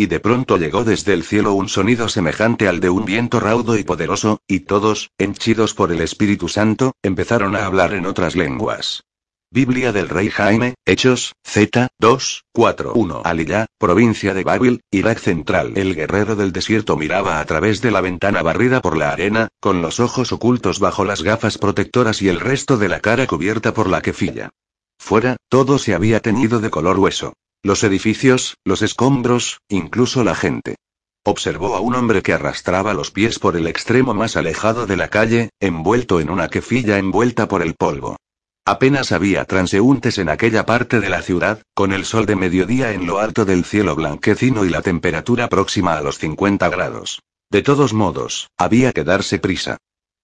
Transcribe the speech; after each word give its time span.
Y 0.00 0.06
de 0.06 0.20
pronto 0.20 0.58
llegó 0.58 0.84
desde 0.84 1.12
el 1.12 1.24
cielo 1.24 1.54
un 1.54 1.68
sonido 1.68 2.08
semejante 2.08 2.68
al 2.68 2.78
de 2.78 2.88
un 2.88 3.04
viento 3.04 3.40
raudo 3.40 3.76
y 3.76 3.82
poderoso, 3.82 4.38
y 4.46 4.60
todos, 4.60 5.10
henchidos 5.18 5.74
por 5.74 5.90
el 5.90 6.00
Espíritu 6.00 6.46
Santo, 6.46 6.92
empezaron 7.02 7.56
a 7.56 7.66
hablar 7.66 7.94
en 7.94 8.06
otras 8.06 8.36
lenguas. 8.36 9.02
Biblia 9.50 9.90
del 9.92 10.08
Rey 10.08 10.30
Jaime, 10.30 10.74
Hechos, 10.86 11.32
Z, 11.42 11.88
2, 11.98 12.44
4, 12.52 12.92
1. 12.94 13.22
Aliyah, 13.24 13.66
provincia 13.76 14.34
de 14.34 14.44
Babil, 14.44 14.82
Irak 14.92 15.18
Central. 15.18 15.72
El 15.74 15.96
guerrero 15.96 16.36
del 16.36 16.52
desierto 16.52 16.96
miraba 16.96 17.40
a 17.40 17.44
través 17.44 17.80
de 17.80 17.90
la 17.90 18.00
ventana 18.00 18.42
barrida 18.42 18.80
por 18.80 18.96
la 18.96 19.10
arena, 19.10 19.48
con 19.58 19.82
los 19.82 19.98
ojos 19.98 20.30
ocultos 20.30 20.78
bajo 20.78 21.04
las 21.04 21.24
gafas 21.24 21.58
protectoras 21.58 22.22
y 22.22 22.28
el 22.28 22.38
resto 22.38 22.76
de 22.76 22.88
la 22.88 23.00
cara 23.00 23.26
cubierta 23.26 23.74
por 23.74 23.88
la 23.88 24.00
quefilla. 24.00 24.50
Fuera, 24.96 25.38
todo 25.48 25.78
se 25.78 25.94
había 25.94 26.20
teñido 26.20 26.60
de 26.60 26.70
color 26.70 27.00
hueso. 27.00 27.32
Los 27.64 27.82
edificios, 27.82 28.56
los 28.64 28.82
escombros, 28.82 29.60
incluso 29.68 30.22
la 30.22 30.36
gente. 30.36 30.76
Observó 31.24 31.74
a 31.74 31.80
un 31.80 31.96
hombre 31.96 32.22
que 32.22 32.32
arrastraba 32.32 32.94
los 32.94 33.10
pies 33.10 33.40
por 33.40 33.56
el 33.56 33.66
extremo 33.66 34.14
más 34.14 34.36
alejado 34.36 34.86
de 34.86 34.96
la 34.96 35.08
calle, 35.08 35.50
envuelto 35.58 36.20
en 36.20 36.30
una 36.30 36.48
quefilla 36.48 36.98
envuelta 36.98 37.48
por 37.48 37.62
el 37.62 37.74
polvo. 37.74 38.16
Apenas 38.64 39.10
había 39.10 39.44
transeúntes 39.44 40.18
en 40.18 40.28
aquella 40.28 40.66
parte 40.66 41.00
de 41.00 41.08
la 41.08 41.20
ciudad, 41.20 41.60
con 41.74 41.92
el 41.92 42.04
sol 42.04 42.26
de 42.26 42.36
mediodía 42.36 42.92
en 42.92 43.06
lo 43.06 43.18
alto 43.18 43.44
del 43.44 43.64
cielo 43.64 43.96
blanquecino 43.96 44.64
y 44.64 44.68
la 44.68 44.82
temperatura 44.82 45.48
próxima 45.48 45.98
a 45.98 46.00
los 46.00 46.18
50 46.18 46.68
grados. 46.68 47.22
De 47.50 47.62
todos 47.62 47.92
modos, 47.92 48.50
había 48.56 48.92
que 48.92 49.02
darse 49.02 49.40
prisa. 49.40 49.78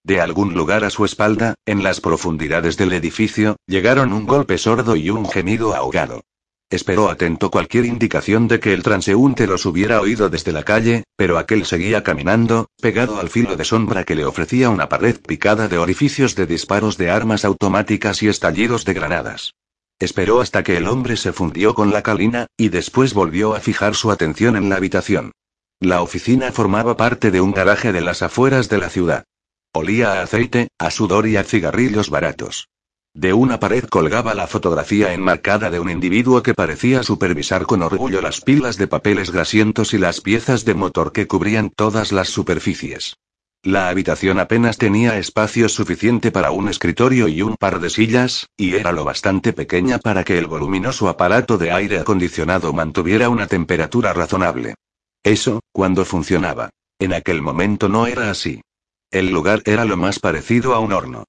De 0.05 0.21
algún 0.21 0.53
lugar 0.53 0.85
a 0.85 0.89
su 0.89 1.03
espalda, 1.03 1.55
en 1.65 1.83
las 1.83 1.99
profundidades 1.99 2.77
del 2.77 2.93
edificio, 2.93 3.57
llegaron 3.67 4.13
un 4.13 4.25
golpe 4.25 4.57
sordo 4.57 4.95
y 4.95 5.09
un 5.09 5.27
gemido 5.27 5.75
ahogado. 5.75 6.21
Esperó 6.69 7.09
atento 7.09 7.51
cualquier 7.51 7.85
indicación 7.85 8.47
de 8.47 8.59
que 8.59 8.73
el 8.73 8.81
transeúnte 8.81 9.45
los 9.45 9.65
hubiera 9.67 10.01
oído 10.01 10.29
desde 10.29 10.51
la 10.51 10.63
calle, 10.63 11.03
pero 11.15 11.37
aquel 11.37 11.65
seguía 11.65 12.03
caminando, 12.03 12.69
pegado 12.81 13.19
al 13.19 13.29
filo 13.29 13.55
de 13.55 13.63
sombra 13.63 14.03
que 14.03 14.15
le 14.15 14.25
ofrecía 14.25 14.69
una 14.71 14.89
pared 14.89 15.19
picada 15.19 15.67
de 15.67 15.77
orificios 15.77 16.35
de 16.35 16.47
disparos 16.47 16.97
de 16.97 17.11
armas 17.11 17.45
automáticas 17.45 18.23
y 18.23 18.29
estallidos 18.29 18.83
de 18.83 18.95
granadas. 18.95 19.53
Esperó 19.99 20.41
hasta 20.41 20.63
que 20.63 20.75
el 20.75 20.87
hombre 20.87 21.17
se 21.17 21.33
fundió 21.33 21.75
con 21.75 21.91
la 21.93 22.01
calina, 22.01 22.47
y 22.57 22.69
después 22.69 23.13
volvió 23.13 23.55
a 23.55 23.59
fijar 23.59 23.95
su 23.95 24.11
atención 24.11 24.55
en 24.55 24.67
la 24.67 24.77
habitación. 24.77 25.31
La 25.79 26.01
oficina 26.01 26.51
formaba 26.51 26.97
parte 26.97 27.31
de 27.31 27.41
un 27.41 27.51
garaje 27.51 27.93
de 27.93 28.01
las 28.01 28.21
afueras 28.21 28.69
de 28.69 28.79
la 28.79 28.89
ciudad. 28.89 29.23
Olía 29.71 30.13
a 30.13 30.23
aceite, 30.23 30.69
a 30.79 30.89
sudor 30.89 31.27
y 31.27 31.37
a 31.37 31.43
cigarrillos 31.43 32.09
baratos. 32.09 32.69
De 33.15 33.31
una 33.31 33.61
pared 33.61 33.85
colgaba 33.85 34.33
la 34.33 34.45
fotografía 34.45 35.13
enmarcada 35.13 35.69
de 35.69 35.79
un 35.79 35.89
individuo 35.89 36.43
que 36.43 36.53
parecía 36.53 37.01
supervisar 37.01 37.65
con 37.65 37.81
orgullo 37.81 38.21
las 38.21 38.41
pilas 38.41 38.75
de 38.75 38.87
papeles 38.87 39.31
grasientos 39.31 39.93
y 39.93 39.97
las 39.97 40.19
piezas 40.19 40.65
de 40.65 40.73
motor 40.73 41.13
que 41.13 41.25
cubrían 41.25 41.69
todas 41.69 42.11
las 42.11 42.27
superficies. 42.27 43.15
La 43.63 43.87
habitación 43.87 44.37
apenas 44.37 44.77
tenía 44.77 45.17
espacio 45.17 45.69
suficiente 45.69 46.29
para 46.29 46.51
un 46.51 46.67
escritorio 46.67 47.29
y 47.29 47.41
un 47.41 47.55
par 47.55 47.79
de 47.79 47.89
sillas, 47.89 48.47
y 48.57 48.75
era 48.75 48.91
lo 48.91 49.05
bastante 49.05 49.53
pequeña 49.53 49.97
para 49.97 50.25
que 50.25 50.37
el 50.37 50.47
voluminoso 50.47 51.07
aparato 51.07 51.57
de 51.57 51.71
aire 51.71 51.99
acondicionado 51.99 52.73
mantuviera 52.73 53.29
una 53.29 53.47
temperatura 53.47 54.11
razonable. 54.11 54.75
Eso, 55.23 55.61
cuando 55.71 56.03
funcionaba. 56.03 56.69
En 56.99 57.13
aquel 57.13 57.41
momento 57.41 57.87
no 57.87 58.07
era 58.07 58.29
así. 58.29 58.59
El 59.09 59.31
lugar 59.31 59.61
era 59.63 59.85
lo 59.85 59.95
más 59.95 60.19
parecido 60.19 60.75
a 60.75 60.79
un 60.79 60.91
horno. 60.91 61.23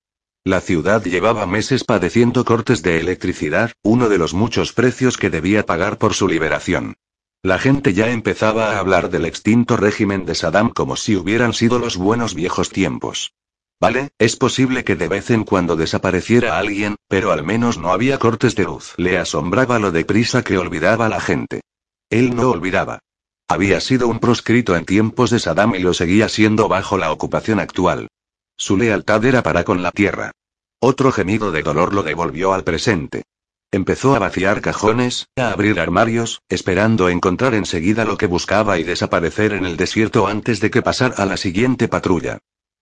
La 0.46 0.60
ciudad 0.60 1.02
llevaba 1.02 1.44
meses 1.44 1.82
padeciendo 1.82 2.44
cortes 2.44 2.80
de 2.80 3.00
electricidad, 3.00 3.72
uno 3.82 4.08
de 4.08 4.16
los 4.16 4.32
muchos 4.32 4.72
precios 4.72 5.16
que 5.16 5.28
debía 5.28 5.66
pagar 5.66 5.98
por 5.98 6.14
su 6.14 6.28
liberación. 6.28 6.94
La 7.42 7.58
gente 7.58 7.94
ya 7.94 8.10
empezaba 8.10 8.70
a 8.70 8.78
hablar 8.78 9.10
del 9.10 9.24
extinto 9.24 9.76
régimen 9.76 10.24
de 10.24 10.36
Saddam 10.36 10.70
como 10.70 10.94
si 10.94 11.16
hubieran 11.16 11.52
sido 11.52 11.80
los 11.80 11.96
buenos 11.96 12.36
viejos 12.36 12.70
tiempos. 12.70 13.34
Vale, 13.80 14.10
es 14.18 14.36
posible 14.36 14.84
que 14.84 14.94
de 14.94 15.08
vez 15.08 15.30
en 15.30 15.42
cuando 15.42 15.74
desapareciera 15.74 16.58
alguien, 16.58 16.94
pero 17.08 17.32
al 17.32 17.42
menos 17.42 17.76
no 17.76 17.90
había 17.90 18.20
cortes 18.20 18.54
de 18.54 18.66
luz. 18.66 18.94
Le 18.98 19.18
asombraba 19.18 19.80
lo 19.80 19.90
deprisa 19.90 20.44
que 20.44 20.58
olvidaba 20.58 21.08
la 21.08 21.20
gente. 21.20 21.62
Él 22.08 22.36
no 22.36 22.50
olvidaba. 22.50 23.00
Había 23.48 23.80
sido 23.80 24.06
un 24.06 24.20
proscrito 24.20 24.76
en 24.76 24.84
tiempos 24.84 25.30
de 25.30 25.40
Saddam 25.40 25.74
y 25.74 25.80
lo 25.80 25.92
seguía 25.92 26.28
siendo 26.28 26.68
bajo 26.68 26.98
la 26.98 27.10
ocupación 27.10 27.58
actual. 27.58 28.06
Su 28.56 28.76
lealtad 28.76 29.24
era 29.24 29.42
para 29.42 29.64
con 29.64 29.82
la 29.82 29.90
tierra. 29.90 30.32
Otro 30.80 31.12
gemido 31.12 31.52
de 31.52 31.62
dolor 31.62 31.92
lo 31.92 32.02
devolvió 32.02 32.52
al 32.52 32.64
presente. 32.64 33.22
Empezó 33.70 34.14
a 34.14 34.18
vaciar 34.18 34.60
cajones, 34.60 35.28
a 35.36 35.50
abrir 35.50 35.80
armarios, 35.80 36.40
esperando 36.48 37.08
encontrar 37.08 37.54
enseguida 37.54 38.04
lo 38.04 38.16
que 38.16 38.26
buscaba 38.26 38.78
y 38.78 38.84
desaparecer 38.84 39.52
en 39.52 39.66
el 39.66 39.76
desierto 39.76 40.26
antes 40.26 40.60
de 40.60 40.70
que 40.70 40.82
pasara 40.82 41.16
a 41.16 41.26
la 41.26 41.36
siguiente 41.36 41.88
patrulla. 41.88 42.38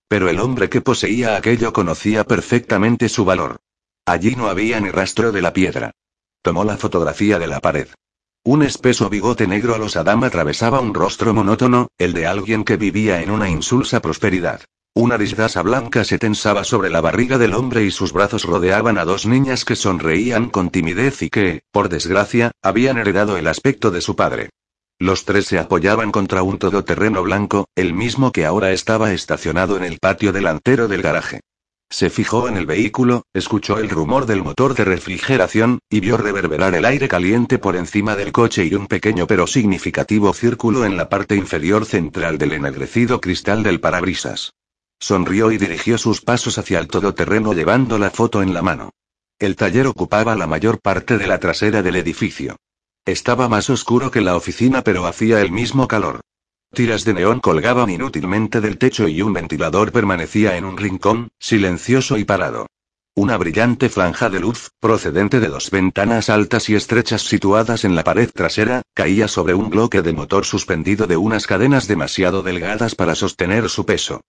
Pero 0.08 0.28
el 0.28 0.38
hombre 0.38 0.68
que 0.68 0.80
poseía 0.80 1.36
aquello 1.36 1.72
conocía 1.72 2.24
perfectamente 2.24 3.08
su 3.08 3.24
valor. 3.24 3.56
Allí 4.06 4.36
no 4.36 4.48
había 4.48 4.78
ni 4.80 4.90
rastro 4.90 5.32
de 5.32 5.42
la 5.42 5.52
piedra. 5.52 5.92
Tomó 6.42 6.62
la 6.64 6.76
fotografía 6.76 7.38
de 7.38 7.46
la 7.46 7.60
pared. 7.60 7.88
Un 8.44 8.62
espeso 8.62 9.08
bigote 9.08 9.46
negro 9.46 9.74
a 9.74 9.78
los 9.78 9.96
Adam 9.96 10.22
atravesaba 10.24 10.80
un 10.80 10.92
rostro 10.92 11.32
monótono, 11.32 11.88
el 11.96 12.12
de 12.12 12.26
alguien 12.26 12.62
que 12.62 12.76
vivía 12.76 13.22
en 13.22 13.30
una 13.30 13.48
insulsa 13.48 14.00
prosperidad. 14.00 14.60
Una 14.96 15.18
disdaza 15.18 15.60
blanca 15.62 16.04
se 16.04 16.20
tensaba 16.20 16.62
sobre 16.62 16.88
la 16.88 17.00
barriga 17.00 17.36
del 17.36 17.54
hombre 17.54 17.82
y 17.84 17.90
sus 17.90 18.12
brazos 18.12 18.44
rodeaban 18.44 18.96
a 18.96 19.04
dos 19.04 19.26
niñas 19.26 19.64
que 19.64 19.74
sonreían 19.74 20.48
con 20.48 20.70
timidez 20.70 21.20
y 21.22 21.30
que, 21.30 21.62
por 21.72 21.88
desgracia, 21.88 22.52
habían 22.62 22.98
heredado 22.98 23.36
el 23.36 23.48
aspecto 23.48 23.90
de 23.90 24.00
su 24.00 24.14
padre. 24.14 24.50
Los 25.00 25.24
tres 25.24 25.46
se 25.46 25.58
apoyaban 25.58 26.12
contra 26.12 26.44
un 26.44 26.58
todoterreno 26.58 27.24
blanco, 27.24 27.66
el 27.74 27.92
mismo 27.92 28.30
que 28.30 28.46
ahora 28.46 28.70
estaba 28.70 29.12
estacionado 29.12 29.76
en 29.76 29.82
el 29.82 29.98
patio 29.98 30.32
delantero 30.32 30.86
del 30.86 31.02
garaje. 31.02 31.40
Se 31.90 32.08
fijó 32.08 32.46
en 32.48 32.56
el 32.56 32.66
vehículo, 32.66 33.24
escuchó 33.34 33.78
el 33.78 33.90
rumor 33.90 34.26
del 34.26 34.44
motor 34.44 34.76
de 34.76 34.84
refrigeración, 34.84 35.80
y 35.90 35.98
vio 35.98 36.18
reverberar 36.18 36.76
el 36.76 36.84
aire 36.84 37.08
caliente 37.08 37.58
por 37.58 37.74
encima 37.74 38.14
del 38.14 38.30
coche 38.30 38.64
y 38.64 38.74
un 38.76 38.86
pequeño 38.86 39.26
pero 39.26 39.48
significativo 39.48 40.32
círculo 40.32 40.84
en 40.84 40.96
la 40.96 41.08
parte 41.08 41.34
inferior 41.34 41.84
central 41.84 42.38
del 42.38 42.52
ennegrecido 42.52 43.20
cristal 43.20 43.64
del 43.64 43.80
parabrisas. 43.80 44.52
Sonrió 44.98 45.52
y 45.52 45.58
dirigió 45.58 45.98
sus 45.98 46.20
pasos 46.20 46.58
hacia 46.58 46.78
el 46.78 46.88
todoterreno 46.88 47.52
llevando 47.52 47.98
la 47.98 48.10
foto 48.10 48.42
en 48.42 48.54
la 48.54 48.62
mano. 48.62 48.90
El 49.38 49.56
taller 49.56 49.86
ocupaba 49.86 50.34
la 50.36 50.46
mayor 50.46 50.80
parte 50.80 51.18
de 51.18 51.26
la 51.26 51.38
trasera 51.38 51.82
del 51.82 51.96
edificio. 51.96 52.56
Estaba 53.04 53.48
más 53.48 53.68
oscuro 53.68 54.10
que 54.10 54.20
la 54.20 54.36
oficina 54.36 54.82
pero 54.82 55.06
hacía 55.06 55.40
el 55.40 55.52
mismo 55.52 55.88
calor. 55.88 56.20
Tiras 56.72 57.04
de 57.04 57.14
neón 57.14 57.40
colgaban 57.40 57.90
inútilmente 57.90 58.60
del 58.60 58.78
techo 58.78 59.06
y 59.06 59.22
un 59.22 59.32
ventilador 59.32 59.92
permanecía 59.92 60.56
en 60.56 60.64
un 60.64 60.76
rincón, 60.76 61.28
silencioso 61.38 62.16
y 62.16 62.24
parado. 62.24 62.66
Una 63.16 63.36
brillante 63.36 63.88
franja 63.90 64.28
de 64.28 64.40
luz, 64.40 64.70
procedente 64.80 65.38
de 65.38 65.46
dos 65.46 65.70
ventanas 65.70 66.30
altas 66.30 66.68
y 66.68 66.74
estrechas 66.74 67.22
situadas 67.22 67.84
en 67.84 67.94
la 67.94 68.02
pared 68.02 68.28
trasera, 68.28 68.82
caía 68.92 69.28
sobre 69.28 69.54
un 69.54 69.70
bloque 69.70 70.02
de 70.02 70.12
motor 70.12 70.44
suspendido 70.44 71.06
de 71.06 71.16
unas 71.16 71.46
cadenas 71.46 71.86
demasiado 71.86 72.42
delgadas 72.42 72.96
para 72.96 73.14
sostener 73.14 73.68
su 73.68 73.86
peso. 73.86 74.20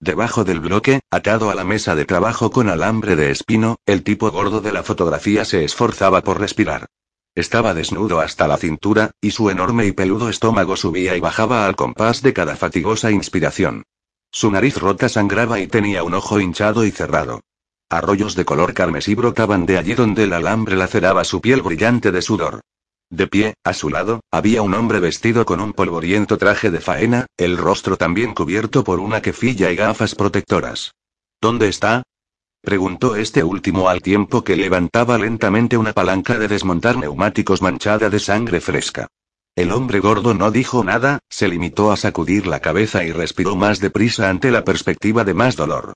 Debajo 0.00 0.44
del 0.44 0.60
bloque, 0.60 1.00
atado 1.10 1.50
a 1.50 1.54
la 1.54 1.64
mesa 1.64 1.94
de 1.94 2.04
trabajo 2.04 2.50
con 2.50 2.68
alambre 2.68 3.16
de 3.16 3.30
espino, 3.30 3.76
el 3.86 4.02
tipo 4.02 4.30
gordo 4.30 4.60
de 4.60 4.72
la 4.72 4.82
fotografía 4.82 5.44
se 5.44 5.64
esforzaba 5.64 6.22
por 6.22 6.40
respirar. 6.40 6.86
Estaba 7.34 7.74
desnudo 7.74 8.20
hasta 8.20 8.46
la 8.46 8.56
cintura, 8.56 9.10
y 9.20 9.32
su 9.32 9.50
enorme 9.50 9.86
y 9.86 9.92
peludo 9.92 10.28
estómago 10.28 10.76
subía 10.76 11.16
y 11.16 11.20
bajaba 11.20 11.66
al 11.66 11.74
compás 11.74 12.22
de 12.22 12.32
cada 12.32 12.54
fatigosa 12.54 13.10
inspiración. 13.10 13.84
Su 14.30 14.50
nariz 14.50 14.76
rota 14.78 15.08
sangraba 15.08 15.60
y 15.60 15.66
tenía 15.66 16.02
un 16.02 16.14
ojo 16.14 16.38
hinchado 16.38 16.84
y 16.84 16.90
cerrado. 16.90 17.40
Arroyos 17.88 18.34
de 18.34 18.44
color 18.44 18.74
carmesí 18.74 19.14
brotaban 19.14 19.66
de 19.66 19.78
allí 19.78 19.94
donde 19.94 20.24
el 20.24 20.32
alambre 20.32 20.76
laceraba 20.76 21.24
su 21.24 21.40
piel 21.40 21.62
brillante 21.62 22.12
de 22.12 22.22
sudor. 22.22 22.60
De 23.10 23.26
pie, 23.26 23.54
a 23.64 23.72
su 23.72 23.90
lado, 23.90 24.20
había 24.30 24.62
un 24.62 24.74
hombre 24.74 24.98
vestido 24.98 25.44
con 25.44 25.60
un 25.60 25.72
polvoriento 25.72 26.38
traje 26.38 26.70
de 26.70 26.80
faena, 26.80 27.26
el 27.36 27.56
rostro 27.56 27.96
también 27.96 28.34
cubierto 28.34 28.82
por 28.82 28.98
una 28.98 29.22
quefilla 29.22 29.70
y 29.70 29.76
gafas 29.76 30.14
protectoras. 30.14 30.92
¿Dónde 31.40 31.68
está? 31.68 32.02
preguntó 32.62 33.14
este 33.14 33.44
último 33.44 33.88
al 33.88 34.00
tiempo 34.00 34.42
que 34.42 34.56
levantaba 34.56 35.18
lentamente 35.18 35.76
una 35.76 35.92
palanca 35.92 36.38
de 36.38 36.48
desmontar 36.48 36.96
neumáticos 36.96 37.60
manchada 37.60 38.08
de 38.08 38.18
sangre 38.18 38.60
fresca. 38.60 39.06
El 39.54 39.70
hombre 39.70 40.00
gordo 40.00 40.34
no 40.34 40.50
dijo 40.50 40.82
nada, 40.82 41.20
se 41.28 41.46
limitó 41.46 41.92
a 41.92 41.96
sacudir 41.96 42.46
la 42.46 42.60
cabeza 42.60 43.04
y 43.04 43.12
respiró 43.12 43.54
más 43.54 43.78
deprisa 43.78 44.28
ante 44.28 44.50
la 44.50 44.64
perspectiva 44.64 45.22
de 45.24 45.34
más 45.34 45.54
dolor. 45.54 45.92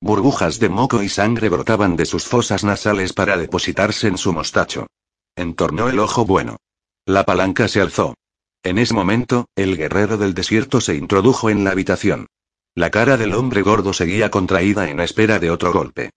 Burbujas 0.00 0.58
de 0.58 0.68
moco 0.68 1.02
y 1.02 1.08
sangre 1.08 1.48
brotaban 1.50 1.96
de 1.96 2.06
sus 2.06 2.24
fosas 2.24 2.64
nasales 2.64 3.12
para 3.12 3.36
depositarse 3.36 4.08
en 4.08 4.16
su 4.16 4.32
mostacho. 4.32 4.86
Entornó 5.36 5.88
el 5.88 5.98
ojo 5.98 6.24
bueno. 6.24 6.56
La 7.06 7.24
palanca 7.24 7.68
se 7.68 7.80
alzó. 7.80 8.14
En 8.62 8.78
ese 8.78 8.94
momento, 8.94 9.46
el 9.56 9.76
guerrero 9.76 10.18
del 10.18 10.34
desierto 10.34 10.80
se 10.80 10.94
introdujo 10.94 11.50
en 11.50 11.64
la 11.64 11.70
habitación. 11.70 12.26
La 12.74 12.90
cara 12.90 13.16
del 13.16 13.34
hombre 13.34 13.62
gordo 13.62 13.92
seguía 13.92 14.30
contraída 14.30 14.88
en 14.88 15.00
espera 15.00 15.38
de 15.38 15.50
otro 15.50 15.72
golpe. 15.72 16.10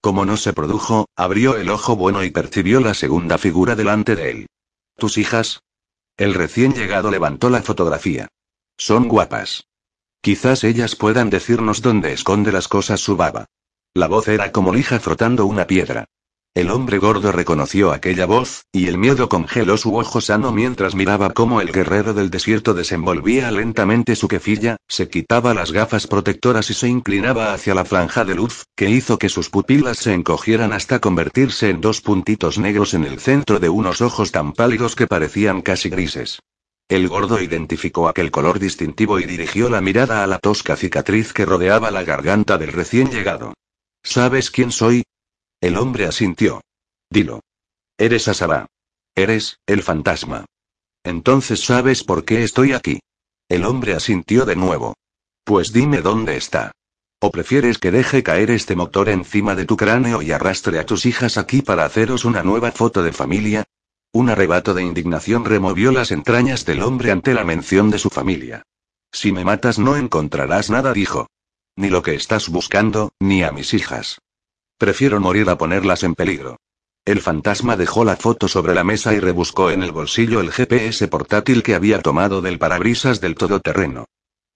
Como 0.00 0.24
no 0.24 0.36
se 0.36 0.52
produjo, 0.52 1.06
abrió 1.14 1.56
el 1.56 1.70
ojo 1.70 1.94
bueno 1.94 2.24
y 2.24 2.30
percibió 2.30 2.80
la 2.80 2.92
segunda 2.92 3.38
figura 3.38 3.76
delante 3.76 4.16
de 4.16 4.30
él. 4.30 4.46
¿Tus 4.96 5.16
hijas? 5.16 5.62
El 6.16 6.34
recién 6.34 6.74
llegado 6.74 7.10
levantó 7.10 7.50
la 7.50 7.62
fotografía. 7.62 8.28
Son 8.76 9.06
guapas. 9.06 9.64
Quizás 10.20 10.64
ellas 10.64 10.96
puedan 10.96 11.30
decirnos 11.30 11.82
dónde 11.82 12.12
esconde 12.12 12.52
las 12.52 12.68
cosas 12.68 13.00
su 13.00 13.16
baba. 13.16 13.46
La 13.94 14.08
voz 14.08 14.28
era 14.28 14.52
como 14.52 14.74
lija 14.74 14.98
frotando 15.00 15.46
una 15.46 15.66
piedra. 15.66 16.06
El 16.54 16.70
hombre 16.70 16.98
gordo 16.98 17.32
reconoció 17.32 17.92
aquella 17.92 18.26
voz, 18.26 18.66
y 18.72 18.86
el 18.86 18.98
miedo 18.98 19.30
congeló 19.30 19.78
su 19.78 19.96
ojo 19.96 20.20
sano 20.20 20.52
mientras 20.52 20.94
miraba 20.94 21.30
cómo 21.30 21.62
el 21.62 21.72
guerrero 21.72 22.12
del 22.12 22.28
desierto 22.28 22.74
desenvolvía 22.74 23.50
lentamente 23.50 24.16
su 24.16 24.28
quefilla, 24.28 24.76
se 24.86 25.08
quitaba 25.08 25.54
las 25.54 25.72
gafas 25.72 26.06
protectoras 26.06 26.68
y 26.68 26.74
se 26.74 26.88
inclinaba 26.88 27.54
hacia 27.54 27.74
la 27.74 27.86
franja 27.86 28.26
de 28.26 28.34
luz, 28.34 28.64
que 28.76 28.90
hizo 28.90 29.18
que 29.18 29.30
sus 29.30 29.48
pupilas 29.48 29.96
se 29.96 30.12
encogieran 30.12 30.74
hasta 30.74 30.98
convertirse 30.98 31.70
en 31.70 31.80
dos 31.80 32.02
puntitos 32.02 32.58
negros 32.58 32.92
en 32.92 33.04
el 33.04 33.18
centro 33.18 33.58
de 33.58 33.70
unos 33.70 34.02
ojos 34.02 34.30
tan 34.30 34.52
pálidos 34.52 34.94
que 34.94 35.06
parecían 35.06 35.62
casi 35.62 35.88
grises. 35.88 36.40
El 36.86 37.08
gordo 37.08 37.40
identificó 37.40 38.08
aquel 38.08 38.30
color 38.30 38.58
distintivo 38.58 39.18
y 39.18 39.24
dirigió 39.24 39.70
la 39.70 39.80
mirada 39.80 40.22
a 40.22 40.26
la 40.26 40.38
tosca 40.38 40.76
cicatriz 40.76 41.32
que 41.32 41.46
rodeaba 41.46 41.90
la 41.90 42.04
garganta 42.04 42.58
del 42.58 42.72
recién 42.72 43.10
llegado. 43.10 43.54
¿Sabes 44.02 44.50
quién 44.50 44.70
soy? 44.70 45.04
El 45.62 45.76
hombre 45.76 46.06
asintió. 46.06 46.60
Dilo. 47.08 47.40
Eres 47.96 48.26
Asaba. 48.26 48.66
Eres, 49.14 49.60
el 49.64 49.84
fantasma. 49.84 50.44
Entonces 51.04 51.60
sabes 51.60 52.02
por 52.02 52.24
qué 52.24 52.42
estoy 52.42 52.72
aquí. 52.72 52.98
El 53.48 53.64
hombre 53.64 53.94
asintió 53.94 54.44
de 54.44 54.56
nuevo. 54.56 54.96
Pues 55.44 55.72
dime 55.72 56.00
dónde 56.00 56.36
está. 56.36 56.72
¿O 57.20 57.30
prefieres 57.30 57.78
que 57.78 57.92
deje 57.92 58.24
caer 58.24 58.50
este 58.50 58.74
motor 58.74 59.08
encima 59.08 59.54
de 59.54 59.64
tu 59.64 59.76
cráneo 59.76 60.20
y 60.20 60.32
arrastre 60.32 60.80
a 60.80 60.84
tus 60.84 61.06
hijas 61.06 61.38
aquí 61.38 61.62
para 61.62 61.84
haceros 61.84 62.24
una 62.24 62.42
nueva 62.42 62.72
foto 62.72 63.04
de 63.04 63.12
familia? 63.12 63.62
Un 64.12 64.30
arrebato 64.30 64.74
de 64.74 64.82
indignación 64.82 65.44
removió 65.44 65.92
las 65.92 66.10
entrañas 66.10 66.64
del 66.64 66.82
hombre 66.82 67.12
ante 67.12 67.34
la 67.34 67.44
mención 67.44 67.88
de 67.88 68.00
su 68.00 68.10
familia. 68.10 68.64
Si 69.12 69.30
me 69.30 69.44
matas 69.44 69.78
no 69.78 69.96
encontrarás 69.96 70.70
nada, 70.70 70.92
dijo. 70.92 71.28
Ni 71.76 71.88
lo 71.88 72.02
que 72.02 72.16
estás 72.16 72.48
buscando, 72.48 73.12
ni 73.20 73.44
a 73.44 73.52
mis 73.52 73.74
hijas. 73.74 74.18
Prefiero 74.82 75.20
morir 75.20 75.48
a 75.48 75.56
ponerlas 75.56 76.02
en 76.02 76.16
peligro. 76.16 76.56
El 77.04 77.20
fantasma 77.20 77.76
dejó 77.76 78.04
la 78.04 78.16
foto 78.16 78.48
sobre 78.48 78.74
la 78.74 78.82
mesa 78.82 79.14
y 79.14 79.20
rebuscó 79.20 79.70
en 79.70 79.84
el 79.84 79.92
bolsillo 79.92 80.40
el 80.40 80.50
GPS 80.50 81.06
portátil 81.06 81.62
que 81.62 81.76
había 81.76 82.00
tomado 82.00 82.42
del 82.42 82.58
parabrisas 82.58 83.20
del 83.20 83.36
todoterreno. 83.36 84.06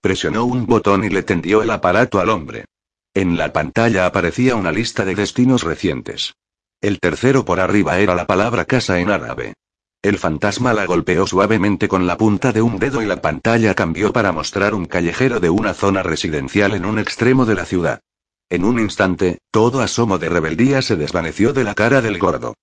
Presionó 0.01 0.43
un 0.43 0.65
botón 0.65 1.05
y 1.05 1.09
le 1.09 1.23
tendió 1.23 1.63
el 1.63 1.69
aparato 1.69 2.19
al 2.19 2.27
hombre. 2.27 2.65
En 3.13 3.37
la 3.37 3.53
pantalla 3.53 4.05
aparecía 4.05 4.57
una 4.57 4.73
lista 4.73 5.05
de 5.05 5.15
destinos 5.15 5.63
recientes. 5.63 6.33
El 6.81 6.99
tercero 6.99 7.45
por 7.45 7.61
arriba 7.61 7.97
era 7.99 8.13
la 8.13 8.27
palabra 8.27 8.65
casa 8.65 8.99
en 8.99 9.11
árabe. 9.11 9.53
El 10.01 10.17
fantasma 10.17 10.73
la 10.73 10.85
golpeó 10.85 11.25
suavemente 11.25 11.87
con 11.87 12.05
la 12.05 12.17
punta 12.17 12.51
de 12.51 12.61
un 12.61 12.79
dedo 12.79 13.01
y 13.01 13.05
la 13.05 13.21
pantalla 13.21 13.73
cambió 13.75 14.11
para 14.11 14.33
mostrar 14.33 14.73
un 14.73 14.87
callejero 14.87 15.39
de 15.39 15.49
una 15.49 15.73
zona 15.73 16.03
residencial 16.03 16.73
en 16.73 16.83
un 16.83 16.99
extremo 16.99 17.45
de 17.45 17.55
la 17.55 17.63
ciudad. 17.63 18.01
En 18.49 18.63
un 18.63 18.79
instante, 18.79 19.39
todo 19.51 19.81
asomo 19.81 20.19
de 20.19 20.29
rebeldía 20.29 20.81
se 20.81 20.95
desvaneció 20.95 21.51
de 21.51 21.65
la 21.65 21.75
cara 21.75 22.01
del 22.01 22.17
gordo. 22.17 22.53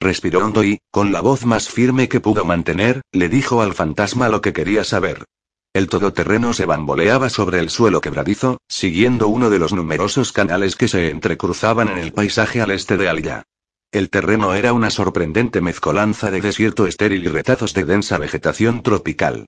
Respiró 0.00 0.44
hondo 0.44 0.64
y, 0.64 0.78
con 0.90 1.12
la 1.12 1.20
voz 1.20 1.44
más 1.44 1.68
firme 1.68 2.08
que 2.08 2.20
pudo 2.20 2.46
mantener, 2.46 3.02
le 3.12 3.28
dijo 3.28 3.60
al 3.60 3.74
fantasma 3.74 4.30
lo 4.30 4.40
que 4.40 4.54
quería 4.54 4.84
saber. 4.84 5.24
El 5.74 5.88
todoterreno 5.88 6.54
se 6.54 6.64
bamboleaba 6.64 7.28
sobre 7.28 7.58
el 7.58 7.68
suelo 7.68 8.00
quebradizo, 8.00 8.58
siguiendo 8.68 9.28
uno 9.28 9.50
de 9.50 9.58
los 9.58 9.74
numerosos 9.74 10.32
canales 10.32 10.76
que 10.76 10.88
se 10.88 11.10
entrecruzaban 11.10 11.88
en 11.88 11.98
el 11.98 12.12
paisaje 12.12 12.62
al 12.62 12.70
este 12.70 12.96
de 12.96 13.08
Alya. 13.08 13.42
El 13.92 14.08
terreno 14.08 14.54
era 14.54 14.72
una 14.72 14.90
sorprendente 14.90 15.60
mezcolanza 15.60 16.30
de 16.30 16.40
desierto 16.40 16.86
estéril 16.86 17.24
y 17.24 17.28
retazos 17.28 17.74
de 17.74 17.84
densa 17.84 18.16
vegetación 18.18 18.82
tropical. 18.82 19.46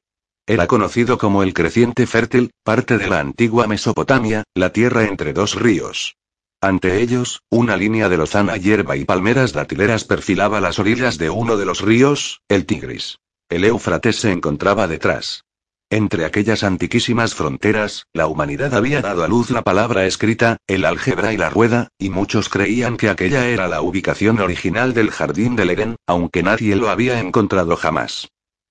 Era 0.48 0.68
conocido 0.68 1.18
como 1.18 1.42
el 1.42 1.52
creciente 1.52 2.06
fértil, 2.06 2.52
parte 2.62 2.98
de 2.98 3.08
la 3.08 3.18
antigua 3.18 3.66
Mesopotamia, 3.66 4.44
la 4.54 4.72
tierra 4.72 5.04
entre 5.04 5.32
dos 5.32 5.56
ríos. 5.56 6.14
Ante 6.60 7.02
ellos, 7.02 7.42
una 7.50 7.76
línea 7.76 8.08
de 8.08 8.16
lozana 8.16 8.56
hierba 8.56 8.96
y 8.96 9.04
palmeras 9.04 9.52
datileras 9.52 10.04
perfilaba 10.04 10.60
las 10.60 10.78
orillas 10.78 11.18
de 11.18 11.30
uno 11.30 11.56
de 11.56 11.66
los 11.66 11.80
ríos, 11.80 12.42
el 12.48 12.64
Tigris. 12.64 13.18
El 13.48 13.64
Éufrates 13.64 14.16
se 14.16 14.30
encontraba 14.30 14.86
detrás. 14.86 15.42
Entre 15.90 16.24
aquellas 16.24 16.62
antiquísimas 16.62 17.34
fronteras, 17.34 18.06
la 18.12 18.28
humanidad 18.28 18.74
había 18.74 19.02
dado 19.02 19.24
a 19.24 19.28
luz 19.28 19.50
la 19.50 19.62
palabra 19.62 20.06
escrita, 20.06 20.58
el 20.66 20.84
álgebra 20.84 21.32
y 21.32 21.36
la 21.36 21.50
rueda, 21.50 21.88
y 21.98 22.10
muchos 22.10 22.48
creían 22.48 22.96
que 22.96 23.08
aquella 23.08 23.48
era 23.48 23.66
la 23.68 23.82
ubicación 23.82 24.40
original 24.40 24.94
del 24.94 25.10
jardín 25.10 25.56
del 25.56 25.70
Edén, 25.70 25.96
aunque 26.06 26.42
nadie 26.42 26.74
lo 26.76 26.88
había 26.88 27.20
encontrado 27.20 27.76
jamás. 27.76 28.28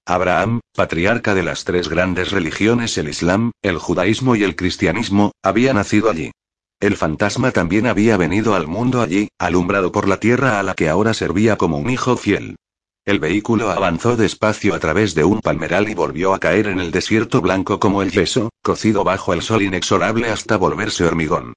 Abraham, 0.07 0.59
patriarca 0.75 1.33
de 1.33 1.41
las 1.41 1.63
tres 1.63 1.89
grandes 1.89 2.29
religiones, 2.29 2.95
el 2.99 3.09
Islam, 3.09 3.51
el 3.63 3.79
judaísmo 3.79 4.35
y 4.35 4.43
el 4.43 4.55
cristianismo, 4.55 5.31
había 5.41 5.73
nacido 5.73 6.11
allí. 6.11 6.31
El 6.79 6.95
fantasma 6.95 7.49
también 7.49 7.87
había 7.87 8.15
venido 8.15 8.53
al 8.53 8.67
mundo 8.67 9.01
allí, 9.01 9.29
alumbrado 9.39 9.91
por 9.91 10.07
la 10.07 10.19
tierra 10.19 10.59
a 10.59 10.63
la 10.63 10.75
que 10.75 10.89
ahora 10.89 11.15
servía 11.15 11.55
como 11.55 11.79
un 11.79 11.89
hijo 11.89 12.17
fiel. 12.17 12.55
El 13.03 13.19
vehículo 13.19 13.71
avanzó 13.71 14.15
despacio 14.15 14.75
a 14.75 14.79
través 14.79 15.15
de 15.15 15.23
un 15.23 15.39
palmeral 15.39 15.89
y 15.89 15.95
volvió 15.95 16.35
a 16.35 16.39
caer 16.39 16.67
en 16.67 16.79
el 16.79 16.91
desierto 16.91 17.41
blanco 17.41 17.79
como 17.79 18.03
el 18.03 18.11
yeso, 18.11 18.49
cocido 18.61 19.03
bajo 19.03 19.33
el 19.33 19.41
sol 19.41 19.63
inexorable 19.63 20.29
hasta 20.29 20.57
volverse 20.57 21.03
hormigón. 21.03 21.53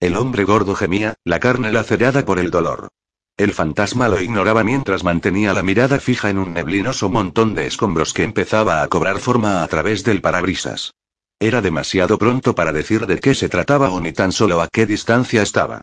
El 0.00 0.16
hombre 0.16 0.42
gordo 0.42 0.74
gemía, 0.74 1.14
la 1.24 1.38
carne 1.38 1.70
lacerada 1.70 2.24
por 2.24 2.40
el 2.40 2.50
dolor. 2.50 2.88
El 3.36 3.52
fantasma 3.54 4.08
lo 4.08 4.20
ignoraba 4.20 4.62
mientras 4.62 5.04
mantenía 5.04 5.54
la 5.54 5.62
mirada 5.62 5.98
fija 5.98 6.28
en 6.28 6.38
un 6.38 6.52
neblinoso 6.52 7.08
montón 7.08 7.54
de 7.54 7.66
escombros 7.66 8.12
que 8.12 8.24
empezaba 8.24 8.82
a 8.82 8.88
cobrar 8.88 9.18
forma 9.18 9.62
a 9.62 9.68
través 9.68 10.04
del 10.04 10.20
parabrisas. 10.20 10.92
Era 11.40 11.60
demasiado 11.60 12.18
pronto 12.18 12.54
para 12.54 12.72
decir 12.72 13.06
de 13.06 13.18
qué 13.18 13.34
se 13.34 13.48
trataba 13.48 13.90
o 13.90 14.00
ni 14.00 14.12
tan 14.12 14.32
solo 14.32 14.60
a 14.60 14.68
qué 14.68 14.86
distancia 14.86 15.42
estaba. 15.42 15.80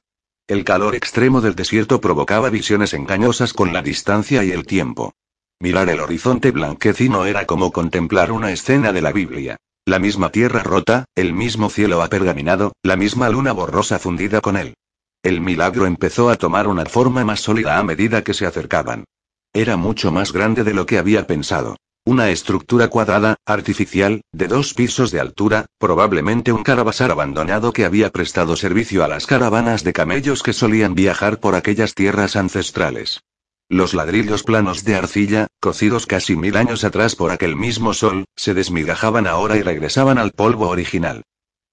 El 0.47 0.63
calor 0.63 0.95
extremo 0.95 1.41
del 1.41 1.55
desierto 1.55 1.99
provocaba 1.99 2.49
visiones 2.49 2.93
engañosas 2.93 3.53
con 3.53 3.73
la 3.73 3.81
distancia 3.81 4.43
y 4.43 4.51
el 4.51 4.65
tiempo. 4.65 5.13
Mirar 5.59 5.89
el 5.89 5.99
horizonte 5.99 6.51
blanquecino 6.51 7.25
era 7.25 7.45
como 7.45 7.71
contemplar 7.71 8.31
una 8.31 8.51
escena 8.51 8.93
de 8.93 9.01
la 9.01 9.11
Biblia. 9.11 9.57
La 9.85 9.99
misma 9.99 10.31
tierra 10.31 10.63
rota, 10.63 11.05
el 11.15 11.33
mismo 11.33 11.69
cielo 11.69 12.03
apergaminado, 12.03 12.73
la 12.83 12.95
misma 12.95 13.27
luna 13.29 13.51
borrosa 13.51 13.99
fundida 13.99 14.39
con 14.39 14.55
él. 14.55 14.75
El 15.21 15.41
milagro 15.41 15.85
empezó 15.85 16.29
a 16.29 16.35
tomar 16.35 16.67
una 16.67 16.85
forma 16.85 17.25
más 17.25 17.41
sólida 17.41 17.77
a 17.77 17.83
medida 17.83 18.23
que 18.23 18.33
se 18.33 18.45
acercaban. 18.45 19.03
Era 19.51 19.75
mucho 19.75 20.13
más 20.13 20.31
grande 20.31 20.63
de 20.63 20.73
lo 20.73 20.85
que 20.85 20.97
había 20.97 21.27
pensado. 21.27 21.75
Una 22.05 22.29
estructura 22.29 22.87
cuadrada, 22.87 23.35
artificial, 23.45 24.21
de 24.31 24.47
dos 24.47 24.73
pisos 24.73 25.11
de 25.11 25.19
altura, 25.19 25.65
probablemente 25.77 26.53
un 26.53 26.63
caravasar 26.63 27.11
abandonado 27.11 27.73
que 27.73 27.83
había 27.83 28.11
prestado 28.11 28.55
servicio 28.55 29.03
a 29.03 29.09
las 29.09 29.27
caravanas 29.27 29.83
de 29.83 29.91
camellos 29.91 30.41
que 30.41 30.53
solían 30.53 30.95
viajar 30.95 31.41
por 31.41 31.53
aquellas 31.55 31.95
tierras 31.95 32.37
ancestrales. 32.37 33.19
Los 33.67 33.93
ladrillos 33.93 34.43
planos 34.43 34.85
de 34.85 34.95
arcilla, 34.95 35.47
cocidos 35.59 36.07
casi 36.07 36.37
mil 36.37 36.55
años 36.55 36.85
atrás 36.85 37.17
por 37.17 37.31
aquel 37.31 37.57
mismo 37.57 37.93
sol, 37.93 38.23
se 38.37 38.53
desmigajaban 38.53 39.27
ahora 39.27 39.57
y 39.57 39.63
regresaban 39.63 40.17
al 40.17 40.31
polvo 40.31 40.69
original. 40.69 41.23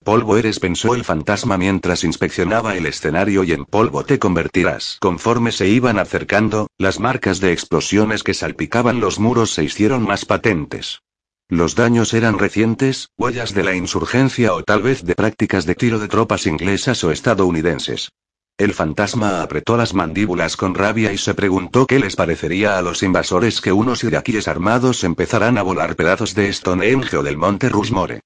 Polvo 0.07 0.37
eres, 0.37 0.61
pensó 0.61 0.95
el 0.95 1.03
fantasma 1.03 1.59
mientras 1.59 2.05
inspeccionaba 2.05 2.77
el 2.77 2.87
escenario 2.87 3.43
y 3.43 3.51
en 3.51 3.65
polvo 3.65 4.05
te 4.05 4.21
convertirás. 4.21 4.99
Conforme 5.01 5.51
se 5.51 5.67
iban 5.67 5.99
acercando, 5.99 6.69
las 6.79 7.01
marcas 7.01 7.41
de 7.41 7.51
explosiones 7.51 8.23
que 8.23 8.33
salpicaban 8.33 9.01
los 9.01 9.19
muros 9.19 9.53
se 9.53 9.65
hicieron 9.65 10.05
más 10.05 10.25
patentes. 10.25 11.03
Los 11.49 11.75
daños 11.75 12.15
eran 12.15 12.39
recientes, 12.39 13.09
huellas 13.19 13.53
de 13.53 13.65
la 13.65 13.75
insurgencia 13.75 14.55
o 14.55 14.63
tal 14.63 14.81
vez 14.83 15.05
de 15.05 15.17
prácticas 15.17 15.67
de 15.67 15.75
tiro 15.75 15.99
de 15.99 16.07
tropas 16.07 16.47
inglesas 16.47 17.03
o 17.03 17.11
estadounidenses. 17.11 18.13
El 18.59 18.75
fantasma 18.75 19.43
apretó 19.43 19.77
las 19.77 19.93
mandíbulas 19.93 20.57
con 20.57 20.77
rabia 20.77 21.13
y 21.13 21.19
se 21.19 21.35
preguntó 21.35 21.89
qué 21.89 21.99
les 21.99 22.15
parecería 22.15 22.79
a 22.79 22.83
los 22.83 23.03
invasores 23.03 23.61
que 23.61 23.73
unos 23.73 24.05
iraquíes 24.05 24.47
armados 24.47 25.03
empezaran 25.03 25.59
a 25.59 25.63
volar 25.63 25.97
pedazos 25.97 26.37
de 26.37 26.53
Stonehenge 26.53 27.17
o 27.17 27.25
del 27.25 27.37
monte 27.37 27.69
Rushmore. 27.69 28.21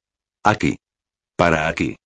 Aquí. 0.44 0.76
Para 1.40 1.68
aquí. 1.68 1.97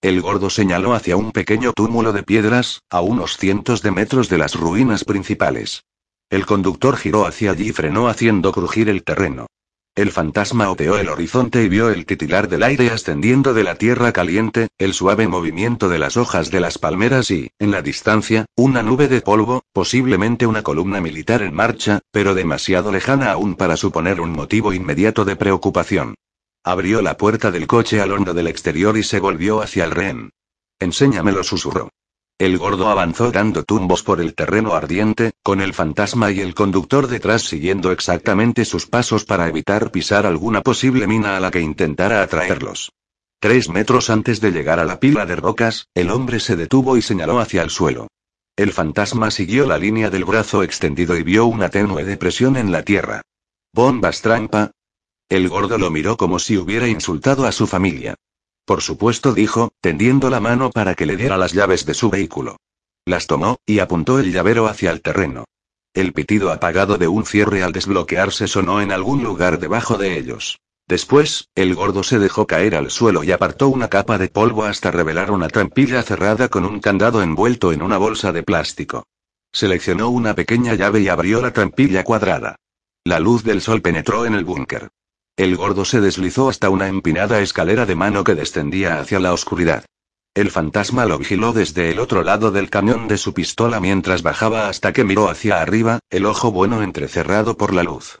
El 0.00 0.22
gordo 0.22 0.48
señaló 0.48 0.94
hacia 0.94 1.18
un 1.18 1.30
pequeño 1.30 1.74
túmulo 1.74 2.14
de 2.14 2.22
piedras, 2.22 2.80
a 2.88 3.02
unos 3.02 3.36
cientos 3.36 3.82
de 3.82 3.90
metros 3.90 4.30
de 4.30 4.38
las 4.38 4.54
ruinas 4.54 5.04
principales. 5.04 5.84
El 6.30 6.46
conductor 6.46 6.96
giró 6.96 7.26
hacia 7.26 7.50
allí 7.50 7.68
y 7.68 7.72
frenó 7.72 8.08
haciendo 8.08 8.50
crujir 8.50 8.88
el 8.88 9.04
terreno. 9.04 9.46
El 9.94 10.10
fantasma 10.10 10.70
oteó 10.70 10.96
el 10.96 11.10
horizonte 11.10 11.62
y 11.62 11.68
vio 11.68 11.90
el 11.90 12.06
titilar 12.06 12.48
del 12.48 12.62
aire 12.62 12.88
ascendiendo 12.88 13.52
de 13.52 13.64
la 13.64 13.74
tierra 13.74 14.10
caliente, 14.12 14.68
el 14.78 14.94
suave 14.94 15.28
movimiento 15.28 15.90
de 15.90 15.98
las 15.98 16.16
hojas 16.16 16.50
de 16.50 16.60
las 16.60 16.78
palmeras 16.78 17.30
y, 17.30 17.50
en 17.58 17.70
la 17.70 17.82
distancia, 17.82 18.46
una 18.56 18.82
nube 18.82 19.08
de 19.08 19.20
polvo, 19.20 19.64
posiblemente 19.74 20.46
una 20.46 20.62
columna 20.62 21.02
militar 21.02 21.42
en 21.42 21.52
marcha, 21.52 22.00
pero 22.10 22.34
demasiado 22.34 22.90
lejana 22.90 23.32
aún 23.32 23.54
para 23.54 23.76
suponer 23.76 24.18
un 24.18 24.32
motivo 24.32 24.72
inmediato 24.72 25.26
de 25.26 25.36
preocupación. 25.36 26.14
Abrió 26.64 27.02
la 27.02 27.16
puerta 27.16 27.50
del 27.50 27.66
coche 27.66 28.00
al 28.00 28.12
hondo 28.12 28.34
del 28.34 28.46
exterior 28.46 28.96
y 28.96 29.02
se 29.02 29.20
volvió 29.20 29.62
hacia 29.62 29.84
el 29.84 29.90
rehén. 29.90 30.30
Enséñamelo, 30.78 31.42
susurró. 31.42 31.90
El 32.38 32.56
gordo 32.56 32.88
avanzó 32.88 33.32
dando 33.32 33.64
tumbos 33.64 34.04
por 34.04 34.20
el 34.20 34.34
terreno 34.34 34.74
ardiente, 34.74 35.32
con 35.42 35.60
el 35.60 35.74
fantasma 35.74 36.30
y 36.30 36.40
el 36.40 36.54
conductor 36.54 37.08
detrás 37.08 37.42
siguiendo 37.42 37.90
exactamente 37.90 38.64
sus 38.64 38.86
pasos 38.86 39.24
para 39.24 39.48
evitar 39.48 39.90
pisar 39.90 40.24
alguna 40.24 40.62
posible 40.62 41.08
mina 41.08 41.36
a 41.36 41.40
la 41.40 41.50
que 41.50 41.60
intentara 41.60 42.22
atraerlos. 42.22 42.92
Tres 43.40 43.68
metros 43.68 44.08
antes 44.08 44.40
de 44.40 44.52
llegar 44.52 44.78
a 44.78 44.84
la 44.84 45.00
pila 45.00 45.26
de 45.26 45.34
rocas, 45.34 45.88
el 45.94 46.10
hombre 46.10 46.38
se 46.38 46.54
detuvo 46.54 46.96
y 46.96 47.02
señaló 47.02 47.40
hacia 47.40 47.62
el 47.62 47.70
suelo. 47.70 48.06
El 48.56 48.72
fantasma 48.72 49.30
siguió 49.30 49.66
la 49.66 49.78
línea 49.78 50.10
del 50.10 50.24
brazo 50.24 50.62
extendido 50.62 51.16
y 51.16 51.24
vio 51.24 51.46
una 51.46 51.68
tenue 51.68 52.04
depresión 52.04 52.56
en 52.56 52.70
la 52.70 52.82
tierra. 52.82 53.22
¿Bombas 53.72 54.22
trampa? 54.22 54.70
El 55.28 55.50
gordo 55.50 55.76
lo 55.76 55.90
miró 55.90 56.16
como 56.16 56.38
si 56.38 56.56
hubiera 56.56 56.88
insultado 56.88 57.46
a 57.46 57.52
su 57.52 57.66
familia. 57.66 58.14
Por 58.64 58.80
supuesto, 58.80 59.34
dijo, 59.34 59.72
tendiendo 59.82 60.30
la 60.30 60.40
mano 60.40 60.70
para 60.70 60.94
que 60.94 61.04
le 61.04 61.16
diera 61.16 61.36
las 61.36 61.52
llaves 61.52 61.84
de 61.84 61.92
su 61.92 62.08
vehículo. 62.08 62.56
Las 63.04 63.26
tomó, 63.26 63.58
y 63.66 63.80
apuntó 63.80 64.18
el 64.18 64.32
llavero 64.32 64.68
hacia 64.68 64.90
el 64.90 65.02
terreno. 65.02 65.44
El 65.92 66.14
pitido 66.14 66.50
apagado 66.50 66.96
de 66.96 67.08
un 67.08 67.26
cierre 67.26 67.62
al 67.62 67.72
desbloquearse 67.72 68.46
sonó 68.48 68.80
en 68.80 68.90
algún 68.90 69.22
lugar 69.22 69.58
debajo 69.58 69.98
de 69.98 70.18
ellos. 70.18 70.60
Después, 70.86 71.48
el 71.54 71.74
gordo 71.74 72.02
se 72.02 72.18
dejó 72.18 72.46
caer 72.46 72.74
al 72.74 72.90
suelo 72.90 73.22
y 73.22 73.30
apartó 73.30 73.68
una 73.68 73.88
capa 73.88 74.16
de 74.16 74.28
polvo 74.28 74.64
hasta 74.64 74.90
revelar 74.90 75.30
una 75.30 75.48
trampilla 75.48 76.02
cerrada 76.02 76.48
con 76.48 76.64
un 76.64 76.80
candado 76.80 77.22
envuelto 77.22 77.72
en 77.72 77.82
una 77.82 77.98
bolsa 77.98 78.32
de 78.32 78.42
plástico. 78.42 79.04
Seleccionó 79.52 80.08
una 80.08 80.34
pequeña 80.34 80.74
llave 80.74 81.00
y 81.00 81.08
abrió 81.08 81.42
la 81.42 81.52
trampilla 81.52 82.04
cuadrada. 82.04 82.56
La 83.04 83.20
luz 83.20 83.44
del 83.44 83.60
sol 83.60 83.82
penetró 83.82 84.24
en 84.24 84.34
el 84.34 84.44
búnker. 84.44 84.88
El 85.38 85.54
gordo 85.54 85.84
se 85.84 86.00
deslizó 86.00 86.48
hasta 86.48 86.68
una 86.68 86.88
empinada 86.88 87.38
escalera 87.40 87.86
de 87.86 87.94
mano 87.94 88.24
que 88.24 88.34
descendía 88.34 88.98
hacia 88.98 89.20
la 89.20 89.32
oscuridad. 89.32 89.84
El 90.34 90.50
fantasma 90.50 91.06
lo 91.06 91.16
vigiló 91.16 91.52
desde 91.52 91.92
el 91.92 92.00
otro 92.00 92.24
lado 92.24 92.50
del 92.50 92.70
cañón 92.70 93.06
de 93.06 93.18
su 93.18 93.34
pistola 93.34 93.78
mientras 93.78 94.24
bajaba 94.24 94.68
hasta 94.68 94.92
que 94.92 95.04
miró 95.04 95.30
hacia 95.30 95.60
arriba, 95.60 96.00
el 96.10 96.26
ojo 96.26 96.50
bueno 96.50 96.82
entrecerrado 96.82 97.56
por 97.56 97.72
la 97.72 97.84
luz. 97.84 98.18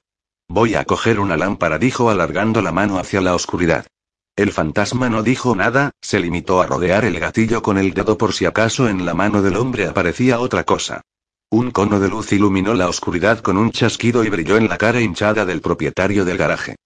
Voy 0.48 0.76
a 0.76 0.84
coger 0.84 1.18
una 1.18 1.36
lámpara, 1.36 1.80
dijo 1.80 2.08
alargando 2.08 2.62
la 2.62 2.70
mano 2.70 3.00
hacia 3.00 3.20
la 3.20 3.34
oscuridad. 3.34 3.88
El 4.36 4.52
fantasma 4.52 5.08
no 5.08 5.24
dijo 5.24 5.56
nada, 5.56 5.90
se 6.00 6.20
limitó 6.20 6.62
a 6.62 6.66
rodear 6.66 7.04
el 7.04 7.18
gatillo 7.18 7.62
con 7.62 7.78
el 7.78 7.94
dedo 7.94 8.16
por 8.16 8.32
si 8.32 8.44
acaso 8.44 8.88
en 8.88 9.04
la 9.04 9.14
mano 9.14 9.42
del 9.42 9.56
hombre 9.56 9.88
aparecía 9.88 10.38
otra 10.38 10.62
cosa. 10.62 11.00
Un 11.50 11.72
cono 11.72 11.98
de 11.98 12.10
luz 12.10 12.30
iluminó 12.30 12.74
la 12.74 12.88
oscuridad 12.88 13.40
con 13.40 13.56
un 13.56 13.72
chasquido 13.72 14.22
y 14.22 14.28
brilló 14.28 14.56
en 14.56 14.68
la 14.68 14.78
cara 14.78 15.00
hinchada 15.00 15.44
del 15.44 15.60
propietario 15.60 16.24
del 16.24 16.36
garaje. 16.36 16.76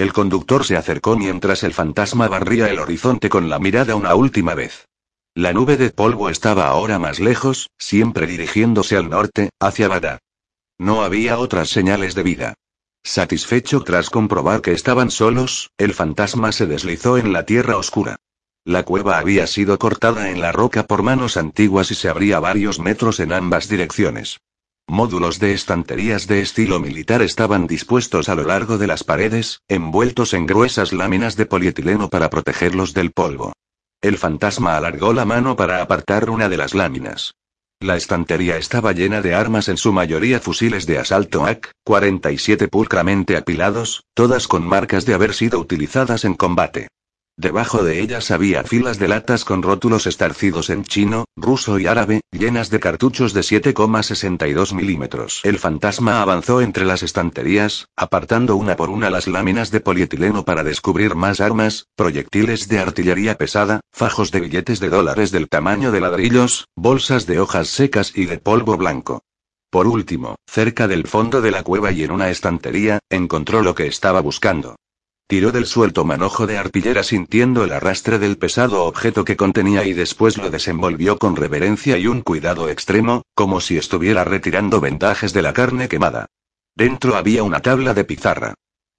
El 0.00 0.14
conductor 0.14 0.64
se 0.64 0.78
acercó 0.78 1.18
mientras 1.18 1.62
el 1.62 1.74
fantasma 1.74 2.26
barría 2.26 2.70
el 2.70 2.78
horizonte 2.78 3.28
con 3.28 3.50
la 3.50 3.58
mirada 3.58 3.96
una 3.96 4.14
última 4.14 4.54
vez. 4.54 4.86
La 5.34 5.52
nube 5.52 5.76
de 5.76 5.90
polvo 5.90 6.30
estaba 6.30 6.68
ahora 6.68 6.98
más 6.98 7.20
lejos, 7.20 7.68
siempre 7.76 8.26
dirigiéndose 8.26 8.96
al 8.96 9.10
norte, 9.10 9.50
hacia 9.60 9.88
Bagdad. 9.88 10.20
No 10.78 11.02
había 11.02 11.38
otras 11.38 11.68
señales 11.68 12.14
de 12.14 12.22
vida. 12.22 12.54
Satisfecho 13.04 13.82
tras 13.82 14.08
comprobar 14.08 14.62
que 14.62 14.72
estaban 14.72 15.10
solos, 15.10 15.68
el 15.76 15.92
fantasma 15.92 16.50
se 16.52 16.64
deslizó 16.64 17.18
en 17.18 17.34
la 17.34 17.44
tierra 17.44 17.76
oscura. 17.76 18.16
La 18.64 18.84
cueva 18.84 19.18
había 19.18 19.46
sido 19.46 19.78
cortada 19.78 20.30
en 20.30 20.40
la 20.40 20.50
roca 20.50 20.86
por 20.86 21.02
manos 21.02 21.36
antiguas 21.36 21.90
y 21.90 21.94
se 21.94 22.08
abría 22.08 22.40
varios 22.40 22.78
metros 22.78 23.20
en 23.20 23.34
ambas 23.34 23.68
direcciones. 23.68 24.40
Módulos 24.90 25.38
de 25.38 25.52
estanterías 25.52 26.26
de 26.26 26.40
estilo 26.40 26.80
militar 26.80 27.22
estaban 27.22 27.68
dispuestos 27.68 28.28
a 28.28 28.34
lo 28.34 28.42
largo 28.42 28.76
de 28.76 28.88
las 28.88 29.04
paredes, 29.04 29.60
envueltos 29.68 30.34
en 30.34 30.46
gruesas 30.46 30.92
láminas 30.92 31.36
de 31.36 31.46
polietileno 31.46 32.08
para 32.10 32.28
protegerlos 32.28 32.92
del 32.92 33.12
polvo. 33.12 33.52
El 34.00 34.18
fantasma 34.18 34.76
alargó 34.76 35.12
la 35.12 35.24
mano 35.24 35.54
para 35.54 35.80
apartar 35.80 36.28
una 36.28 36.48
de 36.48 36.56
las 36.56 36.74
láminas. 36.74 37.34
La 37.78 37.96
estantería 37.96 38.56
estaba 38.56 38.90
llena 38.90 39.22
de 39.22 39.32
armas, 39.32 39.68
en 39.68 39.76
su 39.76 39.92
mayoría 39.92 40.40
fusiles 40.40 40.86
de 40.86 40.98
asalto 40.98 41.46
AK-47 41.46 42.68
pulcramente 42.68 43.36
apilados, 43.36 44.02
todas 44.14 44.48
con 44.48 44.66
marcas 44.66 45.06
de 45.06 45.14
haber 45.14 45.34
sido 45.34 45.60
utilizadas 45.60 46.24
en 46.24 46.34
combate. 46.34 46.88
Debajo 47.40 47.82
de 47.82 48.02
ellas 48.02 48.30
había 48.30 48.64
filas 48.64 48.98
de 48.98 49.08
latas 49.08 49.46
con 49.46 49.62
rótulos 49.62 50.06
estarcidos 50.06 50.68
en 50.68 50.84
chino, 50.84 51.24
ruso 51.36 51.78
y 51.78 51.86
árabe, 51.86 52.20
llenas 52.30 52.68
de 52.68 52.80
cartuchos 52.80 53.32
de 53.32 53.40
7,62 53.40 54.74
milímetros. 54.74 55.40
El 55.42 55.58
fantasma 55.58 56.20
avanzó 56.20 56.60
entre 56.60 56.84
las 56.84 57.02
estanterías, 57.02 57.86
apartando 57.96 58.56
una 58.56 58.76
por 58.76 58.90
una 58.90 59.08
las 59.08 59.26
láminas 59.26 59.70
de 59.70 59.80
polietileno 59.80 60.44
para 60.44 60.64
descubrir 60.64 61.14
más 61.14 61.40
armas, 61.40 61.86
proyectiles 61.96 62.68
de 62.68 62.80
artillería 62.80 63.38
pesada, 63.38 63.80
fajos 63.90 64.32
de 64.32 64.40
billetes 64.40 64.78
de 64.78 64.90
dólares 64.90 65.30
del 65.30 65.48
tamaño 65.48 65.92
de 65.92 66.00
ladrillos, 66.02 66.68
bolsas 66.76 67.24
de 67.24 67.40
hojas 67.40 67.68
secas 67.68 68.12
y 68.14 68.26
de 68.26 68.36
polvo 68.36 68.76
blanco. 68.76 69.22
Por 69.70 69.86
último, 69.86 70.36
cerca 70.46 70.88
del 70.88 71.06
fondo 71.06 71.40
de 71.40 71.52
la 71.52 71.62
cueva 71.62 71.90
y 71.90 72.02
en 72.02 72.10
una 72.10 72.28
estantería, 72.28 72.98
encontró 73.08 73.62
lo 73.62 73.74
que 73.74 73.86
estaba 73.86 74.20
buscando. 74.20 74.76
Tiró 75.30 75.52
del 75.52 75.66
suelto 75.66 76.04
manojo 76.04 76.48
de 76.48 76.58
arpillera 76.58 77.04
sintiendo 77.04 77.62
el 77.62 77.70
arrastre 77.72 78.18
del 78.18 78.36
pesado 78.36 78.84
objeto 78.84 79.24
que 79.24 79.36
contenía 79.36 79.84
y 79.84 79.92
después 79.92 80.36
lo 80.36 80.50
desenvolvió 80.50 81.18
con 81.18 81.36
reverencia 81.36 81.96
y 81.98 82.08
un 82.08 82.22
cuidado 82.22 82.68
extremo, 82.68 83.22
como 83.36 83.60
si 83.60 83.78
estuviera 83.78 84.24
retirando 84.24 84.80
vendajes 84.80 85.32
de 85.32 85.42
la 85.42 85.52
carne 85.52 85.86
quemada. 85.88 86.26
Dentro 86.74 87.14
había 87.14 87.44
una 87.44 87.60
tabla 87.60 87.94
de 87.94 88.02
pizarra. 88.02 88.54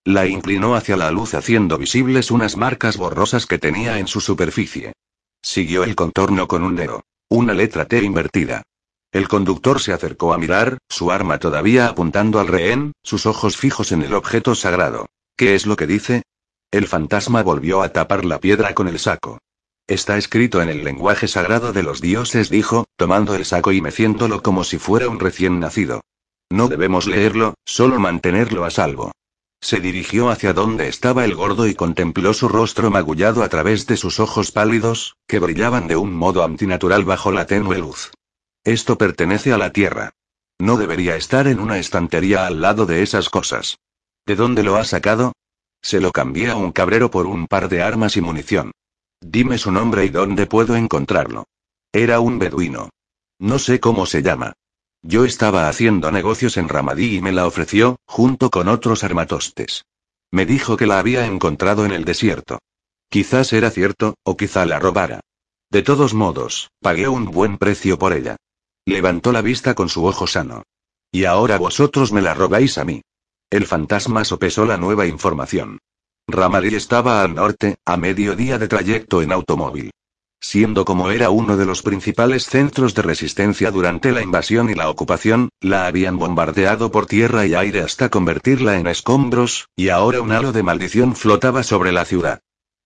La 0.06 0.26
inclinó 0.26 0.76
hacia 0.76 0.96
la 0.96 1.12
luz 1.12 1.34
haciendo 1.34 1.78
visibles 1.78 2.32
unas 2.32 2.56
marcas 2.56 2.96
borrosas 2.96 3.46
que 3.46 3.60
tenía 3.60 4.00
en 4.00 4.08
su 4.08 4.22
superficie. 4.22 4.94
Siguió 5.42 5.84
el 5.84 5.98
contorno 5.98 6.48
con 6.48 6.64
un 6.64 6.78
dedo. 6.78 7.04
Una 7.28 7.54
letra 7.54 7.84
T 7.84 8.02
invertida. 8.02 8.64
El 9.12 9.28
conductor 9.28 9.82
se 9.82 9.92
acercó 9.92 10.34
a 10.34 10.38
mirar, 10.38 10.78
su 10.88 11.12
arma 11.12 11.40
todavía 11.40 11.88
apuntando 11.88 12.40
al 12.40 12.48
rehén, 12.48 12.94
sus 13.04 13.26
ojos 13.26 13.58
fijos 13.58 13.92
en 13.92 14.04
el 14.04 14.14
objeto 14.14 14.56
sagrado. 14.56 15.08
¿Qué 15.42 15.56
es 15.56 15.66
lo 15.66 15.76
que 15.76 15.88
dice? 15.88 16.22
El 16.70 16.86
fantasma 16.86 17.42
volvió 17.42 17.82
a 17.82 17.90
tapar 17.90 18.26
la 18.26 18.40
piedra 18.40 18.76
con 18.76 18.88
el 18.88 19.00
saco. 19.00 19.40
Está 19.88 20.20
escrito 20.20 20.62
en 20.62 20.70
el 20.70 20.84
lenguaje 20.84 21.28
sagrado 21.28 21.74
de 21.74 21.82
los 21.82 22.00
dioses, 22.00 22.52
dijo, 22.52 22.86
tomando 22.96 23.34
el 23.34 23.44
saco 23.44 23.72
y 23.72 23.82
meciéndolo 23.82 24.44
como 24.44 24.64
si 24.64 24.78
fuera 24.78 25.10
un 25.10 25.20
recién 25.20 25.60
nacido. 25.60 26.02
No 26.52 26.68
debemos 26.68 27.08
leerlo, 27.08 27.56
solo 27.66 28.00
mantenerlo 28.00 28.66
a 28.66 28.70
salvo. 28.70 29.14
Se 29.60 29.80
dirigió 29.80 30.30
hacia 30.30 30.54
donde 30.54 30.88
estaba 30.88 31.26
el 31.26 31.34
gordo 31.34 31.66
y 31.66 31.74
contempló 31.74 32.36
su 32.36 32.48
rostro 32.48 32.92
magullado 32.92 33.42
a 33.42 33.50
través 33.50 33.88
de 33.88 33.98
sus 33.98 34.20
ojos 34.20 34.52
pálidos, 34.52 35.16
que 35.28 35.40
brillaban 35.40 35.88
de 35.88 35.96
un 35.96 36.14
modo 36.14 36.44
antinatural 36.44 37.04
bajo 37.04 37.32
la 37.32 37.48
tenue 37.48 37.80
luz. 37.80 38.12
Esto 38.64 38.96
pertenece 39.00 39.52
a 39.52 39.58
la 39.58 39.72
tierra. 39.74 40.12
No 40.60 40.78
debería 40.78 41.16
estar 41.16 41.48
en 41.48 41.60
una 41.60 41.80
estantería 41.80 42.46
al 42.46 42.62
lado 42.62 42.86
de 42.86 43.02
esas 43.02 43.30
cosas. 43.30 43.80
¿De 44.26 44.36
dónde 44.36 44.64
lo 44.64 44.76
ha 44.78 44.84
sacado? 44.84 45.34
Se 45.82 46.00
lo 46.00 46.12
cambié 46.12 46.50
a 46.50 46.56
un 46.56 46.72
cabrero 46.72 47.10
por 47.10 47.26
un 47.26 47.48
par 47.48 47.70
de 47.70 47.82
armas 47.82 48.18
y 48.18 48.22
munición. 48.22 48.72
Dime 49.20 49.58
su 49.58 49.72
nombre 49.72 50.06
y 50.06 50.10
dónde 50.10 50.46
puedo 50.46 50.76
encontrarlo. 50.76 51.46
Era 51.92 52.20
un 52.20 52.40
beduino. 52.40 52.90
No 53.40 53.60
sé 53.60 53.80
cómo 53.80 54.06
se 54.06 54.22
llama. 54.22 54.54
Yo 55.04 55.26
estaba 55.26 55.68
haciendo 55.68 56.12
negocios 56.12 56.58
en 56.58 56.70
Ramadí 56.70 57.18
y 57.18 57.22
me 57.22 57.32
la 57.32 57.48
ofreció, 57.48 57.98
junto 58.06 58.52
con 58.52 58.68
otros 58.68 59.04
armatostes. 59.04 59.84
Me 60.32 60.46
dijo 60.46 60.78
que 60.78 60.86
la 60.86 61.00
había 61.00 61.26
encontrado 61.26 61.86
en 61.86 61.92
el 61.92 62.06
desierto. 62.06 62.60
Quizás 63.10 63.52
era 63.52 63.72
cierto, 63.72 64.16
o 64.24 64.38
quizá 64.38 64.66
la 64.66 64.80
robara. 64.80 65.20
De 65.70 65.82
todos 65.82 66.14
modos, 66.14 66.70
pagué 66.82 67.08
un 67.08 67.26
buen 67.26 67.58
precio 67.58 67.98
por 67.98 68.14
ella. 68.14 68.38
Levantó 68.86 69.32
la 69.32 69.42
vista 69.42 69.74
con 69.74 69.90
su 69.90 70.06
ojo 70.06 70.28
sano. 70.28 70.64
Y 71.12 71.26
ahora 71.26 71.58
vosotros 71.58 72.12
me 72.12 72.22
la 72.22 72.34
robáis 72.34 72.78
a 72.78 72.86
mí. 72.86 73.02
El 73.52 73.66
fantasma 73.68 74.24
sopesó 74.24 74.66
la 74.66 74.78
nueva 74.78 75.06
información. 75.08 75.78
Ramadí 76.26 76.74
estaba 76.74 77.22
al 77.22 77.36
norte, 77.36 77.76
a 77.86 77.98
medio 77.98 78.38
día 78.38 78.58
de 78.58 78.70
trayecto 78.70 79.22
en 79.22 79.34
automóvil. 79.34 79.92
Siendo 80.40 80.86
como 80.86 81.12
era 81.12 81.32
uno 81.32 81.58
de 81.58 81.66
los 81.66 81.82
principales 81.82 82.46
centros 82.46 82.96
de 82.96 83.02
resistencia 83.02 83.70
durante 83.70 84.14
la 84.14 84.22
invasión 84.22 84.70
y 84.70 84.74
la 84.74 84.90
ocupación, 84.90 85.50
la 85.60 85.86
habían 85.86 86.18
bombardeado 86.18 86.92
por 86.92 87.08
tierra 87.08 87.46
y 87.46 87.54
aire 87.54 87.82
hasta 87.82 88.08
convertirla 88.08 88.80
en 88.80 88.88
escombros, 88.88 89.68
y 89.76 89.90
ahora 89.90 90.22
un 90.22 90.32
halo 90.32 90.54
de 90.54 90.64
maldición 90.64 91.18
flotaba 91.18 91.64
sobre 91.64 91.92
la 91.92 92.06
ciudad. 92.06 92.40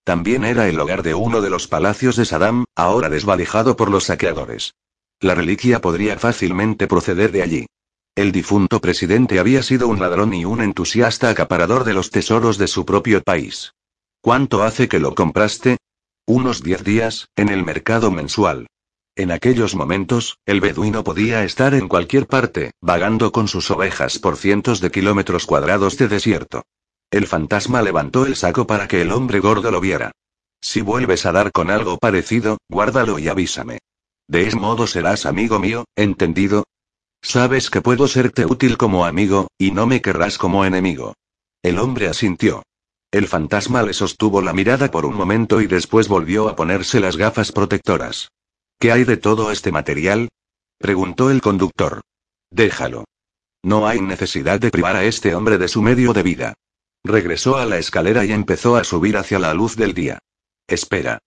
También 0.03 0.43
era 0.43 0.67
el 0.67 0.79
hogar 0.79 1.03
de 1.03 1.13
uno 1.13 1.41
de 1.41 1.51
los 1.51 1.67
palacios 1.67 2.15
de 2.15 2.25
Saddam, 2.25 2.65
ahora 2.75 3.10
desvalijado 3.10 3.75
por 3.75 3.91
los 3.91 4.05
saqueadores. 4.05 4.74
La 5.19 5.36
reliquia 5.36 5.79
podría 5.79 6.17
fácilmente 6.17 6.88
proceder 6.88 7.31
de 7.31 7.43
allí. 7.43 7.65
El 8.15 8.31
difunto 8.31 8.79
presidente 8.79 9.39
había 9.39 9.62
sido 9.62 9.89
un 9.89 10.00
ladrón 10.00 10.34
y 10.34 10.45
un 10.45 10.62
entusiasta 10.62 11.29
acaparador 11.29 11.84
de 11.84 11.93
los 11.93 12.12
tesoros 12.12 12.57
de 12.57 12.67
su 12.67 12.86
propio 12.86 13.22
país. 13.22 13.74
¿Cuánto 14.22 14.63
hace 14.63 14.88
que 14.88 15.00
lo 15.00 15.13
compraste? 15.15 15.77
Unos 16.25 16.63
diez 16.63 16.86
días, 16.86 17.27
en 17.36 17.50
el 17.50 17.65
mercado 17.65 18.12
mensual. 18.12 18.67
En 19.17 19.31
aquellos 19.31 19.75
momentos, 19.75 20.38
el 20.45 20.62
beduino 20.62 21.03
podía 21.03 21.43
estar 21.43 21.74
en 21.74 21.89
cualquier 21.89 22.25
parte, 22.25 22.72
vagando 22.79 23.34
con 23.34 23.50
sus 23.50 23.69
ovejas 23.69 24.17
por 24.17 24.38
cientos 24.38 24.79
de 24.79 24.91
kilómetros 24.91 25.45
cuadrados 25.45 25.98
de 25.98 26.07
desierto. 26.07 26.63
El 27.12 27.27
fantasma 27.27 27.81
levantó 27.81 28.25
el 28.25 28.38
saco 28.38 28.65
para 28.65 28.88
que 28.88 29.01
el 29.01 29.12
hombre 29.12 29.41
gordo 29.41 29.72
lo 29.72 29.81
viera. 29.81 30.12
Si 30.62 30.79
vuelves 30.79 31.25
a 31.25 31.34
dar 31.34 31.51
con 31.51 31.69
algo 31.69 31.98
parecido, 31.98 32.60
guárdalo 32.69 33.19
y 33.19 33.27
avísame. 33.27 33.79
De 34.27 34.48
ese 34.48 34.55
modo 34.55 34.88
serás 34.88 35.25
amigo 35.25 35.60
mío, 35.60 35.84
¿entendido? 35.98 36.63
Sabes 37.25 37.72
que 37.72 37.82
puedo 37.82 38.08
serte 38.08 38.46
útil 38.46 38.77
como 38.77 39.03
amigo, 39.03 39.48
y 39.58 39.72
no 39.72 39.88
me 39.88 40.00
querrás 40.00 40.38
como 40.38 40.63
enemigo. 40.63 41.15
El 41.63 41.79
hombre 41.79 42.08
asintió. 42.08 42.62
El 43.12 43.27
fantasma 43.27 43.82
le 43.82 43.94
sostuvo 43.94 44.44
la 44.44 44.53
mirada 44.53 44.91
por 44.91 45.08
un 45.08 45.15
momento 45.15 45.60
y 45.60 45.65
después 45.65 46.08
volvió 46.08 46.48
a 46.50 46.55
ponerse 46.55 47.00
las 47.00 47.17
gafas 47.17 47.51
protectoras. 47.51 48.29
¿Qué 48.79 48.91
hay 48.91 49.05
de 49.05 49.17
todo 49.17 49.51
este 49.51 49.72
material? 49.72 50.29
preguntó 50.77 51.32
el 51.32 51.41
conductor. 51.41 52.01
Déjalo. 52.51 53.05
No 53.63 53.88
hay 53.88 54.01
necesidad 54.01 54.60
de 54.60 54.70
privar 54.70 54.96
a 54.96 55.03
este 55.03 55.34
hombre 55.34 55.58
de 55.58 55.67
su 55.67 55.82
medio 55.82 56.13
de 56.13 56.22
vida. 56.22 56.53
Regresó 57.03 57.58
a 57.58 57.65
la 57.65 57.79
escalera 57.79 58.24
y 58.24 58.34
empezó 58.34 58.75
a 58.75 58.84
subir 58.84 59.17
hacia 59.17 59.39
la 59.39 59.55
luz 59.55 59.75
del 59.75 59.96
día. 59.96 60.20
Espera. 60.67 61.17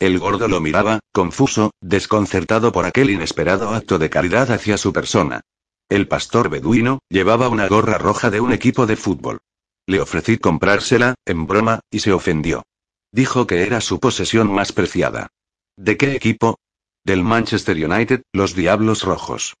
El 0.00 0.20
gordo 0.20 0.46
lo 0.46 0.60
miraba, 0.60 1.00
confuso, 1.12 1.72
desconcertado 1.80 2.70
por 2.70 2.86
aquel 2.86 3.10
inesperado 3.10 3.70
acto 3.70 3.98
de 3.98 4.10
caridad 4.10 4.50
hacia 4.52 4.78
su 4.78 4.92
persona. 4.92 5.40
El 5.88 6.06
pastor 6.06 6.50
beduino, 6.50 7.00
llevaba 7.08 7.48
una 7.48 7.66
gorra 7.66 7.98
roja 7.98 8.30
de 8.30 8.40
un 8.40 8.52
equipo 8.52 8.86
de 8.86 8.96
fútbol. 8.96 9.38
Le 9.86 10.00
ofrecí 10.00 10.38
comprársela, 10.38 11.14
en 11.26 11.46
broma, 11.46 11.80
y 11.90 12.00
se 12.00 12.12
ofendió. 12.12 12.62
Dijo 13.10 13.46
que 13.46 13.62
era 13.62 13.80
su 13.80 13.98
posesión 13.98 14.52
más 14.52 14.70
preciada. 14.70 15.28
¿De 15.76 15.96
qué 15.96 16.14
equipo? 16.14 16.58
Del 17.04 17.24
Manchester 17.24 17.76
United, 17.76 18.22
los 18.32 18.54
Diablos 18.54 19.02
Rojos. 19.02 19.54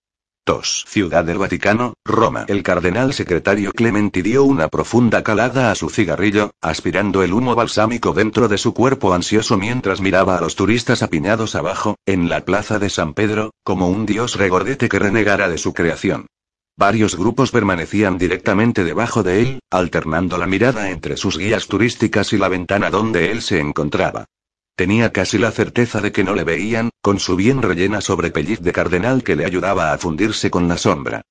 Ciudad 0.62 1.24
del 1.24 1.36
Vaticano, 1.36 1.92
Roma. 2.06 2.46
El 2.48 2.62
cardenal 2.62 3.12
secretario 3.12 3.70
Clementi 3.72 4.22
dio 4.22 4.44
una 4.44 4.68
profunda 4.68 5.22
calada 5.22 5.70
a 5.70 5.74
su 5.74 5.90
cigarrillo, 5.90 6.52
aspirando 6.62 7.22
el 7.22 7.34
humo 7.34 7.54
balsámico 7.54 8.14
dentro 8.14 8.48
de 8.48 8.56
su 8.56 8.72
cuerpo 8.72 9.12
ansioso 9.12 9.58
mientras 9.58 10.00
miraba 10.00 10.38
a 10.38 10.40
los 10.40 10.56
turistas 10.56 11.02
apiñados 11.02 11.54
abajo, 11.54 11.96
en 12.06 12.30
la 12.30 12.46
plaza 12.46 12.78
de 12.78 12.88
San 12.88 13.12
Pedro, 13.12 13.50
como 13.62 13.88
un 13.88 14.06
dios 14.06 14.36
regordete 14.36 14.88
que 14.88 14.98
renegara 14.98 15.50
de 15.50 15.58
su 15.58 15.74
creación. 15.74 16.26
Varios 16.78 17.16
grupos 17.16 17.50
permanecían 17.50 18.16
directamente 18.16 18.84
debajo 18.84 19.22
de 19.22 19.42
él, 19.42 19.58
alternando 19.70 20.38
la 20.38 20.46
mirada 20.46 20.90
entre 20.90 21.18
sus 21.18 21.36
guías 21.36 21.66
turísticas 21.66 22.32
y 22.32 22.38
la 22.38 22.48
ventana 22.48 22.88
donde 22.88 23.30
él 23.32 23.42
se 23.42 23.60
encontraba. 23.60 24.24
Tenía 24.78 25.10
casi 25.10 25.38
la 25.38 25.50
certeza 25.50 26.00
de 26.00 26.12
que 26.12 26.22
no 26.22 26.36
le 26.36 26.44
veían, 26.44 26.90
con 27.02 27.18
su 27.18 27.34
bien 27.34 27.62
rellena 27.62 28.00
sobrepelliz 28.00 28.60
de 28.60 28.70
cardenal 28.70 29.24
que 29.24 29.34
le 29.34 29.44
ayudaba 29.44 29.92
a 29.92 29.98
fundirse 29.98 30.52
con 30.52 30.68
la 30.68 30.78
sombra. 30.78 31.22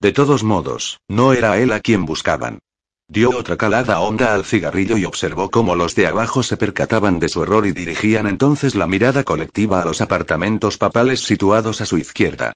De 0.00 0.10
todos 0.10 0.42
modos, 0.42 0.98
no 1.06 1.32
era 1.32 1.56
él 1.56 1.70
a 1.70 1.78
quien 1.78 2.04
buscaban. 2.04 2.58
Dio 3.06 3.30
otra 3.30 3.56
calada 3.56 4.00
honda 4.00 4.34
al 4.34 4.44
cigarrillo 4.44 4.96
y 4.96 5.04
observó 5.04 5.52
cómo 5.52 5.76
los 5.76 5.94
de 5.94 6.08
abajo 6.08 6.42
se 6.42 6.56
percataban 6.56 7.20
de 7.20 7.28
su 7.28 7.44
error 7.44 7.64
y 7.68 7.70
dirigían 7.70 8.26
entonces 8.26 8.74
la 8.74 8.88
mirada 8.88 9.22
colectiva 9.22 9.80
a 9.80 9.84
los 9.84 10.00
apartamentos 10.00 10.76
papales 10.76 11.20
situados 11.20 11.80
a 11.80 11.86
su 11.86 11.98
izquierda. 11.98 12.54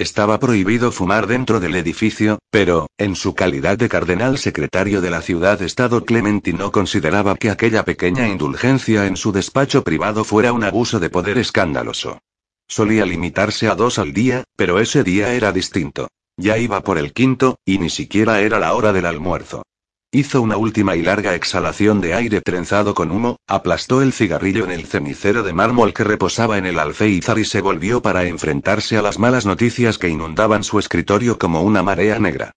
Estaba 0.00 0.40
prohibido 0.40 0.92
fumar 0.92 1.26
dentro 1.26 1.60
del 1.60 1.74
edificio, 1.74 2.38
pero, 2.50 2.88
en 2.96 3.14
su 3.14 3.34
calidad 3.34 3.76
de 3.76 3.90
cardenal 3.90 4.38
secretario 4.38 5.02
de 5.02 5.10
la 5.10 5.20
ciudad-estado 5.20 6.06
Clementi 6.06 6.54
no 6.54 6.72
consideraba 6.72 7.36
que 7.36 7.50
aquella 7.50 7.84
pequeña 7.84 8.26
indulgencia 8.26 9.04
en 9.04 9.18
su 9.18 9.30
despacho 9.30 9.84
privado 9.84 10.24
fuera 10.24 10.54
un 10.54 10.64
abuso 10.64 11.00
de 11.00 11.10
poder 11.10 11.36
escandaloso. 11.36 12.18
Solía 12.66 13.04
limitarse 13.04 13.68
a 13.68 13.74
dos 13.74 13.98
al 13.98 14.14
día, 14.14 14.44
pero 14.56 14.80
ese 14.80 15.04
día 15.04 15.34
era 15.34 15.52
distinto. 15.52 16.08
Ya 16.38 16.56
iba 16.56 16.82
por 16.82 16.96
el 16.96 17.12
quinto, 17.12 17.58
y 17.66 17.76
ni 17.76 17.90
siquiera 17.90 18.40
era 18.40 18.58
la 18.58 18.72
hora 18.72 18.94
del 18.94 19.04
almuerzo. 19.04 19.64
Hizo 20.12 20.42
una 20.42 20.56
última 20.56 20.96
y 20.96 21.02
larga 21.02 21.36
exhalación 21.36 22.00
de 22.00 22.14
aire 22.14 22.40
trenzado 22.40 22.94
con 22.94 23.12
humo, 23.12 23.36
aplastó 23.46 24.02
el 24.02 24.12
cigarrillo 24.12 24.64
en 24.64 24.72
el 24.72 24.86
cenicero 24.86 25.44
de 25.44 25.52
mármol 25.52 25.94
que 25.94 26.02
reposaba 26.02 26.58
en 26.58 26.66
el 26.66 26.80
alféizar 26.80 27.38
y 27.38 27.44
se 27.44 27.60
volvió 27.60 28.02
para 28.02 28.24
enfrentarse 28.24 28.96
a 28.96 29.02
las 29.02 29.20
malas 29.20 29.46
noticias 29.46 29.98
que 29.98 30.08
inundaban 30.08 30.64
su 30.64 30.80
escritorio 30.80 31.38
como 31.38 31.62
una 31.62 31.84
marea 31.84 32.18
negra. 32.18 32.50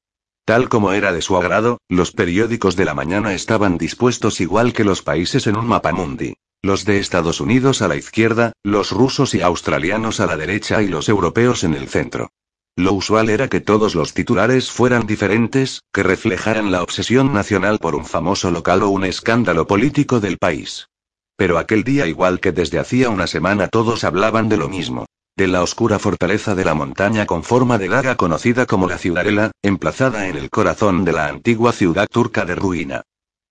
Tal 0.45 0.67
como 0.67 0.93
era 0.93 1.13
de 1.13 1.21
su 1.21 1.37
agrado, 1.37 1.77
los 1.89 2.11
periódicos 2.11 2.75
de 2.75 2.85
la 2.85 2.95
mañana 2.95 3.35
estaban 3.35 3.77
dispuestos 3.77 4.41
igual 4.41 4.73
que 4.73 4.83
los 4.83 5.03
países 5.03 5.45
en 5.45 5.55
un 5.55 5.67
mapa 5.67 5.91
mundi. 5.93 6.33
Los 6.63 6.85
de 6.85 6.97
Estados 6.97 7.39
Unidos 7.39 7.83
a 7.83 7.87
la 7.87 7.97
izquierda, 7.97 8.53
los 8.63 8.89
rusos 8.89 9.35
y 9.35 9.41
australianos 9.41 10.19
a 10.19 10.25
la 10.25 10.37
derecha 10.37 10.81
y 10.81 10.87
los 10.87 11.07
europeos 11.07 11.63
en 11.63 11.75
el 11.75 11.87
centro. 11.87 12.31
Lo 12.75 12.93
usual 12.93 13.29
era 13.29 13.49
que 13.49 13.61
todos 13.61 13.93
los 13.93 14.15
titulares 14.15 14.71
fueran 14.71 15.05
diferentes, 15.05 15.83
que 15.93 16.01
reflejaran 16.01 16.71
la 16.71 16.81
obsesión 16.81 17.31
nacional 17.31 17.77
por 17.77 17.93
un 17.93 18.05
famoso 18.05 18.49
local 18.49 18.81
o 18.81 18.89
un 18.89 19.05
escándalo 19.05 19.67
político 19.67 20.19
del 20.19 20.39
país. 20.39 20.87
Pero 21.35 21.59
aquel 21.59 21.83
día 21.83 22.07
igual 22.07 22.39
que 22.39 22.51
desde 22.51 22.79
hacía 22.79 23.09
una 23.09 23.27
semana 23.27 23.67
todos 23.67 24.03
hablaban 24.03 24.49
de 24.49 24.57
lo 24.57 24.69
mismo. 24.69 25.05
De 25.35 25.47
la 25.47 25.61
oscura 25.61 25.99
fortaleza 25.99 26.55
de 26.55 26.65
la 26.65 26.73
montaña 26.73 27.27
con 27.27 27.43
forma 27.43 27.77
de 27.77 27.89
daga 27.89 28.15
conocida 28.15 28.65
como 28.65 28.87
la 28.87 28.97
Ciudadela, 28.97 29.51
emplazada 29.61 30.27
en 30.27 30.35
el 30.35 30.49
corazón 30.49 31.05
de 31.05 31.11
la 31.11 31.27
antigua 31.27 31.73
ciudad 31.73 32.07
turca 32.11 32.45
de 32.45 32.55
ruina. 32.55 33.03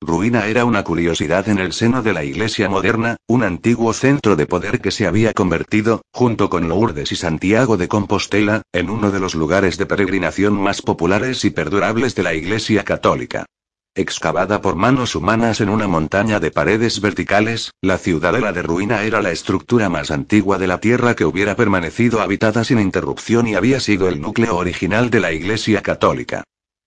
Ruina 0.04 0.48
era 0.48 0.64
una 0.64 0.82
curiosidad 0.82 1.48
en 1.48 1.58
el 1.58 1.72
seno 1.72 2.02
de 2.02 2.12
la 2.12 2.24
Iglesia 2.24 2.68
moderna, 2.68 3.18
un 3.28 3.44
antiguo 3.44 3.92
centro 3.92 4.34
de 4.34 4.46
poder 4.46 4.80
que 4.80 4.90
se 4.90 5.06
había 5.06 5.32
convertido, 5.32 6.02
junto 6.12 6.50
con 6.50 6.68
Lourdes 6.68 7.12
y 7.12 7.16
Santiago 7.16 7.76
de 7.76 7.86
Compostela, 7.86 8.62
en 8.72 8.90
uno 8.90 9.12
de 9.12 9.20
los 9.20 9.36
lugares 9.36 9.78
de 9.78 9.86
peregrinación 9.86 10.54
más 10.54 10.82
populares 10.82 11.44
y 11.44 11.50
perdurables 11.50 12.16
de 12.16 12.24
la 12.24 12.34
Iglesia 12.34 12.82
católica. 12.82 13.46
Excavada 13.94 14.60
por 14.60 14.74
manos 14.74 15.14
humanas 15.14 15.60
en 15.60 15.68
una 15.68 15.86
montaña 15.86 16.40
de 16.40 16.50
paredes 16.50 17.00
verticales, 17.00 17.70
la 17.80 17.96
ciudadela 17.96 18.52
de 18.52 18.62
ruina 18.62 19.04
era 19.04 19.22
la 19.22 19.30
estructura 19.30 19.88
más 19.88 20.10
antigua 20.10 20.58
de 20.58 20.66
la 20.66 20.80
tierra 20.80 21.14
que 21.14 21.26
hubiera 21.26 21.54
permanecido 21.54 22.22
habitada 22.22 22.64
sin 22.64 22.80
interrupción 22.80 23.46
y 23.46 23.54
había 23.54 23.78
sido 23.78 24.08
el 24.08 24.20
núcleo 24.20 24.56
original 24.56 25.10
de 25.10 25.20
la 25.20 25.30
Iglesia 25.30 25.80
católica. 25.80 26.42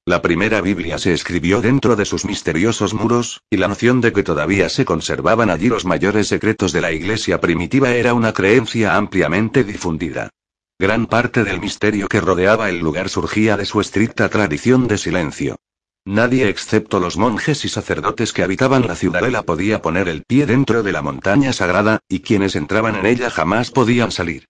La 0.07 0.21
primera 0.21 0.61
Biblia 0.61 0.99
se 0.99 1.13
escribió 1.13 1.61
dentro 1.61 1.95
de 1.95 2.05
sus 2.05 2.25
misteriosos 2.25 2.93
muros, 2.93 3.41
y 3.49 3.57
la 3.57 3.67
noción 3.67 4.01
de 4.01 4.13
que 4.13 4.21
todavía 4.21 4.69
se 4.69 4.85
conservaban 4.85 5.49
allí 5.49 5.67
los 5.67 5.83
mayores 5.83 6.27
secretos 6.27 6.71
de 6.71 6.81
la 6.81 6.91
Iglesia 6.91 7.41
primitiva 7.41 7.89
era 7.89 8.13
una 8.13 8.31
creencia 8.31 8.97
ampliamente 8.97 9.63
difundida. 9.63 10.29
Gran 10.77 11.07
parte 11.07 11.43
del 11.43 11.59
misterio 11.59 12.07
que 12.07 12.21
rodeaba 12.21 12.69
el 12.69 12.77
lugar 12.77 13.09
surgía 13.09 13.57
de 13.57 13.65
su 13.65 13.81
estricta 13.81 14.29
tradición 14.29 14.87
de 14.87 14.99
silencio. 14.99 15.55
Nadie 16.05 16.49
excepto 16.49 16.99
los 16.99 17.17
monjes 17.17 17.65
y 17.65 17.69
sacerdotes 17.69 18.31
que 18.31 18.43
habitaban 18.43 18.85
la 18.85 18.95
ciudadela 18.95 19.41
podía 19.41 19.81
poner 19.81 20.07
el 20.07 20.21
pie 20.21 20.45
dentro 20.45 20.83
de 20.83 20.91
la 20.91 21.01
montaña 21.01 21.51
sagrada, 21.51 22.01
y 22.07 22.19
quienes 22.19 22.55
entraban 22.55 22.95
en 22.95 23.07
ella 23.07 23.31
jamás 23.31 23.71
podían 23.71 24.11
salir. 24.11 24.45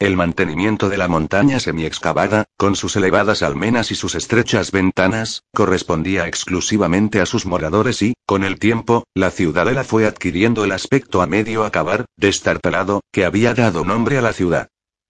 El 0.00 0.16
mantenimiento 0.16 0.88
de 0.88 0.96
la 0.96 1.08
montaña 1.08 1.60
semi-excavada, 1.60 2.46
con 2.56 2.74
sus 2.74 2.96
elevadas 2.96 3.42
almenas 3.42 3.90
y 3.90 3.94
sus 3.94 4.14
estrechas 4.14 4.72
ventanas, 4.72 5.42
correspondía 5.54 6.26
exclusivamente 6.26 7.20
a 7.20 7.26
sus 7.26 7.44
moradores 7.44 8.00
y, 8.00 8.14
con 8.24 8.42
el 8.42 8.58
tiempo, 8.58 9.04
la 9.14 9.30
ciudadela 9.30 9.84
fue 9.84 10.06
adquiriendo 10.06 10.64
el 10.64 10.72
aspecto 10.72 11.20
a 11.20 11.26
medio 11.26 11.66
acabar, 11.66 12.06
destartalado, 12.16 13.02
que 13.12 13.26
había 13.26 13.52
dado 13.52 13.84
nombre 13.84 14.16
a 14.16 14.22
la 14.22 14.32
ciudad. 14.32 14.68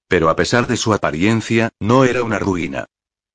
Pero 0.08 0.28
a 0.28 0.34
pesar 0.34 0.66
de 0.66 0.76
su 0.76 0.92
apariencia, 0.92 1.70
no 1.78 2.02
era 2.04 2.24
una 2.24 2.40
ruina. 2.40 2.86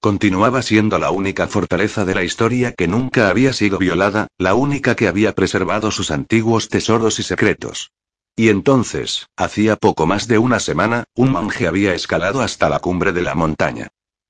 Continuaba 0.01 0.61
siendo 0.61 0.99
la 0.99 1.11
única 1.11 1.47
fortaleza 1.47 2.03
de 2.03 2.15
la 2.15 2.25
historia 2.25 2.73
que 2.73 2.89
nunca 2.89 3.29
había 3.29 3.53
sido 3.53 3.77
violada, 3.77 4.27
la 4.37 4.55
única 4.55 4.95
que 4.95 5.07
había 5.07 5.33
preservado 5.33 5.89
sus 5.91 6.11
antiguos 6.11 6.67
tesoros 6.67 7.17
y 7.19 7.23
secretos. 7.23 7.91
Y 8.37 8.49
entonces, 8.49 9.27
hacía 9.37 9.77
poco 9.77 10.05
más 10.05 10.27
de 10.27 10.37
una 10.37 10.59
semana, 10.59 11.05
un 11.15 11.31
monje 11.31 11.67
había 11.67 11.93
escalado 11.93 12.41
hasta 12.41 12.67
la 12.67 12.79
cumbre 12.79 13.13
de 13.13 13.21
la 13.21 13.33
montaña. 13.33 13.87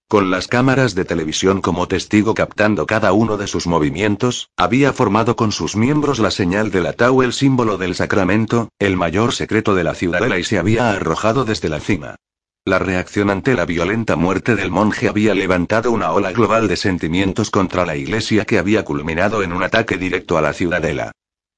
Con 0.07 0.29
las 0.29 0.47
cámaras 0.47 0.93
de 0.93 1.03
televisión 1.03 1.61
como 1.61 1.87
testigo 1.87 2.35
captando 2.35 2.85
cada 2.85 3.11
uno 3.11 3.37
de 3.37 3.47
sus 3.47 3.65
movimientos, 3.65 4.51
había 4.55 4.93
formado 4.93 5.35
con 5.35 5.51
sus 5.51 5.75
miembros 5.75 6.19
la 6.19 6.29
señal 6.29 6.69
de 6.69 6.81
la 6.81 6.93
tau, 6.93 7.23
el 7.23 7.33
símbolo 7.33 7.79
del 7.79 7.95
sacramento, 7.95 8.69
el 8.77 8.95
mayor 8.95 9.33
secreto 9.33 9.73
de 9.73 9.83
la 9.83 9.95
ciudadela 9.95 10.37
y 10.37 10.43
se 10.43 10.59
había 10.59 10.91
arrojado 10.91 11.43
desde 11.43 11.69
la 11.69 11.79
cima. 11.79 12.17
La 12.63 12.77
reacción 12.77 13.31
ante 13.31 13.55
la 13.55 13.65
violenta 13.65 14.15
muerte 14.15 14.55
del 14.55 14.69
monje 14.69 15.07
había 15.07 15.33
levantado 15.33 15.91
una 15.91 16.11
ola 16.11 16.31
global 16.31 16.67
de 16.67 16.77
sentimientos 16.77 17.49
contra 17.49 17.87
la 17.87 17.95
iglesia 17.95 18.45
que 18.45 18.59
había 18.59 18.85
culminado 18.85 19.41
en 19.41 19.53
un 19.53 19.63
ataque 19.63 19.97
directo 19.97 20.37
a 20.37 20.41
la 20.41 20.53
ciudadela. 20.53 21.11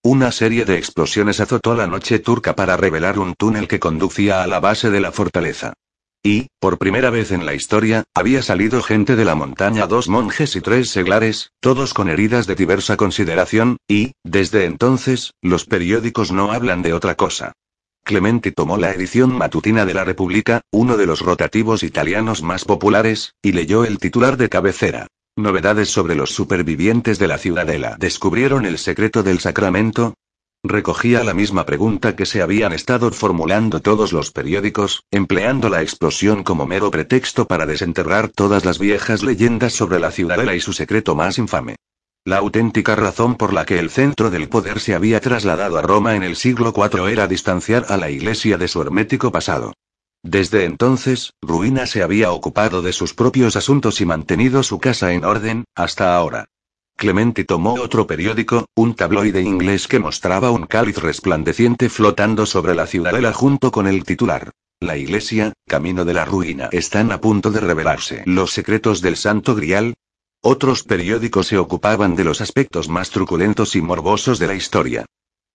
Una 0.09 0.31
serie 0.31 0.63
de 0.63 0.77
explosiones 0.77 1.41
azotó 1.41 1.75
la 1.75 1.85
noche 1.85 2.19
turca 2.19 2.55
para 2.55 2.77
revelar 2.77 3.19
un 3.19 3.35
túnel 3.35 3.67
que 3.67 3.81
conducía 3.81 4.41
a 4.41 4.47
la 4.47 4.61
base 4.61 4.89
de 4.89 5.01
la 5.01 5.11
fortaleza. 5.11 5.73
Y, 6.23 6.47
por 6.61 6.77
primera 6.77 7.09
vez 7.09 7.33
en 7.33 7.45
la 7.45 7.53
historia, 7.53 8.05
había 8.13 8.41
salido 8.41 8.81
gente 8.81 9.17
de 9.17 9.25
la 9.25 9.35
montaña, 9.35 9.85
dos 9.85 10.07
monjes 10.07 10.55
y 10.55 10.61
tres 10.61 10.91
seglares, 10.91 11.51
todos 11.59 11.93
con 11.93 12.07
heridas 12.07 12.47
de 12.47 12.55
diversa 12.55 12.95
consideración, 12.95 13.75
y, 13.85 14.13
desde 14.23 14.63
entonces, 14.63 15.33
los 15.41 15.65
periódicos 15.65 16.31
no 16.31 16.53
hablan 16.53 16.83
de 16.83 16.93
otra 16.93 17.15
cosa. 17.15 17.51
Clementi 18.05 18.53
tomó 18.53 18.77
la 18.77 18.93
edición 18.93 19.37
matutina 19.37 19.85
de 19.85 19.93
la 19.93 20.05
República, 20.05 20.61
uno 20.71 20.95
de 20.95 21.05
los 21.05 21.19
rotativos 21.19 21.83
italianos 21.83 22.43
más 22.43 22.63
populares, 22.63 23.33
y 23.41 23.51
leyó 23.51 23.83
el 23.83 23.97
titular 23.97 24.37
de 24.37 24.47
cabecera. 24.47 25.07
Novedades 25.37 25.91
sobre 25.91 26.15
los 26.15 26.31
supervivientes 26.31 27.19
de 27.19 27.27
la 27.27 27.37
ciudadela. 27.37 27.95
¿Descubrieron 27.99 28.65
el 28.65 28.79
secreto 28.79 29.21
del 29.21 29.39
sacramento? 29.39 30.15
Recogía 30.63 31.23
la 31.23 31.35
misma 31.35 31.63
pregunta 31.63 32.15
que 32.15 32.25
se 32.25 32.41
habían 32.41 32.73
estado 32.73 33.11
formulando 33.11 33.79
todos 33.79 34.13
los 34.13 34.31
periódicos, 34.31 35.03
empleando 35.11 35.69
la 35.69 35.83
explosión 35.83 36.43
como 36.43 36.65
mero 36.65 36.89
pretexto 36.89 37.45
para 37.45 37.67
desenterrar 37.67 38.29
todas 38.29 38.65
las 38.65 38.79
viejas 38.79 39.21
leyendas 39.21 39.73
sobre 39.73 39.99
la 39.99 40.09
ciudadela 40.09 40.55
y 40.55 40.59
su 40.59 40.73
secreto 40.73 41.13
más 41.13 41.37
infame. 41.37 41.75
La 42.25 42.37
auténtica 42.37 42.95
razón 42.95 43.35
por 43.35 43.53
la 43.53 43.63
que 43.63 43.77
el 43.77 43.91
centro 43.91 44.31
del 44.31 44.49
poder 44.49 44.79
se 44.79 44.95
había 44.95 45.19
trasladado 45.19 45.77
a 45.77 45.83
Roma 45.83 46.15
en 46.15 46.23
el 46.23 46.35
siglo 46.35 46.73
IV 46.75 47.11
era 47.11 47.27
distanciar 47.27 47.85
a 47.89 47.97
la 47.97 48.09
Iglesia 48.09 48.57
de 48.57 48.67
su 48.67 48.81
hermético 48.81 49.31
pasado. 49.31 49.73
Desde 50.23 50.65
entonces, 50.65 51.33
Ruina 51.41 51.85
se 51.85 52.03
había 52.03 52.31
ocupado 52.31 52.81
de 52.81 52.93
sus 52.93 53.13
propios 53.13 53.55
asuntos 53.55 54.01
y 54.01 54.05
mantenido 54.05 54.63
su 54.63 54.79
casa 54.79 55.13
en 55.13 55.23
orden, 55.23 55.65
hasta 55.75 56.15
ahora. 56.15 56.49
Clementi 56.97 57.43
tomó 57.43 57.75
otro 57.75 58.07
periódico, 58.07 58.65
un 58.75 58.95
tabloide 58.95 59.41
inglés 59.41 59.87
que 59.87 59.99
mostraba 59.99 60.49
un 60.49 60.65
cáliz 60.65 60.97
resplandeciente 60.97 61.89
flotando 61.89 62.47
sobre 62.47 62.73
la 62.73 62.87
ciudadela 62.87 63.33
junto 63.33 63.71
con 63.71 63.85
el 63.85 64.03
titular. 64.03 64.51
La 64.79 64.97
iglesia, 64.97 65.53
camino 65.67 66.05
de 66.05 66.13
la 66.15 66.25
ruina, 66.25 66.69
están 66.71 67.11
a 67.11 67.21
punto 67.21 67.51
de 67.51 67.59
revelarse. 67.59 68.23
Los 68.25 68.51
secretos 68.51 69.01
del 69.01 69.15
Santo 69.15 69.55
Grial. 69.55 69.93
Otros 70.41 70.83
periódicos 70.83 71.47
se 71.47 71.57
ocupaban 71.57 72.15
de 72.15 72.23
los 72.23 72.41
aspectos 72.41 72.89
más 72.89 73.11
truculentos 73.11 73.75
y 73.75 73.81
morbosos 73.81 74.39
de 74.39 74.47
la 74.47 74.55
historia. 74.55 75.05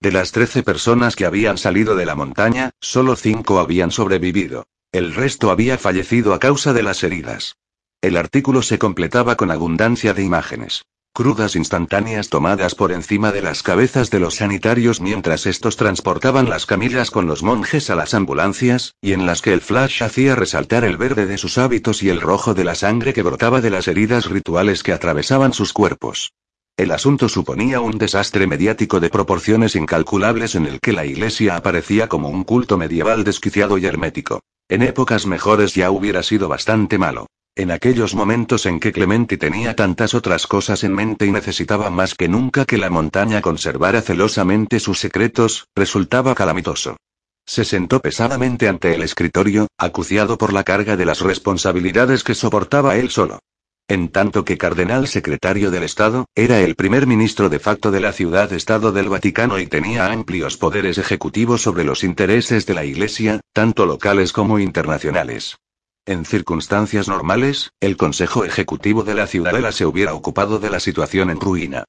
De 0.03 0.11
las 0.11 0.33
trece 0.33 0.65
personas 0.65 1.15
que 1.15 1.27
habían 1.27 1.59
salido 1.59 1.95
de 1.95 2.05
la 2.05 2.17
montaña, 2.17 2.73
solo 2.81 3.15
cinco 3.15 3.61
habían 3.61 3.93
sobrevivido. 3.93 4.67
El 4.91 5.15
resto 5.15 5.53
había 5.53 5.79
fallecido 5.79 6.35
a 6.35 6.41
causa 6.41 6.73
de 6.73 6.83
las 6.83 7.05
heridas. 7.05 7.55
El 8.01 8.17
artículo 8.17 8.63
se 8.63 8.81
completaba 8.81 9.37
con 9.37 9.53
abundancia 9.53 10.13
de 10.13 10.25
imágenes. 10.25 10.83
Crudas 11.15 11.55
instantáneas 11.55 12.31
tomadas 12.31 12.75
por 12.75 12.91
encima 12.91 13.31
de 13.31 13.43
las 13.43 13.63
cabezas 13.63 14.11
de 14.11 14.19
los 14.19 14.35
sanitarios 14.35 15.01
mientras 15.01 15.47
estos 15.47 15.77
transportaban 15.77 16.51
las 16.51 16.67
camillas 16.67 17.13
con 17.13 17.27
los 17.27 17.45
monjes 17.45 17.89
a 17.89 17.95
las 17.95 18.13
ambulancias, 18.13 18.97
y 19.01 19.13
en 19.13 19.25
las 19.25 19.41
que 19.41 19.53
el 19.53 19.61
flash 19.61 20.03
hacía 20.03 20.35
resaltar 20.35 20.83
el 20.83 20.97
verde 20.97 21.27
de 21.27 21.39
sus 21.39 21.59
hábitos 21.59 22.03
y 22.03 22.09
el 22.09 22.21
rojo 22.21 22.55
de 22.55 22.65
la 22.65 22.75
sangre 22.75 23.13
que 23.13 23.23
brotaba 23.23 23.61
de 23.61 23.71
las 23.71 23.87
heridas 23.87 24.29
rituales 24.29 24.83
que 24.83 24.93
atravesaban 24.93 25.53
sus 25.53 25.73
cuerpos. 25.73 26.33
El 26.77 26.91
asunto 26.91 27.29
suponía 27.29 27.81
un 27.81 27.99
desastre 27.99 28.47
mediático 28.47 28.99
de 28.99 29.11
proporciones 29.11 29.77
incalculables 29.77 30.55
en 30.55 30.67
el 30.67 30.81
que 30.81 30.93
la 30.93 31.05
iglesia 31.05 31.57
aparecía 31.57 32.09
como 32.09 32.31
un 32.31 32.45
culto 32.45 32.79
medieval 32.79 33.25
desquiciado 33.25 33.77
y 33.77 33.85
hermético. 33.85 34.41
En 34.69 34.83
épocas 34.83 35.27
mejores 35.27 35.75
ya 35.75 35.91
hubiera 35.91 36.23
sido 36.23 36.49
bastante 36.49 36.97
malo. 36.97 37.27
En 37.55 37.71
aquellos 37.71 38.15
momentos 38.15 38.65
en 38.65 38.81
que 38.81 38.93
Clementi 38.93 39.37
tenía 39.37 39.77
tantas 39.77 40.15
otras 40.15 40.47
cosas 40.47 40.85
en 40.85 40.95
mente 40.95 41.27
y 41.27 41.31
necesitaba 41.31 41.91
más 41.91 42.15
que 42.15 42.27
nunca 42.27 42.65
que 42.65 42.79
la 42.79 42.89
montaña 42.89 43.43
conservara 43.43 44.01
celosamente 44.01 44.81
sus 44.81 44.99
secretos, 44.99 45.67
resultaba 45.77 46.35
calamitoso. 46.35 46.97
Se 47.45 47.67
sentó 47.67 48.01
pesadamente 48.01 48.69
ante 48.69 48.95
el 48.95 49.03
escritorio, 49.03 49.67
acuciado 49.77 50.39
por 50.39 50.55
la 50.55 50.65
carga 50.65 50.97
de 50.97 51.05
las 51.05 51.21
responsabilidades 51.21 52.25
que 52.25 52.35
soportaba 52.35 52.97
él 52.97 53.11
solo. 53.11 53.41
En 53.89 54.09
tanto 54.09 54.45
que 54.45 54.57
cardenal 54.57 55.07
secretario 55.07 55.71
del 55.71 55.83
Estado, 55.83 56.27
era 56.35 56.61
el 56.61 56.77
primer 56.77 57.07
ministro 57.07 57.49
de 57.49 57.59
facto 57.59 57.91
de 57.91 58.01
la 58.01 58.13
ciudad-estado 58.13 58.93
del 58.93 59.09
Vaticano 59.09 59.59
y 59.59 59.67
tenía 59.67 60.07
amplios 60.07 60.57
poderes 60.57 60.99
ejecutivos 60.99 61.63
sobre 61.63 61.85
los 61.85 62.05
intereses 62.05 62.65
de 62.65 62.75
la 62.75 62.85
Iglesia, 62.85 63.41
tanto 63.53 63.85
locales 63.85 64.33
como 64.33 64.59
internacionales. 64.59 65.59
En 66.07 66.25
circunstancias 66.25 67.07
normales, 67.07 67.71
el 67.81 67.97
Consejo 67.97 68.45
Ejecutivo 68.45 69.05
de 69.05 69.15
la 69.15 69.27
Ciudadela 69.27 69.73
se 69.73 69.87
hubiera 69.87 70.15
ocupado 70.15 70.59
de 70.59 70.71
la 70.71 70.81
situación 70.81 71.31
en 71.31 71.41
ruina. 71.41 71.85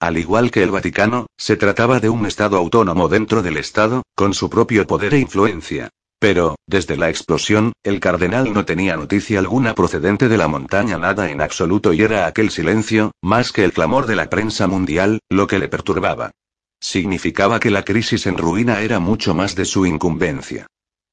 Al 0.00 0.16
igual 0.16 0.50
que 0.50 0.62
el 0.62 0.70
Vaticano, 0.70 1.26
se 1.36 1.56
trataba 1.56 1.98
de 1.98 2.08
un 2.08 2.24
Estado 2.24 2.56
autónomo 2.56 3.08
dentro 3.08 3.42
del 3.42 3.56
Estado, 3.56 4.04
con 4.14 4.32
su 4.32 4.48
propio 4.48 4.86
poder 4.86 5.12
e 5.12 5.18
influencia. 5.18 5.90
Pero, 6.18 6.56
desde 6.66 6.96
la 6.96 7.08
explosión, 7.10 7.72
el 7.84 8.00
cardenal 8.00 8.52
no 8.52 8.64
tenía 8.64 8.96
noticia 8.96 9.38
alguna 9.38 9.74
procedente 9.74 10.28
de 10.28 10.36
la 10.36 10.48
montaña, 10.48 10.98
nada 10.98 11.30
en 11.30 11.40
absoluto, 11.40 11.92
y 11.92 12.02
era 12.02 12.26
aquel 12.26 12.50
silencio, 12.50 13.12
más 13.22 13.52
que 13.52 13.64
el 13.64 13.72
clamor 13.72 14.06
de 14.06 14.16
la 14.16 14.28
prensa 14.28 14.66
mundial, 14.66 15.20
lo 15.28 15.46
que 15.46 15.60
le 15.60 15.68
perturbaba. 15.68 16.32
Significaba 16.80 17.60
que 17.60 17.70
la 17.70 17.84
crisis 17.84 18.26
en 18.26 18.36
ruina 18.36 18.80
era 18.82 18.98
mucho 18.98 19.34
más 19.34 19.54
de 19.54 19.64
su 19.64 19.86
incumbencia. 19.86 20.66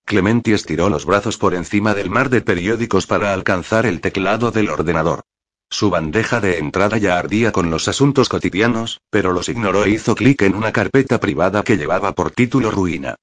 Clementi 0.06 0.54
estiró 0.54 0.90
los 0.90 1.06
brazos 1.06 1.38
por 1.38 1.56
encima 1.56 1.94
del 1.94 2.10
mar 2.10 2.30
de 2.30 2.42
periódicos 2.42 3.08
para 3.08 3.34
alcanzar 3.34 3.86
el 3.86 4.02
teclado 4.02 4.52
del 4.52 4.70
ordenador. 4.70 5.22
Su 5.70 5.90
bandeja 5.90 6.40
de 6.40 6.60
entrada 6.60 6.98
ya 6.98 7.18
ardía 7.18 7.52
con 7.52 7.72
los 7.72 7.88
asuntos 7.88 8.30
cotidianos, 8.30 9.02
pero 9.10 9.34
los 9.34 9.50
ignoró 9.50 9.84
e 9.86 9.90
hizo 9.90 10.16
clic 10.16 10.44
en 10.44 10.56
una 10.56 10.72
carpeta 10.72 11.20
privada 11.20 11.64
que 11.64 11.78
llevaba 11.78 12.14
por 12.14 12.32
título 12.32 12.70
Ruina. 12.70 13.16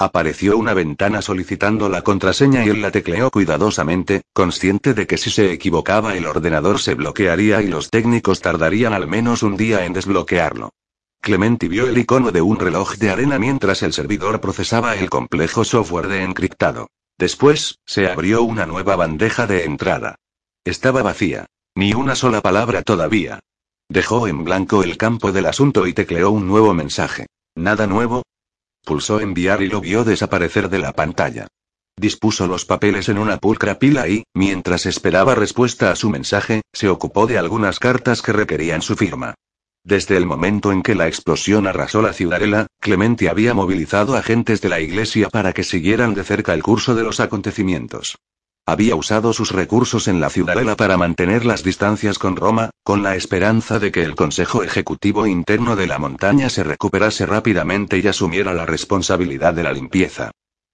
Apareció 0.00 0.56
una 0.56 0.74
ventana 0.74 1.22
solicitando 1.22 1.88
la 1.88 2.02
contraseña 2.02 2.64
y 2.64 2.68
él 2.68 2.80
la 2.80 2.92
tecleó 2.92 3.32
cuidadosamente, 3.32 4.22
consciente 4.32 4.94
de 4.94 5.08
que 5.08 5.18
si 5.18 5.28
se 5.30 5.50
equivocaba 5.50 6.14
el 6.14 6.26
ordenador 6.26 6.78
se 6.78 6.94
bloquearía 6.94 7.62
y 7.62 7.66
los 7.66 7.90
técnicos 7.90 8.40
tardarían 8.40 8.92
al 8.92 9.08
menos 9.08 9.42
un 9.42 9.56
día 9.56 9.84
en 9.84 9.92
desbloquearlo. 9.92 10.70
Clementi 11.20 11.66
vio 11.66 11.88
el 11.88 11.98
icono 11.98 12.30
de 12.30 12.40
un 12.40 12.60
reloj 12.60 12.94
de 12.94 13.10
arena 13.10 13.40
mientras 13.40 13.82
el 13.82 13.92
servidor 13.92 14.40
procesaba 14.40 14.94
el 14.94 15.10
complejo 15.10 15.64
software 15.64 16.06
de 16.06 16.22
encriptado. 16.22 16.90
Después, 17.18 17.80
se 17.84 18.08
abrió 18.08 18.44
una 18.44 18.66
nueva 18.66 18.94
bandeja 18.94 19.48
de 19.48 19.64
entrada. 19.64 20.14
Estaba 20.64 21.02
vacía. 21.02 21.46
Ni 21.74 21.92
una 21.92 22.14
sola 22.14 22.40
palabra 22.40 22.82
todavía. 22.82 23.40
Dejó 23.88 24.28
en 24.28 24.44
blanco 24.44 24.84
el 24.84 24.96
campo 24.96 25.32
del 25.32 25.46
asunto 25.46 25.88
y 25.88 25.92
tecleó 25.92 26.30
un 26.30 26.46
nuevo 26.46 26.72
mensaje. 26.72 27.26
¿Nada 27.56 27.88
nuevo? 27.88 28.22
Pulsó 28.88 29.20
enviar 29.20 29.60
y 29.60 29.68
lo 29.68 29.82
vio 29.82 30.02
desaparecer 30.02 30.70
de 30.70 30.78
la 30.78 30.94
pantalla. 30.94 31.46
Dispuso 32.00 32.46
los 32.46 32.64
papeles 32.64 33.10
en 33.10 33.18
una 33.18 33.36
pulcra 33.36 33.78
pila 33.78 34.08
y, 34.08 34.24
mientras 34.32 34.86
esperaba 34.86 35.34
respuesta 35.34 35.90
a 35.90 35.94
su 35.94 36.08
mensaje, 36.08 36.62
se 36.72 36.88
ocupó 36.88 37.26
de 37.26 37.36
algunas 37.36 37.80
cartas 37.80 38.22
que 38.22 38.32
requerían 38.32 38.80
su 38.80 38.96
firma. 38.96 39.34
Desde 39.84 40.16
el 40.16 40.24
momento 40.24 40.72
en 40.72 40.82
que 40.82 40.94
la 40.94 41.06
explosión 41.06 41.66
arrasó 41.66 42.00
la 42.00 42.14
ciudadela, 42.14 42.66
Clementi 42.80 43.26
había 43.26 43.52
movilizado 43.52 44.16
agentes 44.16 44.62
de 44.62 44.70
la 44.70 44.80
iglesia 44.80 45.28
para 45.28 45.52
que 45.52 45.64
siguieran 45.64 46.14
de 46.14 46.24
cerca 46.24 46.54
el 46.54 46.62
curso 46.62 46.94
de 46.94 47.02
los 47.02 47.20
acontecimientos. 47.20 48.16
Había 48.68 48.96
usado 48.96 49.32
sus 49.32 49.52
recursos 49.52 50.08
en 50.08 50.20
la 50.20 50.28
ciudadela 50.28 50.76
para 50.76 50.98
mantener 50.98 51.46
las 51.46 51.62
distancias 51.64 52.18
con 52.18 52.36
Roma, 52.36 52.68
con 52.84 53.02
la 53.02 53.16
esperanza 53.16 53.78
de 53.78 53.90
que 53.90 54.02
el 54.02 54.14
Consejo 54.14 54.62
Ejecutivo 54.62 55.26
Interno 55.26 55.74
de 55.74 55.86
la 55.86 55.98
montaña 55.98 56.50
se 56.50 56.64
recuperase 56.64 57.24
rápidamente 57.24 57.98
y 57.98 58.06
asumiera 58.06 58.52
la 58.52 58.66
responsabilidad 58.66 59.54
de 59.54 59.62
la 59.62 59.72
limpieza. 59.72 60.32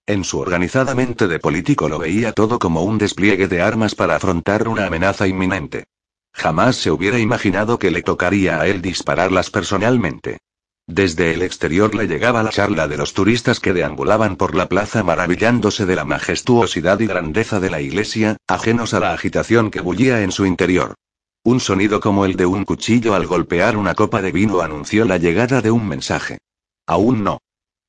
En 0.08 0.24
su 0.24 0.40
organizada 0.40 0.96
mente 0.96 1.28
de 1.28 1.38
político 1.38 1.88
lo 1.88 2.00
veía 2.00 2.32
todo 2.32 2.58
como 2.58 2.82
un 2.82 2.98
despliegue 2.98 3.46
de 3.46 3.62
armas 3.62 3.94
para 3.94 4.16
afrontar 4.16 4.66
una 4.66 4.86
amenaza 4.86 5.28
inminente. 5.28 5.84
Jamás 6.32 6.74
se 6.74 6.90
hubiera 6.90 7.20
imaginado 7.20 7.78
que 7.78 7.92
le 7.92 8.02
tocaría 8.02 8.60
a 8.60 8.66
él 8.66 8.82
dispararlas 8.82 9.50
personalmente. 9.50 10.38
Desde 10.86 11.32
el 11.32 11.42
exterior 11.42 11.94
le 11.94 12.06
llegaba 12.06 12.42
la 12.42 12.50
charla 12.50 12.88
de 12.88 12.96
los 12.96 13.14
turistas 13.14 13.58
que 13.58 13.72
deambulaban 13.72 14.36
por 14.36 14.54
la 14.54 14.68
plaza 14.68 15.02
maravillándose 15.02 15.86
de 15.86 15.96
la 15.96 16.04
majestuosidad 16.04 17.00
y 17.00 17.06
grandeza 17.06 17.58
de 17.58 17.70
la 17.70 17.80
iglesia, 17.80 18.36
ajenos 18.46 18.92
a 18.92 19.00
la 19.00 19.12
agitación 19.12 19.70
que 19.70 19.80
bullía 19.80 20.22
en 20.22 20.30
su 20.30 20.44
interior. 20.44 20.94
Un 21.42 21.60
sonido 21.60 22.00
como 22.00 22.24
el 22.24 22.36
de 22.36 22.46
un 22.46 22.64
cuchillo 22.64 23.14
al 23.14 23.26
golpear 23.26 23.76
una 23.76 23.94
copa 23.94 24.20
de 24.22 24.32
vino 24.32 24.60
anunció 24.60 25.04
la 25.04 25.18
llegada 25.18 25.62
de 25.62 25.70
un 25.70 25.88
mensaje. 25.88 26.38
Aún 26.86 27.24
no. 27.24 27.38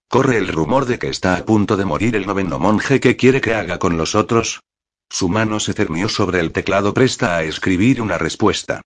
Corre 0.07 0.37
el 0.37 0.47
rumor 0.47 0.85
de 0.85 0.99
que 0.99 1.09
está 1.09 1.35
a 1.35 1.45
punto 1.45 1.77
de 1.77 1.85
morir 1.85 2.15
el 2.15 2.25
noveno 2.25 2.59
monje 2.59 2.99
que 2.99 3.15
quiere 3.15 3.41
que 3.41 3.53
haga 3.53 3.79
con 3.79 3.97
los 3.97 4.15
otros, 4.15 4.61
su 5.09 5.29
mano 5.29 5.59
se 5.59 5.73
cernió 5.73 6.09
sobre 6.09 6.39
el 6.39 6.51
teclado 6.51 6.93
presta 6.93 7.37
a 7.37 7.43
escribir 7.43 8.01
una 8.01 8.17
respuesta. 8.17 8.81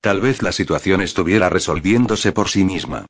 Tal 0.00 0.20
vez 0.20 0.42
la 0.42 0.52
situación 0.52 1.00
estuviera 1.02 1.48
resolviéndose 1.48 2.32
por 2.32 2.48
sí 2.48 2.64
misma. 2.64 3.06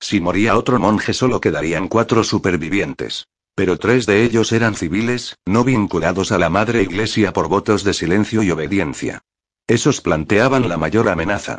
Si 0.00 0.20
moría 0.20 0.56
otro 0.56 0.78
monje 0.78 1.12
solo 1.12 1.40
quedarían 1.40 1.88
cuatro 1.88 2.24
supervivientes. 2.24 3.26
Pero 3.54 3.76
tres 3.76 4.06
de 4.06 4.22
ellos 4.22 4.52
eran 4.52 4.74
civiles, 4.74 5.36
no 5.44 5.64
vinculados 5.64 6.30
a 6.30 6.38
la 6.38 6.48
Madre 6.48 6.82
Iglesia 6.82 7.32
por 7.32 7.48
votos 7.48 7.82
de 7.82 7.92
silencio 7.92 8.42
y 8.42 8.50
obediencia. 8.50 9.22
Esos 9.66 10.00
planteaban 10.00 10.68
la 10.68 10.76
mayor 10.76 11.08
amenaza. 11.08 11.58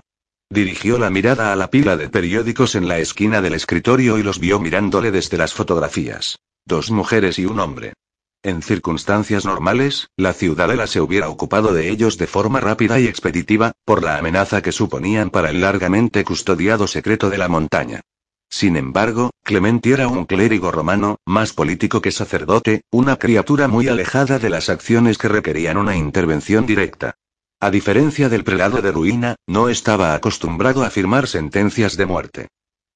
Dirigió 0.50 0.98
la 0.98 1.10
mirada 1.10 1.54
a 1.54 1.56
la 1.56 1.70
pila 1.70 1.98
de 1.98 2.10
periódicos 2.10 2.74
en 2.76 2.88
la 2.88 3.00
esquina 3.00 3.42
del 3.42 3.54
escritorio 3.54 4.18
y 4.18 4.24
los 4.24 4.40
vio 4.40 4.60
mirándole 4.60 5.12
desde 5.12 5.38
las 5.38 5.54
fotografías. 5.54 6.40
Dos 6.66 6.90
mujeres 6.90 7.38
y 7.38 7.46
un 7.46 7.60
hombre. 7.60 7.94
En 8.42 8.62
circunstancias 8.62 9.46
normales, 9.46 10.08
la 10.16 10.32
ciudadela 10.32 10.88
se 10.88 11.02
hubiera 11.02 11.28
ocupado 11.28 11.74
de 11.74 11.90
ellos 11.90 12.18
de 12.18 12.26
forma 12.26 12.62
rápida 12.62 13.00
y 13.00 13.06
expeditiva, 13.06 13.74
por 13.84 14.02
la 14.02 14.18
amenaza 14.18 14.62
que 14.62 14.72
suponían 14.72 15.30
para 15.30 15.50
el 15.50 15.60
largamente 15.60 16.24
custodiado 16.24 16.88
secreto 16.88 17.30
de 17.30 17.38
la 17.38 17.50
montaña. 17.50 18.02
Sin 18.50 18.76
embargo, 18.78 19.32
Clementi 19.44 19.92
era 19.92 20.08
un 20.08 20.26
clérigo 20.26 20.72
romano, 20.72 21.18
más 21.26 21.54
político 21.54 22.02
que 22.02 22.12
sacerdote, 22.12 22.82
una 22.92 23.18
criatura 23.18 23.68
muy 23.68 23.88
alejada 23.88 24.40
de 24.40 24.50
las 24.50 24.70
acciones 24.70 25.18
que 25.18 25.28
requerían 25.28 25.78
una 25.78 25.96
intervención 25.96 26.66
directa. 26.66 27.16
A 27.60 27.72
diferencia 27.72 28.30
del 28.30 28.44
prelado 28.44 28.82
de 28.82 28.92
ruina, 28.92 29.36
no 29.46 29.70
estaba 29.70 30.14
acostumbrado 30.16 30.84
a 30.84 30.90
firmar 30.90 31.28
sentencias 31.28 31.96
de 31.98 32.06
muerte. 32.06 32.48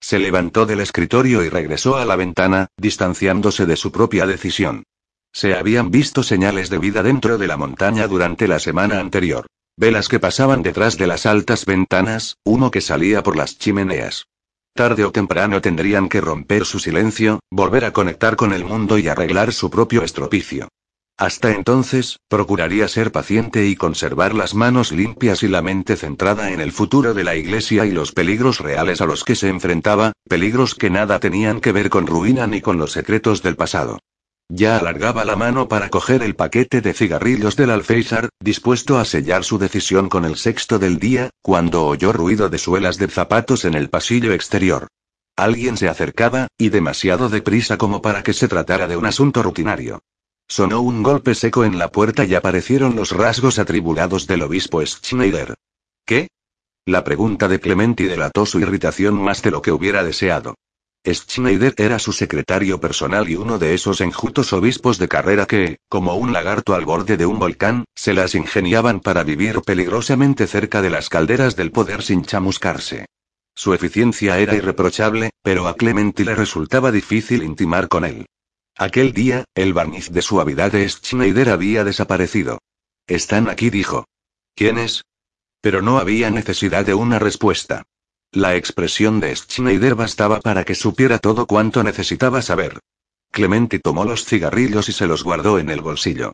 Se 0.01 0.19
levantó 0.19 0.65
del 0.65 0.79
escritorio 0.79 1.43
y 1.43 1.49
regresó 1.49 1.97
a 1.97 2.05
la 2.05 2.15
ventana, 2.15 2.67
distanciándose 2.77 3.65
de 3.65 3.75
su 3.75 3.91
propia 3.91 4.25
decisión. 4.25 4.83
Se 5.31 5.55
habían 5.55 5.91
visto 5.91 6.23
señales 6.23 6.69
de 6.69 6.77
vida 6.77 7.03
dentro 7.03 7.37
de 7.37 7.47
la 7.47 7.57
montaña 7.57 8.07
durante 8.07 8.47
la 8.47 8.59
semana 8.59 8.99
anterior. 8.99 9.47
Velas 9.77 10.07
que 10.07 10.19
pasaban 10.19 10.61
detrás 10.61 10.97
de 10.97 11.07
las 11.07 11.25
altas 11.25 11.65
ventanas, 11.65 12.37
humo 12.43 12.69
que 12.69 12.81
salía 12.81 13.23
por 13.23 13.35
las 13.35 13.57
chimeneas. 13.57 14.27
Tarde 14.75 15.05
o 15.05 15.11
temprano 15.11 15.61
tendrían 15.61 16.09
que 16.09 16.19
romper 16.19 16.65
su 16.65 16.79
silencio, 16.79 17.39
volver 17.51 17.85
a 17.85 17.93
conectar 17.93 18.35
con 18.35 18.53
el 18.53 18.65
mundo 18.65 18.97
y 18.97 19.07
arreglar 19.07 19.53
su 19.53 19.69
propio 19.69 20.01
estropicio. 20.03 20.67
Hasta 21.15 21.51
entonces, 21.51 22.17
procuraría 22.27 22.87
ser 22.87 23.11
paciente 23.11 23.67
y 23.67 23.75
conservar 23.75 24.33
las 24.33 24.55
manos 24.55 24.91
limpias 24.91 25.43
y 25.43 25.47
la 25.47 25.61
mente 25.61 25.95
centrada 25.95 26.51
en 26.51 26.59
el 26.59 26.71
futuro 26.71 27.13
de 27.13 27.23
la 27.23 27.35
Iglesia 27.35 27.85
y 27.85 27.91
los 27.91 28.13
peligros 28.13 28.59
reales 28.61 28.99
a 28.99 29.05
los 29.05 29.23
que 29.23 29.35
se 29.35 29.49
enfrentaba, 29.49 30.13
peligros 30.27 30.73
que 30.73 30.89
nada 30.89 31.19
tenían 31.19 31.61
que 31.61 31.71
ver 31.71 31.91
con 31.91 32.07
ruina 32.07 32.47
ni 32.47 32.59
con 32.59 32.79
los 32.79 32.93
secretos 32.93 33.43
del 33.43 33.55
pasado. 33.55 33.99
Ya 34.49 34.77
alargaba 34.77 35.25
la 35.25 35.35
mano 35.35 35.67
para 35.67 35.89
coger 35.89 36.21
el 36.21 36.35
paquete 36.35 36.81
de 36.81 36.93
cigarrillos 36.93 37.55
del 37.55 37.71
alféizar, 37.71 38.29
dispuesto 38.39 38.99
a 38.99 39.05
sellar 39.05 39.43
su 39.43 39.57
decisión 39.57 40.09
con 40.09 40.25
el 40.25 40.35
sexto 40.35 40.79
del 40.79 40.99
día, 40.99 41.29
cuando 41.41 41.85
oyó 41.85 42.13
ruido 42.13 42.49
de 42.49 42.57
suelas 42.57 42.97
de 42.97 43.07
zapatos 43.07 43.65
en 43.65 43.73
el 43.73 43.89
pasillo 43.89 44.33
exterior. 44.33 44.87
Alguien 45.35 45.77
se 45.77 45.89
acercaba, 45.89 46.47
y 46.57 46.69
demasiado 46.69 47.29
deprisa 47.29 47.77
como 47.77 48.01
para 48.01 48.21
que 48.21 48.33
se 48.33 48.47
tratara 48.47 48.87
de 48.87 48.97
un 48.97 49.05
asunto 49.05 49.41
rutinario. 49.41 50.01
Sonó 50.47 50.81
un 50.81 51.01
golpe 51.01 51.33
seco 51.33 51.65
en 51.65 51.79
la 51.79 51.91
puerta 51.91 52.25
y 52.25 52.35
aparecieron 52.35 52.95
los 52.95 53.11
rasgos 53.11 53.57
atribulados 53.57 54.27
del 54.27 54.43
obispo 54.43 54.85
Schneider. 54.85 55.55
¿Qué? 56.05 56.27
La 56.85 57.03
pregunta 57.03 57.47
de 57.47 57.59
Clementi 57.59 58.03
delató 58.03 58.45
su 58.45 58.59
irritación 58.59 59.15
más 59.15 59.41
de 59.41 59.51
lo 59.51 59.61
que 59.61 59.71
hubiera 59.71 60.03
deseado. 60.03 60.55
Schneider 61.05 61.73
era 61.77 61.99
su 61.99 62.13
secretario 62.13 62.79
personal 62.79 63.29
y 63.29 63.35
uno 63.35 63.59
de 63.59 63.73
esos 63.73 63.99
enjutos 63.99 64.53
obispos 64.53 64.97
de 64.99 65.09
carrera 65.09 65.45
que, 65.45 65.77
como 65.89 66.15
un 66.15 66.31
lagarto 66.31 66.75
al 66.75 66.85
borde 66.85 67.17
de 67.17 67.25
un 67.25 67.39
volcán, 67.39 67.83
se 67.93 68.13
las 68.13 68.35
ingeniaban 68.35 69.01
para 69.01 69.23
vivir 69.23 69.61
peligrosamente 69.61 70.47
cerca 70.47 70.81
de 70.81 70.89
las 70.89 71.09
calderas 71.09 71.57
del 71.57 71.71
poder 71.71 72.03
sin 72.03 72.23
chamuscarse. 72.23 73.05
Su 73.53 73.73
eficiencia 73.73 74.39
era 74.39 74.55
irreprochable, 74.55 75.31
pero 75.41 75.67
a 75.67 75.75
Clementi 75.75 76.23
le 76.23 76.35
resultaba 76.35 76.91
difícil 76.91 77.43
intimar 77.43 77.89
con 77.89 78.05
él. 78.05 78.25
Aquel 78.77 79.13
día, 79.13 79.43
el 79.55 79.73
barniz 79.73 80.09
de 80.09 80.21
suavidad 80.21 80.71
de 80.71 80.87
Schneider 80.87 81.49
había 81.49 81.83
desaparecido. 81.83 82.59
Están 83.07 83.49
aquí, 83.49 83.69
dijo. 83.69 84.05
¿Quiénes? 84.55 85.03
Pero 85.61 85.81
no 85.81 85.99
había 85.99 86.31
necesidad 86.31 86.85
de 86.85 86.93
una 86.93 87.19
respuesta. 87.19 87.83
La 88.35 88.55
expresión 88.55 89.19
de 89.19 89.35
Schneider 89.35 89.93
bastaba 89.93 90.39
para 90.39 90.63
que 90.63 90.73
supiera 90.73 91.19
todo 91.19 91.45
cuanto 91.45 91.83
necesitaba 91.83 92.41
saber. 92.41 92.79
Clementi 93.31 93.77
tomó 93.77 94.05
los 94.05 94.25
cigarrillos 94.25 94.89
y 94.89 94.91
se 94.91 95.05
los 95.05 95.23
guardó 95.23 95.59
en 95.59 95.69
el 95.69 95.81
bolsillo. 95.81 96.31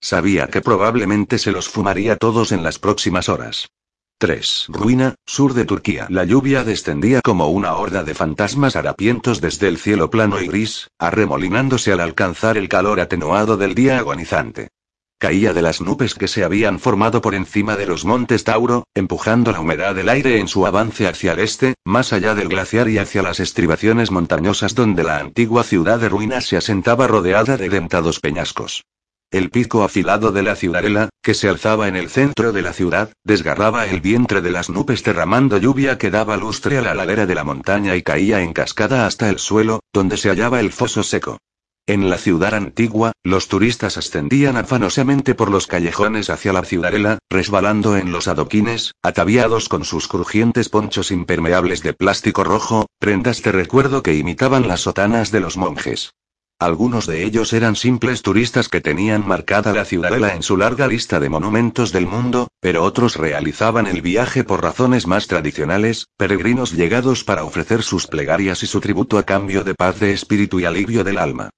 Sabía 0.00 0.46
que 0.46 0.62
probablemente 0.62 1.38
se 1.38 1.52
los 1.52 1.68
fumaría 1.68 2.16
todos 2.16 2.52
en 2.52 2.62
las 2.62 2.78
próximas 2.78 3.28
horas. 3.28 3.68
3. 4.16 4.68
Ruina, 4.68 5.14
sur 5.26 5.52
de 5.52 5.66
Turquía. 5.66 6.06
La 6.08 6.24
lluvia 6.24 6.64
descendía 6.64 7.20
como 7.20 7.48
una 7.48 7.74
horda 7.74 8.02
de 8.02 8.14
fantasmas 8.14 8.74
harapientos 8.74 9.42
desde 9.42 9.68
el 9.68 9.76
cielo 9.76 10.08
plano 10.08 10.40
y 10.40 10.46
gris, 10.46 10.88
arremolinándose 10.98 11.92
al 11.92 12.00
alcanzar 12.00 12.56
el 12.56 12.70
calor 12.70 12.98
atenuado 12.98 13.58
del 13.58 13.74
día 13.74 13.98
agonizante 13.98 14.70
caía 15.22 15.52
de 15.52 15.62
las 15.62 15.80
nubes 15.80 16.16
que 16.16 16.26
se 16.26 16.42
habían 16.42 16.80
formado 16.80 17.20
por 17.20 17.36
encima 17.36 17.76
de 17.76 17.86
los 17.86 18.04
montes 18.04 18.42
Tauro, 18.42 18.88
empujando 18.92 19.52
la 19.52 19.60
humedad 19.60 19.94
del 19.94 20.08
aire 20.08 20.40
en 20.40 20.48
su 20.48 20.66
avance 20.66 21.06
hacia 21.06 21.34
el 21.34 21.38
este, 21.38 21.74
más 21.84 22.12
allá 22.12 22.34
del 22.34 22.48
glaciar 22.48 22.88
y 22.88 22.98
hacia 22.98 23.22
las 23.22 23.38
estribaciones 23.38 24.10
montañosas 24.10 24.74
donde 24.74 25.04
la 25.04 25.18
antigua 25.18 25.62
ciudad 25.62 26.00
de 26.00 26.08
ruinas 26.08 26.46
se 26.46 26.56
asentaba 26.56 27.06
rodeada 27.06 27.56
de 27.56 27.68
dentados 27.68 28.18
peñascos. 28.18 28.82
El 29.30 29.50
pico 29.50 29.84
afilado 29.84 30.32
de 30.32 30.42
la 30.42 30.56
ciudadela, 30.56 31.08
que 31.22 31.34
se 31.34 31.48
alzaba 31.48 31.86
en 31.86 31.94
el 31.94 32.10
centro 32.10 32.50
de 32.50 32.62
la 32.62 32.72
ciudad, 32.72 33.12
desgarraba 33.22 33.86
el 33.86 34.00
vientre 34.00 34.42
de 34.42 34.50
las 34.50 34.70
nubes 34.70 35.04
derramando 35.04 35.56
lluvia 35.56 35.98
que 35.98 36.10
daba 36.10 36.36
lustre 36.36 36.78
a 36.78 36.82
la 36.82 36.96
ladera 36.96 37.26
de 37.26 37.36
la 37.36 37.44
montaña 37.44 37.94
y 37.94 38.02
caía 38.02 38.42
en 38.42 38.52
cascada 38.52 39.06
hasta 39.06 39.30
el 39.30 39.38
suelo, 39.38 39.82
donde 39.92 40.16
se 40.16 40.30
hallaba 40.30 40.58
el 40.58 40.72
foso 40.72 41.04
seco. 41.04 41.38
En 41.88 42.08
la 42.08 42.16
ciudad 42.16 42.54
antigua, 42.54 43.10
los 43.24 43.48
turistas 43.48 43.98
ascendían 43.98 44.56
afanosamente 44.56 45.34
por 45.34 45.50
los 45.50 45.66
callejones 45.66 46.30
hacia 46.30 46.52
la 46.52 46.62
ciudadela, 46.62 47.18
resbalando 47.28 47.96
en 47.96 48.12
los 48.12 48.28
adoquines, 48.28 48.92
ataviados 49.02 49.68
con 49.68 49.84
sus 49.84 50.06
crujientes 50.06 50.68
ponchos 50.68 51.10
impermeables 51.10 51.82
de 51.82 51.92
plástico 51.92 52.44
rojo, 52.44 52.86
prendas 53.00 53.42
de 53.42 53.50
recuerdo 53.50 54.04
que 54.04 54.14
imitaban 54.14 54.68
las 54.68 54.82
sotanas 54.82 55.32
de 55.32 55.40
los 55.40 55.56
monjes. 55.56 56.12
Algunos 56.60 57.08
de 57.08 57.24
ellos 57.24 57.52
eran 57.52 57.74
simples 57.74 58.22
turistas 58.22 58.68
que 58.68 58.80
tenían 58.80 59.26
marcada 59.26 59.72
la 59.72 59.84
ciudadela 59.84 60.36
en 60.36 60.44
su 60.44 60.56
larga 60.56 60.86
lista 60.86 61.18
de 61.18 61.30
monumentos 61.30 61.90
del 61.90 62.06
mundo, 62.06 62.46
pero 62.60 62.84
otros 62.84 63.16
realizaban 63.16 63.88
el 63.88 64.02
viaje 64.02 64.44
por 64.44 64.62
razones 64.62 65.08
más 65.08 65.26
tradicionales, 65.26 66.06
peregrinos 66.16 66.70
llegados 66.70 67.24
para 67.24 67.42
ofrecer 67.42 67.82
sus 67.82 68.06
plegarias 68.06 68.62
y 68.62 68.68
su 68.68 68.80
tributo 68.80 69.18
a 69.18 69.24
cambio 69.24 69.64
de 69.64 69.74
paz 69.74 69.98
de 69.98 70.12
espíritu 70.12 70.60
y 70.60 70.64
alivio 70.64 71.02
del 71.02 71.18
alma. 71.18 71.50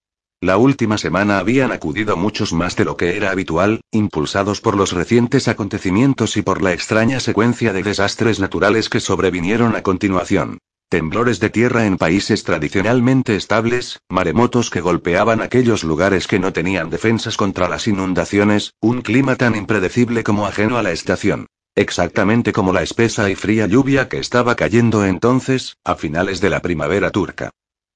La 0.44 0.58
última 0.58 0.98
semana 0.98 1.38
habían 1.38 1.72
acudido 1.72 2.18
muchos 2.18 2.52
más 2.52 2.76
de 2.76 2.84
lo 2.84 2.98
que 2.98 3.16
era 3.16 3.30
habitual, 3.30 3.80
impulsados 3.90 4.60
por 4.60 4.76
los 4.76 4.92
recientes 4.92 5.48
acontecimientos 5.48 6.36
y 6.36 6.42
por 6.42 6.60
la 6.60 6.74
extraña 6.74 7.18
secuencia 7.18 7.72
de 7.72 7.82
desastres 7.82 8.40
naturales 8.40 8.90
que 8.90 9.00
sobrevinieron 9.00 9.74
a 9.74 9.82
continuación. 9.82 10.58
Temblores 10.90 11.40
de 11.40 11.48
tierra 11.48 11.86
en 11.86 11.96
países 11.96 12.44
tradicionalmente 12.44 13.36
estables, 13.36 14.02
maremotos 14.10 14.68
que 14.68 14.82
golpeaban 14.82 15.40
aquellos 15.40 15.82
lugares 15.82 16.26
que 16.26 16.38
no 16.38 16.52
tenían 16.52 16.90
defensas 16.90 17.38
contra 17.38 17.66
las 17.66 17.88
inundaciones, 17.88 18.74
un 18.82 19.00
clima 19.00 19.36
tan 19.36 19.56
impredecible 19.56 20.24
como 20.24 20.44
ajeno 20.44 20.76
a 20.76 20.82
la 20.82 20.92
estación. 20.92 21.46
Exactamente 21.74 22.52
como 22.52 22.74
la 22.74 22.82
espesa 22.82 23.30
y 23.30 23.34
fría 23.34 23.66
lluvia 23.66 24.10
que 24.10 24.18
estaba 24.18 24.56
cayendo 24.56 25.06
entonces, 25.06 25.78
a 25.86 25.94
finales 25.94 26.42
de 26.42 26.50
la 26.50 26.60
primavera 26.60 27.10
turca. 27.10 27.50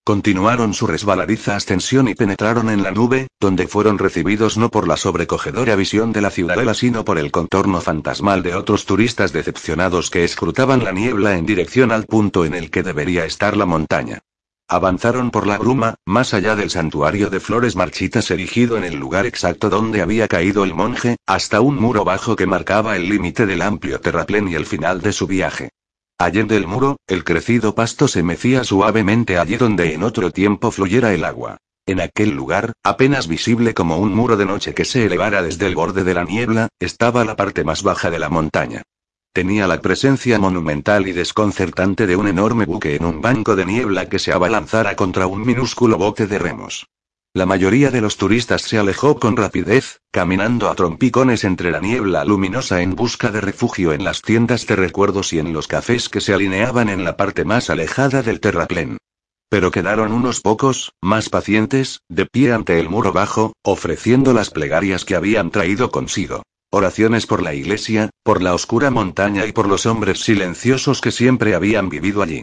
Continuaron 0.08 0.72
su 0.72 0.86
resbaladiza 0.86 1.54
ascensión 1.54 2.08
y 2.08 2.14
penetraron 2.14 2.70
en 2.70 2.82
la 2.82 2.92
nube, 2.92 3.28
donde 3.38 3.68
fueron 3.68 3.98
recibidos 3.98 4.56
no 4.56 4.70
por 4.70 4.88
la 4.88 4.96
sobrecogedora 4.96 5.76
visión 5.76 6.14
de 6.14 6.22
la 6.22 6.30
ciudadela 6.30 6.72
sino 6.72 7.04
por 7.04 7.18
el 7.18 7.30
contorno 7.30 7.82
fantasmal 7.82 8.42
de 8.42 8.54
otros 8.54 8.86
turistas 8.86 9.34
decepcionados 9.34 10.08
que 10.08 10.24
escrutaban 10.24 10.82
la 10.82 10.92
niebla 10.92 11.36
en 11.36 11.44
dirección 11.44 11.92
al 11.92 12.06
punto 12.06 12.46
en 12.46 12.54
el 12.54 12.70
que 12.70 12.82
debería 12.82 13.26
estar 13.26 13.54
la 13.54 13.66
montaña. 13.66 14.20
Avanzaron 14.66 15.30
por 15.30 15.46
la 15.46 15.58
bruma, 15.58 15.96
más 16.06 16.32
allá 16.32 16.56
del 16.56 16.70
santuario 16.70 17.28
de 17.28 17.40
flores 17.40 17.76
marchitas 17.76 18.30
erigido 18.30 18.78
en 18.78 18.84
el 18.84 18.96
lugar 18.96 19.26
exacto 19.26 19.68
donde 19.68 20.00
había 20.00 20.26
caído 20.26 20.64
el 20.64 20.72
monje, 20.72 21.18
hasta 21.26 21.60
un 21.60 21.76
muro 21.76 22.06
bajo 22.06 22.34
que 22.34 22.46
marcaba 22.46 22.96
el 22.96 23.10
límite 23.10 23.44
del 23.44 23.60
amplio 23.60 24.00
terraplén 24.00 24.48
y 24.48 24.54
el 24.54 24.64
final 24.64 25.02
de 25.02 25.12
su 25.12 25.26
viaje. 25.26 25.68
Allende 26.20 26.56
el 26.56 26.66
muro, 26.66 26.96
el 27.06 27.22
crecido 27.22 27.76
pasto 27.76 28.08
se 28.08 28.24
mecía 28.24 28.64
suavemente 28.64 29.38
allí 29.38 29.56
donde 29.56 29.94
en 29.94 30.02
otro 30.02 30.32
tiempo 30.32 30.72
fluyera 30.72 31.14
el 31.14 31.24
agua. 31.24 31.58
En 31.86 32.00
aquel 32.00 32.30
lugar, 32.30 32.72
apenas 32.82 33.28
visible 33.28 33.72
como 33.72 33.98
un 33.98 34.12
muro 34.12 34.36
de 34.36 34.44
noche 34.44 34.74
que 34.74 34.84
se 34.84 35.06
elevara 35.06 35.42
desde 35.42 35.68
el 35.68 35.76
borde 35.76 36.02
de 36.02 36.14
la 36.14 36.24
niebla, 36.24 36.68
estaba 36.80 37.24
la 37.24 37.36
parte 37.36 37.62
más 37.62 37.84
baja 37.84 38.10
de 38.10 38.18
la 38.18 38.28
montaña. 38.28 38.82
Tenía 39.32 39.68
la 39.68 39.80
presencia 39.80 40.40
monumental 40.40 41.06
y 41.06 41.12
desconcertante 41.12 42.08
de 42.08 42.16
un 42.16 42.26
enorme 42.26 42.64
buque 42.64 42.96
en 42.96 43.04
un 43.04 43.22
banco 43.22 43.54
de 43.54 43.64
niebla 43.64 44.08
que 44.08 44.18
se 44.18 44.32
abalanzara 44.32 44.96
contra 44.96 45.28
un 45.28 45.46
minúsculo 45.46 45.98
bote 45.98 46.26
de 46.26 46.40
remos. 46.40 46.88
La 47.38 47.46
mayoría 47.46 47.92
de 47.92 48.00
los 48.00 48.16
turistas 48.16 48.62
se 48.62 48.78
alejó 48.78 49.20
con 49.20 49.36
rapidez, 49.36 50.00
caminando 50.10 50.68
a 50.68 50.74
trompicones 50.74 51.44
entre 51.44 51.70
la 51.70 51.78
niebla 51.78 52.24
luminosa 52.24 52.82
en 52.82 52.96
busca 52.96 53.30
de 53.30 53.40
refugio 53.40 53.92
en 53.92 54.02
las 54.02 54.22
tiendas 54.22 54.66
de 54.66 54.74
recuerdos 54.74 55.32
y 55.32 55.38
en 55.38 55.52
los 55.52 55.68
cafés 55.68 56.08
que 56.08 56.20
se 56.20 56.34
alineaban 56.34 56.88
en 56.88 57.04
la 57.04 57.16
parte 57.16 57.44
más 57.44 57.70
alejada 57.70 58.24
del 58.24 58.40
terraplén. 58.40 58.98
Pero 59.48 59.70
quedaron 59.70 60.12
unos 60.12 60.40
pocos, 60.40 60.94
más 61.00 61.28
pacientes, 61.28 62.00
de 62.08 62.26
pie 62.26 62.52
ante 62.52 62.80
el 62.80 62.88
muro 62.88 63.12
bajo, 63.12 63.52
ofreciendo 63.62 64.32
las 64.32 64.50
plegarias 64.50 65.04
que 65.04 65.14
habían 65.14 65.52
traído 65.52 65.92
consigo. 65.92 66.42
Oraciones 66.72 67.28
por 67.28 67.40
la 67.40 67.54
iglesia, 67.54 68.10
por 68.24 68.42
la 68.42 68.52
oscura 68.52 68.90
montaña 68.90 69.46
y 69.46 69.52
por 69.52 69.68
los 69.68 69.86
hombres 69.86 70.24
silenciosos 70.24 71.00
que 71.00 71.12
siempre 71.12 71.54
habían 71.54 71.88
vivido 71.88 72.20
allí. 72.20 72.42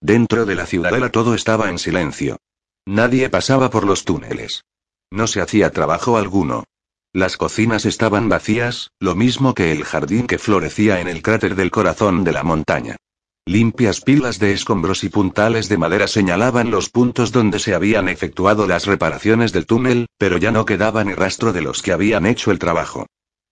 Dentro 0.00 0.46
de 0.46 0.54
la 0.54 0.66
ciudadela 0.66 1.10
todo 1.10 1.34
estaba 1.34 1.68
en 1.68 1.80
silencio. 1.80 2.36
Nadie 2.86 3.28
pasaba 3.30 3.68
por 3.68 3.84
los 3.84 4.04
túneles. 4.04 4.64
No 5.10 5.26
se 5.26 5.40
hacía 5.40 5.70
trabajo 5.70 6.16
alguno. 6.16 6.64
Las 7.12 7.36
cocinas 7.36 7.84
estaban 7.84 8.28
vacías, 8.28 8.90
lo 9.00 9.16
mismo 9.16 9.54
que 9.54 9.72
el 9.72 9.84
jardín 9.84 10.28
que 10.28 10.38
florecía 10.38 11.00
en 11.00 11.08
el 11.08 11.20
cráter 11.20 11.56
del 11.56 11.72
corazón 11.72 12.22
de 12.22 12.32
la 12.32 12.44
montaña. 12.44 12.96
Limpias 13.44 14.00
pilas 14.00 14.38
de 14.38 14.52
escombros 14.52 15.02
y 15.02 15.08
puntales 15.08 15.68
de 15.68 15.78
madera 15.78 16.06
señalaban 16.06 16.70
los 16.70 16.88
puntos 16.90 17.32
donde 17.32 17.58
se 17.58 17.74
habían 17.74 18.08
efectuado 18.08 18.66
las 18.66 18.86
reparaciones 18.86 19.52
del 19.52 19.66
túnel, 19.66 20.06
pero 20.18 20.36
ya 20.36 20.52
no 20.52 20.64
quedaba 20.64 21.02
ni 21.02 21.14
rastro 21.14 21.52
de 21.52 21.62
los 21.62 21.82
que 21.82 21.92
habían 21.92 22.26
hecho 22.26 22.50
el 22.50 22.58
trabajo. 22.58 23.06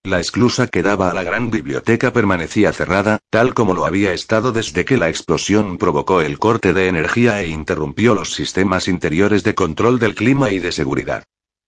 La 0.07 0.21
esclusa 0.21 0.67
que 0.67 0.83
daba 0.83 1.11
a 1.11 1.15
la 1.15 1.23
gran 1.23 1.51
biblioteca 1.51 2.13
permanecía 2.13 2.75
cerrada, 2.75 3.21
tal 3.31 3.55
como 3.55 3.73
lo 3.73 3.87
había 3.87 4.13
estado 4.13 4.53
desde 4.53 4.85
que 4.85 4.99
la 4.99 5.09
explosión 5.09 5.79
provocó 5.79 6.21
el 6.21 6.39
corte 6.39 6.75
de 6.75 6.89
energía 6.89 7.41
e 7.41 7.49
interrumpió 7.49 8.15
los 8.15 8.35
sistemas 8.35 8.87
interiores 8.87 9.45
de 9.45 9.55
control 9.55 9.99
del 9.99 10.15
clima 10.15 10.51
y 10.51 10.59
de 10.59 10.73
seguridad. 10.73 11.25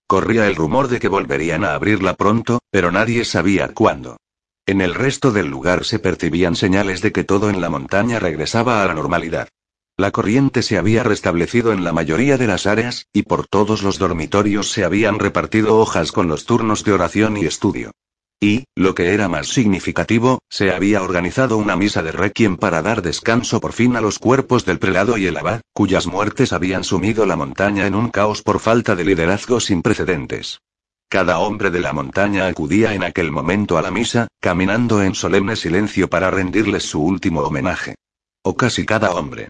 Corría 0.07 0.47
el 0.49 0.55
rumor 0.55 0.89
de 0.89 1.01
que 1.01 1.09
volverían 1.09 1.65
a 1.65 1.73
abrirla 1.73 2.13
pronto, 2.13 2.59
pero 2.71 2.93
nadie 2.93 3.25
sabía 3.25 3.69
cuándo. 3.73 4.19
En 4.67 4.83
el 4.83 4.95
resto 4.95 5.33
del 5.33 5.47
lugar 5.47 5.87
se 5.87 5.99
percibían 5.99 6.57
señales 6.57 7.01
de 7.01 7.13
que 7.13 7.25
todo 7.25 7.49
en 7.49 7.63
la 7.63 7.71
montaña 7.71 8.19
regresaba 8.19 8.83
a 8.83 8.87
la 8.87 8.93
normalidad. 8.93 9.49
La 9.97 10.11
corriente 10.11 10.63
se 10.63 10.77
había 10.77 11.03
restablecido 11.03 11.73
en 11.73 11.85
la 11.85 11.95
mayoría 11.95 12.37
de 12.37 12.49
las 12.49 12.67
áreas, 12.67 13.07
y 13.15 13.23
por 13.23 13.47
todos 13.47 13.83
los 13.83 13.99
dormitorios 13.99 14.71
se 14.71 14.85
habían 14.85 15.21
repartido 15.21 15.79
hojas 15.79 16.13
con 16.13 16.29
los 16.29 16.45
turnos 16.45 16.85
de 16.85 16.93
oración 16.93 17.39
y 17.39 17.47
estudio. 17.47 17.93
Y, 18.41 18.65
lo 18.75 18.95
que 18.95 19.15
era 19.15 19.29
más 19.29 19.49
significativo, 19.49 20.41
se 20.51 20.71
había 20.71 21.03
organizado 21.03 21.57
una 21.57 21.75
misa 21.75 22.03
de 22.03 22.13
requiem 22.13 22.59
para 22.59 22.83
dar 22.83 23.01
descanso 23.01 23.61
por 23.61 23.73
fin 23.73 23.97
a 23.97 24.03
los 24.03 24.19
cuerpos 24.19 24.67
del 24.67 24.79
prelado 24.79 25.17
y 25.17 25.27
el 25.27 25.39
abad, 25.39 25.63
cuyas 25.73 26.07
muertes 26.07 26.53
habían 26.53 26.85
sumido 26.85 27.25
la 27.25 27.37
montaña 27.37 27.87
en 27.87 27.95
un 27.95 28.11
caos 28.11 28.43
por 28.43 28.61
falta 28.61 28.95
de 28.95 29.05
liderazgo 29.05 29.59
sin 29.61 29.81
precedentes. 29.81 30.61
Cada 31.09 31.39
hombre 31.39 31.71
de 31.71 31.81
la 31.81 31.93
montaña 31.93 32.47
acudía 32.47 32.93
en 32.93 33.05
aquel 33.05 33.31
momento 33.31 33.79
a 33.79 33.83
la 33.83 33.91
misa, 33.91 34.29
caminando 34.41 35.03
en 35.03 35.15
solemne 35.15 35.57
silencio 35.57 36.11
para 36.11 36.31
rendirles 36.31 36.83
su 36.83 37.03
último 37.03 37.41
homenaje. 37.41 37.95
O 38.43 38.55
casi 38.57 38.85
cada 38.85 39.13
hombre. 39.13 39.49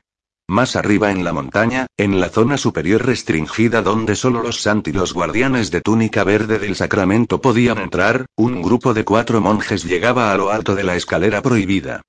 Más 0.49 0.77
arriba 0.77 1.11
en 1.11 1.25
la 1.25 1.33
montaña, 1.33 1.87
en 1.97 2.21
la 2.21 2.29
zona 2.29 2.57
superior 2.57 3.05
restringida 3.05 3.83
donde 3.83 4.15
solo 4.15 4.43
los 4.43 4.63
santi 4.63 4.91
y 4.91 4.93
los 4.93 5.13
guardianes 5.13 5.73
de 5.73 5.81
túnica 5.81 6.23
verde 6.23 6.61
del 6.61 6.77
sacramento 6.77 7.41
podían 7.41 7.79
entrar, 7.79 8.27
un 8.37 8.63
grupo 8.63 8.95
de 8.95 9.05
cuatro 9.05 9.41
monjes 9.41 9.83
llegaba 9.83 10.31
a 10.31 10.37
lo 10.37 10.51
alto 10.51 10.77
de 10.77 10.85
la 10.85 10.95
escalera 10.95 11.43
prohibida. 11.43 12.03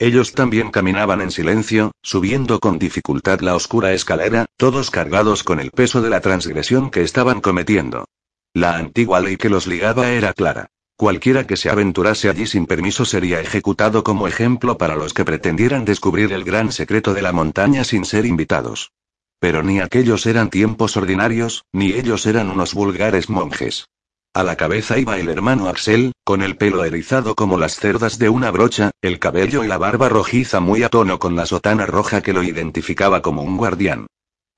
Ellos 0.00 0.32
también 0.32 0.72
caminaban 0.72 1.20
en 1.20 1.30
silencio, 1.30 1.92
subiendo 2.02 2.58
con 2.58 2.80
dificultad 2.80 3.40
la 3.40 3.54
oscura 3.54 3.92
escalera, 3.92 4.46
todos 4.56 4.90
cargados 4.90 5.44
con 5.44 5.60
el 5.60 5.70
peso 5.70 6.02
de 6.02 6.10
la 6.10 6.20
transgresión 6.20 6.90
que 6.90 7.02
estaban 7.02 7.40
cometiendo. 7.40 8.06
La 8.52 8.76
antigua 8.76 9.20
ley 9.20 9.36
que 9.36 9.48
los 9.48 9.68
ligaba 9.68 10.10
era 10.10 10.32
clara. 10.32 10.66
Cualquiera 10.96 11.44
que 11.44 11.56
se 11.56 11.70
aventurase 11.70 12.28
allí 12.28 12.46
sin 12.46 12.66
permiso 12.66 13.04
sería 13.04 13.40
ejecutado 13.40 14.04
como 14.04 14.28
ejemplo 14.28 14.78
para 14.78 14.94
los 14.94 15.12
que 15.12 15.24
pretendieran 15.24 15.84
descubrir 15.84 16.32
el 16.32 16.44
gran 16.44 16.70
secreto 16.70 17.14
de 17.14 17.22
la 17.22 17.32
montaña 17.32 17.82
sin 17.82 18.04
ser 18.04 18.26
invitados. 18.26 18.92
Pero 19.40 19.64
ni 19.64 19.80
aquellos 19.80 20.24
eran 20.26 20.50
tiempos 20.50 20.96
ordinarios, 20.96 21.64
ni 21.72 21.92
ellos 21.92 22.26
eran 22.26 22.48
unos 22.48 22.74
vulgares 22.74 23.28
monjes. 23.28 23.86
A 24.34 24.44
la 24.44 24.56
cabeza 24.56 24.96
iba 24.98 25.18
el 25.18 25.28
hermano 25.28 25.68
Axel, 25.68 26.12
con 26.24 26.42
el 26.42 26.56
pelo 26.56 26.84
erizado 26.84 27.34
como 27.34 27.58
las 27.58 27.76
cerdas 27.76 28.18
de 28.18 28.28
una 28.28 28.52
brocha, 28.52 28.92
el 29.02 29.18
cabello 29.18 29.64
y 29.64 29.68
la 29.68 29.78
barba 29.78 30.08
rojiza 30.08 30.60
muy 30.60 30.84
a 30.84 30.88
tono 30.88 31.18
con 31.18 31.34
la 31.34 31.46
sotana 31.46 31.86
roja 31.86 32.20
que 32.20 32.32
lo 32.32 32.44
identificaba 32.44 33.20
como 33.20 33.42
un 33.42 33.56
guardián. 33.56 34.06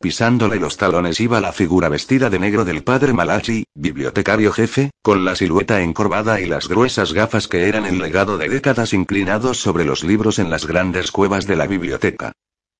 Pisándole 0.00 0.56
los 0.56 0.76
talones 0.76 1.20
iba 1.20 1.40
la 1.40 1.52
figura 1.52 1.88
vestida 1.88 2.28
de 2.28 2.38
negro 2.38 2.66
del 2.66 2.84
padre 2.84 3.14
Malachi, 3.14 3.64
bibliotecario 3.74 4.52
jefe, 4.52 4.90
con 5.02 5.24
la 5.24 5.34
silueta 5.34 5.80
encorvada 5.80 6.38
y 6.40 6.46
las 6.46 6.68
gruesas 6.68 7.14
gafas 7.14 7.48
que 7.48 7.66
eran 7.66 7.86
el 7.86 7.98
legado 7.98 8.36
de 8.36 8.48
décadas 8.48 8.92
inclinados 8.92 9.58
sobre 9.58 9.84
los 9.84 10.04
libros 10.04 10.38
en 10.38 10.50
las 10.50 10.66
grandes 10.66 11.10
cuevas 11.10 11.46
de 11.46 11.56
la 11.56 11.66
biblioteca. 11.66 12.32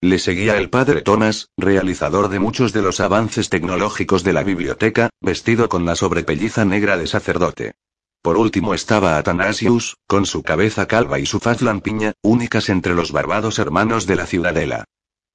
Le 0.02 0.18
seguía 0.18 0.59
el 0.59 0.68
padre 0.68 1.00
Thomas, 1.00 1.48
realizador 1.57 2.29
de 2.29 2.38
muchos 2.38 2.74
de 2.74 2.83
los 2.83 3.00
avances 3.00 3.48
tecnológicos 3.48 4.22
de 4.22 4.35
la 4.35 4.42
biblioteca, 4.42 5.09
vestido 5.22 5.70
con 5.70 5.87
la 5.87 5.96
sobrepelliza 5.96 6.66
negra 6.66 6.98
de 6.98 7.07
sacerdote. 7.07 7.72
Por 8.20 8.37
último 8.37 8.74
estaba 8.74 9.16
Athanasius, 9.16 9.96
con 10.07 10.26
su 10.26 10.42
cabeza 10.42 10.87
calva 10.87 11.18
y 11.18 11.24
su 11.24 11.40
faz 11.40 11.62
lampiña, 11.62 12.12
únicas 12.22 12.68
entre 12.68 12.94
los 12.94 13.11
barbados 13.11 13.59
hermanos 13.59 14.07
de 14.07 14.16
la 14.16 14.26
ciudadela. 14.26 14.85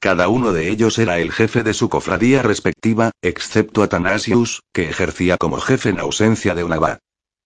Cada 0.02 0.30
uno 0.30 0.52
de 0.52 0.68
ellos 0.68 0.98
era 0.98 1.20
el 1.20 1.32
jefe 1.32 1.62
de 1.62 1.76
su 1.76 1.88
cofradía 1.88 2.42
respectiva, 2.42 3.12
excepto 3.22 3.84
Athanasius, 3.84 4.64
que 4.74 4.90
ejercía 4.90 5.38
como 5.38 5.62
jefe 5.62 5.90
en 5.90 6.00
ausencia 6.00 6.56
de 6.56 6.64
un 6.64 6.74
abad. 6.74 6.98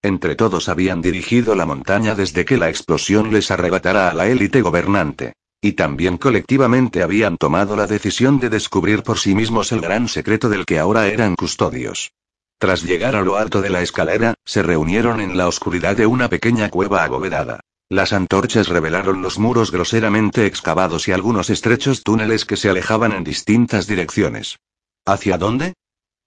Entre 0.02 0.36
todos 0.38 0.70
habían 0.70 1.02
dirigido 1.02 1.54
la 1.56 1.66
montaña 1.66 2.16
desde 2.16 2.46
que 2.46 2.56
la 2.56 2.70
explosión 2.70 3.34
les 3.34 3.52
arrebatara 3.52 4.10
a 4.10 4.14
la 4.14 4.28
élite 4.30 4.62
gobernante. 4.62 5.34
Y 5.60 5.74
también 5.74 6.18
colectivamente 6.18 7.04
habían 7.04 7.36
tomado 7.36 7.76
la 7.76 7.88
decisión 7.88 8.40
de 8.40 8.50
descubrir 8.50 9.04
por 9.04 9.20
sí 9.20 9.36
mismos 9.36 9.74
el 9.74 9.82
gran 9.82 10.08
secreto 10.08 10.48
del 10.48 10.66
que 10.66 10.80
ahora 10.80 11.08
eran 11.08 11.36
custodios. 11.36 12.14
Tras 12.58 12.84
llegar 12.84 13.18
a 13.18 13.22
lo 13.22 13.36
alto 13.36 13.62
de 13.62 13.70
la 13.70 13.82
escalera, 13.82 14.34
se 14.46 14.64
reunieron 14.64 15.20
en 15.20 15.36
la 15.36 15.50
oscuridad 15.50 15.98
de 15.98 16.06
una 16.06 16.30
pequeña 16.30 16.70
cueva 16.70 17.04
abovedada. 17.04 17.60
Las 17.90 18.14
antorchas 18.14 18.68
revelaron 18.68 19.22
los 19.22 19.38
muros 19.38 19.72
groseramente 19.72 20.48
excavados 20.48 21.08
y 21.08 21.12
algunos 21.12 21.52
estrechos 21.52 22.02
túneles 22.04 22.44
que 22.44 22.58
se 22.58 22.70
alejaban 22.70 23.12
en 23.12 23.24
distintas 23.24 23.86
direcciones. 23.86 24.58
¿Hacia 25.06 25.38
dónde? 25.38 25.76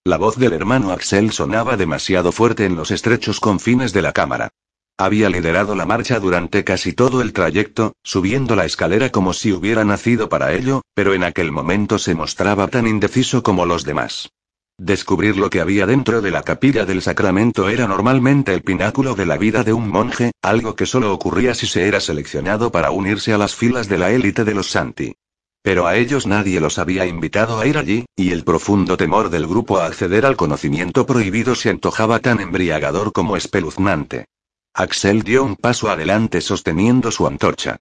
La 0.04 0.18
voz 0.18 0.36
del 0.36 0.52
hermano 0.52 0.92
Axel 0.92 1.32
sonaba 1.32 1.76
demasiado 1.76 2.30
fuerte 2.30 2.64
en 2.64 2.76
los 2.76 2.92
estrechos 2.92 3.40
confines 3.40 3.92
de 3.92 4.02
la 4.02 4.12
cámara. 4.12 4.50
Había 4.96 5.30
liderado 5.30 5.74
la 5.74 5.84
marcha 5.84 6.20
durante 6.20 6.62
casi 6.62 6.92
todo 6.92 7.22
el 7.22 7.32
trayecto, 7.32 7.94
subiendo 8.04 8.54
la 8.54 8.64
escalera 8.64 9.10
como 9.10 9.32
si 9.32 9.52
hubiera 9.52 9.84
nacido 9.84 10.28
para 10.28 10.52
ello, 10.52 10.82
pero 10.94 11.12
en 11.12 11.24
aquel 11.24 11.50
momento 11.50 11.98
se 11.98 12.14
mostraba 12.14 12.68
tan 12.68 12.86
indeciso 12.86 13.42
como 13.42 13.66
los 13.66 13.84
demás. 13.84 14.30
Descubrir 14.78 15.36
lo 15.36 15.50
que 15.50 15.60
había 15.60 15.86
dentro 15.86 16.22
de 16.22 16.30
la 16.30 16.44
capilla 16.44 16.86
del 16.86 17.02
sacramento 17.02 17.68
era 17.68 17.88
normalmente 17.88 18.54
el 18.54 18.62
pináculo 18.62 19.16
de 19.16 19.26
la 19.26 19.36
vida 19.36 19.64
de 19.64 19.72
un 19.72 19.88
monje, 19.88 20.30
algo 20.40 20.76
que 20.76 20.86
solo 20.86 21.12
ocurría 21.12 21.52
si 21.54 21.66
se 21.66 21.88
era 21.88 21.98
seleccionado 21.98 22.70
para 22.70 22.92
unirse 22.92 23.32
a 23.32 23.38
las 23.38 23.56
filas 23.56 23.88
de 23.88 23.98
la 23.98 24.12
élite 24.12 24.44
de 24.44 24.54
los 24.54 24.70
santi. 24.70 25.16
Pero 25.62 25.88
a 25.88 25.96
ellos 25.96 26.28
nadie 26.28 26.60
los 26.60 26.78
había 26.78 27.06
invitado 27.06 27.58
a 27.58 27.66
ir 27.66 27.76
allí, 27.76 28.06
y 28.14 28.30
el 28.30 28.44
profundo 28.44 28.96
temor 28.96 29.30
del 29.30 29.48
grupo 29.48 29.78
a 29.78 29.86
acceder 29.86 30.24
al 30.24 30.36
conocimiento 30.36 31.04
prohibido 31.06 31.56
se 31.56 31.70
antojaba 31.70 32.20
tan 32.20 32.38
embriagador 32.40 33.12
como 33.12 33.36
espeluznante. 33.36 34.26
Axel 34.74 35.24
dio 35.24 35.42
un 35.42 35.56
paso 35.56 35.90
adelante 35.90 36.40
sosteniendo 36.40 37.10
su 37.10 37.26
antorcha. 37.26 37.78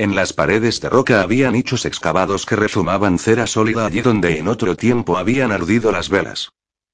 En 0.00 0.14
las 0.14 0.32
paredes 0.32 0.80
de 0.80 0.88
roca 0.88 1.20
había 1.20 1.50
nichos 1.50 1.84
excavados 1.84 2.46
que 2.46 2.56
rezumaban 2.56 3.18
cera 3.18 3.46
sólida 3.46 3.84
allí 3.84 4.00
donde 4.00 4.38
en 4.38 4.48
otro 4.48 4.74
tiempo 4.74 5.18
habían 5.18 5.52
ardido 5.52 5.92
las 5.92 6.08
velas. 6.08 6.48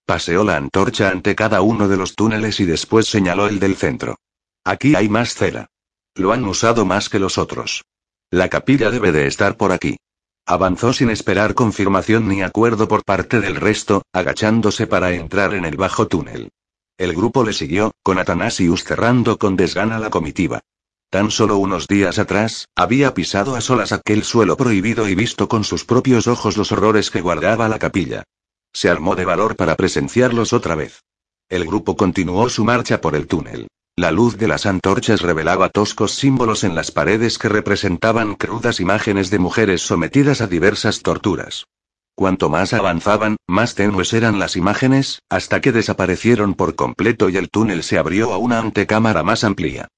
Paseó 0.04 0.42
la 0.42 0.56
antorcha 0.56 1.10
ante 1.10 1.36
cada 1.36 1.60
uno 1.60 1.86
de 1.86 1.96
los 1.96 2.16
túneles 2.16 2.58
y 2.58 2.64
después 2.64 3.06
señaló 3.06 3.46
el 3.46 3.60
del 3.60 3.76
centro. 3.76 4.16
Aquí 4.64 4.96
hay 4.96 5.08
más 5.08 5.36
cera. 5.36 5.68
Lo 6.16 6.32
han 6.32 6.44
usado 6.46 6.84
más 6.84 7.08
que 7.08 7.20
los 7.20 7.38
otros. 7.38 7.84
La 8.32 8.48
capilla 8.48 8.90
debe 8.90 9.12
de 9.12 9.28
estar 9.28 9.56
por 9.56 9.70
aquí. 9.70 9.98
Avanzó 10.44 10.92
sin 10.92 11.08
esperar 11.08 11.54
confirmación 11.54 12.26
ni 12.26 12.42
acuerdo 12.42 12.88
por 12.88 13.04
parte 13.04 13.38
del 13.40 13.54
resto, 13.54 14.02
agachándose 14.12 14.88
para 14.88 15.12
entrar 15.12 15.54
en 15.54 15.64
el 15.64 15.76
bajo 15.76 16.08
túnel. 16.08 16.50
El 16.98 17.14
grupo 17.14 17.44
le 17.44 17.52
siguió, 17.52 17.92
con 18.02 18.18
Atanasius 18.18 18.82
cerrando 18.82 19.38
con 19.38 19.54
desgana 19.54 20.00
la 20.00 20.10
comitiva. 20.10 20.62
Tan 21.10 21.30
solo 21.30 21.56
unos 21.58 21.86
días 21.86 22.18
atrás, 22.18 22.66
había 22.74 23.14
pisado 23.14 23.54
a 23.54 23.60
solas 23.60 23.92
aquel 23.92 24.24
suelo 24.24 24.56
prohibido 24.56 25.08
y 25.08 25.14
visto 25.14 25.48
con 25.48 25.62
sus 25.62 25.84
propios 25.84 26.26
ojos 26.26 26.56
los 26.56 26.72
horrores 26.72 27.10
que 27.10 27.20
guardaba 27.20 27.68
la 27.68 27.78
capilla. 27.78 28.24
Se 28.72 28.90
armó 28.90 29.14
de 29.14 29.24
valor 29.24 29.56
para 29.56 29.76
presenciarlos 29.76 30.52
otra 30.52 30.74
vez. 30.74 31.02
El 31.48 31.64
grupo 31.64 31.96
continuó 31.96 32.48
su 32.48 32.64
marcha 32.64 33.00
por 33.00 33.14
el 33.14 33.28
túnel. 33.28 33.68
La 33.94 34.10
luz 34.10 34.36
de 34.36 34.48
las 34.48 34.66
antorchas 34.66 35.22
revelaba 35.22 35.70
toscos 35.70 36.12
símbolos 36.12 36.64
en 36.64 36.74
las 36.74 36.90
paredes 36.90 37.38
que 37.38 37.48
representaban 37.48 38.34
crudas 38.34 38.80
imágenes 38.80 39.30
de 39.30 39.38
mujeres 39.38 39.82
sometidas 39.82 40.40
a 40.40 40.48
diversas 40.48 41.00
torturas. 41.00 41.66
Cuanto 42.14 42.50
más 42.50 42.74
avanzaban, 42.74 43.36
más 43.46 43.74
tenues 43.74 44.12
eran 44.12 44.38
las 44.38 44.56
imágenes, 44.56 45.22
hasta 45.30 45.60
que 45.60 45.72
desaparecieron 45.72 46.54
por 46.54 46.74
completo 46.74 47.28
y 47.28 47.36
el 47.36 47.48
túnel 47.48 47.82
se 47.82 47.96
abrió 47.96 48.34
a 48.34 48.38
una 48.38 48.58
antecámara 48.58 49.22
más 49.22 49.44
amplia. 49.44 49.88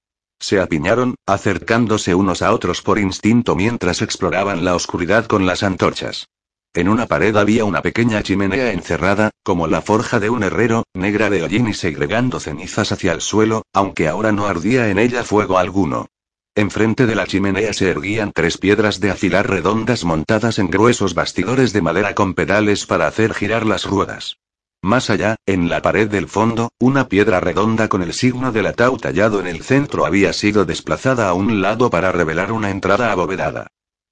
Se 0.41 0.61
apiñaron, 0.61 1.17
acercándose 1.27 2.15
unos 2.15 2.43
a 2.43 2.53
otros 2.53 2.83
por 2.83 2.99
instinto 2.99 3.57
mientras 3.57 4.03
exploraban 4.03 4.65
la 4.65 4.75
oscuridad 4.75 5.27
con 5.27 5.47
las 5.47 5.63
antorchas. 5.63 6.29
En 6.75 6.89
una 6.89 7.07
pared 7.07 7.35
había 7.37 7.65
una 7.65 7.83
pequeña 7.83 8.23
chimenea 8.23 8.73
encerrada, 8.73 9.31
como 9.43 9.67
la 9.67 9.81
forja 9.81 10.21
de 10.21 10.31
un 10.31 10.43
herrero, 10.43 10.85
negra 10.95 11.31
de 11.31 11.43
hollín 11.43 11.69
y 11.69 11.75
segregando 11.75 12.39
cenizas 12.39 12.93
hacia 12.93 13.13
el 13.13 13.21
suelo, 13.21 13.63
aunque 13.73 14.07
ahora 14.07 14.33
no 14.33 14.47
ardía 14.47 14.89
en 14.91 14.99
ella 14.99 15.25
fuego 15.25 15.59
alguno. 15.59 16.07
Enfrente 16.55 17.07
de 17.07 17.15
la 17.15 17.27
chimenea 17.27 17.73
se 17.73 17.91
erguían 17.91 18.33
tres 18.33 18.59
piedras 18.59 19.01
de 19.01 19.11
afilar 19.11 19.49
redondas 19.49 20.05
montadas 20.05 20.59
en 20.59 20.71
gruesos 20.71 21.15
bastidores 21.15 21.73
de 21.73 21.83
madera 21.83 22.15
con 22.15 22.35
pedales 22.35 22.87
para 22.87 23.07
hacer 23.07 23.33
girar 23.33 23.65
las 23.65 23.85
ruedas. 23.85 24.39
Más 24.83 25.11
allá, 25.11 25.37
en 25.45 25.69
la 25.69 25.83
pared 25.83 26.09
del 26.09 26.29
fondo, 26.29 26.71
una 26.79 27.09
piedra 27.09 27.41
redonda 27.41 27.89
con 27.89 28.03
el 28.03 28.13
signo 28.15 28.53
del 28.53 28.67
atau 28.67 28.97
tallado 28.97 29.41
en 29.41 29.49
el 29.49 29.63
centro 29.63 30.07
había 30.07 30.33
sido 30.33 30.65
desplazada 30.65 31.29
a 31.29 31.35
un 31.35 31.61
lado 31.61 31.91
para 31.91 32.13
revelar 32.13 32.53
una 32.53 32.71
entrada 32.71 33.11
abovedada. 33.11 33.67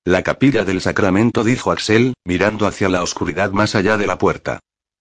La 0.05 0.23
capilla 0.23 0.65
del 0.65 0.81
sacramento, 0.81 1.45
dijo 1.45 1.71
Axel, 1.71 2.15
mirando 2.25 2.67
hacia 2.67 2.89
la 2.89 3.03
oscuridad 3.03 3.53
más 3.53 3.75
allá 3.75 3.97
de 3.97 4.07
la 4.07 4.19
puerta. 4.19 4.59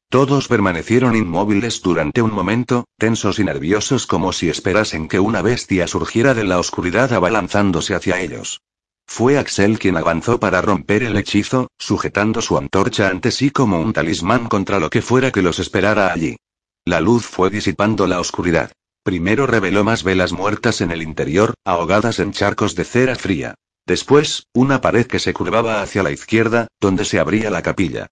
Todos 0.10 0.48
permanecieron 0.48 1.16
inmóviles 1.16 1.82
durante 1.82 2.22
un 2.22 2.32
momento, 2.32 2.86
tensos 2.98 3.40
y 3.40 3.44
nerviosos 3.44 4.06
como 4.06 4.34
si 4.34 4.50
esperasen 4.50 5.08
que 5.08 5.20
una 5.20 5.42
bestia 5.42 5.88
surgiera 5.88 6.36
de 6.36 6.44
la 6.44 6.60
oscuridad 6.60 7.12
abalanzándose 7.12 7.96
hacia 7.96 8.22
ellos. 8.22 8.62
Fue 9.08 9.38
Axel 9.38 9.80
quien 9.80 9.98
avanzó 9.98 10.40
para 10.40 10.62
romper 10.62 11.04
el 11.04 11.16
hechizo, 11.16 11.70
sujetando 11.78 12.42
su 12.42 12.58
antorcha 12.58 13.10
ante 13.10 13.32
sí 13.32 13.52
como 13.52 13.80
un 13.80 13.94
talismán 13.94 14.48
contra 14.48 14.80
lo 14.80 14.90
que 14.90 15.02
fuera 15.02 15.32
que 15.32 15.42
los 15.42 15.60
esperara 15.60 16.12
allí. 16.12 16.38
La 16.84 17.00
luz 17.02 17.26
fue 17.26 17.50
disipando 17.50 18.08
la 18.08 18.20
oscuridad. 18.20 18.72
Primero 19.04 19.48
reveló 19.48 19.84
más 19.84 20.04
velas 20.04 20.34
muertas 20.34 20.82
en 20.82 20.92
el 20.92 21.02
interior, 21.02 21.54
ahogadas 21.64 22.20
en 22.20 22.32
charcos 22.32 22.76
de 22.76 22.84
cera 22.84 23.16
fría. 23.16 23.56
Después, 23.86 24.48
una 24.54 24.82
pared 24.82 25.06
que 25.06 25.20
se 25.20 25.34
curvaba 25.34 25.82
hacia 25.82 26.02
la 26.02 26.12
izquierda, 26.12 26.68
donde 26.82 27.06
se 27.06 27.20
abría 27.20 27.52
la 27.52 27.62
capilla. 27.62 28.08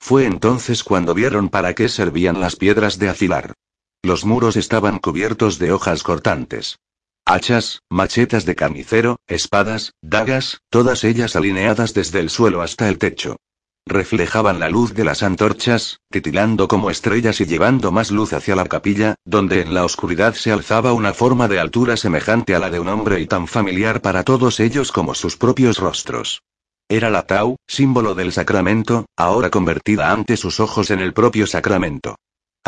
Fue 0.00 0.24
entonces 0.24 0.84
cuando 0.84 1.12
vieron 1.12 1.50
para 1.50 1.74
qué 1.74 1.88
servían 1.88 2.40
las 2.40 2.56
piedras 2.56 2.98
de 2.98 3.10
afilar. 3.10 3.52
Los 4.02 4.24
muros 4.24 4.56
estaban 4.56 4.98
cubiertos 4.98 5.58
de 5.58 5.72
hojas 5.72 6.02
cortantes. 6.02 6.78
Hachas, 7.30 7.82
machetas 7.90 8.46
de 8.46 8.56
carnicero, 8.56 9.18
espadas, 9.26 9.92
dagas, 10.00 10.62
todas 10.70 11.04
ellas 11.04 11.36
alineadas 11.36 11.92
desde 11.92 12.20
el 12.20 12.30
suelo 12.30 12.62
hasta 12.62 12.88
el 12.88 12.96
techo. 12.96 13.36
Reflejaban 13.84 14.58
la 14.58 14.70
luz 14.70 14.94
de 14.94 15.04
las 15.04 15.22
antorchas, 15.22 16.00
titilando 16.10 16.68
como 16.68 16.88
estrellas 16.90 17.42
y 17.42 17.44
llevando 17.44 17.92
más 17.92 18.10
luz 18.10 18.32
hacia 18.32 18.56
la 18.56 18.64
capilla, 18.64 19.14
donde 19.26 19.60
en 19.60 19.74
la 19.74 19.84
oscuridad 19.84 20.32
se 20.32 20.52
alzaba 20.52 20.94
una 20.94 21.12
forma 21.12 21.48
de 21.48 21.60
altura 21.60 21.98
semejante 21.98 22.54
a 22.54 22.60
la 22.60 22.70
de 22.70 22.80
un 22.80 22.88
hombre 22.88 23.20
y 23.20 23.26
tan 23.26 23.46
familiar 23.46 24.00
para 24.00 24.24
todos 24.24 24.58
ellos 24.58 24.90
como 24.90 25.14
sus 25.14 25.36
propios 25.36 25.76
rostros. 25.76 26.40
Era 26.88 27.10
la 27.10 27.26
tau, 27.26 27.56
símbolo 27.66 28.14
del 28.14 28.32
sacramento, 28.32 29.04
ahora 29.18 29.50
convertida 29.50 30.12
ante 30.12 30.38
sus 30.38 30.60
ojos 30.60 30.90
en 30.90 31.00
el 31.00 31.12
propio 31.12 31.46
sacramento. 31.46 32.16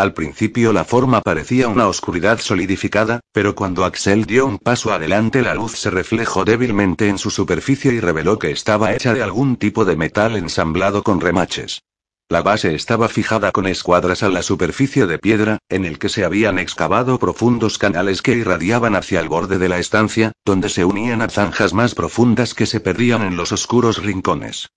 Al 0.00 0.14
principio 0.14 0.72
la 0.72 0.86
forma 0.86 1.20
parecía 1.20 1.68
una 1.68 1.86
oscuridad 1.86 2.40
solidificada, 2.40 3.20
pero 3.34 3.54
cuando 3.54 3.84
Axel 3.84 4.24
dio 4.24 4.46
un 4.46 4.56
paso 4.56 4.94
adelante 4.94 5.42
la 5.42 5.54
luz 5.54 5.72
se 5.72 5.90
reflejó 5.90 6.46
débilmente 6.46 7.10
en 7.10 7.18
su 7.18 7.28
superficie 7.28 7.92
y 7.92 8.00
reveló 8.00 8.38
que 8.38 8.50
estaba 8.50 8.94
hecha 8.94 9.12
de 9.12 9.22
algún 9.22 9.56
tipo 9.56 9.84
de 9.84 9.96
metal 9.96 10.36
ensamblado 10.36 11.02
con 11.02 11.20
remaches. 11.20 11.82
La 12.30 12.40
base 12.40 12.74
estaba 12.74 13.08
fijada 13.08 13.52
con 13.52 13.66
escuadras 13.66 14.22
a 14.22 14.30
la 14.30 14.40
superficie 14.40 15.04
de 15.04 15.18
piedra, 15.18 15.58
en 15.68 15.84
el 15.84 15.98
que 15.98 16.08
se 16.08 16.24
habían 16.24 16.58
excavado 16.58 17.18
profundos 17.18 17.76
canales 17.76 18.22
que 18.22 18.32
irradiaban 18.32 18.96
hacia 18.96 19.20
el 19.20 19.28
borde 19.28 19.58
de 19.58 19.68
la 19.68 19.80
estancia, 19.80 20.32
donde 20.46 20.70
se 20.70 20.86
unían 20.86 21.20
a 21.20 21.28
zanjas 21.28 21.74
más 21.74 21.94
profundas 21.94 22.54
que 22.54 22.64
se 22.64 22.80
perdían 22.80 23.20
en 23.20 23.36
los 23.36 23.52
oscuros 23.52 24.02
rincones. 24.02 24.70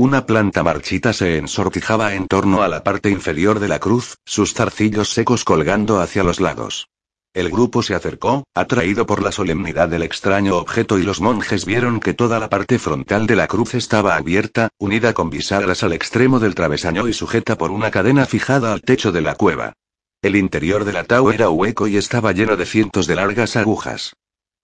Una 0.00 0.24
planta 0.24 0.62
marchita 0.62 1.12
se 1.12 1.36
ensortijaba 1.36 2.14
en 2.14 2.26
torno 2.26 2.62
a 2.62 2.68
la 2.68 2.82
parte 2.82 3.10
inferior 3.10 3.60
de 3.60 3.68
la 3.68 3.80
cruz, 3.80 4.16
sus 4.24 4.54
zarcillos 4.54 5.10
secos 5.10 5.44
colgando 5.44 6.00
hacia 6.00 6.24
los 6.24 6.40
lados. 6.40 6.88
El 7.34 7.50
grupo 7.50 7.82
se 7.82 7.94
acercó, 7.94 8.44
atraído 8.54 9.04
por 9.04 9.22
la 9.22 9.30
solemnidad 9.30 9.90
del 9.90 10.02
extraño 10.02 10.56
objeto 10.56 10.98
y 10.98 11.02
los 11.02 11.20
monjes 11.20 11.66
vieron 11.66 12.00
que 12.00 12.14
toda 12.14 12.38
la 12.38 12.48
parte 12.48 12.78
frontal 12.78 13.26
de 13.26 13.36
la 13.36 13.46
cruz 13.46 13.74
estaba 13.74 14.16
abierta, 14.16 14.70
unida 14.78 15.12
con 15.12 15.28
bisagras 15.28 15.82
al 15.82 15.92
extremo 15.92 16.40
del 16.40 16.54
travesaño 16.54 17.06
y 17.06 17.12
sujeta 17.12 17.58
por 17.58 17.70
una 17.70 17.90
cadena 17.90 18.24
fijada 18.24 18.72
al 18.72 18.80
techo 18.80 19.12
de 19.12 19.20
la 19.20 19.34
cueva. 19.34 19.74
El 20.22 20.34
interior 20.34 20.86
del 20.86 20.96
atao 20.96 21.30
era 21.30 21.50
hueco 21.50 21.88
y 21.88 21.98
estaba 21.98 22.32
lleno 22.32 22.56
de 22.56 22.64
cientos 22.64 23.06
de 23.06 23.16
largas 23.16 23.54
agujas. 23.54 24.14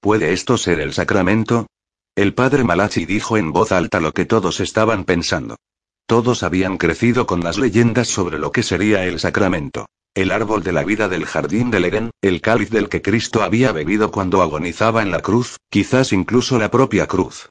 ¿Puede 0.00 0.32
esto 0.32 0.56
ser 0.56 0.80
el 0.80 0.94
sacramento? 0.94 1.66
El 2.16 2.32
padre 2.32 2.64
Malachi 2.64 3.04
dijo 3.04 3.36
en 3.36 3.52
voz 3.52 3.72
alta 3.72 4.00
lo 4.00 4.14
que 4.14 4.24
todos 4.24 4.60
estaban 4.60 5.04
pensando. 5.04 5.56
Todos 6.06 6.42
habían 6.42 6.78
crecido 6.78 7.26
con 7.26 7.44
las 7.44 7.58
leyendas 7.58 8.08
sobre 8.08 8.38
lo 8.38 8.52
que 8.52 8.62
sería 8.62 9.04
el 9.04 9.20
sacramento. 9.20 9.84
El 10.14 10.30
árbol 10.30 10.62
de 10.62 10.72
la 10.72 10.82
vida 10.82 11.08
del 11.10 11.26
jardín 11.26 11.70
del 11.70 11.84
Edén, 11.84 12.10
el 12.22 12.40
cáliz 12.40 12.70
del 12.70 12.88
que 12.88 13.02
Cristo 13.02 13.42
había 13.42 13.70
bebido 13.72 14.10
cuando 14.10 14.40
agonizaba 14.40 15.02
en 15.02 15.10
la 15.10 15.20
cruz, 15.20 15.58
quizás 15.68 16.14
incluso 16.14 16.58
la 16.58 16.70
propia 16.70 17.06
cruz. 17.06 17.50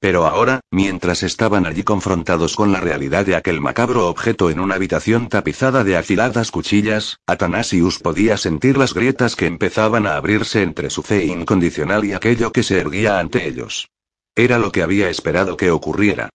Pero 0.00 0.24
ahora, 0.24 0.60
mientras 0.70 1.22
estaban 1.22 1.66
allí 1.66 1.82
confrontados 1.82 2.56
con 2.56 2.72
la 2.72 2.80
realidad 2.80 3.26
de 3.26 3.36
aquel 3.36 3.60
macabro 3.60 4.08
objeto 4.08 4.48
en 4.48 4.60
una 4.60 4.76
habitación 4.76 5.28
tapizada 5.28 5.84
de 5.84 5.98
afiladas 5.98 6.50
cuchillas, 6.50 7.18
Atanasius 7.26 7.98
podía 7.98 8.38
sentir 8.38 8.78
las 8.78 8.94
grietas 8.94 9.36
que 9.36 9.44
empezaban 9.44 10.06
a 10.06 10.16
abrirse 10.16 10.62
entre 10.62 10.88
su 10.88 11.02
fe 11.02 11.26
incondicional 11.26 12.06
y 12.06 12.14
aquello 12.14 12.50
que 12.50 12.62
se 12.62 12.80
erguía 12.80 13.18
ante 13.18 13.46
ellos. 13.46 13.90
Era 14.38 14.58
lo 14.58 14.70
que 14.70 14.82
había 14.82 15.08
esperado 15.08 15.56
que 15.56 15.70
ocurriera. 15.70 16.28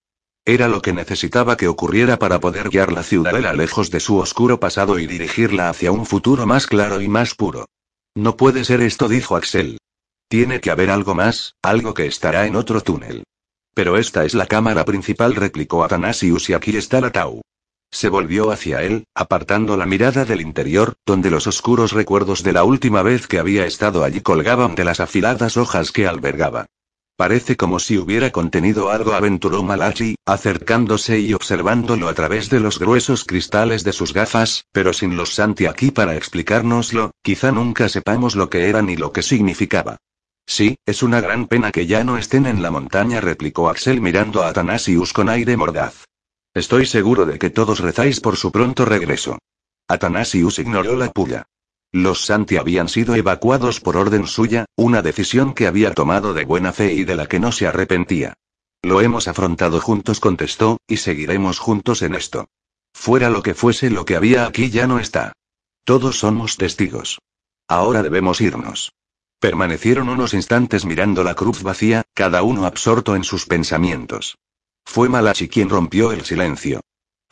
Era 0.44 0.66
lo 0.66 0.82
que 0.82 0.92
necesitaba 0.92 1.56
que 1.56 1.68
ocurriera 1.68 2.18
para 2.18 2.40
poder 2.40 2.68
guiar 2.68 2.92
la 2.92 3.04
ciudadela 3.04 3.52
lejos 3.52 3.92
de 3.92 4.00
su 4.00 4.18
oscuro 4.18 4.58
pasado 4.58 4.98
y 4.98 5.06
dirigirla 5.06 5.68
hacia 5.68 5.92
un 5.92 6.04
futuro 6.04 6.44
más 6.44 6.66
claro 6.66 7.00
y 7.00 7.06
más 7.06 7.36
puro. 7.36 7.66
No 8.16 8.36
puede 8.36 8.64
ser 8.64 8.80
esto, 8.80 9.08
dijo 9.08 9.36
Axel. 9.36 9.78
Tiene 10.28 10.60
que 10.60 10.72
haber 10.72 10.90
algo 10.90 11.14
más, 11.14 11.54
algo 11.62 11.94
que 11.94 12.06
estará 12.06 12.44
en 12.46 12.56
otro 12.56 12.80
túnel. 12.80 13.22
Pero 13.72 13.96
esta 13.96 14.24
es 14.24 14.34
la 14.34 14.46
cámara 14.46 14.84
principal, 14.84 15.36
replicó 15.36 15.84
Atanasius, 15.84 16.50
y 16.50 16.54
aquí 16.54 16.76
está 16.76 17.00
la 17.00 17.12
Tau. 17.12 17.40
Se 17.92 18.08
volvió 18.08 18.50
hacia 18.50 18.82
él, 18.82 19.04
apartando 19.14 19.76
la 19.76 19.86
mirada 19.86 20.24
del 20.24 20.40
interior, 20.40 20.94
donde 21.06 21.30
los 21.30 21.46
oscuros 21.46 21.92
recuerdos 21.92 22.42
de 22.42 22.52
la 22.52 22.64
última 22.64 23.02
vez 23.02 23.28
que 23.28 23.38
había 23.38 23.64
estado 23.64 24.02
allí 24.02 24.22
colgaban 24.22 24.74
de 24.74 24.84
las 24.84 24.98
afiladas 24.98 25.56
hojas 25.56 25.92
que 25.92 26.08
albergaba. 26.08 26.66
Parece 27.16 27.56
como 27.56 27.78
si 27.78 27.98
hubiera 27.98 28.30
contenido 28.30 28.90
algo, 28.90 29.12
aventuró 29.12 29.62
Malachi, 29.62 30.16
acercándose 30.26 31.20
y 31.20 31.34
observándolo 31.34 32.08
a 32.08 32.14
través 32.14 32.48
de 32.48 32.58
los 32.58 32.78
gruesos 32.78 33.24
cristales 33.24 33.84
de 33.84 33.92
sus 33.92 34.12
gafas, 34.12 34.64
pero 34.72 34.92
sin 34.92 35.16
los 35.16 35.34
Santi 35.34 35.66
aquí 35.66 35.90
para 35.90 36.16
explicárnoslo, 36.16 37.12
quizá 37.22 37.52
nunca 37.52 37.88
sepamos 37.88 38.34
lo 38.34 38.48
que 38.48 38.68
era 38.68 38.82
ni 38.82 38.96
lo 38.96 39.12
que 39.12 39.22
significaba. 39.22 39.98
Sí, 40.46 40.76
es 40.86 41.02
una 41.02 41.20
gran 41.20 41.46
pena 41.46 41.70
que 41.70 41.86
ya 41.86 42.02
no 42.02 42.18
estén 42.18 42.46
en 42.46 42.62
la 42.62 42.70
montaña, 42.70 43.20
replicó 43.20 43.68
Axel 43.68 44.00
mirando 44.00 44.42
a 44.42 44.48
Atanasius 44.48 45.12
con 45.12 45.28
aire 45.28 45.56
mordaz. 45.56 46.04
Estoy 46.54 46.86
seguro 46.86 47.24
de 47.24 47.38
que 47.38 47.50
todos 47.50 47.80
rezáis 47.80 48.20
por 48.20 48.36
su 48.36 48.50
pronto 48.50 48.84
regreso. 48.84 49.38
Atanasius 49.88 50.58
ignoró 50.58 50.96
la 50.96 51.10
puya. 51.10 51.44
Los 51.92 52.24
Santi 52.24 52.56
habían 52.56 52.88
sido 52.88 53.14
evacuados 53.14 53.80
por 53.80 53.98
orden 53.98 54.26
suya, 54.26 54.64
una 54.76 55.02
decisión 55.02 55.52
que 55.52 55.66
había 55.66 55.92
tomado 55.92 56.32
de 56.32 56.46
buena 56.46 56.72
fe 56.72 56.94
y 56.94 57.04
de 57.04 57.16
la 57.16 57.26
que 57.26 57.38
no 57.38 57.52
se 57.52 57.66
arrepentía. 57.66 58.34
Lo 58.82 59.02
hemos 59.02 59.28
afrontado 59.28 59.78
juntos, 59.78 60.18
contestó, 60.18 60.78
y 60.88 60.96
seguiremos 60.96 61.58
juntos 61.58 62.00
en 62.00 62.14
esto. 62.14 62.48
Fuera 62.94 63.28
lo 63.28 63.42
que 63.42 63.54
fuese 63.54 63.90
lo 63.90 64.06
que 64.06 64.16
había 64.16 64.46
aquí 64.46 64.70
ya 64.70 64.86
no 64.86 64.98
está. 64.98 65.34
Todos 65.84 66.18
somos 66.18 66.56
testigos. 66.56 67.18
Ahora 67.68 68.02
debemos 68.02 68.40
irnos. 68.40 68.92
Permanecieron 69.38 70.08
unos 70.08 70.34
instantes 70.34 70.86
mirando 70.86 71.24
la 71.24 71.34
cruz 71.34 71.62
vacía, 71.62 72.04
cada 72.14 72.42
uno 72.42 72.64
absorto 72.64 73.16
en 73.16 73.24
sus 73.24 73.44
pensamientos. 73.44 74.38
Fue 74.84 75.08
Malachi 75.08 75.48
quien 75.48 75.68
rompió 75.68 76.12
el 76.12 76.24
silencio. 76.24 76.80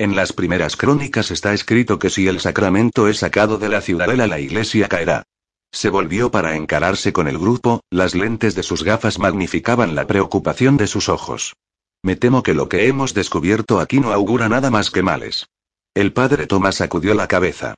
En 0.01 0.17
las 0.17 0.33
primeras 0.33 0.79
crónicas 0.79 1.31
está 1.31 1.53
escrito 1.53 1.99
que 1.99 2.09
si 2.09 2.27
el 2.27 2.41
sacramento 2.41 3.07
es 3.07 3.19
sacado 3.19 3.59
de 3.59 3.69
la 3.69 3.83
ciudadela 3.83 4.27
la 4.27 4.41
iglesia 4.41 4.89
caerá. 4.89 5.25
Se 5.73 5.91
volvió 5.91 6.31
para 6.31 6.57
encararse 6.57 7.13
con 7.13 7.29
el 7.29 7.37
grupo, 7.37 7.83
las 7.91 8.15
lentes 8.15 8.55
de 8.55 8.63
sus 8.63 8.83
gafas 8.83 9.19
magnificaban 9.19 9.95
la 9.95 10.07
preocupación 10.07 10.79
de 10.79 10.87
sus 10.87 11.11
ojos. 11.11 11.55
Me 12.03 12.17
temo 12.17 12.43
que 12.43 12.55
lo 12.55 12.67
que 12.67 12.87
hemos 12.89 13.13
descubierto 13.13 13.79
aquí 13.79 14.01
no 14.01 14.11
augura 14.11 14.49
nada 14.49 14.71
más 14.71 14.91
que 14.91 15.03
males. 15.03 15.49
El 15.93 16.15
padre 16.15 16.47
Tomás 16.47 16.77
sacudió 16.77 17.13
la 17.13 17.29
cabeza. 17.29 17.75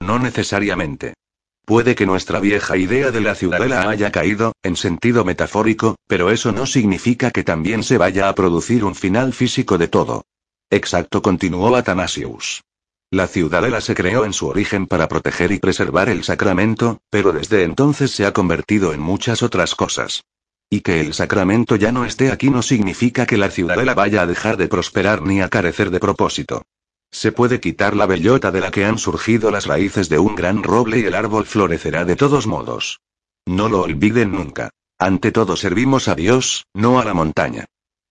No 0.00 0.18
necesariamente. 0.18 1.12
Puede 1.66 1.94
que 1.94 2.06
nuestra 2.06 2.40
vieja 2.40 2.78
idea 2.78 3.10
de 3.10 3.20
la 3.20 3.34
ciudadela 3.34 3.90
haya 3.90 4.10
caído, 4.10 4.54
en 4.62 4.76
sentido 4.76 5.26
metafórico, 5.26 5.96
pero 6.06 6.30
eso 6.30 6.52
no 6.52 6.64
significa 6.64 7.30
que 7.32 7.44
también 7.44 7.82
se 7.82 7.98
vaya 7.98 8.30
a 8.30 8.34
producir 8.34 8.82
un 8.82 8.94
final 8.94 9.34
físico 9.34 9.76
de 9.76 9.88
todo. 9.88 10.24
Exacto, 10.70 11.22
continuó 11.22 11.74
Atanasius. 11.76 12.62
La 13.10 13.28
ciudadela 13.28 13.80
se 13.80 13.94
creó 13.94 14.24
en 14.24 14.32
su 14.32 14.48
origen 14.48 14.86
para 14.86 15.06
proteger 15.06 15.52
y 15.52 15.60
preservar 15.60 16.08
el 16.08 16.24
sacramento, 16.24 16.98
pero 17.08 17.32
desde 17.32 17.62
entonces 17.62 18.10
se 18.10 18.26
ha 18.26 18.32
convertido 18.32 18.92
en 18.92 19.00
muchas 19.00 19.44
otras 19.44 19.76
cosas. 19.76 20.24
Y 20.68 20.80
que 20.80 21.00
el 21.00 21.14
sacramento 21.14 21.76
ya 21.76 21.92
no 21.92 22.04
esté 22.04 22.32
aquí 22.32 22.50
no 22.50 22.62
significa 22.62 23.24
que 23.24 23.36
la 23.36 23.50
ciudadela 23.50 23.94
vaya 23.94 24.22
a 24.22 24.26
dejar 24.26 24.56
de 24.56 24.66
prosperar 24.66 25.22
ni 25.22 25.40
a 25.40 25.48
carecer 25.48 25.90
de 25.90 26.00
propósito. 26.00 26.62
Se 27.12 27.30
puede 27.30 27.60
quitar 27.60 27.94
la 27.94 28.06
bellota 28.06 28.50
de 28.50 28.60
la 28.60 28.72
que 28.72 28.84
han 28.84 28.98
surgido 28.98 29.52
las 29.52 29.66
raíces 29.66 30.08
de 30.08 30.18
un 30.18 30.34
gran 30.34 30.64
roble 30.64 30.98
y 30.98 31.04
el 31.04 31.14
árbol 31.14 31.46
florecerá 31.46 32.04
de 32.04 32.16
todos 32.16 32.48
modos. 32.48 32.98
No 33.46 33.68
lo 33.68 33.82
olviden 33.82 34.32
nunca. 34.32 34.70
Ante 34.98 35.30
todo 35.30 35.56
servimos 35.56 36.08
a 36.08 36.16
Dios, 36.16 36.66
no 36.74 36.98
a 36.98 37.04
la 37.04 37.14
montaña. 37.14 37.66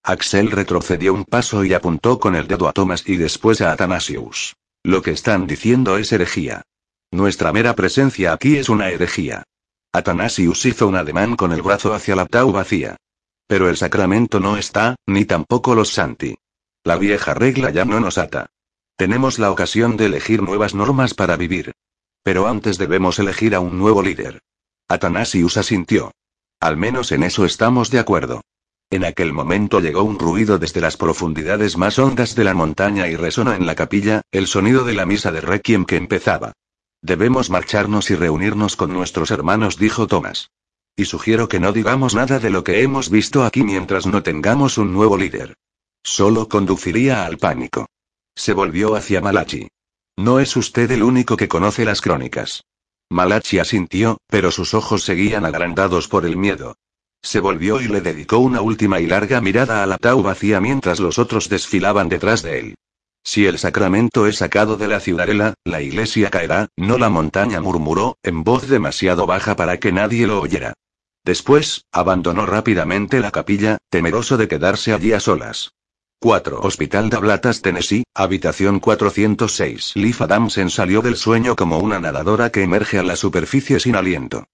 Axel 0.07 0.51
retrocedió 0.51 1.15
un 1.15 1.25
paso 1.25 1.65
y 1.65 1.73
apuntó 1.73 2.19
con 2.19 2.35
el 2.35 2.47
dedo 2.47 2.67
a 2.67 2.73
Thomas 2.73 3.01
y 3.07 3.17
después 3.17 3.59
a 3.61 3.71
Athanasius. 3.71 4.55
Lo 4.83 5.01
que 5.01 5.09
están 5.09 5.47
diciendo 5.47 5.97
es 5.97 6.11
herejía. 6.11 6.61
Nuestra 7.09 7.51
mera 7.51 7.73
presencia 7.73 8.31
aquí 8.31 8.57
es 8.57 8.69
una 8.69 8.91
herejía. 8.91 9.45
Atanasius 9.91 10.63
hizo 10.67 10.87
un 10.87 10.95
ademán 10.95 11.35
con 11.35 11.51
el 11.51 11.63
brazo 11.63 11.95
hacia 11.95 12.15
la 12.15 12.27
tau 12.27 12.51
vacía. 12.51 12.97
Pero 13.47 13.67
el 13.67 13.77
sacramento 13.77 14.39
no 14.39 14.57
está, 14.57 14.95
ni 15.07 15.25
tampoco 15.25 15.73
los 15.73 15.89
santi. 15.89 16.35
La 16.83 16.97
vieja 16.97 17.33
regla 17.33 17.71
ya 17.71 17.83
no 17.83 17.99
nos 17.99 18.19
ata. 18.19 18.45
Tenemos 18.97 19.39
la 19.39 19.49
ocasión 19.49 19.97
de 19.97 20.05
elegir 20.05 20.43
nuevas 20.43 20.75
normas 20.75 21.15
para 21.15 21.35
vivir. 21.35 21.71
Pero 22.21 22.45
antes 22.45 22.77
debemos 22.77 23.17
elegir 23.17 23.55
a 23.55 23.59
un 23.59 23.79
nuevo 23.79 24.03
líder. 24.03 24.43
Atanasius 24.87 25.57
asintió. 25.57 26.11
Al 26.59 26.77
menos 26.77 27.11
en 27.11 27.23
eso 27.23 27.43
estamos 27.43 27.89
de 27.89 27.97
acuerdo. 27.97 28.41
En 28.89 29.03
aquel 29.03 29.33
momento 29.33 29.79
llegó 29.79 30.03
un 30.03 30.19
ruido 30.19 30.59
desde 30.59 30.81
las 30.81 30.95
profundidades 30.95 31.75
más 31.77 31.97
hondas 31.97 32.35
de 32.35 32.43
la 32.43 32.53
montaña 32.53 33.07
y 33.07 33.15
resonó 33.15 33.53
en 33.53 33.65
la 33.65 33.75
capilla, 33.75 34.21
el 34.31 34.47
sonido 34.47 34.83
de 34.83 34.93
la 34.93 35.05
misa 35.05 35.31
de 35.31 35.41
Requiem 35.41 35.85
que 35.85 35.95
empezaba. 35.95 36.53
Debemos 37.01 37.49
marcharnos 37.49 38.09
y 38.11 38.15
reunirnos 38.15 38.75
con 38.75 38.93
nuestros 38.93 39.31
hermanos, 39.31 39.77
dijo 39.77 40.07
Thomas. 40.07 40.51
Y 40.95 41.05
sugiero 41.05 41.49
que 41.49 41.59
no 41.59 41.73
digamos 41.73 42.15
nada 42.15 42.39
de 42.39 42.49
lo 42.49 42.63
que 42.63 42.81
hemos 42.83 43.09
visto 43.09 43.43
aquí 43.43 43.63
mientras 43.63 44.05
no 44.05 44.23
tengamos 44.23 44.77
un 44.77 44.93
nuevo 44.93 45.17
líder. 45.17 45.55
Solo 46.03 46.47
conduciría 46.47 47.25
al 47.25 47.37
pánico. 47.37 47.87
Se 48.35 48.53
volvió 48.53 48.95
hacia 48.95 49.21
Malachi. 49.21 49.67
No 50.17 50.39
es 50.39 50.55
usted 50.55 50.89
el 50.91 51.03
único 51.03 51.35
que 51.35 51.47
conoce 51.47 51.83
las 51.83 52.01
crónicas. 52.01 52.63
Malachi 53.09 53.59
asintió, 53.59 54.17
pero 54.27 54.51
sus 54.51 54.73
ojos 54.73 55.03
seguían 55.03 55.45
agrandados 55.45 56.07
por 56.07 56.25
el 56.25 56.37
miedo. 56.37 56.75
Se 57.25 57.39
volvió 57.39 57.81
y 57.81 57.87
le 57.87 58.01
dedicó 58.01 58.37
una 58.37 58.61
última 58.61 58.99
y 58.99 59.07
larga 59.07 59.41
mirada 59.41 59.81
a 59.81 59.87
la 59.87 59.97
tau 59.97 60.21
vacía 60.21 60.61
mientras 60.61 60.99
los 60.99 61.17
otros 61.17 61.49
desfilaban 61.49 62.07
detrás 62.07 62.43
de 62.43 62.59
él. 62.59 62.75
Si 63.23 63.47
el 63.47 63.57
sacramento 63.57 64.27
es 64.27 64.37
sacado 64.37 64.77
de 64.77 64.87
la 64.87 64.99
ciudadela, 64.99 65.55
la 65.63 65.81
iglesia 65.81 66.29
caerá, 66.29 66.67
no 66.77 66.99
la 66.99 67.09
montaña 67.09 67.61
murmuró, 67.61 68.19
en 68.21 68.43
voz 68.43 68.67
demasiado 68.67 69.25
baja 69.25 69.55
para 69.55 69.79
que 69.79 69.91
nadie 69.91 70.27
lo 70.27 70.39
oyera. 70.39 70.73
Después, 71.23 71.85
abandonó 71.91 72.45
rápidamente 72.45 73.19
la 73.19 73.31
capilla, 73.31 73.79
temeroso 73.89 74.37
de 74.37 74.47
quedarse 74.47 74.93
allí 74.93 75.11
a 75.11 75.19
solas. 75.19 75.71
4. 76.19 76.59
Hospital 76.59 77.09
de 77.09 77.17
Ablatas, 77.17 77.63
Tennessee, 77.63 78.03
habitación 78.13 78.79
406. 78.79 79.93
Leaf 79.95 80.21
Adamsen 80.21 80.69
salió 80.69 81.01
del 81.01 81.15
sueño 81.15 81.55
como 81.55 81.79
una 81.79 81.99
nadadora 81.99 82.51
que 82.51 82.61
emerge 82.61 82.99
a 82.99 83.03
la 83.03 83.15
superficie 83.15 83.79
sin 83.79 83.95
aliento. 83.95 84.45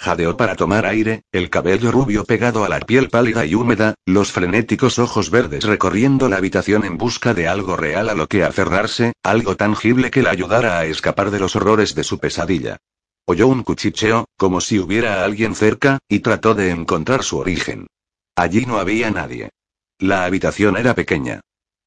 Jadeó 0.00 0.36
para 0.36 0.54
tomar 0.54 0.86
aire, 0.86 1.24
el 1.32 1.50
cabello 1.50 1.90
rubio 1.90 2.24
pegado 2.24 2.64
a 2.64 2.68
la 2.68 2.78
piel 2.78 3.08
pálida 3.08 3.44
y 3.44 3.56
húmeda, 3.56 3.94
los 4.06 4.30
frenéticos 4.30 5.00
ojos 5.00 5.28
verdes 5.30 5.64
recorriendo 5.64 6.28
la 6.28 6.36
habitación 6.36 6.84
en 6.84 6.96
busca 6.96 7.34
de 7.34 7.48
algo 7.48 7.76
real 7.76 8.08
a 8.08 8.14
lo 8.14 8.28
que 8.28 8.44
aferrarse, 8.44 9.12
algo 9.24 9.56
tangible 9.56 10.12
que 10.12 10.22
la 10.22 10.30
ayudara 10.30 10.78
a 10.78 10.84
escapar 10.84 11.32
de 11.32 11.40
los 11.40 11.56
horrores 11.56 11.96
de 11.96 12.04
su 12.04 12.20
pesadilla. 12.20 12.76
Oyó 13.26 13.48
un 13.48 13.64
cuchicheo, 13.64 14.26
como 14.36 14.60
si 14.60 14.78
hubiera 14.78 15.24
alguien 15.24 15.56
cerca, 15.56 15.98
y 16.08 16.20
trató 16.20 16.54
de 16.54 16.70
encontrar 16.70 17.24
su 17.24 17.38
origen. 17.38 17.88
Allí 18.36 18.66
no 18.66 18.78
había 18.78 19.10
nadie. 19.10 19.50
La 19.98 20.24
habitación 20.24 20.76
era 20.76 20.94
pequeña. 20.94 21.40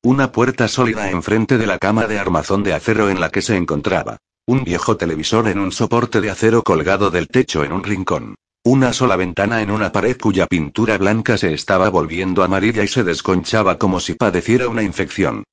Una 0.04 0.34
puerta 0.34 0.68
sólida 0.68 1.10
enfrente 1.12 1.58
de 1.58 1.66
la 1.66 1.80
cama 1.80 2.08
de 2.08 2.20
armazón 2.20 2.62
de 2.64 2.74
acero 2.74 3.10
en 3.10 3.22
la 3.22 3.30
que 3.30 3.42
se 3.42 3.56
encontraba. 3.56 4.18
Un 4.48 4.64
viejo 4.64 4.98
televisor 4.98 5.48
en 5.48 5.60
un 5.60 5.72
soporte 5.72 6.20
de 6.20 6.32
acero 6.32 6.64
colgado 6.64 7.12
del 7.12 7.28
techo 7.28 7.64
en 7.64 7.72
un 7.72 7.84
rincón. 7.84 8.36
Una 8.64 8.92
sola 8.92 9.16
ventana 9.16 9.62
en 9.62 9.70
una 9.70 9.92
pared 9.92 10.18
cuya 10.20 10.48
pintura 10.48 10.98
blanca 10.98 11.38
se 11.38 11.54
estaba 11.54 11.90
volviendo 11.90 12.44
amarilla 12.44 12.84
y 12.84 12.88
se 12.88 13.04
desconchaba 13.04 13.78
como 13.78 14.00
si 14.00 14.16
padeciera 14.16 14.68
una 14.68 14.82
infección. 14.82 15.44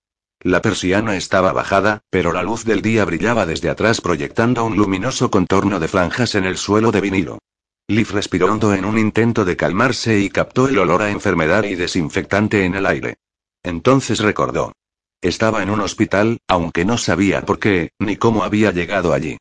La 0.41 0.63
persiana 0.63 1.17
estaba 1.17 1.53
bajada, 1.53 2.01
pero 2.11 2.33
la 2.33 2.43
luz 2.43 2.65
del 2.65 2.81
día 2.81 3.05
brillaba 3.05 3.45
desde 3.45 3.69
atrás 3.69 4.01
proyectando 4.01 4.65
un 4.65 4.77
luminoso 4.77 5.31
contorno 5.31 5.81
de 5.81 5.89
franjas 5.89 6.35
en 6.35 6.45
el 6.45 6.57
suelo 6.57 6.91
de 6.91 7.01
vinilo. 7.03 7.39
Liv 7.89 8.09
respiró 8.13 8.51
hondo 8.53 8.73
en 8.73 8.85
un 8.85 8.99
intento 8.99 9.45
de 9.45 9.57
calmarse 9.57 10.19
y 10.19 10.31
captó 10.31 10.67
el 10.67 10.79
olor 10.79 11.03
a 11.03 11.11
enfermedad 11.11 11.65
y 11.65 11.75
desinfectante 11.75 12.65
en 12.65 12.75
el 12.75 12.87
aire. 12.87 13.17
Entonces 13.63 14.21
recordó. 14.21 14.73
Estaba 15.21 15.63
en 15.63 15.71
un 15.71 15.81
hospital, 15.81 16.39
aunque 16.47 16.85
no 16.85 16.97
sabía 16.97 17.43
por 17.43 17.59
qué, 17.59 17.91
ni 17.99 18.17
cómo 18.17 18.45
había 18.45 18.71
llegado 18.71 19.13
allí. 19.13 19.37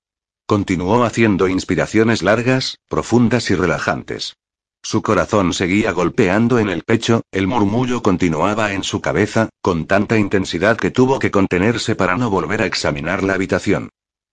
Continuó 0.47 1.03
haciendo 1.03 1.47
inspiraciones 1.47 2.23
largas, 2.23 2.79
profundas 2.89 3.51
y 3.51 3.55
relajantes. 3.55 4.37
Su 4.81 5.01
corazón 5.01 5.53
seguía 5.53 5.91
golpeando 5.91 6.57
en 6.57 6.69
el 6.69 6.83
pecho, 6.83 7.21
el 7.31 7.45
murmullo 7.45 8.01
continuaba 8.01 8.73
en 8.73 8.83
su 8.83 9.01
cabeza, 9.01 9.49
con 9.61 9.85
tanta 9.85 10.17
intensidad 10.17 10.77
que 10.77 10.91
tuvo 10.91 11.19
que 11.19 11.29
contenerse 11.29 11.95
para 11.95 12.15
no 12.15 12.29
volver 12.29 12.61
a 12.61 12.65
examinar 12.65 13.21
la 13.21 13.33
habitación. 13.33 13.89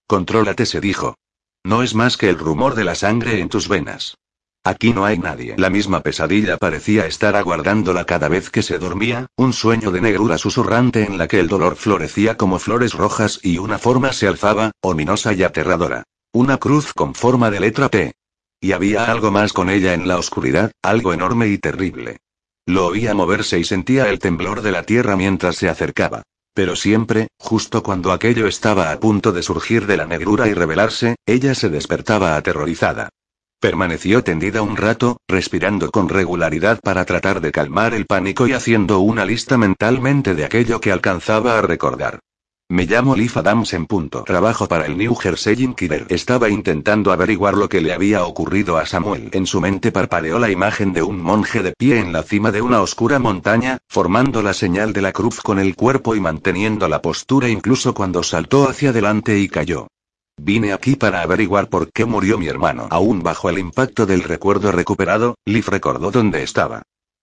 Contrólate, 0.07 0.65
se 0.65 0.81
dijo. 0.81 1.17
No 1.65 1.83
es 1.83 1.95
más 1.95 2.17
que 2.17 2.29
el 2.29 2.39
rumor 2.39 2.75
de 2.75 2.85
la 2.85 2.95
sangre 2.95 3.41
en 3.41 3.49
tus 3.49 3.69
venas. 3.69 4.17
Aquí 4.67 4.95
no 4.95 5.05
hay 5.05 5.19
nadie. 5.19 5.55
La 5.59 5.69
misma 5.69 6.01
pesadilla 6.01 6.57
parecía 6.57 7.07
estar 7.07 7.37
aguardándola 7.37 8.07
cada 8.07 8.29
vez 8.29 8.49
que 8.49 8.63
se 8.63 8.79
dormía, 8.79 9.27
un 9.37 9.53
sueño 9.53 9.91
de 9.91 10.01
negrura 10.01 10.39
susurrante 10.39 11.05
en 11.05 11.19
la 11.19 11.29
que 11.29 11.39
el 11.39 11.49
dolor 11.49 11.77
florecía 11.77 12.39
como 12.39 12.59
flores 12.59 12.95
rojas 12.95 13.41
y 13.43 13.59
una 13.59 13.79
forma 13.79 14.15
se 14.15 14.27
alzaba, 14.27 14.71
ominosa 14.81 15.35
y 15.35 15.43
aterradora. 15.43 16.05
Una 16.33 16.57
cruz 16.57 16.95
con 16.95 17.15
forma 17.15 17.51
de 17.51 17.61
letra 17.61 17.91
P. 17.91 18.15
Y 18.59 18.73
había 18.73 19.05
algo 19.05 19.31
más 19.31 19.53
con 19.53 19.69
ella 19.69 19.93
en 19.93 20.09
la 20.09 20.17
oscuridad, 20.17 20.73
algo 20.83 21.13
enorme 21.13 21.49
y 21.49 21.59
terrible. 21.59 22.17
Lo 22.65 22.87
oía 22.87 23.13
moverse 23.13 23.59
y 23.59 23.65
sentía 23.65 24.09
el 24.09 24.19
temblor 24.19 24.63
de 24.63 24.73
la 24.73 24.85
tierra 24.85 25.15
mientras 25.15 25.57
se 25.57 25.69
acercaba. 25.69 26.23
Pero 26.55 26.75
siempre, 26.75 27.29
justo 27.39 27.83
cuando 27.83 28.13
aquello 28.13 28.47
estaba 28.47 28.91
a 28.91 28.99
punto 28.99 29.33
de 29.33 29.43
surgir 29.43 29.87
de 29.87 29.99
la 29.99 30.07
negrura 30.07 30.49
y 30.49 30.55
revelarse, 30.55 31.17
ella 31.27 31.55
se 31.55 31.69
despertaba 31.69 32.37
aterrorizada. 32.37 33.11
Permaneció 33.65 34.23
tendida 34.23 34.61
un 34.61 34.77
rato, 34.77 35.17
respirando 35.27 35.91
con 35.91 36.11
regularidad 36.11 36.81
para 36.83 37.07
tratar 37.07 37.41
de 37.41 37.51
calmar 37.51 37.95
el 37.95 38.05
pánico 38.05 38.47
y 38.47 38.53
haciendo 38.53 38.99
una 38.99 39.25
lista 39.25 39.57
mentalmente 39.57 40.35
de 40.35 40.45
aquello 40.45 40.83
que 40.83 40.93
alcanzaba 40.93 41.59
a 41.59 41.63
recordar. 41.63 42.19
Me 42.69 42.85
llamo 42.85 43.17
Leaf 43.17 43.39
Adams 43.39 43.73
en 43.73 43.87
punto. 43.87 44.25
Trabajo 44.25 44.69
para 44.69 44.85
el 44.85 44.99
New 44.99 45.15
Jersey 45.15 45.63
Inquirer. 45.63 46.05
Estaba 46.11 46.51
intentando 46.51 47.11
averiguar 47.11 47.55
lo 47.55 47.71
que 47.71 47.81
le 47.81 47.95
había 47.95 48.27
ocurrido 48.27 48.77
a 48.77 48.85
Samuel. 48.85 49.31
En 49.33 49.47
su 49.47 49.63
mente 49.63 49.91
parpadeó 49.93 50.39
la 50.39 50.51
imagen 50.51 50.93
de 50.93 51.03
un 51.03 51.23
monje 51.23 51.63
de 51.63 51.73
pie 51.73 52.01
en 52.01 52.13
la 52.13 52.23
cima 52.23 52.53
de 52.53 52.61
una 52.61 52.83
oscura 52.83 53.19
montaña, 53.19 53.79
formando 53.89 54.43
la 54.43 54.53
señal 54.53 54.93
de 54.93 55.01
la 55.01 55.13
cruz 55.13 55.41
con 55.41 55.59
el 55.59 55.75
cuerpo 55.75 56.15
y 56.15 56.21
manteniendo 56.21 56.87
la 56.87 57.01
postura 57.01 57.49
incluso 57.49 57.95
cuando 57.95 58.23
saltó 58.23 58.69
hacia 58.69 58.91
adelante 58.91 59.39
y 59.39 59.49
cayó. 59.49 59.87
Vine 60.37 60.73
aquí 60.73 60.97
para 60.97 61.23
averiguar 61.23 61.69
por 61.69 61.91
qué 61.93 62.05
murió 62.05 62.39
mi 62.39 62.49
hermano. 62.49 62.89
Aún 62.91 63.23
bajo 63.23 63.49
el 63.49 63.59
impacto 63.59 64.05
del 64.05 64.23
recuerdo 64.23 64.73
recuperado, 64.73 65.37
Leaf 65.47 65.69
recordó 65.69 66.11
dónde 66.11 66.43
estaba. 66.43 66.83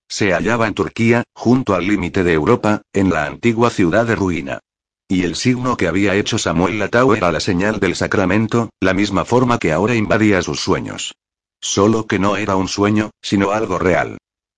Se 0.09 0.33
hallaba 0.33 0.67
en 0.67 0.73
Turquía, 0.73 1.23
junto 1.33 1.73
al 1.75 1.87
límite 1.87 2.23
de 2.23 2.33
Europa, 2.33 2.81
en 2.93 3.09
la 3.09 3.25
antigua 3.25 3.69
ciudad 3.69 4.05
de 4.05 4.15
Ruina. 4.15 4.59
Y 5.07 5.23
el 5.23 5.35
signo 5.35 5.77
que 5.77 5.87
había 5.87 6.15
hecho 6.15 6.37
Samuel 6.37 6.79
Latau 6.79 7.13
era 7.13 7.31
la 7.31 7.39
señal 7.39 7.79
del 7.79 7.95
sacramento, 7.95 8.69
la 8.79 8.93
misma 8.93 9.25
forma 9.25 9.57
que 9.57 9.71
ahora 9.71 9.95
invadía 9.95 10.41
sus 10.41 10.61
sueños. 10.61 11.13
Solo 11.59 12.07
que 12.07 12.17
no 12.17 12.37
era 12.37 12.55
un 12.55 12.67
sueño, 12.67 13.11
sino 13.21 13.51
algo 13.51 13.77
real. 13.77 14.17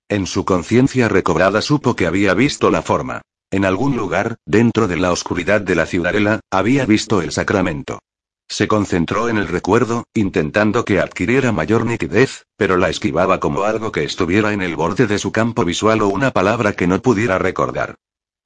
En 0.10 0.28
su 0.28 0.46
conciencia 0.46 1.10
recobrada 1.10 1.62
supo 1.62 1.96
que 1.96 2.06
había 2.06 2.34
visto 2.34 2.70
la 2.70 2.82
forma. 2.82 3.22
En 3.52 3.66
algún 3.66 3.98
lugar, 3.98 4.36
dentro 4.46 4.88
de 4.88 4.98
la 4.98 5.12
oscuridad 5.12 5.62
de 5.62 5.76
la 5.76 5.86
ciudadela, 5.86 6.40
había 6.52 6.86
visto 6.86 7.22
el 7.22 7.32
sacramento. 7.32 8.00
Se 8.48 8.68
concentró 8.68 9.30
en 9.30 9.38
el 9.38 9.48
recuerdo, 9.48 10.06
intentando 10.14 10.86
que 10.86 11.00
adquiriera 11.00 11.52
mayor 11.52 11.86
nitidez, 11.86 12.46
pero 12.58 12.78
la 12.78 12.90
esquivaba 12.90 13.40
como 13.40 13.64
algo 13.64 13.92
que 13.92 14.04
estuviera 14.04 14.54
en 14.54 14.62
el 14.62 14.76
borde 14.76 15.08
de 15.08 15.18
su 15.18 15.32
campo 15.32 15.66
visual 15.66 16.02
o 16.02 16.08
una 16.08 16.32
palabra 16.32 16.74
que 16.74 16.88
no 16.88 17.02
pudiera 17.02 17.40
recordar. 17.40 17.96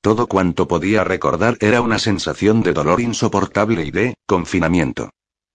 Todo 0.02 0.28
cuanto 0.28 0.68
podía 0.68 1.04
recordar 1.04 1.58
era 1.60 1.82
una 1.82 2.00
sensación 2.00 2.62
de 2.62 2.74
dolor 2.74 3.02
insoportable 3.02 3.84
y 3.84 3.92
de 3.92 4.14
confinamiento. 4.26 5.10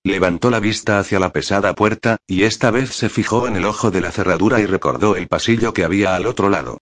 Levantó 0.04 0.50
la 0.50 0.58
vista 0.58 0.98
hacia 0.98 1.20
la 1.20 1.32
pesada 1.32 1.74
puerta, 1.74 2.18
y 2.26 2.42
esta 2.42 2.70
vez 2.72 2.90
se 2.90 3.08
fijó 3.08 3.46
en 3.46 3.54
el 3.56 3.64
ojo 3.64 3.90
de 3.90 4.00
la 4.00 4.10
cerradura 4.10 4.60
y 4.60 4.66
recordó 4.66 5.14
el 5.14 5.28
pasillo 5.28 5.72
que 5.72 5.84
había 5.84 6.16
al 6.16 6.26
otro 6.26 6.48
lado. 6.48 6.78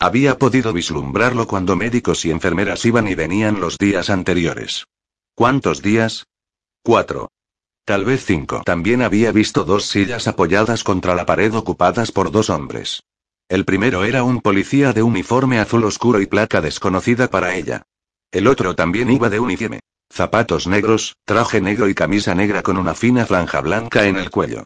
Había 0.00 0.38
podido 0.38 0.72
vislumbrarlo 0.72 1.46
cuando 1.46 1.76
médicos 1.76 2.24
y 2.24 2.32
enfermeras 2.32 2.84
iban 2.84 3.06
y 3.06 3.14
venían 3.14 3.60
los 3.60 3.78
días 3.78 4.10
anteriores. 4.10 4.86
¿Cuántos 5.36 5.82
días? 5.82 6.26
Cuatro. 6.86 7.30
Tal 7.86 8.04
vez 8.04 8.26
cinco. 8.26 8.60
También 8.62 9.00
había 9.00 9.32
visto 9.32 9.64
dos 9.64 9.86
sillas 9.86 10.28
apoyadas 10.28 10.84
contra 10.84 11.14
la 11.14 11.24
pared 11.24 11.54
ocupadas 11.54 12.12
por 12.12 12.30
dos 12.30 12.50
hombres. 12.50 13.02
El 13.48 13.64
primero 13.64 14.04
era 14.04 14.22
un 14.22 14.42
policía 14.42 14.92
de 14.92 15.02
uniforme 15.02 15.58
azul 15.58 15.84
oscuro 15.84 16.20
y 16.20 16.26
placa 16.26 16.60
desconocida 16.60 17.28
para 17.28 17.56
ella. 17.56 17.84
El 18.30 18.46
otro 18.46 18.74
también 18.74 19.10
iba 19.10 19.30
de 19.30 19.40
uniforme. 19.40 19.80
Zapatos 20.12 20.66
negros, 20.66 21.16
traje 21.24 21.62
negro 21.62 21.88
y 21.88 21.94
camisa 21.94 22.34
negra 22.34 22.62
con 22.62 22.76
una 22.76 22.94
fina 22.94 23.24
franja 23.24 23.62
blanca 23.62 24.06
en 24.06 24.16
el 24.16 24.28
cuello. 24.28 24.64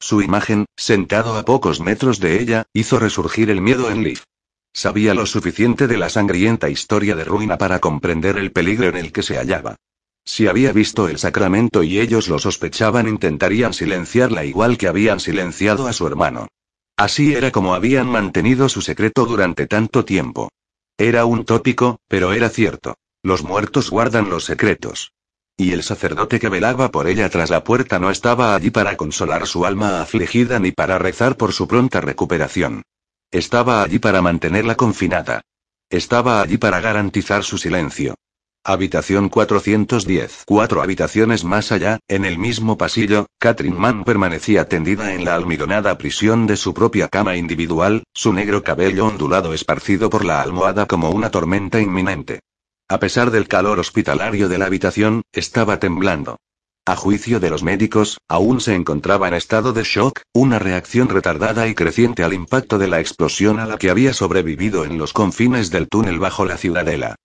Su 0.00 0.22
imagen, 0.22 0.66
sentado 0.76 1.38
a 1.38 1.44
pocos 1.44 1.78
metros 1.78 2.18
de 2.18 2.42
ella, 2.42 2.64
hizo 2.72 2.98
resurgir 2.98 3.48
el 3.48 3.60
miedo 3.60 3.92
en 3.92 4.02
Leaf. 4.02 4.24
Sabía 4.72 5.14
lo 5.14 5.24
suficiente 5.24 5.86
de 5.86 5.98
la 5.98 6.08
sangrienta 6.08 6.68
historia 6.68 7.14
de 7.14 7.22
ruina 7.22 7.58
para 7.58 7.78
comprender 7.78 8.38
el 8.38 8.50
peligro 8.50 8.88
en 8.88 8.96
el 8.96 9.12
que 9.12 9.22
se 9.22 9.36
hallaba. 9.36 9.76
Si 10.24 10.46
había 10.46 10.72
visto 10.72 11.08
el 11.08 11.18
sacramento 11.18 11.82
y 11.82 11.98
ellos 11.98 12.28
lo 12.28 12.38
sospechaban, 12.38 13.08
intentarían 13.08 13.72
silenciarla 13.72 14.44
igual 14.44 14.78
que 14.78 14.88
habían 14.88 15.20
silenciado 15.20 15.86
a 15.86 15.92
su 15.92 16.06
hermano. 16.06 16.48
Así 16.96 17.34
era 17.34 17.50
como 17.50 17.74
habían 17.74 18.08
mantenido 18.08 18.68
su 18.68 18.82
secreto 18.82 19.24
durante 19.24 19.66
tanto 19.66 20.04
tiempo. 20.04 20.50
Era 20.98 21.24
un 21.24 21.44
tópico, 21.44 21.98
pero 22.08 22.32
era 22.32 22.50
cierto. 22.50 22.96
Los 23.22 23.42
muertos 23.42 23.90
guardan 23.90 24.28
los 24.28 24.44
secretos. 24.44 25.12
Y 25.56 25.72
el 25.72 25.82
sacerdote 25.82 26.40
que 26.40 26.48
velaba 26.48 26.90
por 26.90 27.06
ella 27.06 27.28
tras 27.28 27.50
la 27.50 27.64
puerta 27.64 27.98
no 27.98 28.10
estaba 28.10 28.54
allí 28.54 28.70
para 28.70 28.96
consolar 28.96 29.46
su 29.46 29.66
alma 29.66 30.00
afligida 30.00 30.58
ni 30.58 30.72
para 30.72 30.98
rezar 30.98 31.36
por 31.36 31.52
su 31.52 31.68
pronta 31.68 32.00
recuperación. 32.00 32.82
Estaba 33.30 33.82
allí 33.82 33.98
para 33.98 34.22
mantenerla 34.22 34.74
confinada. 34.74 35.42
Estaba 35.88 36.40
allí 36.40 36.56
para 36.56 36.80
garantizar 36.80 37.44
su 37.44 37.58
silencio. 37.58 38.14
Habitación 38.62 39.30
410. 39.30 40.44
Cuatro 40.46 40.82
habitaciones 40.82 41.44
más 41.44 41.72
allá, 41.72 41.98
en 42.08 42.26
el 42.26 42.36
mismo 42.36 42.76
pasillo, 42.76 43.24
Catherine 43.38 43.78
Mann 43.78 44.04
permanecía 44.04 44.68
tendida 44.68 45.14
en 45.14 45.24
la 45.24 45.34
almidonada 45.34 45.96
prisión 45.96 46.46
de 46.46 46.58
su 46.58 46.74
propia 46.74 47.08
cama 47.08 47.36
individual, 47.36 48.04
su 48.12 48.34
negro 48.34 48.62
cabello 48.62 49.06
ondulado 49.06 49.54
esparcido 49.54 50.10
por 50.10 50.26
la 50.26 50.42
almohada 50.42 50.84
como 50.84 51.08
una 51.08 51.30
tormenta 51.30 51.80
inminente. 51.80 52.40
A 52.86 53.00
pesar 53.00 53.30
del 53.30 53.48
calor 53.48 53.78
hospitalario 53.78 54.46
de 54.50 54.58
la 54.58 54.66
habitación, 54.66 55.22
estaba 55.32 55.78
temblando. 55.78 56.36
A 56.84 56.96
juicio 56.96 57.40
de 57.40 57.48
los 57.48 57.62
médicos, 57.62 58.18
aún 58.28 58.60
se 58.60 58.74
encontraba 58.74 59.26
en 59.28 59.34
estado 59.34 59.72
de 59.72 59.84
shock, 59.84 60.20
una 60.34 60.58
reacción 60.58 61.08
retardada 61.08 61.66
y 61.66 61.74
creciente 61.74 62.24
al 62.24 62.34
impacto 62.34 62.76
de 62.76 62.88
la 62.88 63.00
explosión 63.00 63.58
a 63.58 63.64
la 63.64 63.78
que 63.78 63.88
había 63.88 64.12
sobrevivido 64.12 64.84
en 64.84 64.98
los 64.98 65.14
confines 65.14 65.70
del 65.70 65.88
túnel 65.88 66.18
bajo 66.18 66.44
la 66.44 66.58
ciudadela. 66.58 67.16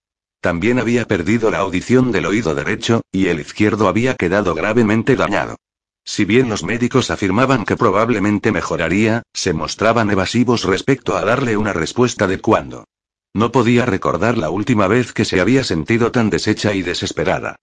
También 0.46 0.78
había 0.78 1.06
perdido 1.06 1.50
la 1.50 1.58
audición 1.58 2.12
del 2.12 2.28
oído 2.28 2.54
derecho, 2.54 3.02
y 3.12 3.30
el 3.30 3.40
izquierdo 3.40 3.88
había 3.88 4.14
quedado 4.14 4.54
gravemente 4.54 5.16
dañado. 5.16 5.56
Si 6.04 6.24
bien 6.24 6.50
los 6.50 6.64
médicos 6.64 7.10
afirmaban 7.10 7.66
que 7.66 7.76
probablemente 7.76 8.52
mejoraría, 8.52 9.24
se 9.34 9.54
mostraban 9.54 10.12
evasivos 10.12 10.64
respecto 10.66 11.18
a 11.18 11.26
darle 11.26 11.58
una 11.58 11.74
respuesta 11.74 12.28
de 12.28 12.42
cuándo. 12.42 12.86
No 13.34 13.52
podía 13.52 13.88
recordar 13.88 14.38
la 14.38 14.52
última 14.52 14.86
vez 14.86 15.14
que 15.14 15.26
se 15.26 15.42
había 15.42 15.64
sentido 15.64 16.12
tan 16.12 16.30
deshecha 16.30 16.76
y 16.76 16.84
desesperada. 16.84 17.56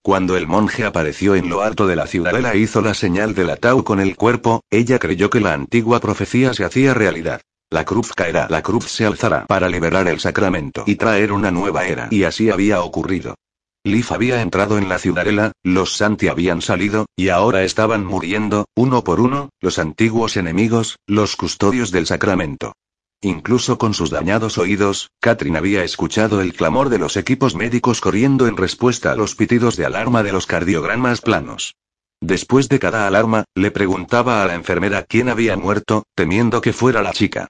Cuando 0.00 0.38
el 0.38 0.46
monje 0.46 0.86
apareció 0.86 1.34
en 1.34 1.50
lo 1.50 1.60
alto 1.60 1.86
de 1.86 1.96
la 1.96 2.06
ciudadela 2.06 2.54
e 2.54 2.60
hizo 2.60 2.80
la 2.80 2.94
señal 2.94 3.34
del 3.34 3.50
atau 3.50 3.84
con 3.84 4.00
el 4.00 4.16
cuerpo, 4.16 4.62
ella 4.70 4.98
creyó 4.98 5.28
que 5.28 5.40
la 5.40 5.52
antigua 5.52 6.00
profecía 6.00 6.54
se 6.54 6.64
hacía 6.64 6.94
realidad. 6.94 7.42
La 7.72 7.84
cruz 7.84 8.12
caerá, 8.12 8.48
la 8.50 8.62
cruz 8.62 8.86
se 8.86 9.06
alzará 9.06 9.46
para 9.46 9.68
liberar 9.68 10.08
el 10.08 10.18
sacramento 10.18 10.82
y 10.86 10.96
traer 10.96 11.30
una 11.30 11.52
nueva 11.52 11.86
era. 11.86 12.08
Y 12.10 12.24
así 12.24 12.50
había 12.50 12.82
ocurrido. 12.82 13.36
Leaf 13.84 14.10
había 14.10 14.42
entrado 14.42 14.76
en 14.76 14.88
la 14.88 14.98
ciudadela, 14.98 15.52
los 15.62 15.96
Santi 15.96 16.26
habían 16.26 16.62
salido, 16.62 17.06
y 17.16 17.28
ahora 17.28 17.62
estaban 17.62 18.04
muriendo, 18.04 18.66
uno 18.74 19.04
por 19.04 19.20
uno, 19.20 19.50
los 19.60 19.78
antiguos 19.78 20.36
enemigos, 20.36 20.96
los 21.06 21.36
custodios 21.36 21.92
del 21.92 22.06
sacramento. 22.06 22.72
Incluso 23.22 23.78
con 23.78 23.94
sus 23.94 24.10
dañados 24.10 24.58
oídos, 24.58 25.10
Catherine 25.20 25.56
había 25.56 25.84
escuchado 25.84 26.40
el 26.40 26.54
clamor 26.54 26.88
de 26.88 26.98
los 26.98 27.16
equipos 27.16 27.54
médicos 27.54 28.00
corriendo 28.00 28.48
en 28.48 28.56
respuesta 28.56 29.12
a 29.12 29.16
los 29.16 29.36
pitidos 29.36 29.76
de 29.76 29.86
alarma 29.86 30.24
de 30.24 30.32
los 30.32 30.46
cardiogramas 30.46 31.20
planos. 31.20 31.76
Después 32.20 32.68
de 32.68 32.80
cada 32.80 33.06
alarma, 33.06 33.44
le 33.54 33.70
preguntaba 33.70 34.42
a 34.42 34.46
la 34.46 34.54
enfermera 34.54 35.04
quién 35.04 35.28
había 35.28 35.56
muerto, 35.56 36.02
temiendo 36.16 36.60
que 36.60 36.72
fuera 36.72 37.02
la 37.02 37.12
chica. 37.12 37.48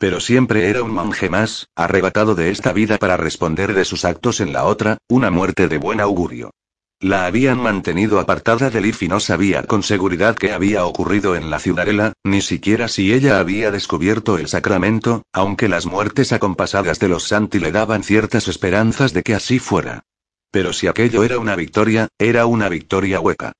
Pero 0.00 0.18
siempre 0.18 0.70
era 0.70 0.82
un 0.82 0.92
monje 0.92 1.28
más, 1.28 1.68
arrebatado 1.76 2.34
de 2.34 2.50
esta 2.50 2.72
vida 2.72 2.96
para 2.96 3.18
responder 3.18 3.74
de 3.74 3.84
sus 3.84 4.06
actos 4.06 4.40
en 4.40 4.54
la 4.54 4.64
otra, 4.64 4.96
una 5.10 5.30
muerte 5.30 5.68
de 5.68 5.76
buen 5.76 6.00
augurio. 6.00 6.52
La 7.00 7.26
habían 7.26 7.60
mantenido 7.60 8.18
apartada 8.18 8.70
de 8.70 8.80
Leaf 8.80 9.02
y 9.02 9.08
no 9.08 9.20
sabía 9.20 9.62
con 9.64 9.82
seguridad 9.82 10.36
qué 10.36 10.52
había 10.52 10.86
ocurrido 10.86 11.36
en 11.36 11.50
la 11.50 11.58
ciudadela, 11.58 12.14
ni 12.24 12.40
siquiera 12.40 12.88
si 12.88 13.12
ella 13.12 13.40
había 13.40 13.70
descubierto 13.70 14.38
el 14.38 14.48
sacramento, 14.48 15.22
aunque 15.34 15.68
las 15.68 15.84
muertes 15.84 16.32
acompasadas 16.32 16.98
de 16.98 17.08
los 17.08 17.24
Santi 17.24 17.58
le 17.58 17.70
daban 17.70 18.02
ciertas 18.02 18.48
esperanzas 18.48 19.12
de 19.12 19.22
que 19.22 19.34
así 19.34 19.58
fuera. 19.58 20.04
Pero 20.50 20.72
si 20.72 20.86
aquello 20.86 21.24
era 21.24 21.38
una 21.38 21.56
victoria, 21.56 22.08
era 22.18 22.46
una 22.46 22.70
victoria 22.70 23.20
hueca. 23.20 23.52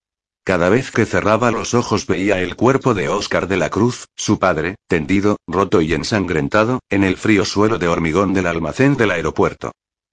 Cada 0.45 0.69
vez 0.71 0.91
que 0.91 1.07
cerraba 1.07 1.51
los 1.51 1.75
ojos 1.75 2.07
veía 2.07 2.41
el 2.41 2.57
cuerpo 2.57 2.95
de 2.95 3.09
Oscar 3.09 3.47
de 3.47 3.57
la 3.57 3.69
Cruz, 3.69 4.07
su 4.17 4.39
padre, 4.39 4.77
tendido, 4.89 5.37
roto 5.47 5.81
y 5.81 5.93
ensangrentado, 5.93 6.81
en 6.89 7.05
el 7.05 7.17
frío 7.17 7.45
suelo 7.45 7.79
de 7.79 7.89
hormigón 7.89 8.33
del 8.33 8.47
almacén 8.47 8.97
del 8.97 9.11
aeropuerto. 9.11 9.73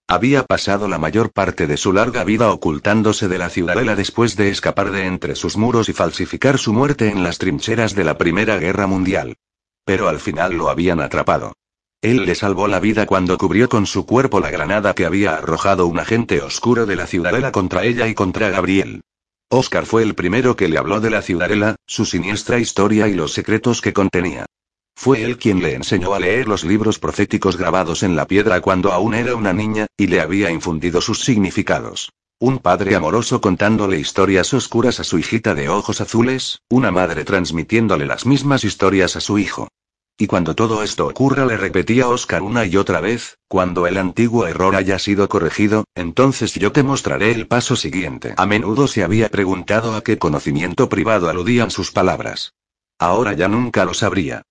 Había 0.09 0.43
pasado 0.43 0.87
la 0.87 0.97
mayor 0.97 1.31
parte 1.31 1.67
de 1.67 1.75
su 1.75 1.91
larga 1.91 2.23
vida 2.23 2.51
ocultándose 2.51 3.27
de 3.27 3.37
la 3.37 3.49
ciudadela 3.49 3.95
después 3.95 4.35
de 4.37 4.49
escapar 4.49 4.91
de 4.91 5.05
entre 5.05 5.35
sus 5.35 5.57
muros 5.57 5.89
y 5.89 5.93
falsificar 5.93 6.57
su 6.57 6.71
muerte 6.71 7.09
en 7.09 7.23
las 7.23 7.39
trincheras 7.39 7.93
de 7.93 8.05
la 8.05 8.17
Primera 8.17 8.57
Guerra 8.57 8.87
Mundial. 8.87 9.35
Pero 9.85 10.07
al 10.07 10.19
final 10.19 10.53
lo 10.53 10.69
habían 10.69 11.01
atrapado. 11.01 11.53
Él 12.01 12.25
le 12.25 12.35
salvó 12.35 12.67
la 12.67 12.79
vida 12.79 13.05
cuando 13.05 13.37
cubrió 13.37 13.67
con 13.67 13.85
su 13.85 14.05
cuerpo 14.05 14.39
la 14.39 14.51
granada 14.51 14.93
que 14.93 15.05
había 15.05 15.35
arrojado 15.35 15.87
un 15.87 15.99
agente 15.99 16.41
oscuro 16.41 16.85
de 16.85 16.95
la 16.95 17.07
ciudadela 17.07 17.51
contra 17.51 17.83
ella 17.83 18.07
y 18.07 18.13
contra 18.13 18.49
Gabriel. 18.49 19.01
Oscar 19.49 19.85
fue 19.85 20.03
el 20.03 20.13
primero 20.13 20.57
que 20.57 20.67
le 20.67 20.77
habló 20.77 20.99
de 20.99 21.09
la 21.09 21.21
ciudadela, 21.21 21.77
su 21.85 22.05
siniestra 22.05 22.59
historia 22.59 23.07
y 23.07 23.13
los 23.13 23.31
secretos 23.31 23.79
que 23.81 23.93
contenía. 23.93 24.45
Fue 24.93 25.23
él 25.23 25.37
quien 25.37 25.61
le 25.61 25.73
enseñó 25.73 26.13
a 26.13 26.19
leer 26.19 26.49
los 26.49 26.65
libros 26.65 26.99
proféticos 26.99 27.55
grabados 27.55 28.03
en 28.03 28.17
la 28.17 28.27
piedra 28.27 28.59
cuando 28.59 28.91
aún 28.91 29.13
era 29.13 29.35
una 29.35 29.53
niña, 29.53 29.87
y 29.95 30.07
le 30.07 30.19
había 30.19 30.51
infundido 30.51 30.99
sus 30.99 31.23
significados. 31.23 32.11
Un 32.39 32.59
padre 32.59 32.95
amoroso 32.95 33.39
contándole 33.39 33.97
historias 33.97 34.53
oscuras 34.53 34.99
a 34.99 35.05
su 35.05 35.17
hijita 35.17 35.55
de 35.55 35.69
ojos 35.69 36.01
azules, 36.01 36.59
una 36.69 36.91
madre 36.91 37.23
transmitiéndole 37.23 38.05
las 38.05 38.25
mismas 38.25 38.65
historias 38.65 39.15
a 39.15 39.21
su 39.21 39.39
hijo. 39.39 39.69
Y 40.19 40.25
cuando 40.25 40.55
todo 40.55 40.81
esto 40.81 41.05
ocurra, 41.05 41.45
le 41.45 41.57
repetía 41.57 42.07
Oscar 42.07 42.41
una 42.41 42.65
y 42.65 42.75
otra 42.75 43.01
vez, 43.01 43.37
cuando 43.47 43.85
el 43.85 43.97
antiguo 43.97 44.47
error 44.47 44.75
haya 44.75 44.97
sido 44.97 45.29
corregido, 45.29 45.85
entonces 45.93 46.55
yo 46.55 46.71
te 46.71 46.81
mostraré 46.81 47.31
el 47.31 47.47
paso 47.47 47.75
siguiente. 47.75 48.33
A 48.35 48.47
menudo 48.47 48.87
se 48.87 49.03
había 49.03 49.29
preguntado 49.29 49.95
a 49.95 50.03
qué 50.03 50.17
conocimiento 50.17 50.89
privado 50.89 51.29
aludían 51.29 51.69
sus 51.69 51.91
palabras. 51.91 52.55
Ahora 52.97 53.33
ya 53.33 53.47
nunca 53.47 53.85
lo 53.85 53.93
sabría. 53.93 54.41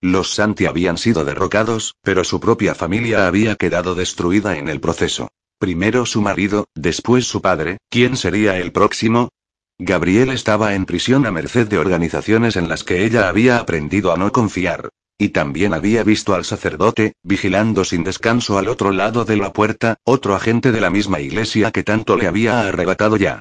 Los 0.00 0.32
Santi 0.32 0.66
habían 0.66 0.96
sido 0.96 1.24
derrocados, 1.24 1.96
pero 2.02 2.22
su 2.22 2.38
propia 2.38 2.76
familia 2.76 3.26
había 3.26 3.56
quedado 3.56 3.96
destruida 3.96 4.56
en 4.58 4.68
el 4.68 4.80
proceso. 4.80 5.28
Primero 5.58 6.06
su 6.06 6.20
marido, 6.20 6.66
después 6.76 7.26
su 7.26 7.42
padre, 7.42 7.78
¿quién 7.90 8.16
sería 8.16 8.58
el 8.58 8.70
próximo? 8.70 9.30
Gabriel 9.78 10.30
estaba 10.30 10.74
en 10.74 10.86
prisión 10.86 11.26
a 11.26 11.32
merced 11.32 11.66
de 11.66 11.78
organizaciones 11.78 12.54
en 12.54 12.68
las 12.68 12.84
que 12.84 13.04
ella 13.04 13.28
había 13.28 13.58
aprendido 13.58 14.12
a 14.12 14.16
no 14.16 14.30
confiar. 14.30 14.90
Y 15.18 15.30
también 15.30 15.72
había 15.72 16.04
visto 16.04 16.34
al 16.34 16.44
sacerdote, 16.44 17.14
vigilando 17.22 17.84
sin 17.84 18.04
descanso 18.04 18.58
al 18.58 18.68
otro 18.68 18.92
lado 18.92 19.24
de 19.24 19.36
la 19.36 19.52
puerta, 19.52 19.96
otro 20.04 20.34
agente 20.34 20.72
de 20.72 20.80
la 20.80 20.90
misma 20.90 21.20
iglesia 21.20 21.70
que 21.70 21.82
tanto 21.82 22.16
le 22.16 22.26
había 22.26 22.60
arrebatado 22.60 23.16
ya. 23.16 23.40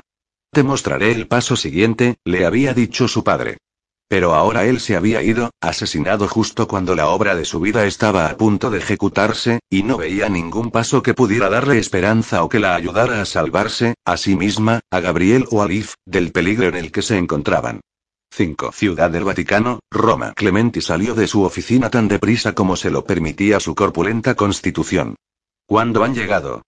Te 0.51 0.63
mostraré 0.63 1.11
el 1.11 1.27
paso 1.27 1.57
siguiente, 1.57 2.15
le 2.23 2.45
había 2.45 2.73
dicho 2.73 3.09
su 3.09 3.25
padre. 3.25 3.57
Pero 4.07 4.35
ahora 4.35 4.65
él 4.65 4.79
se 4.79 4.95
había 4.95 5.21
ido, 5.21 5.49
asesinado 5.59 6.27
justo 6.29 6.67
cuando 6.67 6.95
la 6.95 7.07
obra 7.07 7.35
de 7.35 7.43
su 7.43 7.59
vida 7.59 7.85
estaba 7.85 8.27
a 8.29 8.37
punto 8.37 8.69
de 8.69 8.77
ejecutarse, 8.77 9.59
y 9.69 9.83
no 9.83 9.97
veía 9.97 10.29
ningún 10.29 10.71
paso 10.71 11.03
que 11.03 11.13
pudiera 11.15 11.49
darle 11.49 11.79
esperanza 11.79 12.43
o 12.43 12.49
que 12.49 12.59
la 12.59 12.75
ayudara 12.75 13.19
a 13.19 13.25
salvarse, 13.25 13.95
a 14.05 14.15
sí 14.15 14.35
misma, 14.35 14.79
a 14.91 14.99
Gabriel 15.01 15.45
o 15.49 15.61
a 15.61 15.67
Liv, 15.67 15.89
del 16.05 16.31
peligro 16.31 16.67
en 16.67 16.75
el 16.75 16.91
que 16.91 17.01
se 17.01 17.17
encontraban. 17.17 17.81
5. 18.35 18.73
Ciudad 18.73 19.09
del 19.09 19.23
Vaticano, 19.23 19.79
Roma. 19.89 20.33
Clementi 20.35 20.81
salió 20.81 21.15
de 21.15 21.25
su 21.25 21.43
oficina 21.43 21.89
tan 21.89 22.09
deprisa 22.09 22.53
como 22.53 22.75
se 22.75 22.89
lo 22.89 23.05
permitía 23.05 23.61
su 23.61 23.75
corpulenta 23.75 24.35
constitución. 24.35 25.15
¿Cuándo 25.65 26.03
han 26.03 26.13
llegado? 26.13 26.63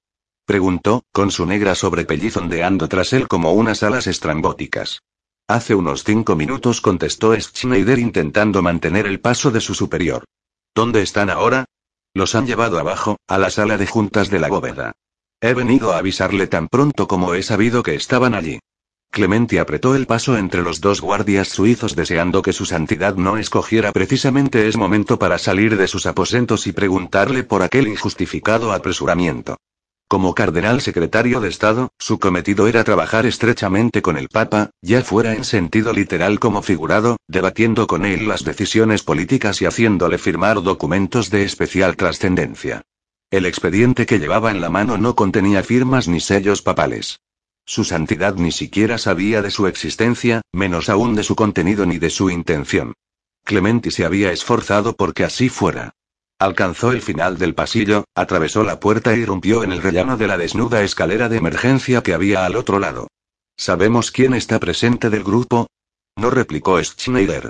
Preguntó, 0.46 1.04
con 1.12 1.30
su 1.30 1.46
negra 1.46 1.76
sobrepelliz 1.76 2.38
ondeando 2.38 2.88
tras 2.88 3.12
él 3.12 3.28
como 3.28 3.52
unas 3.52 3.84
alas 3.84 4.08
estrambóticas. 4.08 5.02
Hace 5.46 5.76
unos 5.76 6.06
cinco 6.06 6.38
minutos 6.38 6.80
contestó 6.80 7.38
Schneider 7.38 8.00
intentando 8.00 8.62
mantener 8.62 9.06
el 9.06 9.20
paso 9.20 9.52
de 9.52 9.60
su 9.60 9.74
superior. 9.74 10.24
¿Dónde 10.74 11.02
están 11.02 11.30
ahora? 11.30 11.66
Los 12.14 12.34
han 12.36 12.48
llevado 12.48 12.80
abajo, 12.80 13.18
a 13.28 13.38
la 13.38 13.50
sala 13.50 13.78
de 13.78 13.88
juntas 13.88 14.30
de 14.30 14.40
la 14.40 14.48
bóveda. 14.48 14.94
He 15.42 15.54
venido 15.54 15.92
a 15.92 15.98
avisarle 15.98 16.48
tan 16.48 16.70
pronto 16.70 17.10
como 17.10 17.34
he 17.34 17.44
sabido 17.44 17.84
que 17.84 17.96
estaban 17.96 18.36
allí. 18.36 18.60
Clementi 19.12 19.58
apretó 19.58 19.96
el 19.96 20.06
paso 20.06 20.38
entre 20.38 20.62
los 20.62 20.82
dos 20.82 21.02
guardias 21.02 21.48
suizos 21.48 21.96
deseando 21.96 22.42
que 22.42 22.54
su 22.54 22.66
santidad 22.66 23.16
no 23.16 23.38
escogiera 23.38 23.92
precisamente 23.92 24.68
ese 24.68 24.78
momento 24.78 25.18
para 25.18 25.38
salir 25.38 25.78
de 25.78 25.88
sus 25.88 26.06
aposentos 26.06 26.68
y 26.68 26.72
preguntarle 26.72 27.44
por 27.44 27.64
aquel 27.64 27.88
injustificado 27.88 28.74
apresuramiento. 28.74 29.58
Como 30.10 30.34
cardenal 30.34 30.80
secretario 30.80 31.42
de 31.42 31.50
Estado, 31.50 31.90
su 32.00 32.18
cometido 32.18 32.68
era 32.68 32.86
trabajar 32.86 33.26
estrechamente 33.26 34.02
con 34.02 34.18
el 34.18 34.30
Papa, 34.30 34.70
ya 34.82 35.02
fuera 35.02 35.34
en 35.34 35.44
sentido 35.44 35.92
literal 35.92 36.40
como 36.40 36.62
figurado, 36.62 37.18
debatiendo 37.28 37.88
con 37.88 38.06
él 38.06 38.26
las 38.26 38.46
decisiones 38.46 39.04
políticas 39.04 39.62
y 39.62 39.66
haciéndole 39.66 40.18
firmar 40.18 40.64
documentos 40.64 41.30
de 41.30 41.44
especial 41.44 41.98
trascendencia. 41.98 42.84
El 43.30 43.46
expediente 43.46 44.06
que 44.06 44.20
llevaba 44.20 44.52
en 44.52 44.62
la 44.62 44.70
mano 44.70 44.98
no 44.98 45.14
contenía 45.16 45.62
firmas 45.62 46.08
ni 46.08 46.22
sellos 46.22 46.62
papales. 46.62 47.20
Su 47.68 47.84
santidad 47.84 48.36
ni 48.36 48.54
siquiera 48.54 48.98
sabía 48.98 49.42
de 49.42 49.52
su 49.52 49.68
existencia, 49.68 50.42
menos 50.54 50.88
aún 50.88 51.16
de 51.16 51.24
su 51.24 51.36
contenido 51.36 51.86
ni 51.86 52.00
de 52.00 52.10
su 52.10 52.30
intención. 52.30 52.94
Clementi 53.44 53.92
se 53.92 54.06
había 54.06 54.32
esforzado 54.32 54.96
porque 54.96 55.26
así 55.26 55.50
fuera. 55.50 55.92
Alcanzó 56.40 56.94
el 56.94 57.02
final 57.02 57.38
del 57.38 57.56
pasillo, 57.56 58.06
atravesó 58.16 58.64
la 58.64 58.80
puerta 58.80 59.16
y 59.16 59.20
irrumpió 59.20 59.66
en 59.66 59.74
el 59.74 59.82
rellano 59.82 60.16
de 60.16 60.28
la 60.28 60.38
desnuda 60.38 60.82
escalera 60.82 61.28
de 61.28 61.38
emergencia 61.38 62.02
que 62.04 62.14
había 62.14 62.46
al 62.46 62.56
otro 62.56 62.80
lado. 62.80 63.10
¿Sabemos 63.58 64.12
quién 64.12 64.34
está 64.34 64.60
presente 64.60 65.10
del 65.10 65.26
grupo? 65.26 65.68
No 66.16 66.30
replicó 66.30 66.82
Schneider. 66.82 67.50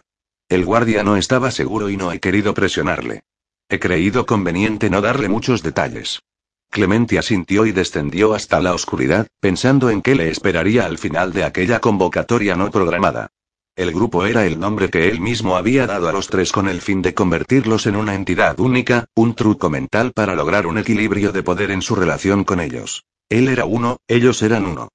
El 0.50 0.66
guardia 0.66 1.04
no 1.04 1.16
estaba 1.16 1.52
seguro 1.52 1.92
y 1.92 1.98
no 1.98 2.12
he 2.12 2.20
querido 2.20 2.56
presionarle. 2.56 3.22
He 3.70 3.78
creído 3.80 4.26
conveniente 4.26 4.90
no 4.90 5.02
darle 5.02 5.30
muchos 5.30 5.62
detalles. 5.62 6.22
Clementi 6.70 7.18
asintió 7.18 7.66
y 7.66 7.72
descendió 7.72 8.34
hasta 8.34 8.62
la 8.62 8.74
oscuridad, 8.74 9.28
pensando 9.40 9.90
en 9.90 10.02
qué 10.02 10.16
le 10.16 10.30
esperaría 10.30 10.86
al 10.86 10.98
final 10.98 11.34
de 11.34 11.44
aquella 11.44 11.80
convocatoria 11.80 12.56
no 12.56 12.70
programada. 12.72 13.30
El 13.76 13.92
grupo 13.92 14.26
era 14.26 14.46
el 14.46 14.60
nombre 14.60 14.90
que 14.90 15.08
él 15.08 15.22
mismo 15.22 15.56
había 15.56 15.86
dado 15.86 16.10
a 16.10 16.12
los 16.12 16.28
tres 16.28 16.52
con 16.52 16.68
el 16.68 16.82
fin 16.82 17.04
de 17.04 17.14
convertirlos 17.14 17.86
en 17.86 17.96
una 17.96 18.16
entidad 18.16 18.60
única, 18.60 19.06
un 19.16 19.36
truco 19.36 19.70
mental 19.70 20.14
para 20.14 20.36
lograr 20.36 20.66
un 20.66 20.80
equilibrio 20.80 21.32
de 21.32 21.44
poder 21.44 21.70
en 21.70 21.84
su 21.84 21.96
relación 21.96 22.44
con 22.44 22.60
ellos. 22.60 23.06
Él 23.30 23.48
era 23.50 23.66
uno, 23.66 23.98
ellos 24.08 24.42
eran 24.42 24.66
uno. 24.66 24.90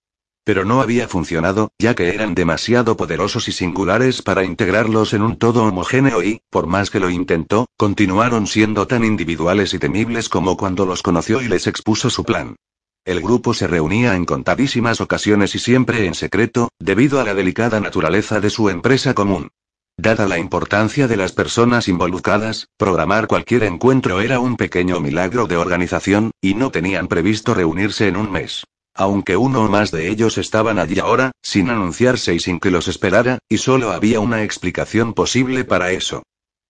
Pero 0.44 0.64
no 0.64 0.80
había 0.80 1.06
funcionado, 1.06 1.70
ya 1.78 1.94
que 1.94 2.08
eran 2.08 2.34
demasiado 2.34 2.96
poderosos 2.96 3.46
y 3.46 3.52
singulares 3.52 4.22
para 4.22 4.42
integrarlos 4.44 5.14
en 5.14 5.22
un 5.22 5.36
todo 5.36 5.64
homogéneo 5.64 6.22
y, 6.22 6.40
por 6.50 6.66
más 6.66 6.90
que 6.90 6.98
lo 6.98 7.10
intentó, 7.10 7.66
continuaron 7.76 8.48
siendo 8.48 8.88
tan 8.88 9.04
individuales 9.04 9.72
y 9.72 9.78
temibles 9.78 10.28
como 10.28 10.56
cuando 10.56 10.84
los 10.84 11.02
conoció 11.02 11.40
y 11.40 11.48
les 11.48 11.68
expuso 11.68 12.10
su 12.10 12.24
plan. 12.24 12.56
El 13.04 13.20
grupo 13.20 13.54
se 13.54 13.66
reunía 13.66 14.16
en 14.16 14.24
contadísimas 14.24 15.00
ocasiones 15.00 15.54
y 15.54 15.60
siempre 15.60 16.06
en 16.06 16.14
secreto, 16.14 16.70
debido 16.80 17.20
a 17.20 17.24
la 17.24 17.34
delicada 17.34 17.78
naturaleza 17.80 18.40
de 18.40 18.50
su 18.50 18.68
empresa 18.68 19.14
común. 19.14 19.50
Dada 19.96 20.26
la 20.26 20.38
importancia 20.38 21.06
de 21.06 21.16
las 21.16 21.32
personas 21.32 21.86
involucradas, 21.86 22.68
programar 22.76 23.28
cualquier 23.28 23.64
encuentro 23.64 24.20
era 24.20 24.40
un 24.40 24.56
pequeño 24.56 25.00
milagro 25.00 25.46
de 25.46 25.56
organización, 25.56 26.32
y 26.40 26.54
no 26.54 26.70
tenían 26.70 27.08
previsto 27.08 27.54
reunirse 27.54 28.08
en 28.08 28.16
un 28.16 28.32
mes. 28.32 28.64
Aunque 28.94 29.36
uno 29.36 29.64
o 29.64 29.68
más 29.68 29.90
de 29.90 30.08
ellos 30.08 30.38
estaban 30.38 30.78
allí 30.78 30.98
ahora, 30.98 31.32
sin 31.42 31.70
anunciarse 31.70 32.34
y 32.34 32.40
sin 32.40 32.60
que 32.60 32.70
los 32.70 32.88
esperara, 32.88 33.38
y 33.48 33.58
solo 33.58 33.90
había 33.92 34.20
una 34.20 34.42
explicación 34.42 35.14
posible 35.14 35.64
para 35.64 35.92
eso. 35.92 36.22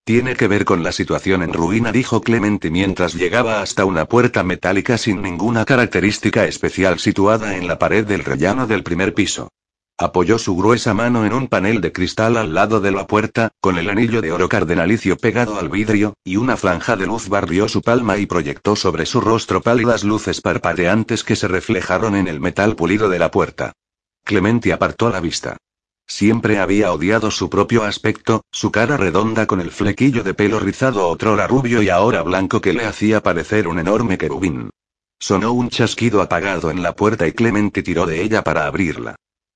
Tiene 0.05 0.35
que 0.35 0.47
ver 0.47 0.65
con 0.65 0.83
la 0.83 0.91
situación 0.91 1.43
en 1.43 1.53
ruina, 1.53 1.91
dijo 1.91 2.21
Clemente 2.21 2.69
mientras 2.69 3.13
llegaba 3.13 3.61
hasta 3.61 3.85
una 3.85 4.05
puerta 4.05 4.43
metálica 4.43 4.97
sin 4.97 5.21
ninguna 5.21 5.63
característica 5.63 6.45
especial 6.45 6.99
situada 6.99 7.55
en 7.55 7.67
la 7.67 7.79
pared 7.79 8.05
del 8.05 8.25
rellano 8.25 8.67
del 8.67 8.83
primer 8.83 9.13
piso. 9.13 9.49
Apoyó 9.99 10.39
su 10.39 10.55
gruesa 10.55 10.95
mano 10.95 11.23
en 11.23 11.33
un 11.33 11.47
panel 11.47 11.79
de 11.79 11.91
cristal 11.91 12.35
al 12.37 12.55
lado 12.55 12.81
de 12.81 12.91
la 12.91 13.05
puerta, 13.05 13.51
con 13.61 13.77
el 13.77 13.91
anillo 13.91 14.21
de 14.21 14.31
oro 14.31 14.49
cardenalicio 14.49 15.17
pegado 15.17 15.59
al 15.59 15.69
vidrio, 15.69 16.15
y 16.23 16.37
una 16.37 16.57
franja 16.57 16.95
de 16.95 17.05
luz 17.05 17.29
barrió 17.29 17.67
su 17.69 17.83
palma 17.83 18.17
y 18.17 18.25
proyectó 18.25 18.75
sobre 18.75 19.05
su 19.05 19.21
rostro 19.21 19.61
pálidas 19.61 20.03
luces 20.03 20.41
parpadeantes 20.41 21.23
que 21.23 21.35
se 21.35 21.47
reflejaron 21.47 22.15
en 22.15 22.27
el 22.27 22.39
metal 22.39 22.75
pulido 22.75 23.07
de 23.07 23.19
la 23.19 23.29
puerta. 23.29 23.73
Clemente 24.23 24.73
apartó 24.73 25.09
la 25.09 25.19
vista. 25.19 25.57
Siempre 26.07 26.57
había 26.57 26.91
odiado 26.91 27.29
su 27.29 27.49
propio 27.49 27.83
aspecto, 27.83 28.41
su 28.51 28.71
cara 28.71 28.97
redonda 28.97 29.45
con 29.45 29.61
el 29.61 29.69
flequillo 29.69 30.23
de 30.23 30.33
pelo 30.33 30.59
rizado 30.59 31.07
otrora 31.07 31.45
rubio 31.45 31.83
y 31.83 31.89
ahora 31.89 32.23
blanco 32.23 32.61
que 32.61 32.73
le 32.73 32.85
hacía 32.85 33.21
parecer 33.21 33.67
un 33.67 33.77
enorme 33.77 34.17
querubín. 34.17 34.71
Sonó 35.19 35.53
un 35.53 35.69
chasquido 35.69 36.21
apagado 36.21 36.71
en 36.71 36.81
la 36.81 36.95
puerta 36.95 37.27
y 37.27 37.31
Clemente 37.31 37.83
tiró 37.83 38.07
de 38.07 38.23
ella 38.23 38.43
para 38.43 38.65
abrirla. 38.65 39.15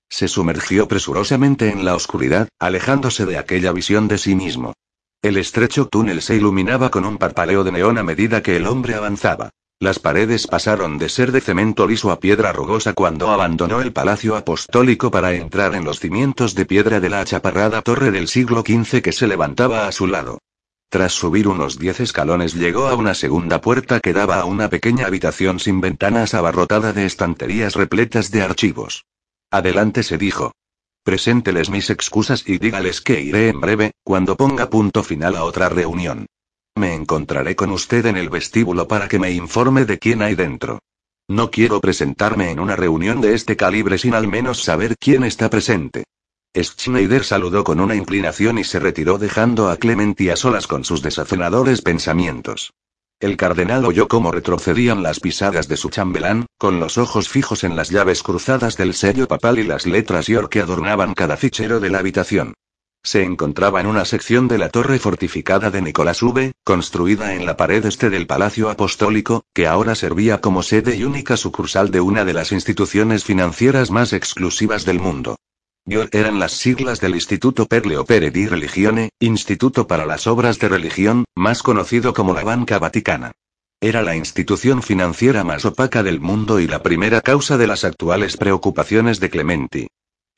Se 0.10 0.28
sumergió 0.28 0.88
presurosamente 0.88 1.70
en 1.70 1.86
la 1.86 1.96
oscuridad, 1.96 2.48
alejándose 2.60 3.26
de 3.26 3.38
aquella 3.38 3.72
visión 3.72 4.08
de 4.08 4.18
sí 4.18 4.36
mismo. 4.36 4.74
El 5.22 5.38
estrecho 5.38 5.88
túnel 5.88 6.22
se 6.22 6.36
iluminaba 6.36 6.90
con 6.90 7.06
un 7.06 7.18
parpaleo 7.18 7.64
de 7.64 7.72
neón 7.72 7.98
a 7.98 8.04
medida 8.04 8.42
que 8.42 8.56
el 8.56 8.68
hombre 8.68 8.96
avanzaba. 8.96 9.50
Las 9.80 10.00
paredes 10.00 10.48
pasaron 10.48 10.98
de 10.98 11.08
ser 11.08 11.32
de 11.32 11.40
cemento 11.40 11.86
liso 11.86 12.12
a 12.12 12.20
piedra 12.20 12.52
rugosa 12.52 12.94
cuando 12.94 13.30
abandonó 13.30 13.82
el 13.82 13.94
palacio 13.94 14.36
apostólico 14.36 15.12
para 15.12 15.34
entrar 15.34 15.76
en 15.76 15.86
los 15.86 16.00
cimientos 16.00 16.56
de 16.56 16.66
piedra 16.66 17.00
de 17.00 17.10
la 17.10 17.22
achaparrada 17.22 17.84
torre 17.84 18.10
del 18.10 18.28
siglo 18.28 18.64
XV 18.66 19.04
que 19.04 19.12
se 19.12 19.28
levantaba 19.28 19.88
a 19.88 19.92
su 19.92 20.08
lado. 20.08 20.40
Tras 20.90 21.14
subir 21.14 21.48
unos 21.48 21.78
diez 21.78 22.00
escalones 22.00 22.56
llegó 22.56 22.88
a 22.88 22.96
una 22.96 23.14
segunda 23.14 23.62
puerta 23.62 24.00
que 24.00 24.14
daba 24.14 24.40
a 24.40 24.46
una 24.46 24.70
pequeña 24.70 25.06
habitación 25.06 25.60
sin 25.60 25.80
ventanas 25.80 26.34
abarrotada 26.34 26.94
de 26.94 27.06
estanterías 27.06 27.76
repletas 27.76 28.32
de 28.32 28.42
archivos. 28.42 29.06
Adelante 29.52 30.04
se 30.04 30.18
dijo. 30.18 30.52
Presénteles 31.04 31.70
mis 31.70 31.90
excusas 31.90 32.44
y 32.48 32.58
dígales 32.58 33.00
que 33.00 33.22
iré 33.22 33.48
en 33.48 33.62
breve, 33.62 33.92
cuando 34.04 34.36
ponga 34.36 34.70
punto 34.70 35.04
final 35.04 35.38
a 35.38 35.46
otra 35.46 35.70
reunión. 35.70 36.26
Me 36.76 36.94
encontraré 36.94 37.56
con 37.56 37.72
usted 37.72 38.06
en 38.08 38.18
el 38.18 38.30
vestíbulo 38.30 38.88
para 38.88 39.08
que 39.08 39.20
me 39.20 39.32
informe 39.32 39.86
de 39.86 40.00
quién 40.00 40.22
hay 40.22 40.36
dentro. 40.36 40.80
No 41.30 41.50
quiero 41.50 41.80
presentarme 41.80 42.52
en 42.52 42.60
una 42.60 42.76
reunión 42.76 43.22
de 43.22 43.36
este 43.36 43.56
calibre 43.56 43.98
sin 43.98 44.14
al 44.14 44.28
menos 44.28 44.64
saber 44.64 44.96
quién 44.98 45.24
está 45.24 45.50
presente. 45.50 46.04
Schneider 46.56 47.24
saludó 47.24 47.64
con 47.64 47.80
una 47.80 47.96
inclinación 47.96 48.58
y 48.58 48.64
se 48.64 48.80
retiró 48.80 49.18
dejando 49.18 49.70
a 49.70 49.78
Clementi 49.78 50.30
a 50.30 50.36
solas 50.36 50.68
con 50.68 50.84
sus 50.84 51.02
desafinadores 51.02 51.82
pensamientos. 51.82 52.74
El 53.20 53.36
cardenal 53.36 53.84
oyó 53.86 54.08
cómo 54.08 54.32
retrocedían 54.32 55.02
las 55.02 55.20
pisadas 55.20 55.68
de 55.68 55.76
su 55.76 55.90
chambelán, 55.90 56.46
con 56.60 56.80
los 56.80 57.00
ojos 57.00 57.30
fijos 57.30 57.64
en 57.64 57.76
las 57.76 57.90
llaves 57.90 58.22
cruzadas 58.22 58.78
del 58.78 58.94
sello 58.94 59.28
papal 59.28 59.58
y 59.58 59.64
las 59.64 59.88
letras 59.88 60.28
York 60.28 60.52
que 60.52 60.62
adornaban 60.62 61.16
cada 61.16 61.36
fichero 61.36 61.80
de 61.80 61.90
la 61.90 61.98
habitación. 61.98 62.54
Se 63.04 63.24
encontraba 63.24 63.82
en 63.82 63.88
una 63.88 64.06
sección 64.06 64.48
de 64.48 64.60
la 64.60 64.70
torre 64.70 65.00
fortificada 65.00 65.72
de 65.72 65.82
Nicolás 65.82 66.22
V, 66.22 66.52
construida 66.64 67.34
en 67.34 67.48
la 67.48 67.58
pared 67.58 67.84
este 67.86 68.12
del 68.12 68.28
Palacio 68.28 68.70
Apostólico, 68.70 69.46
que 69.52 69.66
ahora 69.66 69.96
servía 69.96 70.40
como 70.40 70.62
sede 70.62 70.96
y 70.96 71.04
única 71.04 71.38
sucursal 71.38 71.90
de 71.90 72.02
una 72.02 72.24
de 72.24 72.34
las 72.34 72.52
instituciones 72.52 73.24
financieras 73.24 73.90
más 73.90 74.14
exclusivas 74.14 74.86
del 74.86 75.00
mundo. 75.00 75.38
Eran 75.90 76.38
las 76.38 76.52
siglas 76.52 77.00
del 77.00 77.16
Instituto 77.16 77.66
per 77.66 77.86
le 77.86 77.98
Opere 77.98 78.30
di 78.30 78.46
Religione, 78.46 79.12
Instituto 79.20 79.88
para 79.88 80.06
las 80.06 80.28
Obras 80.28 80.60
de 80.60 80.68
Religión, 80.68 81.24
más 81.34 81.64
conocido 81.64 82.14
como 82.14 82.34
la 82.34 82.44
Banca 82.44 82.78
Vaticana. 82.78 83.32
Era 83.80 84.02
la 84.02 84.18
institución 84.18 84.84
financiera 84.84 85.46
más 85.46 85.64
opaca 85.64 86.04
del 86.04 86.20
mundo 86.20 86.60
y 86.60 86.68
la 86.68 86.84
primera 86.84 87.22
causa 87.22 87.58
de 87.58 87.68
las 87.68 87.86
actuales 87.86 88.36
preocupaciones 88.36 89.22
de 89.22 89.30
Clementi. 89.30 89.88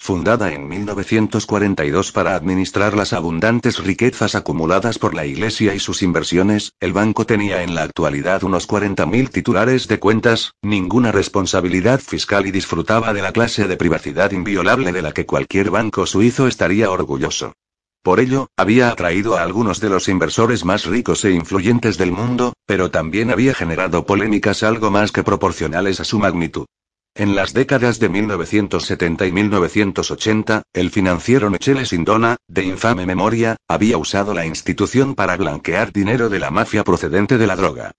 Fundada 0.02 0.54
en 0.54 0.68
1942 0.68 2.14
para 2.14 2.36
administrar 2.36 2.96
las 2.96 3.14
abundantes 3.14 3.78
riquezas 3.78 4.34
acumuladas 4.34 4.98
por 4.98 5.14
la 5.14 5.26
Iglesia 5.26 5.76
y 5.76 5.80
sus 5.80 6.02
inversiones, 6.02 6.74
el 6.80 6.94
banco 6.94 7.26
tenía 7.26 7.62
en 7.64 7.76
la 7.76 7.84
actualidad 7.84 8.44
unos 8.44 8.68
40.000 8.68 9.30
titulares 9.30 9.88
de 9.88 10.00
cuentas, 10.00 10.54
ninguna 10.64 11.12
responsabilidad 11.12 12.00
fiscal 12.00 12.48
y 12.48 12.52
disfrutaba 12.52 13.14
de 13.14 13.22
la 13.22 13.34
clase 13.34 13.68
de 13.68 13.78
privacidad 13.78 14.32
inviolable 14.32 14.94
de 14.94 15.02
la 15.02 15.12
que 15.12 15.28
cualquier 15.28 15.70
banco 15.70 16.06
suizo 16.08 16.48
estaría 16.48 16.90
orgulloso. 16.90 17.54
Por 18.02 18.22
ello, 18.22 18.48
había 18.58 18.90
atraído 18.90 19.38
a 19.38 19.44
algunos 19.44 19.82
de 19.82 19.90
los 19.90 20.08
inversores 20.08 20.64
más 20.64 20.86
ricos 20.86 21.24
e 21.26 21.32
influyentes 21.32 21.98
del 21.98 22.14
mundo, 22.14 22.54
pero 22.66 22.90
también 22.90 23.30
había 23.30 23.54
generado 23.54 24.06
polémicas 24.06 24.64
algo 24.64 24.90
más 24.90 25.12
que 25.12 25.24
proporcionales 25.24 26.00
a 26.00 26.06
su 26.06 26.18
magnitud. 26.18 26.66
En 27.16 27.36
las 27.36 27.54
décadas 27.54 28.00
de 28.00 28.08
1970 28.08 29.26
y 29.26 29.32
1980, 29.32 30.64
el 30.74 30.90
financiero 30.90 31.50
Michele 31.50 31.86
Sindona, 31.86 32.38
de 32.48 32.64
infame 32.64 33.06
memoria, 33.06 33.58
había 33.68 33.98
usado 33.98 34.34
la 34.34 34.46
institución 34.46 35.16
para 35.16 35.36
blanquear 35.36 35.92
dinero 35.92 36.30
de 36.30 36.40
la 36.40 36.50
mafia 36.50 36.84
procedente 36.84 37.38
de 37.38 37.48
la 37.48 37.56
droga. 37.56 37.92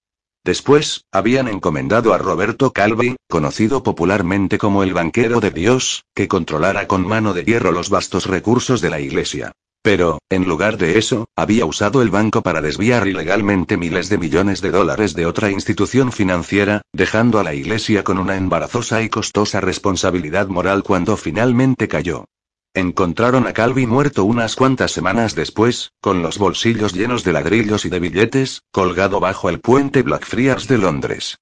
Después, 0.42 1.04
habían 1.12 1.48
encomendado 1.48 2.14
a 2.14 2.18
Roberto 2.18 2.72
Calvi, 2.72 3.16
conocido 3.28 3.82
popularmente 3.82 4.56
como 4.56 4.82
el 4.82 4.94
banquero 4.94 5.40
de 5.40 5.50
Dios, 5.50 6.04
que 6.14 6.28
controlara 6.28 6.86
con 6.86 7.06
mano 7.06 7.34
de 7.34 7.44
hierro 7.44 7.72
los 7.72 7.90
vastos 7.90 8.24
recursos 8.24 8.80
de 8.80 8.88
la 8.88 9.00
Iglesia. 9.00 9.52
Pero, 9.82 10.18
en 10.28 10.44
lugar 10.44 10.76
de 10.76 10.98
eso, 10.98 11.26
había 11.34 11.64
usado 11.64 12.02
el 12.02 12.10
banco 12.10 12.42
para 12.42 12.60
desviar 12.60 13.08
ilegalmente 13.08 13.78
miles 13.78 14.10
de 14.10 14.18
millones 14.18 14.60
de 14.60 14.70
dólares 14.70 15.14
de 15.14 15.24
otra 15.24 15.50
institución 15.50 16.12
financiera, 16.12 16.82
dejando 16.92 17.38
a 17.38 17.44
la 17.44 17.54
Iglesia 17.54 18.04
con 18.04 18.18
una 18.18 18.36
embarazosa 18.36 19.02
y 19.02 19.08
costosa 19.08 19.60
responsabilidad 19.60 20.48
moral 20.48 20.82
cuando 20.82 21.16
finalmente 21.16 21.88
cayó. 21.88 22.26
Encontraron 22.74 23.46
a 23.48 23.52
Calvi 23.52 23.86
muerto 23.86 24.24
unas 24.24 24.54
cuantas 24.54 24.92
semanas 24.92 25.34
después, 25.34 25.92
con 26.00 26.22
los 26.22 26.38
bolsillos 26.38 26.92
llenos 26.92 27.24
de 27.24 27.32
ladrillos 27.32 27.84
y 27.84 27.88
de 27.88 27.98
billetes, 27.98 28.62
colgado 28.70 29.18
bajo 29.18 29.48
el 29.48 29.60
puente 29.60 30.02
Blackfriars 30.02 30.68
de 30.68 30.78
Londres. 30.78 31.38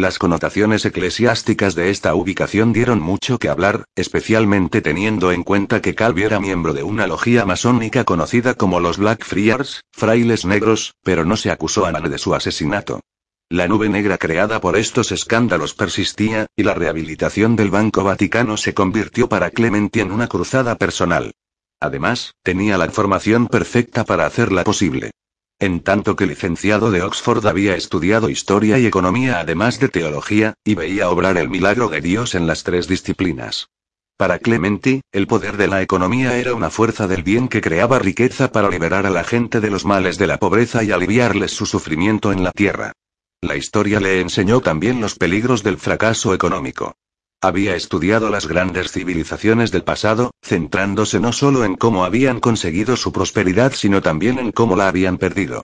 Las 0.00 0.18
connotaciones 0.18 0.86
eclesiásticas 0.86 1.74
de 1.74 1.90
esta 1.90 2.14
ubicación 2.14 2.72
dieron 2.72 3.02
mucho 3.02 3.38
que 3.38 3.50
hablar, 3.50 3.84
especialmente 3.94 4.80
teniendo 4.80 5.30
en 5.30 5.42
cuenta 5.42 5.82
que 5.82 5.94
Calvi 5.94 6.22
era 6.22 6.40
miembro 6.40 6.72
de 6.72 6.82
una 6.82 7.06
logía 7.06 7.44
masónica 7.44 8.04
conocida 8.04 8.54
como 8.54 8.80
los 8.80 8.96
Blackfriars, 8.96 9.82
frailes 9.92 10.46
negros, 10.46 10.94
pero 11.02 11.26
no 11.26 11.36
se 11.36 11.50
acusó 11.50 11.84
a 11.84 11.92
nadie 11.92 12.08
de 12.08 12.16
su 12.16 12.34
asesinato. 12.34 13.00
La 13.50 13.68
nube 13.68 13.90
negra 13.90 14.16
creada 14.16 14.58
por 14.62 14.78
estos 14.78 15.12
escándalos 15.12 15.74
persistía, 15.74 16.46
y 16.56 16.62
la 16.62 16.72
rehabilitación 16.72 17.54
del 17.54 17.68
Banco 17.68 18.02
Vaticano 18.02 18.56
se 18.56 18.72
convirtió 18.72 19.28
para 19.28 19.50
Clementi 19.50 20.00
en 20.00 20.12
una 20.12 20.28
cruzada 20.28 20.76
personal. 20.76 21.32
Además, 21.78 22.32
tenía 22.42 22.78
la 22.78 22.88
formación 22.88 23.48
perfecta 23.48 24.04
para 24.04 24.24
hacerla 24.24 24.64
posible. 24.64 25.10
En 25.60 25.80
tanto 25.80 26.16
que 26.16 26.24
licenciado 26.24 26.90
de 26.90 27.02
Oxford 27.02 27.46
había 27.46 27.76
estudiado 27.76 28.30
historia 28.30 28.78
y 28.78 28.86
economía 28.86 29.40
además 29.40 29.78
de 29.78 29.90
teología, 29.90 30.54
y 30.64 30.74
veía 30.74 31.10
obrar 31.10 31.36
el 31.36 31.50
milagro 31.50 31.88
de 31.88 32.00
Dios 32.00 32.34
en 32.34 32.46
las 32.46 32.64
tres 32.64 32.88
disciplinas. 32.88 33.68
Para 34.16 34.38
Clementi, 34.38 35.02
el 35.12 35.26
poder 35.26 35.58
de 35.58 35.68
la 35.68 35.82
economía 35.82 36.38
era 36.38 36.54
una 36.54 36.70
fuerza 36.70 37.06
del 37.06 37.22
bien 37.22 37.46
que 37.46 37.60
creaba 37.60 37.98
riqueza 37.98 38.52
para 38.52 38.70
liberar 38.70 39.04
a 39.04 39.10
la 39.10 39.22
gente 39.22 39.60
de 39.60 39.70
los 39.70 39.84
males 39.84 40.16
de 40.16 40.26
la 40.26 40.38
pobreza 40.38 40.82
y 40.82 40.92
aliviarles 40.92 41.52
su 41.52 41.66
sufrimiento 41.66 42.32
en 42.32 42.42
la 42.42 42.52
tierra. 42.52 42.92
La 43.42 43.56
historia 43.56 44.00
le 44.00 44.22
enseñó 44.22 44.62
también 44.62 45.02
los 45.02 45.14
peligros 45.14 45.62
del 45.62 45.76
fracaso 45.76 46.32
económico. 46.32 46.94
Había 47.42 47.74
estudiado 47.74 48.28
las 48.28 48.46
grandes 48.46 48.92
civilizaciones 48.92 49.70
del 49.70 49.82
pasado, 49.82 50.30
centrándose 50.42 51.20
no 51.20 51.32
solo 51.32 51.64
en 51.64 51.74
cómo 51.74 52.04
habían 52.04 52.38
conseguido 52.38 52.96
su 52.96 53.12
prosperidad, 53.12 53.72
sino 53.72 54.02
también 54.02 54.38
en 54.38 54.52
cómo 54.52 54.76
la 54.76 54.88
habían 54.88 55.16
perdido. 55.16 55.62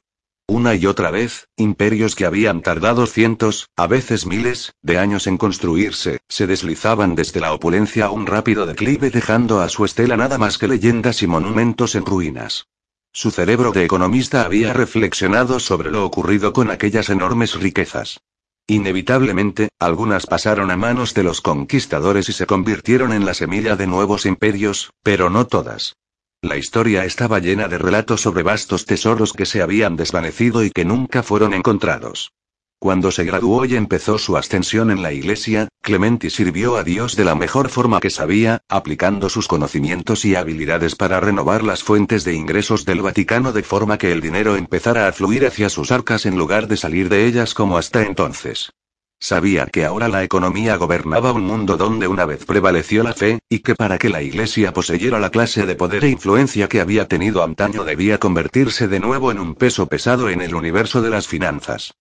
Una 0.49 0.75
y 0.75 0.87
otra 0.87 1.11
vez, 1.11 1.49
imperios 1.57 2.15
que 2.15 2.25
habían 2.25 2.63
tardado 2.63 3.07
cientos, 3.07 3.69
a 3.77 3.87
veces 3.89 4.25
miles, 4.25 4.73
de 4.81 4.97
años 4.97 5.27
en 5.27 5.37
construirse, 5.37 6.21
se 6.29 6.47
deslizaban 6.47 7.15
desde 7.15 7.41
la 7.41 7.53
opulencia 7.53 8.07
a 8.07 8.11
un 8.11 8.27
rápido 8.27 8.65
declive 8.65 9.11
dejando 9.11 9.61
a 9.61 9.69
su 9.69 9.85
estela 9.85 10.17
nada 10.17 10.39
más 10.39 10.57
que 10.57 10.69
leyendas 10.69 11.23
y 11.23 11.27
monumentos 11.27 11.95
en 11.95 12.07
ruinas. 12.07 12.69
Su 13.13 13.31
cerebro 13.31 13.73
de 13.73 13.85
economista 13.85 14.47
había 14.47 14.73
reflexionado 14.73 15.59
sobre 15.61 15.91
lo 15.91 16.07
ocurrido 16.07 16.55
con 16.55 16.71
aquellas 16.71 17.11
enormes 17.11 17.55
riquezas. 17.55 18.21
Inevitablemente, 18.69 19.69
algunas 19.79 20.27
pasaron 20.27 20.73
a 20.73 20.77
manos 20.77 21.15
de 21.15 21.23
los 21.23 21.41
conquistadores 21.41 22.29
y 22.29 22.33
se 22.33 22.47
convirtieron 22.47 23.13
en 23.13 23.25
la 23.25 23.35
semilla 23.35 23.77
de 23.77 23.87
nuevos 23.87 24.27
imperios, 24.27 24.91
pero 25.05 25.31
no 25.31 25.47
todas. 25.47 25.95
La 26.43 26.57
historia 26.57 27.05
estaba 27.05 27.39
llena 27.39 27.69
de 27.69 27.79
relatos 27.79 28.21
sobre 28.21 28.43
vastos 28.43 28.85
tesoros 28.85 29.33
que 29.33 29.47
se 29.47 29.63
habían 29.63 29.97
desvanecido 29.97 30.65
y 30.65 30.71
que 30.71 30.85
nunca 30.85 31.23
fueron 31.23 31.55
encontrados. 31.55 32.33
Cuando 32.79 33.11
se 33.11 33.25
graduó 33.25 33.65
y 33.65 33.75
empezó 33.75 34.19
su 34.19 34.37
ascensión 34.37 34.91
en 34.91 35.03
la 35.03 35.11
iglesia, 35.11 35.69
Clementi 35.81 36.29
sirvió 36.29 36.77
a 36.77 36.85
Dios 36.85 37.17
de 37.17 37.25
la 37.25 37.35
mejor 37.35 37.71
forma 37.71 38.01
que 38.01 38.11
sabía, 38.11 38.61
aplicando 38.69 39.31
sus 39.31 39.49
conocimientos 39.49 40.27
y 40.27 40.35
habilidades 40.35 40.95
para 40.95 41.19
renovar 41.19 41.63
las 41.63 41.83
fuentes 41.83 42.23
de 42.25 42.35
ingresos 42.35 42.85
del 42.85 43.01
Vaticano 43.01 43.53
de 43.53 43.63
forma 43.63 43.97
que 43.97 44.13
el 44.13 44.21
dinero 44.21 44.57
empezara 44.57 45.09
a 45.09 45.13
fluir 45.13 45.47
hacia 45.47 45.71
sus 45.71 45.91
arcas 45.91 46.27
en 46.27 46.37
lugar 46.37 46.69
de 46.69 46.77
salir 46.77 47.09
de 47.09 47.27
ellas 47.27 47.55
como 47.55 47.79
hasta 47.79 48.03
entonces. 48.03 48.71
Sabía 49.19 49.65
que 49.65 49.87
ahora 49.87 50.09
la 50.09 50.23
economía 50.23 50.77
gobernaba 50.77 51.33
un 51.33 51.45
mundo 51.45 51.79
donde 51.79 52.07
una 52.07 52.27
vez 52.27 52.45
prevaleció 52.45 53.03
la 53.03 53.15
fe, 53.15 53.39
y 53.49 53.61
que 53.61 53.75
para 53.75 53.97
que 53.97 54.11
la 54.11 54.21
Iglesia 54.21 54.75
poseyera 54.75 55.19
la 55.19 55.31
clase 55.31 55.65
de 55.65 55.75
poder 55.75 56.05
e 56.05 56.11
influencia 56.11 56.69
que 56.69 56.83
había 56.83 57.09
tenido 57.09 57.43
antaño 57.43 57.85
debía 57.85 58.19
convertirse 58.19 58.87
de 58.87 59.01
nuevo 59.01 59.33
en 59.33 59.39
un 59.39 59.55
peso 59.55 59.87
pesado 59.87 60.29
en 60.29 60.43
el 60.43 60.55
universo 60.55 61.01
de 61.01 61.09
las 61.09 61.27
finanzas. 61.27 61.95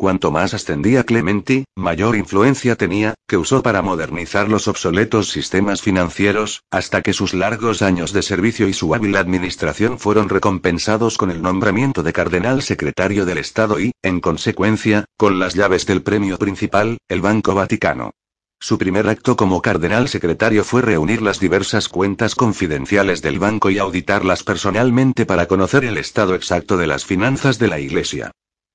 Cuanto 0.00 0.30
más 0.30 0.54
ascendía 0.54 1.04
Clementi, 1.04 1.64
mayor 1.76 2.16
influencia 2.16 2.74
tenía, 2.74 3.12
que 3.28 3.36
usó 3.36 3.62
para 3.62 3.82
modernizar 3.82 4.48
los 4.48 4.66
obsoletos 4.66 5.28
sistemas 5.28 5.82
financieros, 5.82 6.62
hasta 6.70 7.02
que 7.02 7.12
sus 7.12 7.34
largos 7.34 7.82
años 7.82 8.14
de 8.14 8.22
servicio 8.22 8.66
y 8.66 8.72
su 8.72 8.94
hábil 8.94 9.14
administración 9.14 9.98
fueron 9.98 10.30
recompensados 10.30 11.18
con 11.18 11.30
el 11.30 11.42
nombramiento 11.42 12.02
de 12.02 12.14
cardenal 12.14 12.62
secretario 12.62 13.26
del 13.26 13.36
Estado 13.36 13.78
y, 13.78 13.92
en 14.00 14.20
consecuencia, 14.20 15.04
con 15.18 15.38
las 15.38 15.52
llaves 15.52 15.84
del 15.84 16.02
premio 16.02 16.38
principal, 16.38 16.96
el 17.06 17.20
Banco 17.20 17.54
Vaticano. 17.54 18.12
Su 18.58 18.78
primer 18.78 19.06
acto 19.06 19.36
como 19.36 19.60
cardenal 19.60 20.08
secretario 20.08 20.64
fue 20.64 20.80
reunir 20.80 21.20
las 21.20 21.40
diversas 21.40 21.90
cuentas 21.90 22.34
confidenciales 22.34 23.20
del 23.20 23.38
banco 23.38 23.68
y 23.68 23.76
auditarlas 23.76 24.44
personalmente 24.44 25.26
para 25.26 25.44
conocer 25.44 25.84
el 25.84 25.98
estado 25.98 26.34
exacto 26.34 26.78
de 26.78 26.86
las 26.86 27.04
finanzas 27.04 27.58
de 27.58 27.68
la 27.68 27.80
Iglesia. 27.80 28.32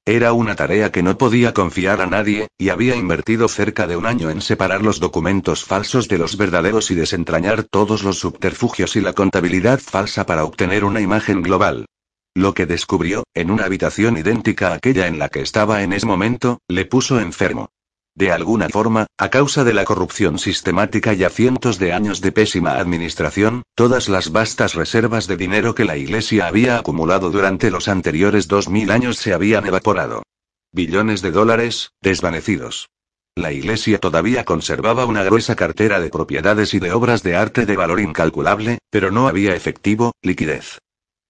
Era 0.08 0.34
una 0.34 0.56
tarea 0.56 0.92
que 0.92 1.02
no 1.02 1.18
podía 1.18 1.56
confiar 1.56 2.00
a 2.00 2.06
nadie, 2.06 2.48
y 2.60 2.70
había 2.70 2.96
invertido 2.96 3.48
cerca 3.48 3.88
de 3.88 3.98
un 3.98 4.06
año 4.06 4.30
en 4.30 4.40
separar 4.40 4.84
los 4.84 5.00
documentos 5.00 5.66
falsos 5.66 6.08
de 6.08 6.20
los 6.20 6.38
verdaderos 6.38 6.92
y 6.92 6.96
desentrañar 6.96 7.64
todos 7.64 8.04
los 8.04 8.20
subterfugios 8.20 8.96
y 8.96 9.02
la 9.02 9.14
contabilidad 9.14 9.80
falsa 9.80 10.28
para 10.28 10.44
obtener 10.44 10.84
una 10.86 11.02
imagen 11.02 11.42
global. 11.42 11.88
Lo 12.36 12.54
que 12.54 12.68
descubrió, 12.68 13.24
en 13.34 13.50
una 13.50 13.66
habitación 13.66 14.16
idéntica 14.16 14.70
a 14.70 14.74
aquella 14.76 15.08
en 15.08 15.18
la 15.18 15.30
que 15.30 15.42
estaba 15.42 15.82
en 15.82 15.92
ese 15.92 16.06
momento, 16.06 16.60
le 16.68 16.86
puso 16.86 17.20
enfermo. 17.20 17.70
De 18.16 18.32
alguna 18.32 18.70
forma, 18.70 19.08
a 19.18 19.30
causa 19.30 19.66
de 19.66 19.74
la 19.74 19.84
corrupción 19.84 20.40
sistemática 20.40 21.14
y 21.14 21.26
a 21.26 21.30
cientos 21.30 21.80
de 21.80 21.92
años 21.92 22.22
de 22.22 22.32
pésima 22.32 22.78
administración, 22.78 23.64
todas 23.76 24.08
las 24.08 24.32
vastas 24.32 24.74
reservas 24.74 25.28
de 25.28 25.36
dinero 25.36 25.76
que 25.76 25.84
la 25.84 25.98
Iglesia 25.98 26.48
había 26.48 26.78
acumulado 26.78 27.30
durante 27.30 27.70
los 27.70 27.90
anteriores 27.90 28.48
dos 28.48 28.70
mil 28.70 28.90
años 28.92 29.18
se 29.18 29.34
habían 29.34 29.68
evaporado. 29.68 30.24
Billones 30.72 31.22
de 31.22 31.32
dólares, 31.32 31.92
desvanecidos. 32.02 32.88
La 33.36 33.52
Iglesia 33.52 34.00
todavía 34.00 34.46
conservaba 34.46 35.06
una 35.06 35.24
gruesa 35.24 35.58
cartera 35.58 36.00
de 36.00 36.10
propiedades 36.10 36.74
y 36.74 36.80
de 36.80 36.94
obras 36.94 37.22
de 37.22 37.36
arte 37.36 37.66
de 37.66 37.76
valor 37.76 38.00
incalculable, 38.00 38.78
pero 38.90 39.12
no 39.12 39.28
había 39.28 39.56
efectivo, 39.56 40.14
liquidez. 40.22 40.80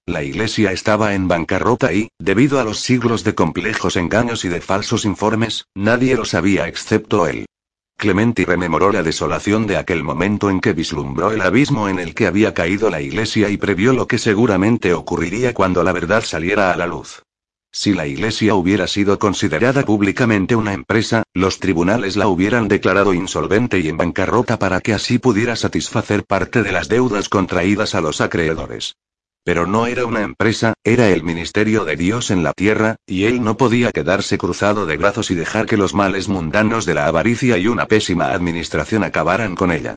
La 0.08 0.22
iglesia 0.22 0.72
estaba 0.72 1.16
en 1.16 1.28
bancarrota 1.28 1.92
y, 1.92 2.10
debido 2.20 2.60
a 2.60 2.64
los 2.64 2.80
siglos 2.80 3.24
de 3.24 3.34
complejos 3.34 3.96
engaños 3.96 4.46
y 4.46 4.50
de 4.50 4.62
falsos 4.62 5.04
informes, 5.04 5.66
nadie 5.74 6.16
lo 6.16 6.26
sabía 6.26 6.68
excepto 6.68 7.26
él. 7.26 7.48
Clementi 7.98 8.46
rememoró 8.46 8.92
la 8.92 9.02
desolación 9.02 9.66
de 9.66 9.78
aquel 9.78 10.04
momento 10.04 10.52
en 10.52 10.60
que 10.60 10.74
vislumbró 10.74 11.32
el 11.32 11.42
abismo 11.42 11.90
en 11.90 11.98
el 11.98 12.14
que 12.14 12.28
había 12.28 12.54
caído 12.54 12.92
la 12.92 13.02
iglesia 13.02 13.50
y 13.50 13.58
previó 13.58 13.94
lo 13.94 14.08
que 14.08 14.20
seguramente 14.20 14.94
ocurriría 14.94 15.56
cuando 15.56 15.84
la 15.84 15.92
verdad 15.92 16.24
saliera 16.24 16.72
a 16.72 16.78
la 16.78 16.86
luz. 16.86 17.24
Si 17.72 17.94
la 17.94 18.06
iglesia 18.06 18.54
hubiera 18.54 18.86
sido 18.86 19.18
considerada 19.18 19.84
públicamente 19.84 20.56
una 20.56 20.74
empresa, 20.74 21.24
los 21.34 21.60
tribunales 21.60 22.16
la 22.16 22.28
hubieran 22.28 22.68
declarado 22.68 23.16
insolvente 23.16 23.80
y 23.80 23.90
en 23.90 23.98
bancarrota 23.98 24.60
para 24.60 24.82
que 24.82 24.94
así 24.94 25.18
pudiera 25.18 25.56
satisfacer 25.56 26.26
parte 26.26 26.62
de 26.62 26.72
las 26.72 26.90
deudas 26.90 27.28
contraídas 27.28 27.96
a 27.96 28.02
los 28.02 28.22
acreedores. 28.22 28.96
Pero 29.46 29.68
no 29.68 29.86
era 29.86 30.08
una 30.08 30.24
empresa, 30.24 30.74
era 30.84 31.10
el 31.10 31.22
ministerio 31.22 31.86
de 31.86 31.96
Dios 31.96 32.32
en 32.32 32.42
la 32.42 32.52
tierra, 32.52 32.96
y 33.06 33.26
él 33.26 33.44
no 33.44 33.58
podía 33.58 33.92
quedarse 33.92 34.40
cruzado 34.40 34.88
de 34.88 34.98
brazos 34.98 35.30
y 35.30 35.36
dejar 35.36 35.68
que 35.68 35.78
los 35.78 35.94
males 35.94 36.28
mundanos 36.28 36.88
de 36.88 36.96
la 36.96 37.06
avaricia 37.06 37.60
y 37.60 37.68
una 37.68 37.86
pésima 37.86 38.32
administración 38.32 39.04
acabaran 39.04 39.56
con 39.56 39.72
ella. 39.72 39.94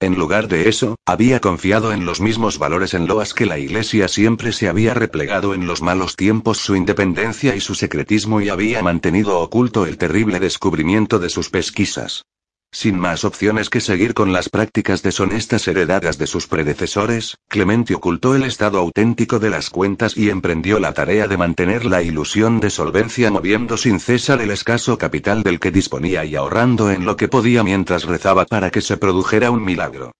En 0.00 0.16
lugar 0.16 0.48
de 0.48 0.68
eso, 0.68 0.96
había 1.06 1.40
confiado 1.40 1.92
en 1.92 2.04
los 2.04 2.20
mismos 2.20 2.58
valores 2.58 2.92
en 2.92 3.06
loas 3.06 3.32
que 3.32 3.46
la 3.46 3.58
Iglesia 3.58 4.06
siempre 4.06 4.52
se 4.52 4.68
había 4.68 4.92
replegado 4.92 5.54
en 5.54 5.66
los 5.66 5.80
malos 5.80 6.14
tiempos 6.14 6.58
su 6.58 6.76
independencia 6.76 7.56
y 7.56 7.60
su 7.60 7.74
secretismo 7.74 8.42
y 8.42 8.50
había 8.50 8.82
mantenido 8.82 9.38
oculto 9.38 9.86
el 9.86 9.96
terrible 9.96 10.40
descubrimiento 10.40 11.18
de 11.18 11.30
sus 11.30 11.48
pesquisas. 11.48 12.24
Sin 12.72 12.96
más 13.00 13.24
opciones 13.24 13.68
que 13.68 13.80
seguir 13.80 14.14
con 14.14 14.32
las 14.32 14.48
prácticas 14.48 15.02
deshonestas 15.02 15.66
heredadas 15.66 16.18
de 16.18 16.28
sus 16.28 16.46
predecesores, 16.46 17.36
Clemente 17.48 17.96
ocultó 17.96 18.36
el 18.36 18.44
estado 18.44 18.78
auténtico 18.78 19.40
de 19.40 19.50
las 19.50 19.70
cuentas 19.70 20.16
y 20.16 20.30
emprendió 20.30 20.78
la 20.78 20.94
tarea 20.94 21.26
de 21.26 21.36
mantener 21.36 21.84
la 21.84 22.00
ilusión 22.00 22.60
de 22.60 22.70
solvencia 22.70 23.30
moviendo 23.32 23.76
sin 23.76 23.98
cesar 23.98 24.40
el 24.40 24.52
escaso 24.52 24.98
capital 24.98 25.42
del 25.42 25.58
que 25.58 25.72
disponía 25.72 26.24
y 26.24 26.36
ahorrando 26.36 26.92
en 26.92 27.04
lo 27.04 27.16
que 27.16 27.26
podía 27.26 27.64
mientras 27.64 28.04
rezaba 28.04 28.46
para 28.46 28.70
que 28.70 28.80
se 28.80 28.96
produjera 28.96 29.50
un 29.50 29.64
milagro. 29.64 30.12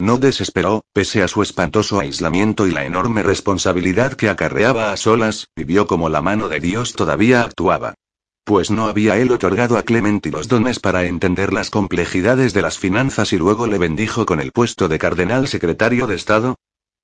No 0.00 0.16
desesperó, 0.16 0.84
pese 0.94 1.22
a 1.22 1.28
su 1.28 1.42
espantoso 1.42 2.00
aislamiento 2.00 2.66
y 2.66 2.70
la 2.70 2.86
enorme 2.86 3.22
responsabilidad 3.22 4.14
que 4.14 4.30
acarreaba 4.30 4.92
a 4.92 4.96
solas, 4.96 5.48
vivió 5.54 5.86
como 5.86 6.08
la 6.08 6.22
mano 6.22 6.48
de 6.48 6.60
Dios 6.60 6.94
todavía 6.94 7.42
actuaba 7.42 7.94
pues 8.48 8.70
no 8.70 8.86
había 8.86 9.18
él 9.18 9.30
otorgado 9.30 9.76
a 9.76 9.82
Clementi 9.82 10.30
los 10.30 10.48
dones 10.48 10.80
para 10.80 11.04
entender 11.04 11.52
las 11.52 11.68
complejidades 11.68 12.54
de 12.54 12.62
las 12.62 12.78
finanzas 12.78 13.34
y 13.34 13.36
luego 13.36 13.66
le 13.66 13.76
bendijo 13.76 14.24
con 14.24 14.40
el 14.40 14.52
puesto 14.52 14.88
de 14.88 14.98
cardenal 14.98 15.48
secretario 15.48 16.06
de 16.06 16.14
Estado. 16.14 16.54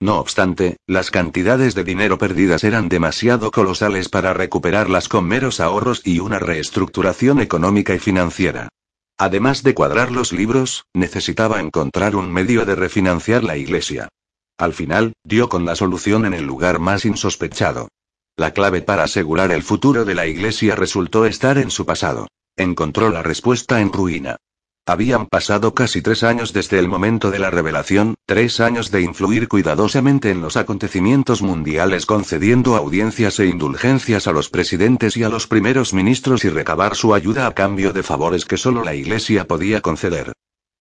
No 0.00 0.20
obstante, 0.20 0.78
las 0.86 1.10
cantidades 1.10 1.74
de 1.74 1.84
dinero 1.84 2.16
perdidas 2.16 2.64
eran 2.64 2.88
demasiado 2.88 3.50
colosales 3.50 4.08
para 4.08 4.32
recuperarlas 4.32 5.10
con 5.10 5.26
meros 5.26 5.60
ahorros 5.60 6.00
y 6.02 6.20
una 6.20 6.38
reestructuración 6.38 7.40
económica 7.40 7.94
y 7.94 7.98
financiera. 7.98 8.70
Además 9.18 9.62
de 9.62 9.74
cuadrar 9.74 10.12
los 10.12 10.32
libros, 10.32 10.86
necesitaba 10.94 11.60
encontrar 11.60 12.16
un 12.16 12.32
medio 12.32 12.64
de 12.64 12.74
refinanciar 12.74 13.44
la 13.44 13.58
iglesia. 13.58 14.08
Al 14.56 14.72
final, 14.72 15.12
dio 15.24 15.50
con 15.50 15.66
la 15.66 15.76
solución 15.76 16.24
en 16.24 16.32
el 16.32 16.46
lugar 16.46 16.78
más 16.78 17.04
insospechado. 17.04 17.88
La 18.36 18.52
clave 18.52 18.82
para 18.82 19.04
asegurar 19.04 19.52
el 19.52 19.62
futuro 19.62 20.04
de 20.04 20.16
la 20.16 20.26
iglesia 20.26 20.74
resultó 20.74 21.24
estar 21.24 21.56
en 21.56 21.70
su 21.70 21.86
pasado. 21.86 22.26
Encontró 22.56 23.08
la 23.10 23.22
respuesta 23.22 23.80
en 23.80 23.92
ruina. 23.92 24.38
Habían 24.86 25.26
pasado 25.26 25.72
casi 25.72 26.02
tres 26.02 26.24
años 26.24 26.52
desde 26.52 26.80
el 26.80 26.88
momento 26.88 27.30
de 27.30 27.38
la 27.38 27.50
revelación, 27.50 28.16
tres 28.26 28.58
años 28.58 28.90
de 28.90 29.02
influir 29.02 29.46
cuidadosamente 29.48 30.30
en 30.30 30.42
los 30.42 30.56
acontecimientos 30.56 31.42
mundiales 31.42 32.06
concediendo 32.06 32.74
audiencias 32.74 33.38
e 33.38 33.46
indulgencias 33.46 34.26
a 34.26 34.32
los 34.32 34.50
presidentes 34.50 35.16
y 35.16 35.22
a 35.22 35.28
los 35.28 35.46
primeros 35.46 35.94
ministros 35.94 36.44
y 36.44 36.48
recabar 36.48 36.96
su 36.96 37.14
ayuda 37.14 37.46
a 37.46 37.54
cambio 37.54 37.92
de 37.92 38.02
favores 38.02 38.44
que 38.44 38.56
solo 38.56 38.82
la 38.82 38.94
Iglesia 38.94 39.46
podía 39.46 39.80
conceder. 39.80 40.32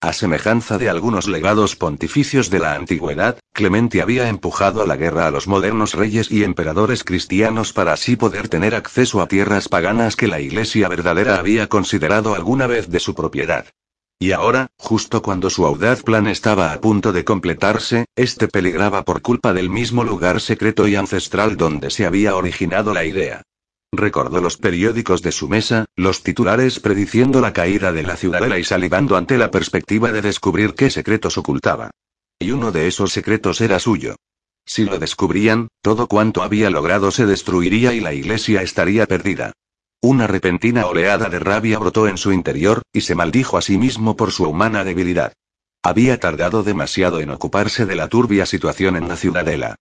A 0.03 0.11
semejanza 0.11 0.77
de 0.77 0.89
algunos 0.89 1.29
legados 1.29 1.77
pontificios 1.77 2.49
de 2.49 2.59
la 2.59 2.75
antigüedad, 2.75 3.39
Clemente 3.53 4.01
había 4.01 4.27
empujado 4.27 4.81
a 4.81 4.85
la 4.85 4.97
guerra 4.97 5.27
a 5.27 5.31
los 5.31 5.47
modernos 5.47 5.93
reyes 5.93 6.29
y 6.29 6.43
emperadores 6.43 7.05
cristianos 7.05 7.71
para 7.71 7.93
así 7.93 8.17
poder 8.17 8.49
tener 8.49 8.75
acceso 8.75 9.21
a 9.21 9.29
tierras 9.29 9.69
paganas 9.69 10.17
que 10.17 10.27
la 10.27 10.41
Iglesia 10.41 10.89
verdadera 10.89 11.37
había 11.37 11.69
considerado 11.69 12.35
alguna 12.35 12.67
vez 12.67 12.89
de 12.89 12.99
su 12.99 13.15
propiedad. 13.15 13.67
Y 14.19 14.33
ahora, 14.33 14.67
justo 14.77 15.21
cuando 15.21 15.49
su 15.49 15.65
audaz 15.65 16.03
plan 16.03 16.27
estaba 16.27 16.73
a 16.73 16.81
punto 16.81 17.13
de 17.13 17.23
completarse, 17.23 18.03
este 18.17 18.49
peligraba 18.49 19.05
por 19.05 19.21
culpa 19.21 19.53
del 19.53 19.69
mismo 19.69 20.03
lugar 20.03 20.41
secreto 20.41 20.85
y 20.85 20.97
ancestral 20.97 21.55
donde 21.55 21.89
se 21.89 22.05
había 22.05 22.35
originado 22.35 22.93
la 22.93 23.05
idea. 23.05 23.43
Recordó 23.95 24.41
los 24.41 24.57
periódicos 24.57 25.21
de 25.21 25.31
su 25.31 25.47
mesa, 25.47 25.85
los 25.95 26.23
titulares 26.23 26.79
prediciendo 26.79 27.41
la 27.41 27.53
caída 27.53 27.91
de 27.91 28.01
la 28.01 28.17
ciudadela 28.17 28.57
y 28.57 28.63
salivando 28.63 29.15
ante 29.15 29.37
la 29.37 29.51
perspectiva 29.51 30.11
de 30.11 30.23
descubrir 30.23 30.73
qué 30.73 30.89
secretos 30.89 31.37
ocultaba. 31.37 31.91
Y 32.39 32.49
uno 32.49 32.71
de 32.71 32.87
esos 32.87 33.11
secretos 33.11 33.61
era 33.61 33.77
suyo. 33.77 34.15
Si 34.65 34.83
lo 34.83 34.97
descubrían, 34.97 35.67
todo 35.83 36.07
cuanto 36.07 36.41
había 36.41 36.71
logrado 36.71 37.11
se 37.11 37.27
destruiría 37.27 37.93
y 37.93 37.99
la 37.99 38.15
iglesia 38.15 38.63
estaría 38.63 39.05
perdida. 39.05 39.53
Una 40.01 40.25
repentina 40.25 40.87
oleada 40.87 41.29
de 41.29 41.37
rabia 41.37 41.77
brotó 41.77 42.07
en 42.07 42.17
su 42.17 42.33
interior, 42.33 42.81
y 42.91 43.01
se 43.01 43.13
maldijo 43.13 43.59
a 43.59 43.61
sí 43.61 43.77
mismo 43.77 44.17
por 44.17 44.31
su 44.31 44.45
humana 44.45 44.83
debilidad. 44.83 45.33
Había 45.83 46.19
tardado 46.19 46.63
demasiado 46.63 47.19
en 47.19 47.29
ocuparse 47.29 47.85
de 47.85 47.95
la 47.95 48.07
turbia 48.07 48.47
situación 48.47 48.95
en 48.95 49.07
la 49.07 49.17
ciudadela. 49.17 49.75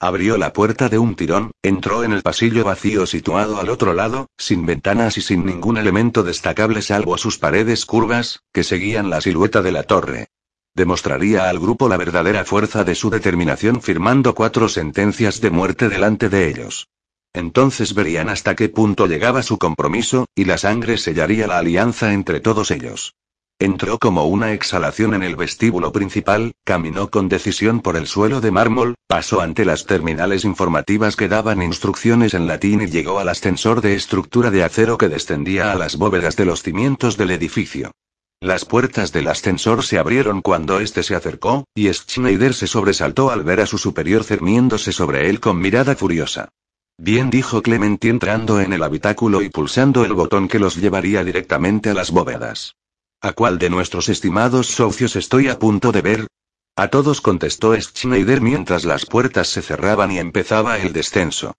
Abrió 0.00 0.38
la 0.38 0.52
puerta 0.52 0.88
de 0.88 0.98
un 0.98 1.16
tirón, 1.16 1.50
entró 1.60 2.04
en 2.04 2.12
el 2.12 2.22
pasillo 2.22 2.62
vacío 2.62 3.04
situado 3.04 3.58
al 3.58 3.68
otro 3.68 3.94
lado, 3.94 4.28
sin 4.38 4.64
ventanas 4.64 5.18
y 5.18 5.22
sin 5.22 5.44
ningún 5.44 5.76
elemento 5.76 6.22
destacable 6.22 6.82
salvo 6.82 7.18
sus 7.18 7.38
paredes 7.38 7.84
curvas, 7.84 8.44
que 8.52 8.62
seguían 8.62 9.10
la 9.10 9.20
silueta 9.20 9.60
de 9.60 9.72
la 9.72 9.82
torre. 9.82 10.28
Demostraría 10.72 11.48
al 11.48 11.58
grupo 11.58 11.88
la 11.88 11.96
verdadera 11.96 12.44
fuerza 12.44 12.84
de 12.84 12.94
su 12.94 13.10
determinación 13.10 13.82
firmando 13.82 14.36
cuatro 14.36 14.68
sentencias 14.68 15.40
de 15.40 15.50
muerte 15.50 15.88
delante 15.88 16.28
de 16.28 16.48
ellos. 16.48 16.88
Entonces 17.32 17.92
verían 17.92 18.28
hasta 18.28 18.54
qué 18.54 18.68
punto 18.68 19.08
llegaba 19.08 19.42
su 19.42 19.58
compromiso, 19.58 20.26
y 20.36 20.44
la 20.44 20.58
sangre 20.58 20.96
sellaría 20.98 21.48
la 21.48 21.58
alianza 21.58 22.12
entre 22.12 22.38
todos 22.38 22.70
ellos. 22.70 23.16
Entró 23.60 23.98
como 23.98 24.24
una 24.26 24.52
exhalación 24.52 25.14
en 25.14 25.24
el 25.24 25.34
vestíbulo 25.34 25.90
principal, 25.90 26.52
caminó 26.64 27.10
con 27.10 27.28
decisión 27.28 27.80
por 27.80 27.96
el 27.96 28.06
suelo 28.06 28.40
de 28.40 28.52
mármol, 28.52 28.94
pasó 29.08 29.40
ante 29.40 29.64
las 29.64 29.84
terminales 29.84 30.44
informativas 30.44 31.16
que 31.16 31.26
daban 31.26 31.60
instrucciones 31.60 32.34
en 32.34 32.46
latín 32.46 32.82
y 32.82 32.86
llegó 32.86 33.18
al 33.18 33.28
ascensor 33.28 33.80
de 33.80 33.96
estructura 33.96 34.52
de 34.52 34.62
acero 34.62 34.96
que 34.96 35.08
descendía 35.08 35.72
a 35.72 35.74
las 35.74 35.96
bóvedas 35.96 36.36
de 36.36 36.44
los 36.44 36.62
cimientos 36.62 37.16
del 37.16 37.32
edificio. 37.32 37.90
Las 38.40 38.64
puertas 38.64 39.10
del 39.10 39.26
ascensor 39.26 39.82
se 39.82 39.98
abrieron 39.98 40.40
cuando 40.40 40.78
éste 40.78 41.02
se 41.02 41.16
acercó, 41.16 41.64
y 41.74 41.92
Schneider 41.92 42.54
se 42.54 42.68
sobresaltó 42.68 43.32
al 43.32 43.42
ver 43.42 43.60
a 43.60 43.66
su 43.66 43.76
superior 43.76 44.22
cerniéndose 44.22 44.92
sobre 44.92 45.28
él 45.28 45.40
con 45.40 45.58
mirada 45.58 45.96
furiosa. 45.96 46.48
Bien 46.96 47.28
dijo 47.28 47.60
Clementi 47.60 48.08
entrando 48.08 48.60
en 48.60 48.72
el 48.72 48.84
habitáculo 48.84 49.42
y 49.42 49.48
pulsando 49.48 50.04
el 50.04 50.12
botón 50.12 50.46
que 50.46 50.60
los 50.60 50.76
llevaría 50.76 51.24
directamente 51.24 51.90
a 51.90 51.94
las 51.94 52.12
bóvedas. 52.12 52.76
¿A 53.20 53.32
cuál 53.32 53.58
de 53.58 53.68
nuestros 53.68 54.08
estimados 54.08 54.68
socios 54.68 55.16
estoy 55.16 55.48
a 55.48 55.58
punto 55.58 55.90
de 55.90 56.02
ver? 56.02 56.26
A 56.76 56.86
todos 56.86 57.20
contestó 57.20 57.74
Schneider 57.74 58.40
mientras 58.40 58.84
las 58.84 59.06
puertas 59.06 59.48
se 59.48 59.60
cerraban 59.60 60.12
y 60.12 60.18
empezaba 60.18 60.78
el 60.78 60.92
descenso. 60.92 61.54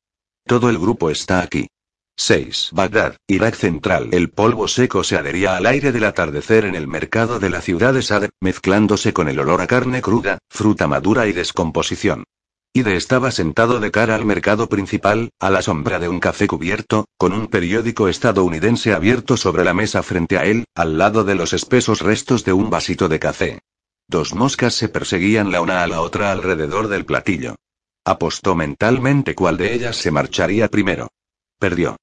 Todo 0.48 0.70
el 0.70 0.80
grupo 0.80 1.10
está 1.10 1.42
aquí. 1.42 1.68
6. 2.16 2.70
Bagdad, 2.72 3.18
Irak 3.28 3.56
Central. 3.56 4.08
El 4.14 4.30
polvo 4.30 4.70
seco 4.70 5.04
se 5.04 5.18
adhería 5.18 5.58
al 5.58 5.66
aire 5.66 5.92
del 5.92 6.06
atardecer 6.06 6.64
en 6.64 6.76
el 6.76 6.88
mercado 6.88 7.40
de 7.40 7.50
la 7.50 7.62
ciudad 7.62 7.94
de 7.94 8.04
Sade, 8.04 8.30
mezclándose 8.40 9.12
con 9.12 9.28
el 9.28 9.38
olor 9.38 9.60
a 9.60 9.68
carne 9.68 10.02
cruda, 10.02 10.38
fruta 10.50 10.88
madura 10.88 11.28
y 11.28 11.34
descomposición. 11.34 12.24
Ide 12.72 12.96
estaba 12.96 13.32
sentado 13.32 13.80
de 13.80 13.90
cara 13.90 14.14
al 14.14 14.26
mercado 14.26 14.70
principal, 14.70 15.32
a 15.40 15.50
la 15.50 15.64
sombra 15.64 15.98
de 15.98 16.08
un 16.08 16.20
café 16.20 16.46
cubierto, 16.46 17.08
con 17.18 17.34
un 17.34 17.48
periódico 17.48 18.08
estadounidense 18.08 18.94
abierto 18.94 19.38
sobre 19.38 19.64
la 19.64 19.74
mesa 19.74 20.04
frente 20.04 20.38
a 20.38 20.46
él, 20.46 20.66
al 20.76 21.00
lado 21.00 21.24
de 21.24 21.34
los 21.34 21.54
espesos 21.54 22.02
restos 22.02 22.46
de 22.46 22.54
un 22.54 22.70
vasito 22.70 23.10
de 23.10 23.20
café. 23.20 23.60
Dos 24.08 24.36
moscas 24.36 24.76
se 24.76 24.88
perseguían 24.88 25.52
la 25.52 25.62
una 25.62 25.84
a 25.84 25.88
la 25.88 26.02
otra 26.02 26.32
alrededor 26.32 26.90
del 26.90 27.06
platillo. 27.06 27.56
Apostó 28.06 28.56
mentalmente 28.56 29.34
cuál 29.34 29.58
de 29.58 29.74
ellas 29.74 29.98
se 29.98 30.12
marcharía 30.12 30.68
primero. 30.68 31.10
Perdió. 31.60 31.98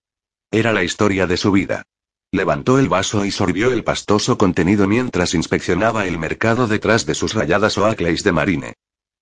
Era 0.50 0.72
la 0.72 0.82
historia 0.82 1.28
de 1.28 1.36
su 1.36 1.52
vida. 1.52 1.84
Levantó 2.32 2.78
el 2.80 2.88
vaso 2.88 3.24
y 3.24 3.30
sorbió 3.30 3.72
el 3.72 3.84
pastoso 3.84 4.36
contenido 4.36 4.88
mientras 4.88 5.34
inspeccionaba 5.34 6.06
el 6.06 6.18
mercado 6.18 6.66
detrás 6.66 7.06
de 7.06 7.14
sus 7.14 7.34
rayadas 7.34 7.78
Oakleys 7.78 8.24
de 8.24 8.32
marine. 8.32 8.74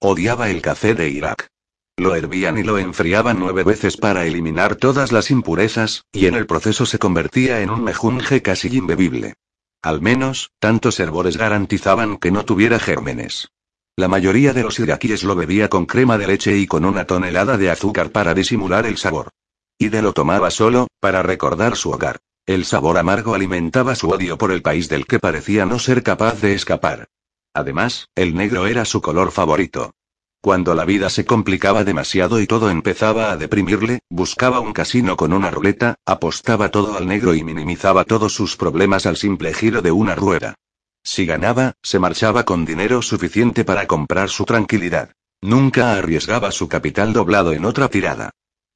Odiaba 0.07 0.51
el 0.51 0.61
café 0.61 0.95
de 0.95 1.09
Irak. 1.09 1.49
Lo 1.97 2.15
hervían 2.15 2.59
y 2.59 2.63
lo 2.63 2.77
enfriaban 2.77 3.39
nueve 3.39 3.65
veces 3.65 3.97
para 3.97 4.27
eliminar 4.27 4.77
todas 4.77 5.13
las 5.13 5.31
impurezas, 5.31 6.05
y 6.13 6.27
en 6.27 6.35
el 6.35 6.45
proceso 6.45 6.85
se 6.85 6.99
convertía 6.99 7.63
en 7.63 7.71
un 7.71 7.83
mejunje 7.83 8.43
casi 8.43 8.69
imbebible. 8.69 9.33
Al 9.81 10.03
menos, 10.03 10.51
tantos 10.59 11.01
hervores 11.01 11.39
garantizaban 11.39 12.19
que 12.19 12.31
no 12.31 12.45
tuviera 12.45 12.79
gérmenes. 12.79 13.49
La 13.97 14.07
mayoría 14.07 14.53
de 14.53 14.65
los 14.65 14.79
iraquíes 14.79 15.25
lo 15.25 15.37
bebía 15.37 15.71
con 15.71 15.87
crema 15.87 16.19
de 16.19 16.27
leche 16.27 16.55
y 16.59 16.67
con 16.67 16.85
una 16.85 17.07
tonelada 17.07 17.57
de 17.57 17.71
azúcar 17.71 18.11
para 18.11 18.35
disimular 18.35 18.85
el 18.85 18.99
sabor. 18.99 19.31
Ide 19.79 20.03
lo 20.03 20.13
tomaba 20.13 20.51
solo, 20.51 20.87
para 21.01 21.23
recordar 21.23 21.77
su 21.77 21.93
hogar. 21.93 22.19
El 22.45 22.67
sabor 22.67 22.99
amargo 22.99 23.35
alimentaba 23.35 23.95
su 23.95 24.11
odio 24.11 24.37
por 24.37 24.53
el 24.53 24.61
país 24.61 24.91
del 24.91 25.07
que 25.07 25.19
parecía 25.19 25.65
no 25.65 25.79
ser 25.79 26.03
capaz 26.03 26.43
de 26.43 26.53
escapar. 26.53 27.09
Además, 27.55 28.09
el 28.17 28.35
negro 28.35 28.67
era 28.67 28.85
su 28.85 29.01
color 29.01 29.31
favorito. 29.31 29.95
Cuando 30.41 30.75
la 30.75 30.85
vida 30.85 31.09
se 31.09 31.25
complicaba 31.25 31.85
demasiado 31.85 32.39
y 32.39 32.47
todo 32.47 32.69
empezaba 32.69 33.31
a 33.31 33.37
deprimirle, 33.39 34.01
buscaba 34.11 34.61
un 34.61 34.75
casino 34.75 35.17
con 35.17 35.33
una 35.33 35.51
ruleta, 35.51 35.95
apostaba 36.05 36.71
todo 36.71 36.99
al 36.99 37.07
negro 37.07 37.35
y 37.35 37.43
minimizaba 37.43 38.05
todos 38.05 38.35
sus 38.35 38.57
problemas 38.57 39.07
al 39.07 39.17
simple 39.17 39.55
giro 39.55 39.81
de 39.81 39.93
una 39.93 40.15
rueda. 40.15 40.57
Si 41.03 41.25
ganaba, 41.25 41.75
se 41.83 41.99
marchaba 41.99 42.45
con 42.45 42.65
dinero 42.65 43.01
suficiente 43.01 43.65
para 43.65 43.87
comprar 43.87 44.29
su 44.29 44.45
tranquilidad. 44.45 45.13
Nunca 45.41 45.95
arriesgaba 45.95 46.51
su 46.51 46.69
capital 46.69 47.13
doblado 47.13 47.53
en 47.53 47.65
otra 47.65 47.89
tirada. 47.89 48.31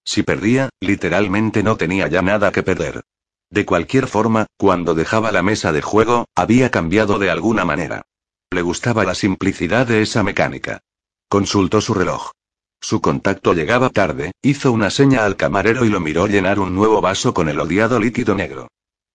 Si 0.05 0.23
perdía, 0.23 0.71
literalmente 0.81 1.63
no 1.63 1.77
tenía 1.77 2.09
ya 2.09 2.23
nada 2.23 2.53
que 2.53 2.63
perder. 2.63 3.03
De 3.51 3.67
cualquier 3.67 4.07
forma, 4.07 4.47
cuando 4.57 4.95
dejaba 4.95 5.33
la 5.33 5.43
mesa 5.43 5.73
de 5.73 5.83
juego, 5.83 6.27
había 6.35 6.71
cambiado 6.71 7.19
de 7.19 7.31
alguna 7.31 7.65
manera. 7.65 8.05
Le 8.51 8.63
gustaba 8.63 9.05
la 9.05 9.15
simplicidad 9.15 9.87
de 9.87 10.01
esa 10.01 10.23
mecánica. 10.23 10.81
Consultó 11.29 11.83
su 11.83 11.93
reloj. 11.93 12.31
Su 12.81 13.03
contacto 13.03 13.53
llegaba 13.53 13.91
tarde, 13.91 14.33
hizo 14.41 14.73
una 14.73 14.89
seña 14.89 15.27
al 15.27 15.37
camarero 15.37 15.85
y 15.85 15.91
lo 15.91 16.01
miró 16.01 16.27
llenar 16.27 16.59
un 16.59 16.75
nuevo 16.75 17.03
vaso 17.03 17.35
con 17.35 17.51
el 17.51 17.61
odiado 17.61 18.01
líquido 18.01 18.35
negro. 18.35 18.69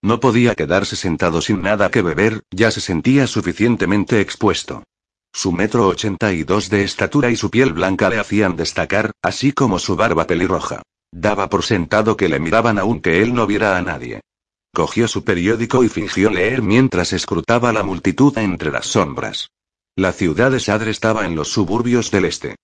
No 0.04 0.20
podía 0.20 0.54
quedarse 0.54 0.96
sentado 0.96 1.42
sin 1.42 1.62
nada 1.64 1.90
que 1.90 2.04
beber, 2.04 2.42
ya 2.52 2.70
se 2.70 2.82
sentía 2.82 3.26
suficientemente 3.26 4.22
expuesto. 4.22 4.84
Su 5.34 5.52
metro 5.52 5.88
ochenta 5.88 6.32
y 6.32 6.44
dos 6.44 6.70
de 6.70 6.84
estatura 6.84 7.32
y 7.32 7.36
su 7.36 7.50
piel 7.50 7.74
blanca 7.74 8.10
le 8.10 8.20
hacían 8.20 8.56
destacar, 8.56 9.14
así 9.24 9.52
como 9.52 9.80
su 9.80 9.96
barba 9.96 10.28
pelirroja. 10.28 10.84
Daba 11.12 11.50
por 11.50 11.64
sentado 11.64 12.18
que 12.18 12.30
le 12.30 12.40
miraban 12.40 12.78
aunque 12.78 13.24
él 13.24 13.34
no 13.34 13.48
viera 13.48 13.78
a 13.78 13.82
nadie. 13.82 14.22
Cogió 14.76 15.08
su 15.08 15.24
periódico 15.24 15.84
y 15.84 15.88
fingió 15.88 16.32
leer 16.32 16.64
mientras 16.64 17.14
escrutaba 17.14 17.72
la 17.72 17.84
multitud 17.84 18.36
entre 18.40 18.72
las 18.72 18.88
sombras. 18.88 19.52
La 19.96 20.14
ciudad 20.14 20.50
de 20.50 20.60
Sadr 20.60 20.90
estaba 20.90 21.26
en 21.28 21.36
los 21.36 21.50
suburbios 21.50 22.10
del 22.10 22.26
este. 22.26 22.56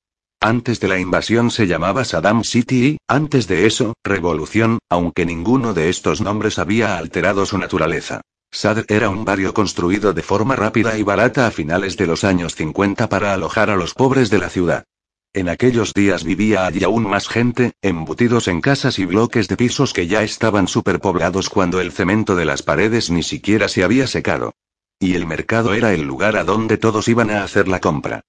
Antes 0.41 0.79
de 0.79 0.87
la 0.87 0.97
invasión 0.97 1.51
se 1.51 1.67
llamaba 1.67 2.03
Saddam 2.03 2.43
City 2.43 2.83
y, 2.83 2.97
antes 3.07 3.47
de 3.47 3.67
eso, 3.67 3.93
Revolución, 4.03 4.79
aunque 4.89 5.27
ninguno 5.27 5.75
de 5.75 5.89
estos 5.89 6.19
nombres 6.19 6.57
había 6.57 6.97
alterado 6.97 7.45
su 7.45 7.59
naturaleza. 7.59 8.21
Sadr 8.51 8.85
era 8.87 9.11
un 9.11 9.23
barrio 9.23 9.53
construido 9.53 10.11
de 10.11 10.23
forma 10.23 10.55
rápida 10.55 10.97
y 10.97 11.03
barata 11.03 11.45
a 11.45 11.51
finales 11.51 11.95
de 11.95 12.07
los 12.07 12.23
años 12.23 12.55
50 12.55 13.07
para 13.07 13.35
alojar 13.35 13.69
a 13.69 13.75
los 13.75 13.93
pobres 13.93 14.31
de 14.31 14.39
la 14.39 14.49
ciudad. 14.49 14.83
En 15.31 15.47
aquellos 15.47 15.93
días 15.93 16.23
vivía 16.23 16.65
allí 16.65 16.83
aún 16.83 17.03
más 17.03 17.27
gente, 17.27 17.73
embutidos 17.83 18.47
en 18.47 18.61
casas 18.61 18.97
y 18.97 19.05
bloques 19.05 19.47
de 19.47 19.57
pisos 19.57 19.93
que 19.93 20.07
ya 20.07 20.23
estaban 20.23 20.67
superpoblados 20.67 21.49
cuando 21.49 21.79
el 21.79 21.91
cemento 21.91 22.35
de 22.35 22.45
las 22.45 22.63
paredes 22.63 23.11
ni 23.11 23.21
siquiera 23.21 23.67
se 23.67 23.83
había 23.83 24.07
secado. 24.07 24.55
Y 24.99 25.13
el 25.13 25.27
mercado 25.27 25.75
era 25.75 25.93
el 25.93 26.01
lugar 26.01 26.35
a 26.35 26.43
donde 26.43 26.77
todos 26.77 27.07
iban 27.07 27.29
a 27.29 27.43
hacer 27.43 27.67
la 27.67 27.79
compra. 27.79 28.21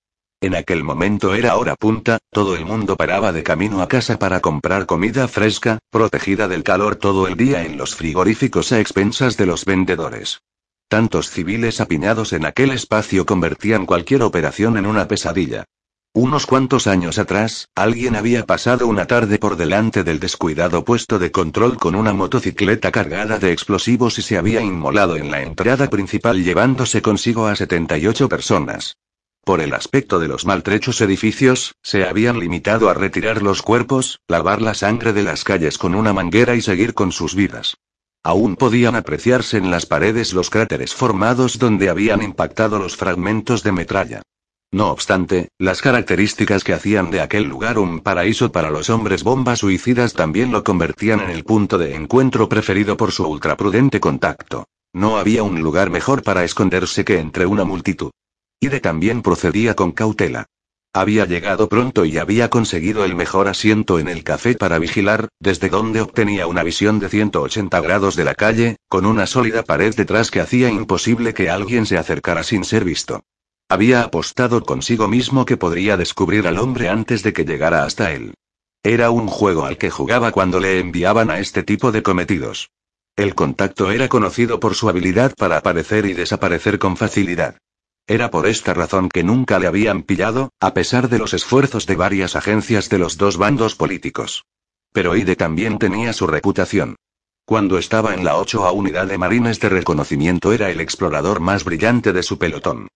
En 0.42 0.54
aquel 0.54 0.84
momento 0.84 1.34
era 1.34 1.56
hora 1.56 1.74
punta, 1.74 2.18
todo 2.30 2.54
el 2.54 2.66
mundo 2.66 2.96
paraba 2.96 3.32
de 3.32 3.42
camino 3.42 3.80
a 3.80 3.88
casa 3.88 4.18
para 4.18 4.40
comprar 4.40 4.84
comida 4.84 5.26
fresca, 5.26 5.78
protegida 5.90 6.48
del 6.48 6.62
calor 6.62 6.96
todo 6.96 7.28
el 7.28 7.36
día 7.36 7.64
en 7.64 7.78
los 7.78 7.94
frigoríficos 7.94 8.72
a 8.72 8.80
expensas 8.80 9.38
de 9.38 9.46
los 9.46 9.64
vendedores. 9.64 10.42
Tantos 10.88 11.30
civiles 11.30 11.80
apiñados 11.80 12.34
en 12.34 12.44
aquel 12.44 12.72
espacio 12.72 13.24
convertían 13.24 13.86
cualquier 13.86 14.22
operación 14.22 14.76
en 14.76 14.84
una 14.84 15.08
pesadilla. 15.08 15.64
Unos 16.12 16.44
cuantos 16.44 16.88
años 16.88 17.20
atrás, 17.20 17.68
alguien 17.76 18.16
había 18.16 18.44
pasado 18.44 18.88
una 18.88 19.06
tarde 19.06 19.38
por 19.38 19.56
delante 19.56 20.02
del 20.02 20.18
descuidado 20.18 20.84
puesto 20.84 21.20
de 21.20 21.30
control 21.30 21.76
con 21.76 21.94
una 21.94 22.12
motocicleta 22.12 22.90
cargada 22.90 23.38
de 23.38 23.52
explosivos 23.52 24.18
y 24.18 24.22
se 24.22 24.36
había 24.36 24.60
inmolado 24.60 25.14
en 25.14 25.30
la 25.30 25.40
entrada 25.40 25.88
principal 25.88 26.42
llevándose 26.42 27.00
consigo 27.00 27.46
a 27.46 27.54
78 27.54 28.28
personas. 28.28 28.96
Por 29.44 29.60
el 29.60 29.72
aspecto 29.72 30.18
de 30.18 30.26
los 30.26 30.46
maltrechos 30.46 31.00
edificios, 31.00 31.76
se 31.80 32.04
habían 32.04 32.40
limitado 32.40 32.90
a 32.90 32.94
retirar 32.94 33.40
los 33.40 33.62
cuerpos, 33.62 34.18
lavar 34.26 34.62
la 34.62 34.74
sangre 34.74 35.12
de 35.12 35.22
las 35.22 35.44
calles 35.44 35.78
con 35.78 35.94
una 35.94 36.12
manguera 36.12 36.56
y 36.56 36.60
seguir 36.60 36.92
con 36.92 37.12
sus 37.12 37.36
vidas. 37.36 37.76
Aún 38.24 38.56
podían 38.56 38.96
apreciarse 38.96 39.58
en 39.58 39.70
las 39.70 39.86
paredes 39.86 40.32
los 40.32 40.50
cráteres 40.50 40.92
formados 40.92 41.60
donde 41.60 41.88
habían 41.88 42.20
impactado 42.20 42.80
los 42.80 42.96
fragmentos 42.96 43.62
de 43.62 43.70
metralla. 43.70 44.22
No 44.72 44.92
obstante, 44.92 45.48
las 45.58 45.82
características 45.82 46.62
que 46.62 46.72
hacían 46.72 47.10
de 47.10 47.20
aquel 47.20 47.44
lugar 47.44 47.78
un 47.78 48.00
paraíso 48.00 48.52
para 48.52 48.70
los 48.70 48.88
hombres 48.88 49.24
bombas 49.24 49.58
suicidas 49.58 50.14
también 50.14 50.52
lo 50.52 50.62
convertían 50.62 51.20
en 51.20 51.30
el 51.30 51.42
punto 51.42 51.76
de 51.76 51.96
encuentro 51.96 52.48
preferido 52.48 52.96
por 52.96 53.10
su 53.10 53.26
ultraprudente 53.26 53.98
contacto. 53.98 54.68
No 54.92 55.18
había 55.18 55.42
un 55.42 55.60
lugar 55.60 55.90
mejor 55.90 56.22
para 56.22 56.44
esconderse 56.44 57.04
que 57.04 57.18
entre 57.18 57.46
una 57.46 57.64
multitud. 57.64 58.12
Ide 58.60 58.78
también 58.78 59.22
procedía 59.22 59.74
con 59.74 59.90
cautela. 59.90 60.46
Había 60.92 61.24
llegado 61.24 61.68
pronto 61.68 62.04
y 62.04 62.18
había 62.18 62.48
conseguido 62.48 63.04
el 63.04 63.16
mejor 63.16 63.48
asiento 63.48 63.98
en 63.98 64.08
el 64.08 64.22
café 64.22 64.54
para 64.54 64.78
vigilar, 64.78 65.28
desde 65.40 65.68
donde 65.68 66.00
obtenía 66.00 66.46
una 66.46 66.62
visión 66.62 66.98
de 67.00 67.08
180 67.08 67.80
grados 67.80 68.16
de 68.16 68.24
la 68.24 68.34
calle, 68.34 68.76
con 68.88 69.06
una 69.06 69.26
sólida 69.26 69.62
pared 69.64 69.94
detrás 69.94 70.30
que 70.30 70.40
hacía 70.40 70.68
imposible 70.68 71.34
que 71.34 71.50
alguien 71.50 71.86
se 71.86 71.96
acercara 71.96 72.42
sin 72.42 72.64
ser 72.64 72.84
visto. 72.84 73.22
Había 73.70 74.02
apostado 74.02 74.64
consigo 74.64 75.06
mismo 75.06 75.44
que 75.44 75.56
podría 75.56 75.96
descubrir 75.96 76.48
al 76.48 76.58
hombre 76.58 76.88
antes 76.88 77.22
de 77.22 77.32
que 77.32 77.44
llegara 77.44 77.84
hasta 77.84 78.10
él. 78.10 78.34
Era 78.82 79.10
un 79.10 79.28
juego 79.28 79.64
al 79.64 79.78
que 79.78 79.90
jugaba 79.90 80.32
cuando 80.32 80.58
le 80.58 80.80
enviaban 80.80 81.30
a 81.30 81.38
este 81.38 81.62
tipo 81.62 81.92
de 81.92 82.02
cometidos. 82.02 82.70
El 83.14 83.36
contacto 83.36 83.92
era 83.92 84.08
conocido 84.08 84.58
por 84.58 84.74
su 84.74 84.88
habilidad 84.88 85.34
para 85.36 85.56
aparecer 85.56 86.04
y 86.06 86.14
desaparecer 86.14 86.80
con 86.80 86.96
facilidad. 86.96 87.58
Era 88.08 88.32
por 88.32 88.48
esta 88.48 88.74
razón 88.74 89.08
que 89.08 89.22
nunca 89.22 89.60
le 89.60 89.68
habían 89.68 90.02
pillado, 90.02 90.50
a 90.58 90.74
pesar 90.74 91.08
de 91.08 91.18
los 91.18 91.32
esfuerzos 91.32 91.86
de 91.86 91.94
varias 91.94 92.34
agencias 92.34 92.88
de 92.88 92.98
los 92.98 93.18
dos 93.18 93.36
bandos 93.36 93.76
políticos. 93.76 94.46
Pero 94.92 95.14
Ide 95.14 95.36
también 95.36 95.78
tenía 95.78 96.12
su 96.12 96.26
reputación. 96.26 96.96
Cuando 97.44 97.78
estaba 97.78 98.14
en 98.14 98.24
la 98.24 98.36
8 98.36 98.66
a 98.66 98.72
unidad 98.72 99.06
de 99.06 99.16
marines 99.16 99.60
de 99.60 99.68
reconocimiento 99.68 100.52
era 100.52 100.70
el 100.70 100.80
explorador 100.80 101.38
más 101.38 101.62
brillante 101.62 102.12
de 102.12 102.24
su 102.24 102.36
pelotón. 102.36 102.88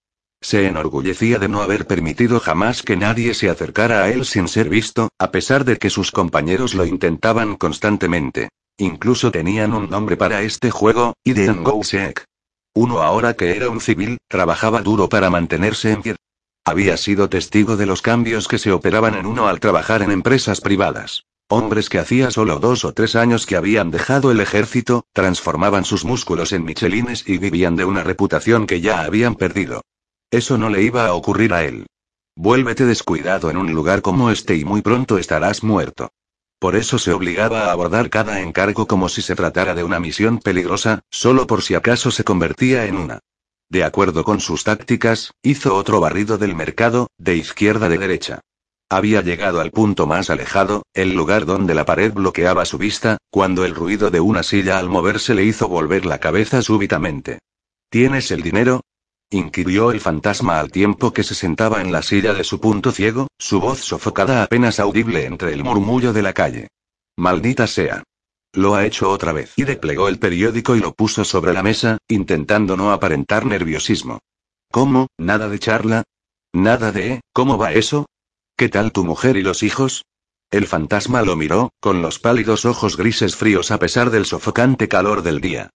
Se 0.45 0.67
enorgullecía 0.67 1.39
de 1.39 1.49
no 1.49 1.63
haber 1.63 1.87
permitido 1.87 2.39
jamás 2.39 2.83
que 2.83 2.99
nadie 2.99 3.33
se 3.33 3.49
acercara 3.49 4.03
a 4.03 4.11
él 4.11 4.27
sin 4.27 4.47
ser 4.47 4.69
visto, 4.69 5.09
a 5.19 5.31
pesar 5.31 5.65
de 5.65 5.79
que 5.79 5.89
sus 5.89 6.11
compañeros 6.11 6.75
lo 6.75 6.85
intentaban 6.85 7.57
constantemente. 7.57 8.51
Incluso 8.77 9.33
tenían 9.33 9.73
un 9.73 9.89
nombre 9.89 10.19
para 10.19 10.43
este 10.43 10.71
juego, 10.71 11.15
Idean 11.25 11.65
Gousek. 11.65 12.27
Uno 12.75 13.01
ahora 13.01 13.33
que 13.33 13.57
era 13.57 13.71
un 13.71 13.81
civil, 13.81 14.19
trabajaba 14.29 14.83
duro 14.83 15.09
para 15.09 15.31
mantenerse 15.31 15.93
en 15.93 16.03
pie. 16.03 16.17
Había 16.67 16.99
sido 16.99 17.31
testigo 17.31 17.79
de 17.79 17.87
los 17.87 18.03
cambios 18.03 18.47
que 18.47 18.59
se 18.59 18.71
operaban 18.71 19.15
en 19.15 19.25
uno 19.25 19.49
al 19.49 19.61
trabajar 19.61 20.03
en 20.03 20.11
empresas 20.11 20.61
privadas. 20.61 21.25
Hombres 21.49 21.89
que 21.89 22.01
hacía 22.01 22.31
solo 22.31 22.59
dos 22.59 22.85
o 22.85 22.93
tres 22.93 23.17
años 23.17 23.47
que 23.47 23.57
habían 23.57 23.91
dejado 23.91 24.31
el 24.31 24.41
ejército, 24.41 25.07
transformaban 25.15 25.87
sus 25.87 26.05
músculos 26.05 26.53
en 26.53 26.67
michelines 26.67 27.27
y 27.27 27.39
vivían 27.39 27.77
de 27.77 27.87
una 27.87 28.05
reputación 28.05 28.67
que 28.67 28.83
ya 28.83 29.05
habían 29.05 29.37
perdido. 29.37 29.81
Eso 30.35 30.59
no 30.59 30.69
le 30.69 30.83
iba 30.83 31.07
a 31.07 31.15
ocurrir 31.15 31.55
a 31.55 31.63
él. 31.63 31.87
Vuélvete 32.35 32.85
descuidado 32.87 33.51
en 33.51 33.57
un 33.57 33.73
lugar 33.73 34.03
como 34.03 34.33
este 34.33 34.57
y 34.57 34.65
muy 34.65 34.83
pronto 34.83 35.17
estarás 35.17 35.63
muerto. 35.63 36.11
Por 36.59 36.75
eso 36.75 36.99
se 36.99 37.13
obligaba 37.13 37.67
a 37.67 37.71
abordar 37.71 38.11
cada 38.11 38.41
encargo 38.41 38.89
como 38.89 39.09
si 39.09 39.23
se 39.23 39.37
tratara 39.37 39.77
de 39.77 39.85
una 39.85 40.01
misión 40.01 40.41
peligrosa, 40.41 41.03
solo 41.09 41.47
por 41.47 41.63
si 41.63 41.77
acaso 41.77 42.11
se 42.11 42.25
convertía 42.25 42.87
en 42.87 42.97
una. 42.97 43.21
De 43.71 43.85
acuerdo 43.85 44.25
con 44.25 44.41
sus 44.41 44.65
tácticas, 44.65 45.31
hizo 45.41 45.77
otro 45.77 46.01
barrido 46.01 46.37
del 46.37 46.57
mercado, 46.57 47.07
de 47.17 47.37
izquierda 47.37 47.89
de 47.89 47.99
derecha. 47.99 48.41
Había 48.91 49.21
llegado 49.21 49.61
al 49.61 49.71
punto 49.71 50.09
más 50.09 50.31
alejado, 50.31 50.83
el 50.95 51.15
lugar 51.15 51.47
donde 51.47 51.77
la 51.77 51.85
pared 51.85 52.13
bloqueaba 52.13 52.65
su 52.65 52.77
vista, 52.77 53.19
cuando 53.31 53.65
el 53.65 53.77
ruido 53.77 54.11
de 54.11 54.19
una 54.19 54.43
silla 54.43 54.81
al 54.81 54.89
moverse 54.89 55.33
le 55.33 55.45
hizo 55.45 55.69
volver 55.69 56.05
la 56.05 56.19
cabeza 56.19 56.61
súbitamente. 56.61 57.39
¿Tienes 57.89 58.33
el 58.33 58.43
dinero? 58.43 58.81
Inquirió 59.31 59.91
el 59.91 60.01
fantasma 60.01 60.61
al 60.61 60.71
tiempo 60.71 61.13
que 61.13 61.23
se 61.23 61.35
sentaba 61.35 61.81
en 61.81 61.93
la 61.93 62.03
silla 62.03 62.35
de 62.35 62.45
su 62.45 62.61
punto 62.61 62.93
ciego, 62.93 63.29
su 63.39 63.61
voz 63.61 63.81
sofocada 63.81 64.43
apenas 64.43 64.81
audible 64.81 65.25
entre 65.25 65.53
el 65.53 65.65
murmullo 65.65 66.13
de 66.13 66.23
la 66.23 66.33
calle. 66.33 66.69
Maldita 67.17 67.67
sea. 67.67 68.03
Lo 68.53 68.75
ha 68.75 68.87
hecho 68.87 69.11
otra 69.11 69.33
vez. 69.33 69.53
Y 69.57 69.65
desplegó 69.65 70.09
el 70.09 70.19
periódico 70.19 70.77
y 70.77 70.81
lo 70.81 70.95
puso 70.95 71.25
sobre 71.25 71.53
la 71.53 71.63
mesa, 71.63 71.99
intentando 72.09 72.77
no 72.77 72.93
aparentar 72.93 73.47
nerviosismo. 73.47 74.21
¿Cómo? 74.71 75.09
¿Nada 75.19 75.49
de 75.49 75.59
charla? 75.59 76.05
¿Nada 76.53 76.93
de, 76.93 77.21
¿cómo 77.33 77.59
va 77.59 77.73
eso? 77.73 78.07
¿Qué 78.57 78.69
tal 78.69 78.93
tu 78.93 79.05
mujer 79.05 79.37
y 79.37 79.43
los 79.43 79.65
hijos? 79.65 80.05
El 80.51 80.69
fantasma 80.69 81.23
lo 81.23 81.35
miró, 81.35 81.73
con 81.81 82.01
los 82.01 82.21
pálidos 82.21 82.65
ojos 82.65 82.97
grises 82.97 83.35
fríos 83.35 83.73
a 83.73 83.81
pesar 83.81 84.11
del 84.11 84.25
sofocante 84.25 84.87
calor 84.87 85.23
del 85.23 85.41
día. 85.41 85.71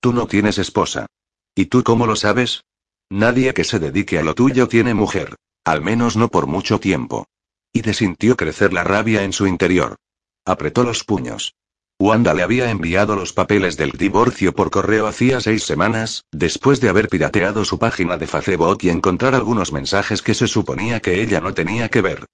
Tú 0.00 0.12
no 0.12 0.26
tienes 0.26 0.58
esposa. 0.58 1.06
¿Y 1.54 1.66
tú 1.66 1.84
cómo 1.84 2.06
lo 2.06 2.16
sabes? 2.16 2.64
Nadie 3.10 3.54
que 3.54 3.64
se 3.64 3.78
dedique 3.78 4.18
a 4.18 4.22
lo 4.22 4.34
tuyo 4.34 4.68
tiene 4.68 4.94
mujer. 4.94 5.36
Al 5.64 5.80
menos 5.82 6.16
no 6.16 6.28
por 6.28 6.46
mucho 6.46 6.80
tiempo. 6.80 7.26
Y 7.72 7.82
sintió 7.92 8.36
crecer 8.36 8.72
la 8.72 8.84
rabia 8.84 9.24
en 9.24 9.32
su 9.32 9.46
interior. 9.46 9.96
Apretó 10.44 10.84
los 10.84 11.04
puños. 11.04 11.54
Wanda 11.98 12.34
le 12.34 12.42
había 12.42 12.70
enviado 12.70 13.14
los 13.14 13.32
papeles 13.32 13.76
del 13.76 13.92
divorcio 13.92 14.52
por 14.52 14.70
correo 14.70 15.06
hacía 15.06 15.40
seis 15.40 15.62
semanas, 15.64 16.24
después 16.32 16.80
de 16.80 16.88
haber 16.88 17.08
pirateado 17.08 17.64
su 17.64 17.78
página 17.78 18.16
de 18.16 18.26
Facebook 18.26 18.78
y 18.82 18.90
encontrar 18.90 19.34
algunos 19.34 19.72
mensajes 19.72 20.20
que 20.20 20.34
se 20.34 20.48
suponía 20.48 21.00
que 21.00 21.22
ella 21.22 21.40
no 21.40 21.54
tenía 21.54 21.88
que 21.88 22.02
ver. 22.02 22.26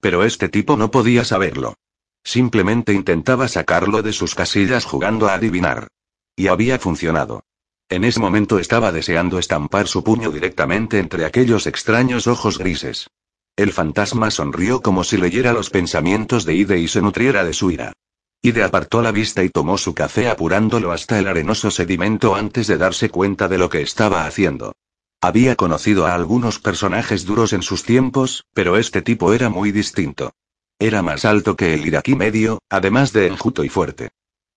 Pero 0.00 0.24
este 0.24 0.48
tipo 0.48 0.76
no 0.76 0.90
podía 0.90 1.24
saberlo. 1.24 1.74
Simplemente 2.22 2.92
intentaba 2.92 3.48
sacarlo 3.48 4.02
de 4.02 4.12
sus 4.12 4.34
casillas 4.34 4.84
jugando 4.84 5.28
a 5.28 5.34
adivinar. 5.34 5.88
Y 6.36 6.46
había 6.46 6.78
funcionado. 6.78 7.42
En 7.90 8.04
ese 8.04 8.20
momento 8.20 8.58
estaba 8.58 8.92
deseando 8.92 9.38
estampar 9.38 9.88
su 9.88 10.04
puño 10.04 10.30
directamente 10.30 10.98
entre 10.98 11.24
aquellos 11.24 11.66
extraños 11.66 12.26
ojos 12.26 12.58
grises. 12.58 13.08
El 13.56 13.72
fantasma 13.72 14.30
sonrió 14.30 14.82
como 14.82 15.04
si 15.04 15.16
leyera 15.16 15.54
los 15.54 15.70
pensamientos 15.70 16.44
de 16.44 16.54
Ide 16.54 16.78
y 16.78 16.88
se 16.88 17.00
nutriera 17.00 17.44
de 17.44 17.54
su 17.54 17.70
ira. 17.70 17.94
Ide 18.42 18.62
apartó 18.62 19.00
la 19.00 19.10
vista 19.10 19.42
y 19.42 19.48
tomó 19.48 19.78
su 19.78 19.94
café 19.94 20.28
apurándolo 20.28 20.92
hasta 20.92 21.18
el 21.18 21.26
arenoso 21.26 21.70
sedimento 21.70 22.34
antes 22.34 22.66
de 22.66 22.76
darse 22.76 23.08
cuenta 23.08 23.48
de 23.48 23.58
lo 23.58 23.70
que 23.70 23.80
estaba 23.80 24.26
haciendo. 24.26 24.74
Había 25.20 25.56
conocido 25.56 26.06
a 26.06 26.14
algunos 26.14 26.60
personajes 26.60 27.24
duros 27.24 27.52
en 27.52 27.62
sus 27.62 27.82
tiempos, 27.84 28.44
pero 28.52 28.76
este 28.76 29.02
tipo 29.02 29.32
era 29.32 29.48
muy 29.48 29.72
distinto. 29.72 30.32
Era 30.78 31.02
más 31.02 31.24
alto 31.24 31.56
que 31.56 31.74
el 31.74 31.86
iraquí 31.86 32.14
medio, 32.14 32.60
además 32.68 33.12
de 33.12 33.26
enjuto 33.26 33.64
y 33.64 33.70
fuerte. 33.70 34.10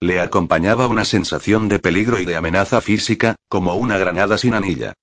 Le 0.04 0.20
acompañaba 0.20 0.88
una 0.88 1.06
sensación 1.06 1.70
de 1.70 1.78
peligro 1.78 2.20
y 2.20 2.26
de 2.26 2.36
amenaza 2.36 2.82
física, 2.82 3.36
como 3.48 3.76
una 3.76 4.00
granada 4.00 4.40
sin 4.40 4.56
anilla. 4.56 4.94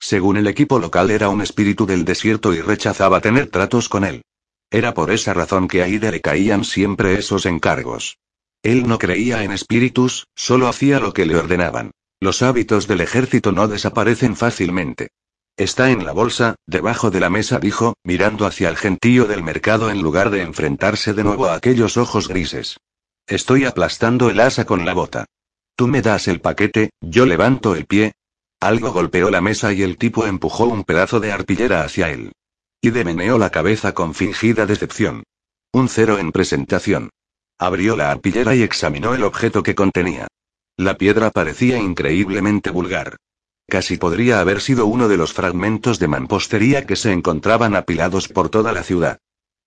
Según 0.00 0.36
el 0.36 0.48
equipo 0.48 0.80
local 0.80 1.12
era 1.12 1.28
un 1.28 1.42
espíritu 1.42 1.86
del 1.86 2.04
desierto 2.04 2.52
y 2.52 2.60
rechazaba 2.60 3.20
tener 3.20 3.50
tratos 3.50 3.88
con 3.88 4.04
él. 4.04 4.22
Era 4.68 4.94
por 4.94 5.12
esa 5.12 5.32
razón 5.32 5.68
que 5.68 5.84
a 5.84 5.88
Ida 5.88 6.10
le 6.10 6.20
caían 6.20 6.64
siempre 6.64 7.14
esos 7.14 7.46
encargos. 7.46 8.18
Él 8.64 8.88
no 8.88 8.98
creía 8.98 9.44
en 9.44 9.52
espíritus, 9.52 10.26
solo 10.34 10.66
hacía 10.66 10.98
lo 10.98 11.12
que 11.12 11.24
le 11.24 11.36
ordenaban. 11.36 11.92
Los 12.18 12.42
hábitos 12.42 12.88
del 12.88 13.00
ejército 13.00 13.52
no 13.52 13.68
desaparecen 13.68 14.34
fácilmente. 14.34 15.10
Está 15.56 15.92
en 15.92 16.04
la 16.04 16.10
bolsa, 16.10 16.56
debajo 16.66 17.12
de 17.12 17.20
la 17.20 17.30
mesa, 17.30 17.60
dijo, 17.60 17.94
mirando 18.02 18.44
hacia 18.44 18.68
el 18.68 18.76
gentío 18.76 19.26
del 19.26 19.44
mercado 19.44 19.88
en 19.88 20.02
lugar 20.02 20.30
de 20.30 20.42
enfrentarse 20.42 21.14
de 21.14 21.22
nuevo 21.22 21.46
a 21.46 21.54
aquellos 21.54 21.96
ojos 21.96 22.26
grises. 22.26 22.76
Estoy 23.28 23.66
aplastando 23.66 24.30
el 24.30 24.40
asa 24.40 24.64
con 24.64 24.86
la 24.86 24.94
bota. 24.94 25.26
Tú 25.76 25.86
me 25.86 26.00
das 26.00 26.28
el 26.28 26.40
paquete, 26.40 26.90
yo 27.02 27.26
levanto 27.26 27.74
el 27.76 27.84
pie. 27.84 28.12
Algo 28.58 28.90
golpeó 28.90 29.28
la 29.28 29.42
mesa 29.42 29.74
y 29.74 29.82
el 29.82 29.98
tipo 29.98 30.26
empujó 30.26 30.64
un 30.64 30.82
pedazo 30.82 31.20
de 31.20 31.30
arpillera 31.30 31.82
hacia 31.82 32.10
él. 32.10 32.32
Y 32.80 32.88
demeneó 32.88 33.36
la 33.36 33.50
cabeza 33.50 33.92
con 33.92 34.14
fingida 34.14 34.64
decepción. 34.64 35.24
Un 35.72 35.90
cero 35.90 36.18
en 36.18 36.32
presentación. 36.32 37.10
Abrió 37.58 37.96
la 37.96 38.10
arpillera 38.10 38.54
y 38.54 38.62
examinó 38.62 39.14
el 39.14 39.24
objeto 39.24 39.62
que 39.62 39.74
contenía. 39.74 40.26
La 40.78 40.96
piedra 40.96 41.30
parecía 41.30 41.76
increíblemente 41.76 42.70
vulgar. 42.70 43.16
Casi 43.68 43.98
podría 43.98 44.40
haber 44.40 44.62
sido 44.62 44.86
uno 44.86 45.06
de 45.06 45.18
los 45.18 45.34
fragmentos 45.34 45.98
de 45.98 46.08
mampostería 46.08 46.86
que 46.86 46.96
se 46.96 47.12
encontraban 47.12 47.76
apilados 47.76 48.28
por 48.28 48.48
toda 48.48 48.72
la 48.72 48.84
ciudad. 48.84 49.18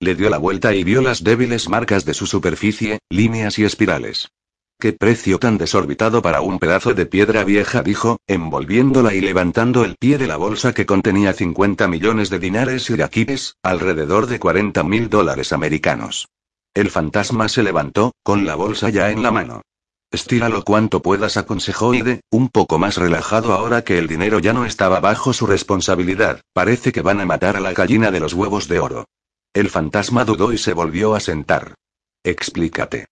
Le 0.02 0.16
dio 0.16 0.32
la 0.32 0.40
vuelta 0.40 0.74
y 0.74 0.84
vio 0.84 1.00
las 1.04 1.24
débiles 1.24 1.70
marcas 1.70 2.06
de 2.06 2.16
su 2.16 2.26
superficie, 2.26 2.98
líneas 3.12 3.60
y 3.60 3.66
espirales. 3.66 4.32
Qué 4.80 4.94
precio 4.94 5.38
tan 5.38 5.60
desorbitado 5.60 6.24
para 6.24 6.42
un 6.42 6.58
pedazo 6.58 6.96
de 6.96 7.06
piedra 7.06 7.44
vieja, 7.44 7.84
dijo, 7.84 8.18
envolviéndola 8.26 9.14
y 9.14 9.22
levantando 9.22 9.86
el 9.86 9.98
pie 9.98 10.18
de 10.18 10.26
la 10.26 10.38
bolsa 10.38 10.74
que 10.74 10.88
contenía 10.88 11.34
50 11.34 11.88
millones 11.88 12.32
de 12.32 12.40
dinares 12.40 12.90
iraquíes, 12.90 13.58
alrededor 13.62 14.26
de 14.26 14.40
40 14.40 14.84
mil 14.84 15.08
dólares 15.08 15.54
americanos. 15.54 16.30
El 16.74 16.90
fantasma 16.90 17.48
se 17.48 17.62
levantó, 17.62 18.14
con 18.24 18.48
la 18.48 18.56
bolsa 18.56 18.90
ya 18.90 19.12
en 19.12 19.22
la 19.22 19.30
mano. 19.30 19.62
Estíralo 20.10 20.64
cuanto 20.64 21.04
puedas, 21.04 21.38
aconsejó 21.38 21.94
Ide, 21.94 22.22
un 22.32 22.50
poco 22.50 22.80
más 22.80 22.98
relajado 22.98 23.54
ahora 23.54 23.84
que 23.84 24.00
el 24.00 24.08
dinero 24.08 24.40
ya 24.40 24.54
no 24.54 24.66
estaba 24.66 25.00
bajo 25.00 25.32
su 25.32 25.46
responsabilidad. 25.46 26.42
Parece 26.54 26.92
que 26.92 27.04
van 27.04 27.20
a 27.20 27.28
matar 27.28 27.56
a 27.56 27.60
la 27.60 27.74
gallina 27.74 28.10
de 28.10 28.20
los 28.20 28.34
huevos 28.34 28.68
de 28.68 28.80
oro. 28.80 29.06
El 29.54 29.70
fantasma 29.70 30.26
dudó 30.26 30.54
y 30.54 30.58
se 30.58 30.74
volvió 30.74 31.16
a 31.16 31.20
sentar. 31.20 31.76
Explícate 32.24 33.08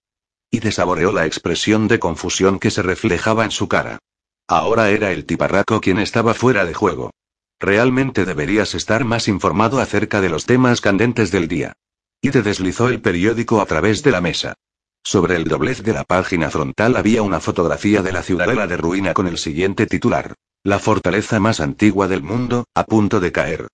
y 0.51 0.59
desaboreó 0.59 1.11
la 1.11 1.25
expresión 1.25 1.87
de 1.87 1.99
confusión 1.99 2.59
que 2.59 2.71
se 2.71 2.81
reflejaba 2.81 3.45
en 3.45 3.51
su 3.51 3.67
cara. 3.67 3.99
Ahora 4.47 4.89
era 4.89 5.11
el 5.11 5.25
tiparraco 5.25 5.79
quien 5.79 5.99
estaba 5.99 6.33
fuera 6.33 6.65
de 6.65 6.73
juego. 6.73 7.11
Realmente 7.59 8.25
deberías 8.25 8.73
estar 8.73 9.05
más 9.05 9.27
informado 9.27 9.79
acerca 9.79 10.21
de 10.21 10.29
los 10.29 10.45
temas 10.45 10.81
candentes 10.81 11.31
del 11.31 11.47
día. 11.47 11.73
Y 12.21 12.31
te 12.31 12.41
deslizó 12.41 12.89
el 12.89 13.01
periódico 13.01 13.61
a 13.61 13.65
través 13.65 14.01
de 14.01 14.11
la 14.11 14.21
mesa. 14.21 14.55
Sobre 15.03 15.35
el 15.35 15.45
doblez 15.45 15.83
de 15.83 15.93
la 15.93 16.03
página 16.03 16.49
frontal 16.49 16.97
había 16.97 17.21
una 17.21 17.39
fotografía 17.39 18.01
de 18.01 18.11
la 18.11 18.23
ciudadela 18.23 18.67
de 18.67 18.77
ruina 18.77 19.13
con 19.13 19.27
el 19.27 19.37
siguiente 19.37 19.85
titular. 19.85 20.33
La 20.63 20.79
fortaleza 20.79 21.39
más 21.39 21.59
antigua 21.59 22.07
del 22.07 22.23
mundo, 22.23 22.65
a 22.73 22.83
punto 22.83 23.19
de 23.19 23.31
caer. 23.31 23.67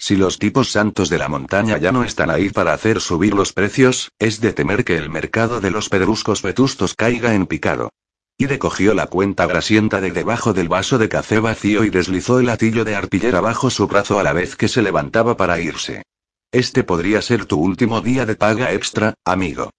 Si 0.00 0.16
los 0.16 0.38
tipos 0.38 0.72
santos 0.72 1.10
de 1.10 1.18
la 1.18 1.28
montaña 1.28 1.76
ya 1.76 1.92
no 1.92 2.04
están 2.04 2.30
ahí 2.30 2.48
para 2.48 2.72
hacer 2.72 3.02
subir 3.02 3.34
los 3.34 3.52
precios, 3.52 4.10
es 4.18 4.40
de 4.40 4.54
temer 4.54 4.82
que 4.82 4.96
el 4.96 5.10
mercado 5.10 5.60
de 5.60 5.70
los 5.70 5.90
pedruscos 5.90 6.40
vetustos 6.40 6.94
caiga 6.94 7.34
en 7.34 7.46
picado. 7.46 7.90
Ide 8.38 8.58
cogió 8.58 8.94
la 8.94 9.08
cuenta 9.08 9.44
grasienta 9.44 10.00
de 10.00 10.10
debajo 10.10 10.54
del 10.54 10.70
vaso 10.70 10.96
de 10.96 11.10
café 11.10 11.38
vacío 11.38 11.84
y 11.84 11.90
deslizó 11.90 12.40
el 12.40 12.46
latillo 12.46 12.86
de 12.86 12.94
artillera 12.94 13.42
bajo 13.42 13.68
su 13.68 13.86
brazo 13.88 14.18
a 14.18 14.22
la 14.22 14.32
vez 14.32 14.56
que 14.56 14.68
se 14.68 14.80
levantaba 14.80 15.36
para 15.36 15.60
irse. 15.60 16.02
Este 16.50 16.82
podría 16.82 17.20
ser 17.20 17.44
tu 17.44 17.60
último 17.60 18.00
día 18.00 18.24
de 18.24 18.36
paga 18.36 18.72
extra, 18.72 19.12
amigo. 19.26 19.70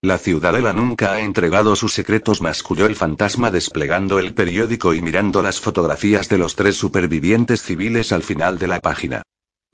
La 0.00 0.18
ciudadela 0.18 0.72
nunca 0.72 1.14
ha 1.14 1.20
entregado 1.20 1.74
sus 1.74 1.92
secretos, 1.92 2.40
masculló 2.40 2.86
el 2.86 2.94
fantasma 2.94 3.50
desplegando 3.50 4.20
el 4.20 4.34
periódico 4.34 4.94
y 4.94 5.02
mirando 5.02 5.42
las 5.42 5.60
fotografías 5.60 6.28
de 6.28 6.38
los 6.38 6.54
tres 6.54 6.76
supervivientes 6.76 7.62
civiles 7.62 8.12
al 8.12 8.22
final 8.22 8.56
de 8.60 8.68
la 8.68 8.78
página. 8.78 9.22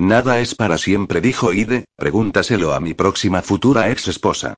Nada 0.01 0.41
es 0.41 0.55
para 0.55 0.79
siempre, 0.79 1.21
dijo 1.21 1.53
Ide, 1.53 1.85
pregúntaselo 1.95 2.73
a 2.73 2.81
mi 2.81 2.95
próxima 2.95 3.43
futura 3.43 3.91
ex 3.91 4.09
esposa. 4.09 4.55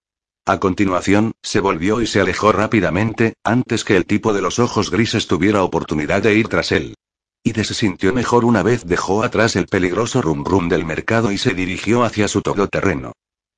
A 0.47 0.60
continuación, 0.60 1.32
se 1.43 1.59
volvió 1.59 2.01
y 2.01 2.06
se 2.06 2.20
alejó 2.20 2.52
rápidamente, 2.52 3.35
antes 3.43 3.82
que 3.82 3.97
el 3.97 4.06
tipo 4.06 4.32
de 4.32 4.40
los 4.40 4.60
ojos 4.60 4.93
grises 4.93 5.27
tuviera 5.27 5.64
oportunidad 5.64 6.23
de 6.23 6.36
ir 6.36 6.47
tras 6.47 6.70
él. 6.70 6.94
Ide 7.43 7.64
se 7.64 7.74
sintió 7.74 8.12
mejor 8.12 8.44
una 8.44 8.62
vez 8.62 8.86
dejó 8.86 9.24
atrás 9.24 9.56
el 9.56 9.66
peligroso 9.66 10.23
rum 10.23 10.44
rum 10.44 10.69
del 10.69 10.85
mercado 10.85 11.32
y 11.32 11.39
se 11.39 11.55
dirigió 11.55 12.05
hacia 12.05 12.28
su 12.28 12.40
todoterreno. 12.40 13.10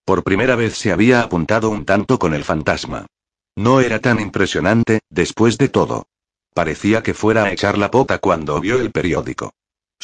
Por 0.07 0.25
primera 0.25 0.57
vez 0.57 0.79
se 0.79 0.91
había 0.91 1.21
apuntado 1.21 1.69
un 1.69 1.85
tanto 1.85 2.19
con 2.19 2.33
el 2.33 2.45
fantasma. 2.45 3.05
No 3.57 3.83
era 3.83 3.99
tan 3.99 4.21
impresionante, 4.21 5.01
después 5.11 5.59
de 5.59 5.69
todo. 5.69 6.07
Parecía 6.55 7.03
que 7.03 7.13
fuera 7.13 7.45
a 7.45 7.53
echar 7.53 7.77
la 7.77 7.91
pota 7.91 8.21
cuando 8.21 8.59
vio 8.59 8.81
el 8.81 8.91
periódico. 8.91 9.53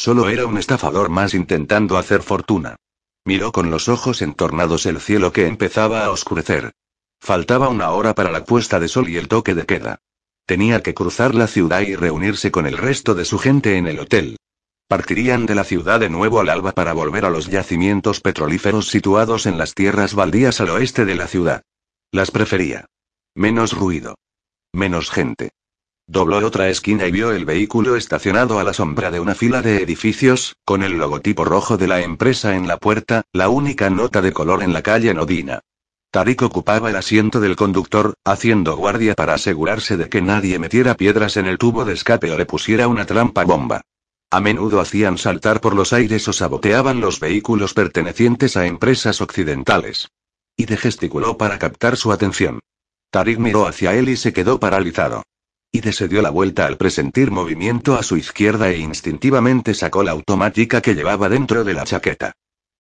Solo 0.01 0.31
era 0.31 0.47
un 0.47 0.57
estafador 0.57 1.11
más 1.11 1.35
intentando 1.35 1.99
hacer 1.99 2.23
fortuna. 2.23 2.77
Miró 3.27 3.53
con 3.53 3.71
los 3.71 3.91
ojos 3.91 4.23
entornados 4.23 4.87
el 4.87 4.99
cielo 4.99 5.31
que 5.31 5.47
empezaba 5.47 6.07
a 6.07 6.11
oscurecer. 6.11 6.73
Faltaba 7.21 7.69
una 7.69 7.91
hora 7.91 8.15
para 8.15 8.31
la 8.31 8.47
puesta 8.47 8.81
de 8.81 8.89
sol 8.89 9.11
y 9.11 9.19
el 9.19 9.29
toque 9.29 9.55
de 9.55 9.67
queda. 9.67 9.99
Tenía 10.47 10.83
que 10.83 10.95
cruzar 10.95 11.35
la 11.35 11.47
ciudad 11.47 11.83
y 11.83 11.97
reunirse 11.97 12.51
con 12.51 12.67
el 12.67 12.79
resto 12.79 13.15
de 13.15 13.27
su 13.27 13.39
gente 13.39 13.77
en 13.77 13.87
el 13.89 13.99
hotel. 13.99 14.39
Partirían 14.89 15.45
de 15.45 15.55
la 15.55 15.65
ciudad 15.65 16.01
de 16.01 16.09
nuevo 16.09 16.41
al 16.41 16.49
alba 16.49 16.73
para 16.73 16.95
volver 16.95 17.27
a 17.27 17.31
los 17.31 17.49
yacimientos 17.49 18.23
petrolíferos 18.23 18.89
situados 18.89 19.45
en 19.45 19.59
las 19.59 19.75
tierras 19.75 20.15
baldías 20.15 20.63
al 20.63 20.71
oeste 20.71 21.05
de 21.05 21.15
la 21.15 21.27
ciudad. 21.27 21.61
Las 22.11 22.31
prefería. 22.31 22.87
Menos 23.35 23.77
ruido. 23.77 24.15
Menos 24.73 25.11
gente. 25.11 25.51
Dobló 26.13 26.45
otra 26.45 26.69
esquina 26.69 27.07
y 27.07 27.13
vio 27.13 27.31
el 27.31 27.45
vehículo 27.45 27.95
estacionado 27.95 28.59
a 28.59 28.65
la 28.65 28.73
sombra 28.73 29.13
de 29.13 29.21
una 29.21 29.37
fila 29.37 29.63
de 29.63 29.81
edificios, 29.81 30.57
con 30.65 30.83
el 30.83 30.99
logotipo 30.99 31.45
rojo 31.45 31.77
de 31.77 31.87
la 31.87 32.01
empresa 32.01 32.57
en 32.57 32.67
la 32.67 32.79
puerta, 32.79 33.23
la 33.33 33.49
única 33.49 33.91
nota 33.91 34.21
de 34.21 34.33
color 34.33 34.65
en 34.65 34.73
la 34.73 34.83
calle 34.83 35.15
Nodina. 35.15 35.61
Tarik 36.11 36.43
ocupaba 36.43 36.91
el 36.91 36.97
asiento 36.97 37.39
del 37.39 37.55
conductor, 37.55 38.15
haciendo 38.25 38.77
guardia 38.77 39.15
para 39.15 39.35
asegurarse 39.35 39.97
de 39.97 40.09
que 40.09 40.21
nadie 40.21 40.59
metiera 40.59 40.97
piedras 40.97 41.37
en 41.37 41.47
el 41.47 41.59
tubo 41.59 41.85
de 41.85 41.93
escape 41.93 42.33
o 42.33 42.37
le 42.37 42.45
pusiera 42.45 42.89
una 42.89 43.07
trampa 43.07 43.45
bomba. 43.45 43.83
A 44.33 44.41
menudo 44.41 44.81
hacían 44.81 45.17
saltar 45.17 45.61
por 45.61 45.77
los 45.77 45.93
aires 45.93 46.27
o 46.27 46.33
saboteaban 46.33 47.01
los 47.01 47.21
vehículos 47.21 47.73
pertenecientes 47.73 48.57
a 48.57 48.67
empresas 48.67 49.21
occidentales. 49.21 50.09
Y 50.57 50.67
de 50.67 50.77
gesticuló 50.77 51.39
para 51.39 51.61
captar 51.61 51.97
su 51.97 52.11
atención. 52.11 52.59
Tarik 53.13 53.39
miró 53.39 53.69
hacia 53.69 53.95
él 53.95 54.09
y 54.09 54.17
se 54.17 54.33
quedó 54.33 54.59
paralizado. 54.59 55.23
Y 55.73 55.81
se 55.93 56.09
dio 56.09 56.21
la 56.21 56.31
vuelta 56.31 56.67
al 56.67 56.77
presentir 56.77 57.31
movimiento 57.31 57.95
a 57.95 58.03
su 58.03 58.17
izquierda 58.17 58.71
e 58.71 58.79
instintivamente 58.79 59.73
sacó 59.73 60.03
la 60.03 60.11
automática 60.11 60.81
que 60.81 60.95
llevaba 60.95 61.29
dentro 61.29 61.63
de 61.63 61.75
la 61.75 61.85
chaqueta. 61.85 62.33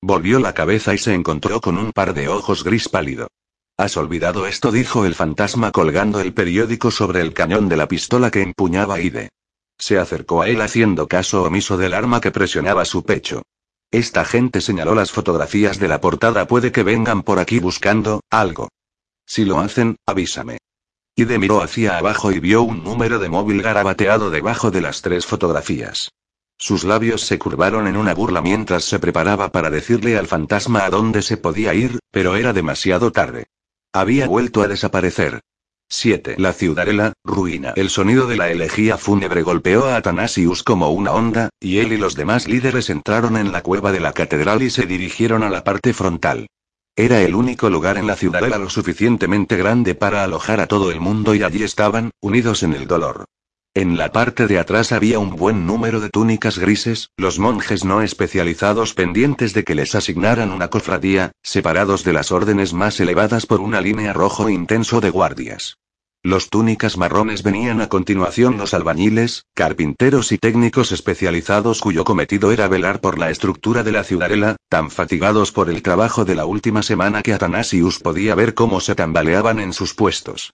Volvió 0.03 0.41
la 0.41 0.55
cabeza 0.55 0.93
y 0.93 0.99
se 0.99 1.15
encontró 1.15 1.61
con 1.61 1.79
un 1.79 1.93
par 1.93 2.15
de 2.15 2.29
ojos 2.29 2.65
gris 2.65 2.89
pálido. 2.89 3.29
Has 3.77 3.97
olvidado 3.97 4.47
esto, 4.47 4.73
dijo 4.73 5.05
el 5.05 5.15
fantasma 5.15 5.73
colgando 5.73 6.21
el 6.21 6.35
periódico 6.35 6.91
sobre 6.91 7.21
el 7.21 7.33
cañón 7.33 7.69
de 7.69 7.77
la 7.77 7.87
pistola 7.87 8.31
que 8.31 8.43
empuñaba 8.43 9.01
Ide. 9.01 9.31
Se 9.79 9.99
acercó 9.99 10.43
a 10.43 10.49
él 10.49 10.61
haciendo 10.61 11.07
caso 11.07 11.45
omiso 11.45 11.77
del 11.77 11.95
arma 11.95 12.21
que 12.21 12.31
presionaba 12.31 12.85
su 12.85 13.05
pecho. 13.05 13.43
Esta 13.91 14.25
gente 14.25 14.61
señaló 14.61 14.95
las 14.95 15.11
fotografías 15.11 15.79
de 15.79 15.89
la 15.89 16.01
portada, 16.01 16.47
puede 16.47 16.73
que 16.73 16.83
vengan 16.83 17.23
por 17.23 17.39
aquí 17.39 17.59
buscando 17.59 18.21
algo. 18.31 18.69
Si 19.27 19.45
lo 19.45 19.61
hacen, 19.61 19.97
avísame. 20.07 20.60
Ide 21.21 21.39
miró 21.39 21.61
hacia 21.61 21.99
abajo 21.99 22.33
y 22.33 22.41
vio 22.41 22.63
un 22.63 22.83
número 22.83 23.19
de 23.19 23.29
móvil 23.29 23.61
garabateado 23.61 24.31
debajo 24.31 24.71
de 24.71 24.81
las 24.81 25.03
tres 25.03 25.27
fotografías. 25.27 26.13
Sus 26.57 26.83
labios 26.83 27.21
se 27.21 27.39
curvaron 27.39 27.87
en 27.87 27.99
una 27.99 28.15
burla 28.15 28.41
mientras 28.41 28.85
se 28.85 28.99
preparaba 28.99 29.53
para 29.53 29.69
decirle 29.69 30.17
al 30.17 30.29
fantasma 30.29 30.87
a 30.87 30.89
dónde 30.89 31.21
se 31.21 31.37
podía 31.37 31.75
ir, 31.75 31.99
pero 32.11 32.37
era 32.37 32.55
demasiado 32.55 33.13
tarde. 33.13 33.49
Había 33.93 34.27
vuelto 34.29 34.63
a 34.63 34.69
desaparecer. 34.69 35.41
7. 35.91 36.37
La 36.39 36.55
ciudadela, 36.55 37.13
ruina. 37.23 37.75
El 37.77 37.91
sonido 37.91 38.27
de 38.27 38.39
la 38.39 38.51
elegía 38.51 38.97
fúnebre 38.97 39.43
golpeó 39.43 39.85
a 39.85 39.97
Athanasius 39.97 40.63
como 40.63 40.89
una 40.89 41.13
onda, 41.13 41.51
y 41.61 41.81
él 41.81 41.93
y 41.93 41.99
los 41.99 42.15
demás 42.15 42.49
líderes 42.49 42.89
entraron 42.89 43.37
en 43.37 43.53
la 43.53 43.61
cueva 43.63 43.93
de 43.93 44.01
la 44.01 44.15
catedral 44.15 44.63
y 44.63 44.71
se 44.71 44.87
dirigieron 44.87 45.43
a 45.43 45.51
la 45.51 45.65
parte 45.65 45.93
frontal. 45.93 46.47
Era 47.01 47.23
el 47.23 47.35
único 47.35 47.71
lugar 47.71 47.97
en 47.97 48.07
la 48.07 48.15
ciudadela 48.15 48.59
lo 48.59 48.69
suficientemente 48.69 49.57
grande 49.57 49.95
para 49.95 50.23
alojar 50.23 50.61
a 50.61 50.67
todo 50.67 50.91
el 50.91 51.01
mundo 51.01 51.35
y 51.35 51.43
allí 51.43 51.63
estaban, 51.63 52.11
unidos 52.21 52.63
en 52.63 52.75
el 52.75 52.87
dolor. 52.87 53.25
En 53.73 53.97
la 53.97 54.13
parte 54.13 54.47
de 54.47 54.59
atrás 54.59 54.93
había 54.93 55.19
un 55.19 55.35
buen 55.35 55.65
número 55.65 56.01
de 56.01 56.11
túnicas 56.11 56.59
grises, 56.59 57.09
los 57.17 57.39
monjes 57.39 57.87
no 57.87 58.03
especializados 58.03 58.93
pendientes 58.93 59.55
de 59.55 59.65
que 59.65 59.75
les 59.75 59.95
asignaran 59.95 60.51
una 60.51 60.69
cofradía, 60.69 61.33
separados 61.43 62.05
de 62.05 62.13
las 62.13 62.33
órdenes 62.33 62.75
más 62.75 63.01
elevadas 63.01 63.47
por 63.47 63.61
una 63.61 63.81
línea 63.81 64.13
rojo 64.13 64.51
intenso 64.51 65.01
de 65.01 65.09
guardias. 65.09 65.79
Los 66.23 66.51
túnicas 66.51 66.99
marrones 66.99 67.43
venían 67.43 67.81
a 67.81 67.89
continuación 67.89 68.59
los 68.59 68.75
albañiles, 68.75 69.47
carpinteros 69.55 70.33
y 70.33 70.39
técnicos 70.39 70.93
especializados 70.93 71.81
cuyo 71.81 72.05
cometido 72.05 72.53
era 72.53 72.69
velar 72.69 73.01
por 73.01 73.19
la 73.19 73.31
estructura 73.31 73.83
de 73.85 73.93
la 73.93 74.05
ciudadela, 74.05 74.57
tan 74.69 74.91
fatigados 74.91 75.51
por 75.51 75.71
el 75.71 75.81
trabajo 75.81 76.27
de 76.27 76.35
la 76.35 76.45
última 76.45 76.83
semana 76.83 77.23
que 77.23 77.33
Athanasius 77.33 78.01
podía 78.01 78.35
ver 78.35 78.53
cómo 78.53 78.81
se 78.81 78.95
tambaleaban 78.95 79.61
en 79.61 79.73
sus 79.73 79.95
puestos. 79.95 80.53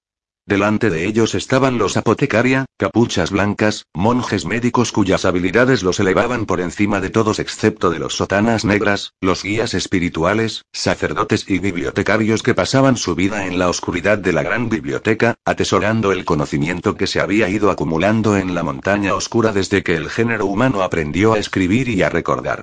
Delante 0.48 0.90
de 0.90 1.06
ellos 1.06 1.34
estaban 1.34 1.76
los 1.76 1.96
apotecaria, 1.96 2.66
capuchas 2.76 3.32
blancas, 3.32 3.86
monjes 3.92 4.46
médicos 4.46 4.92
cuyas 4.92 5.24
habilidades 5.24 5.82
los 5.82 5.98
elevaban 5.98 6.46
por 6.46 6.60
encima 6.60 7.00
de 7.00 7.10
todos 7.10 7.40
excepto 7.40 7.90
de 7.90 7.98
los 7.98 8.14
sotanas 8.14 8.64
negras, 8.64 9.12
los 9.20 9.42
guías 9.42 9.74
espirituales, 9.74 10.62
sacerdotes 10.72 11.50
y 11.50 11.58
bibliotecarios 11.58 12.44
que 12.44 12.54
pasaban 12.54 12.96
su 12.96 13.16
vida 13.16 13.48
en 13.48 13.58
la 13.58 13.68
oscuridad 13.68 14.18
de 14.18 14.32
la 14.32 14.44
gran 14.44 14.68
biblioteca, 14.68 15.34
atesorando 15.44 16.12
el 16.12 16.24
conocimiento 16.24 16.96
que 16.96 17.08
se 17.08 17.18
había 17.18 17.48
ido 17.48 17.72
acumulando 17.72 18.36
en 18.36 18.54
la 18.54 18.62
montaña 18.62 19.16
oscura 19.16 19.52
desde 19.52 19.82
que 19.82 19.96
el 19.96 20.08
género 20.10 20.46
humano 20.46 20.82
aprendió 20.82 21.32
a 21.32 21.40
escribir 21.40 21.88
y 21.88 22.02
a 22.02 22.08
recordar. 22.08 22.62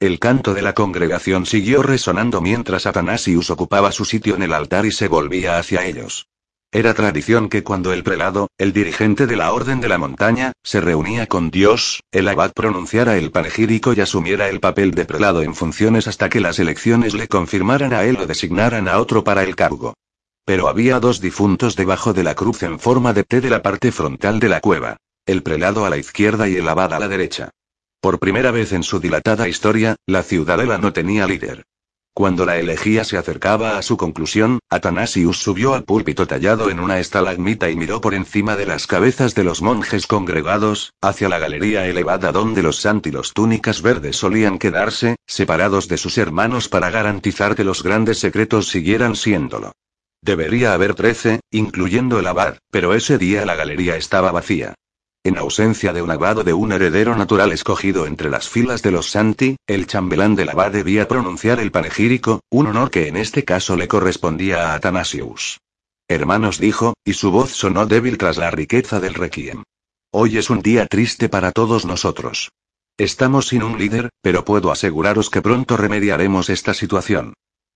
El 0.00 0.18
canto 0.18 0.52
de 0.52 0.60
la 0.60 0.74
congregación 0.74 1.46
siguió 1.46 1.82
resonando 1.82 2.42
mientras 2.42 2.84
Athanasius 2.84 3.48
ocupaba 3.48 3.90
su 3.90 4.04
sitio 4.04 4.34
en 4.34 4.42
el 4.42 4.52
altar 4.52 4.84
y 4.84 4.92
se 4.92 5.08
volvía 5.08 5.58
hacia 5.58 5.86
ellos. 5.86 6.26
Era 6.74 6.94
tradición 6.94 7.50
que 7.50 7.62
cuando 7.62 7.92
el 7.92 8.02
prelado, 8.02 8.48
el 8.56 8.72
dirigente 8.72 9.26
de 9.26 9.36
la 9.36 9.52
Orden 9.52 9.82
de 9.82 9.90
la 9.90 9.98
Montaña, 9.98 10.52
se 10.62 10.80
reunía 10.80 11.26
con 11.26 11.50
Dios, 11.50 12.00
el 12.12 12.26
abad 12.26 12.52
pronunciara 12.54 13.18
el 13.18 13.30
panegírico 13.30 13.92
y 13.92 14.00
asumiera 14.00 14.48
el 14.48 14.58
papel 14.58 14.92
de 14.92 15.04
prelado 15.04 15.42
en 15.42 15.54
funciones 15.54 16.08
hasta 16.08 16.30
que 16.30 16.40
las 16.40 16.58
elecciones 16.58 17.12
le 17.12 17.28
confirmaran 17.28 17.92
a 17.92 18.04
él 18.04 18.16
o 18.16 18.26
designaran 18.26 18.88
a 18.88 18.98
otro 18.98 19.22
para 19.22 19.42
el 19.42 19.54
cargo. 19.54 19.92
pero 20.44 20.68
había 20.68 20.98
dos 20.98 21.20
difuntos 21.20 21.76
debajo 21.76 22.12
de 22.12 22.24
la 22.24 22.34
cruz 22.34 22.62
en 22.62 22.78
forma 22.80 23.12
de 23.12 23.24
T 23.24 23.40
de 23.40 23.50
la 23.50 23.62
parte 23.62 23.92
frontal 23.92 24.40
de 24.40 24.48
la 24.48 24.60
cueva. 24.60 24.96
El 25.24 25.42
prelado 25.42 25.84
a 25.84 25.90
la 25.90 25.98
izquierda 25.98 26.48
y 26.48 26.56
el 26.56 26.68
abad 26.68 26.92
a 26.92 26.98
la 26.98 27.06
derecha. 27.06 27.50
Por 28.00 28.18
primera 28.18 28.50
vez 28.50 28.72
en 28.72 28.82
su 28.82 28.98
dilatada 28.98 29.48
historia, 29.48 29.96
la 30.06 30.24
ciudadela 30.24 30.78
no 30.78 30.92
tenía 30.92 31.28
líder. 31.28 31.64
Cuando 32.14 32.44
la 32.44 32.58
elegía 32.58 33.04
se 33.04 33.16
acercaba 33.16 33.78
a 33.78 33.82
su 33.82 33.96
conclusión, 33.96 34.58
Atanasius 34.68 35.38
subió 35.38 35.72
al 35.72 35.84
púlpito 35.84 36.26
tallado 36.26 36.68
en 36.68 36.78
una 36.78 36.98
estalagmita 36.98 37.70
y 37.70 37.76
miró 37.76 38.02
por 38.02 38.12
encima 38.12 38.54
de 38.54 38.66
las 38.66 38.86
cabezas 38.86 39.34
de 39.34 39.44
los 39.44 39.62
monjes 39.62 40.06
congregados, 40.06 40.92
hacia 41.00 41.30
la 41.30 41.38
galería 41.38 41.86
elevada 41.86 42.30
donde 42.30 42.62
los 42.62 42.76
santilos 42.76 43.32
túnicas 43.32 43.80
verdes 43.80 44.16
solían 44.16 44.58
quedarse, 44.58 45.16
separados 45.26 45.88
de 45.88 45.96
sus 45.96 46.18
hermanos 46.18 46.68
para 46.68 46.90
garantizar 46.90 47.54
que 47.56 47.64
los 47.64 47.82
grandes 47.82 48.18
secretos 48.18 48.68
siguieran 48.68 49.16
siéndolo. 49.16 49.72
Debería 50.20 50.74
haber 50.74 50.94
trece, 50.94 51.40
incluyendo 51.50 52.18
el 52.18 52.26
abad, 52.26 52.58
pero 52.70 52.92
ese 52.92 53.16
día 53.16 53.46
la 53.46 53.56
galería 53.56 53.96
estaba 53.96 54.30
vacía. 54.32 54.74
En 55.24 55.38
ausencia 55.38 55.92
de 55.92 56.02
un 56.02 56.10
abad 56.10 56.44
de 56.44 56.52
un 56.52 56.72
heredero 56.72 57.14
natural 57.14 57.52
escogido 57.52 58.06
entre 58.06 58.28
las 58.28 58.48
filas 58.48 58.82
de 58.82 58.90
los 58.90 59.08
Santi, 59.08 59.54
el 59.68 59.86
chambelán 59.86 60.34
del 60.34 60.48
abad 60.48 60.72
debía 60.72 61.06
pronunciar 61.06 61.60
el 61.60 61.70
panegírico, 61.70 62.40
un 62.50 62.66
honor 62.66 62.90
que 62.90 63.06
en 63.06 63.16
este 63.16 63.44
caso 63.44 63.76
le 63.76 63.86
correspondía 63.86 64.72
a 64.72 64.74
Athanasius. 64.74 65.60
Hermanos 66.08 66.58
dijo, 66.58 66.94
y 67.04 67.12
su 67.12 67.30
voz 67.30 67.52
sonó 67.52 67.86
débil 67.86 68.18
tras 68.18 68.36
la 68.36 68.50
riqueza 68.50 68.98
del 68.98 69.14
requiem. 69.14 69.62
Hoy 70.10 70.38
es 70.38 70.50
un 70.50 70.60
día 70.60 70.86
triste 70.86 71.28
para 71.28 71.52
todos 71.52 71.86
nosotros. 71.86 72.50
Estamos 72.98 73.46
sin 73.46 73.62
un 73.62 73.78
líder, 73.78 74.10
pero 74.22 74.44
puedo 74.44 74.72
aseguraros 74.72 75.30
que 75.30 75.40
pronto 75.40 75.76
remediaremos 75.76 76.50
esta 76.50 76.74
situación. 76.74 77.34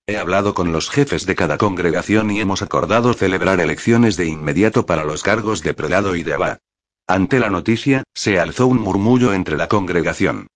He 0.09 0.16
hablado 0.16 0.52
con 0.52 0.73
los 0.73 0.90
jefes 0.90 1.27
de 1.27 1.36
cada 1.36 1.59
congregación 1.59 2.28
y 2.32 2.40
hemos 2.40 2.62
acordado 2.62 3.14
celebrar 3.14 3.60
elecciones 3.60 4.16
de 4.16 4.27
inmediato 4.27 4.85
para 4.85 5.05
los 5.05 5.23
cargos 5.23 5.62
de 5.62 5.74
prelado 5.74 6.16
y 6.16 6.24
de 6.24 6.35
abad. 6.35 6.59
Ante 7.09 7.39
la 7.39 7.51
noticia, 7.51 8.03
se 8.15 8.41
alzó 8.41 8.66
un 8.66 8.81
murmullo 8.81 9.33
entre 9.33 9.57
la 9.57 9.69
congregación. 9.69 10.49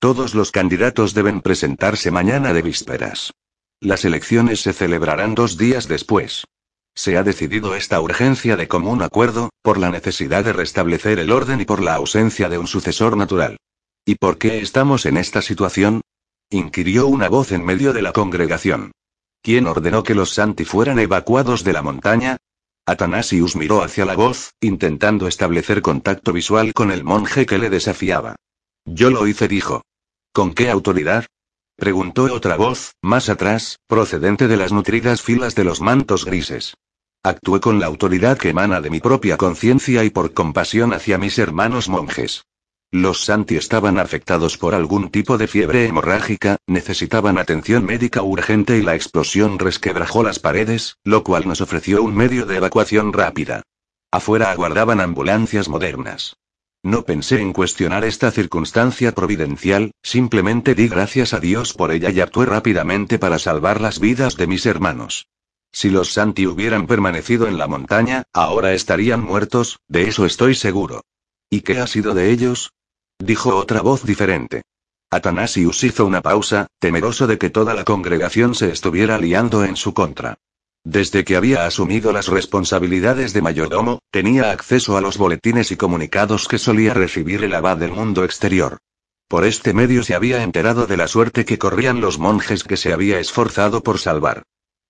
Todos 0.00 0.34
los 0.34 0.52
candidatos 0.52 1.12
deben 1.12 1.42
presentarse 1.42 2.10
mañana 2.10 2.54
de 2.54 2.62
vísperas. 2.62 3.32
Las 3.80 4.04
elecciones 4.04 4.60
se 4.60 4.72
celebrarán 4.72 5.34
dos 5.34 5.58
días 5.58 5.86
después. 5.86 6.44
Se 6.94 7.16
ha 7.16 7.22
decidido 7.22 7.74
esta 7.74 8.00
urgencia 8.00 8.56
de 8.56 8.68
común 8.68 9.02
acuerdo, 9.02 9.50
por 9.62 9.78
la 9.78 9.90
necesidad 9.90 10.44
de 10.44 10.52
restablecer 10.52 11.18
el 11.18 11.30
orden 11.30 11.60
y 11.60 11.64
por 11.64 11.82
la 11.82 11.94
ausencia 11.94 12.48
de 12.48 12.58
un 12.58 12.66
sucesor 12.66 13.16
natural. 13.16 13.58
¿Y 14.06 14.14
por 14.14 14.38
qué 14.38 14.60
estamos 14.60 15.04
en 15.04 15.18
esta 15.18 15.42
situación? 15.42 16.00
inquirió 16.50 17.06
una 17.06 17.28
voz 17.28 17.52
en 17.52 17.64
medio 17.64 17.92
de 17.92 18.00
la 18.00 18.12
congregación. 18.12 18.92
¿Quién 19.42 19.66
ordenó 19.66 20.02
que 20.02 20.14
los 20.14 20.30
Santi 20.30 20.64
fueran 20.64 20.98
evacuados 20.98 21.62
de 21.62 21.74
la 21.74 21.82
montaña? 21.82 22.38
Atanasius 22.88 23.54
miró 23.54 23.82
hacia 23.82 24.06
la 24.06 24.14
voz, 24.14 24.54
intentando 24.60 25.28
establecer 25.28 25.82
contacto 25.82 26.32
visual 26.32 26.72
con 26.72 26.90
el 26.90 27.04
monje 27.04 27.44
que 27.44 27.58
le 27.58 27.68
desafiaba. 27.68 28.36
Yo 28.86 29.10
lo 29.10 29.26
hice, 29.26 29.46
dijo. 29.46 29.82
¿Con 30.32 30.54
qué 30.54 30.70
autoridad? 30.70 31.26
preguntó 31.76 32.24
otra 32.32 32.56
voz, 32.56 32.94
más 33.02 33.28
atrás, 33.28 33.78
procedente 33.86 34.48
de 34.48 34.56
las 34.56 34.72
nutridas 34.72 35.20
filas 35.20 35.54
de 35.54 35.64
los 35.64 35.82
mantos 35.82 36.24
grises. 36.24 36.74
Actué 37.22 37.60
con 37.60 37.78
la 37.78 37.86
autoridad 37.86 38.38
que 38.38 38.48
emana 38.48 38.80
de 38.80 38.88
mi 38.88 39.00
propia 39.00 39.36
conciencia 39.36 40.02
y 40.04 40.08
por 40.08 40.32
compasión 40.32 40.94
hacia 40.94 41.18
mis 41.18 41.38
hermanos 41.38 41.90
monjes. 41.90 42.46
Los 42.90 43.22
Santi 43.22 43.56
estaban 43.56 43.98
afectados 43.98 44.56
por 44.56 44.74
algún 44.74 45.10
tipo 45.10 45.36
de 45.36 45.46
fiebre 45.46 45.84
hemorrágica, 45.84 46.56
necesitaban 46.66 47.36
atención 47.36 47.84
médica 47.84 48.22
urgente 48.22 48.78
y 48.78 48.82
la 48.82 48.94
explosión 48.94 49.58
resquebrajó 49.58 50.22
las 50.22 50.38
paredes, 50.38 50.96
lo 51.04 51.22
cual 51.22 51.46
nos 51.46 51.60
ofreció 51.60 52.02
un 52.02 52.14
medio 52.14 52.46
de 52.46 52.56
evacuación 52.56 53.12
rápida. 53.12 53.62
Afuera 54.10 54.50
aguardaban 54.50 55.02
ambulancias 55.02 55.68
modernas. 55.68 56.36
No 56.82 57.04
pensé 57.04 57.42
en 57.42 57.52
cuestionar 57.52 58.06
esta 58.06 58.30
circunstancia 58.30 59.12
providencial, 59.12 59.90
simplemente 60.02 60.74
di 60.74 60.88
gracias 60.88 61.34
a 61.34 61.40
Dios 61.40 61.74
por 61.74 61.90
ella 61.90 62.08
y 62.08 62.20
actué 62.20 62.46
rápidamente 62.46 63.18
para 63.18 63.38
salvar 63.38 63.82
las 63.82 64.00
vidas 64.00 64.36
de 64.36 64.46
mis 64.46 64.64
hermanos. 64.64 65.26
Si 65.72 65.90
los 65.90 66.14
Santi 66.14 66.46
hubieran 66.46 66.86
permanecido 66.86 67.48
en 67.48 67.58
la 67.58 67.66
montaña, 67.66 68.22
ahora 68.32 68.72
estarían 68.72 69.22
muertos, 69.22 69.78
de 69.88 70.08
eso 70.08 70.24
estoy 70.24 70.54
seguro. 70.54 71.02
¿Y 71.50 71.60
qué 71.60 71.80
ha 71.80 71.86
sido 71.86 72.14
de 72.14 72.30
ellos? 72.30 72.72
Dijo 73.18 73.56
otra 73.56 73.82
voz 73.82 74.04
diferente. 74.04 74.62
Atanasius 75.10 75.84
hizo 75.84 76.06
una 76.06 76.20
pausa, 76.20 76.66
temeroso 76.78 77.26
de 77.26 77.38
que 77.38 77.50
toda 77.50 77.74
la 77.74 77.84
congregación 77.84 78.54
se 78.54 78.70
estuviera 78.70 79.18
liando 79.18 79.64
en 79.64 79.76
su 79.76 79.94
contra. 79.94 80.38
Desde 80.84 81.24
que 81.24 81.36
había 81.36 81.66
asumido 81.66 82.12
las 82.12 82.28
responsabilidades 82.28 83.32
de 83.32 83.42
mayordomo, 83.42 84.00
tenía 84.10 84.50
acceso 84.50 84.96
a 84.96 85.00
los 85.00 85.18
boletines 85.18 85.72
y 85.72 85.76
comunicados 85.76 86.46
que 86.48 86.58
solía 86.58 86.94
recibir 86.94 87.42
el 87.44 87.54
abad 87.54 87.78
del 87.78 87.92
mundo 87.92 88.24
exterior. 88.24 88.78
Por 89.28 89.44
este 89.44 89.74
medio 89.74 90.02
se 90.02 90.14
había 90.14 90.42
enterado 90.42 90.86
de 90.86 90.96
la 90.96 91.08
suerte 91.08 91.44
que 91.44 91.58
corrían 91.58 92.00
los 92.00 92.18
monjes 92.18 92.64
que 92.64 92.78
se 92.78 92.92
había 92.92 93.18
esforzado 93.18 93.82
por 93.82 93.98
salvar. 93.98 94.44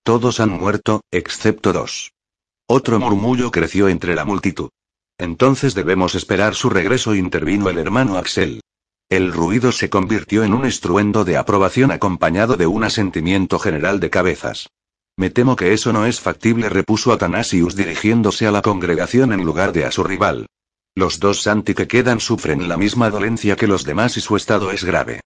Todos 0.05 0.39
han 0.41 0.51
muerto, 0.51 1.03
excepto 1.11 1.73
dos. 1.73 2.13
Otro 2.67 3.01
murmullo 3.01 3.51
creció 3.51 3.89
entre 3.89 4.15
la 4.15 4.25
multitud. 4.25 4.71
Entonces 5.19 5.75
debemos 5.75 6.15
esperar 6.15 6.55
su 6.55 6.71
regreso, 6.71 7.15
intervino 7.15 7.69
el 7.69 7.79
hermano 7.79 8.17
Axel. 8.17 8.61
El 9.11 9.33
ruido 9.33 9.73
se 9.73 9.91
convirtió 9.91 10.45
en 10.45 10.55
un 10.55 10.65
estruendo 10.65 11.25
de 11.25 11.37
aprobación 11.37 11.91
acompañado 11.91 12.57
de 12.57 12.67
un 12.67 12.85
asentimiento 12.85 13.59
general 13.59 14.01
de 14.01 14.11
cabezas. 14.11 14.69
Me 15.17 15.31
temo 15.31 15.57
que 15.57 15.73
eso 15.73 15.93
no 15.93 16.07
es 16.07 16.21
factible, 16.21 16.69
repuso 16.69 17.13
Atanasius 17.13 17.75
dirigiéndose 17.75 18.47
a 18.47 18.53
la 18.53 18.63
congregación 18.63 19.33
en 19.33 19.45
lugar 19.45 19.73
de 19.73 19.85
a 19.85 19.91
su 19.91 20.05
rival. 20.05 20.47
Los 20.95 21.19
dos 21.19 21.43
Santi 21.43 21.75
que 21.75 21.89
quedan 21.89 22.21
sufren 22.21 22.69
la 22.69 22.77
misma 22.77 23.11
dolencia 23.11 23.57
que 23.57 23.67
los 23.67 23.85
demás 23.85 24.17
y 24.17 24.21
su 24.21 24.37
estado 24.37 24.71
es 24.71 24.85
grave. 24.85 25.21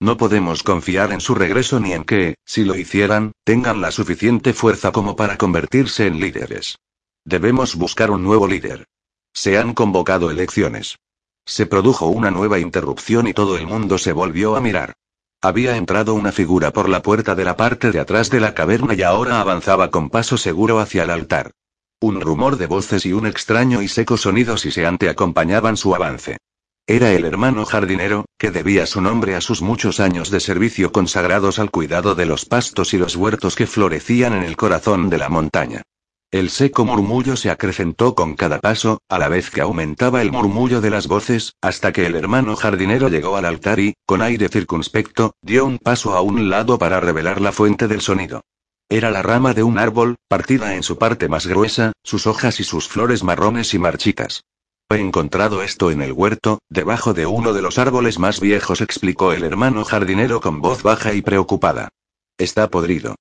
No 0.00 0.16
podemos 0.16 0.62
confiar 0.62 1.12
en 1.12 1.20
su 1.20 1.34
regreso 1.34 1.80
ni 1.80 1.92
en 1.92 2.04
que, 2.04 2.34
si 2.44 2.64
lo 2.64 2.76
hicieran, 2.76 3.32
tengan 3.44 3.80
la 3.80 3.90
suficiente 3.90 4.52
fuerza 4.52 4.92
como 4.92 5.16
para 5.16 5.38
convertirse 5.38 6.06
en 6.06 6.20
líderes. 6.20 6.76
Debemos 7.24 7.74
buscar 7.74 8.10
un 8.10 8.22
nuevo 8.22 8.46
líder. 8.46 8.86
Se 9.32 9.58
han 9.58 9.74
convocado 9.74 10.30
elecciones. 10.30 10.98
Se 11.46 11.66
produjo 11.66 12.06
una 12.06 12.30
nueva 12.30 12.58
interrupción 12.58 13.26
y 13.26 13.34
todo 13.34 13.56
el 13.56 13.66
mundo 13.66 13.98
se 13.98 14.12
volvió 14.12 14.56
a 14.56 14.60
mirar. 14.60 14.94
Había 15.40 15.76
entrado 15.76 16.14
una 16.14 16.32
figura 16.32 16.72
por 16.72 16.88
la 16.88 17.00
puerta 17.00 17.34
de 17.34 17.44
la 17.44 17.56
parte 17.56 17.92
de 17.92 18.00
atrás 18.00 18.28
de 18.28 18.40
la 18.40 18.54
caverna 18.54 18.94
y 18.94 19.02
ahora 19.02 19.40
avanzaba 19.40 19.90
con 19.90 20.10
paso 20.10 20.36
seguro 20.36 20.80
hacia 20.80 21.04
el 21.04 21.10
altar. 21.10 21.52
Un 22.00 22.20
rumor 22.20 22.58
de 22.58 22.66
voces 22.66 23.06
y 23.06 23.12
un 23.12 23.26
extraño 23.26 23.80
y 23.80 23.88
seco 23.88 24.16
sonido 24.16 24.56
siseante 24.56 25.08
acompañaban 25.08 25.76
su 25.76 25.94
avance. 25.94 26.38
Era 26.86 27.12
el 27.12 27.24
hermano 27.24 27.66
jardinero, 27.66 28.24
que 28.38 28.50
debía 28.50 28.86
su 28.86 29.00
nombre 29.00 29.36
a 29.36 29.40
sus 29.40 29.62
muchos 29.62 30.00
años 30.00 30.30
de 30.30 30.40
servicio 30.40 30.90
consagrados 30.90 31.58
al 31.58 31.70
cuidado 31.70 32.14
de 32.14 32.24
los 32.24 32.44
pastos 32.44 32.94
y 32.94 32.98
los 32.98 33.14
huertos 33.14 33.56
que 33.56 33.66
florecían 33.66 34.32
en 34.32 34.42
el 34.42 34.56
corazón 34.56 35.10
de 35.10 35.18
la 35.18 35.28
montaña. 35.28 35.82
El 36.30 36.50
seco 36.50 36.84
murmullo 36.84 37.36
se 37.36 37.48
acrecentó 37.48 38.14
con 38.14 38.34
cada 38.34 38.58
paso, 38.60 39.00
a 39.08 39.18
la 39.18 39.28
vez 39.28 39.50
que 39.50 39.62
aumentaba 39.62 40.20
el 40.20 40.30
murmullo 40.30 40.82
de 40.82 40.90
las 40.90 41.08
voces, 41.08 41.54
hasta 41.62 41.90
que 41.90 42.04
el 42.04 42.14
hermano 42.16 42.54
jardinero 42.54 43.08
llegó 43.08 43.38
al 43.38 43.46
altar 43.46 43.80
y, 43.80 43.94
con 44.04 44.20
aire 44.20 44.50
circunspecto, 44.50 45.32
dio 45.40 45.64
un 45.64 45.78
paso 45.78 46.14
a 46.14 46.20
un 46.20 46.50
lado 46.50 46.78
para 46.78 47.00
revelar 47.00 47.40
la 47.40 47.50
fuente 47.50 47.88
del 47.88 48.02
sonido. 48.02 48.42
Era 48.90 49.10
la 49.10 49.22
rama 49.22 49.54
de 49.54 49.62
un 49.62 49.78
árbol, 49.78 50.16
partida 50.28 50.74
en 50.74 50.82
su 50.82 50.98
parte 50.98 51.28
más 51.28 51.46
gruesa, 51.46 51.92
sus 52.04 52.26
hojas 52.26 52.60
y 52.60 52.64
sus 52.64 52.88
flores 52.88 53.24
marrones 53.24 53.72
y 53.72 53.78
marchitas. 53.78 54.44
He 54.90 54.96
encontrado 54.96 55.62
esto 55.62 55.90
en 55.90 56.02
el 56.02 56.12
huerto, 56.12 56.58
debajo 56.68 57.14
de 57.14 57.24
uno 57.24 57.54
de 57.54 57.62
los 57.62 57.78
árboles 57.78 58.18
más 58.18 58.38
viejos, 58.38 58.82
explicó 58.82 59.32
el 59.32 59.44
hermano 59.44 59.82
jardinero 59.82 60.42
con 60.42 60.60
voz 60.60 60.82
baja 60.82 61.14
y 61.14 61.22
preocupada. 61.22 61.88
Está 62.36 62.68
podrido. 62.68 63.14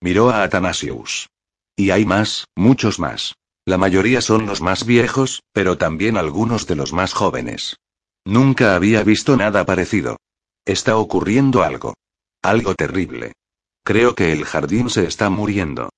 Miró 0.00 0.30
a 0.30 0.42
Atanasius. 0.42 1.28
Y 1.76 1.90
hay 1.90 2.04
más, 2.04 2.46
muchos 2.54 2.98
más. 2.98 3.34
La 3.66 3.78
mayoría 3.78 4.20
son 4.20 4.46
los 4.46 4.60
más 4.60 4.84
viejos, 4.84 5.42
pero 5.52 5.78
también 5.78 6.16
algunos 6.16 6.66
de 6.66 6.76
los 6.76 6.92
más 6.92 7.12
jóvenes. 7.12 7.76
Nunca 8.24 8.74
había 8.74 9.02
visto 9.02 9.36
nada 9.36 9.64
parecido. 9.64 10.18
Está 10.64 10.96
ocurriendo 10.96 11.62
algo. 11.62 11.94
Algo 12.42 12.74
terrible. 12.74 13.32
Creo 13.84 14.14
que 14.14 14.32
el 14.32 14.44
jardín 14.44 14.88
se 14.88 15.06
está 15.06 15.30
muriendo. 15.30 15.90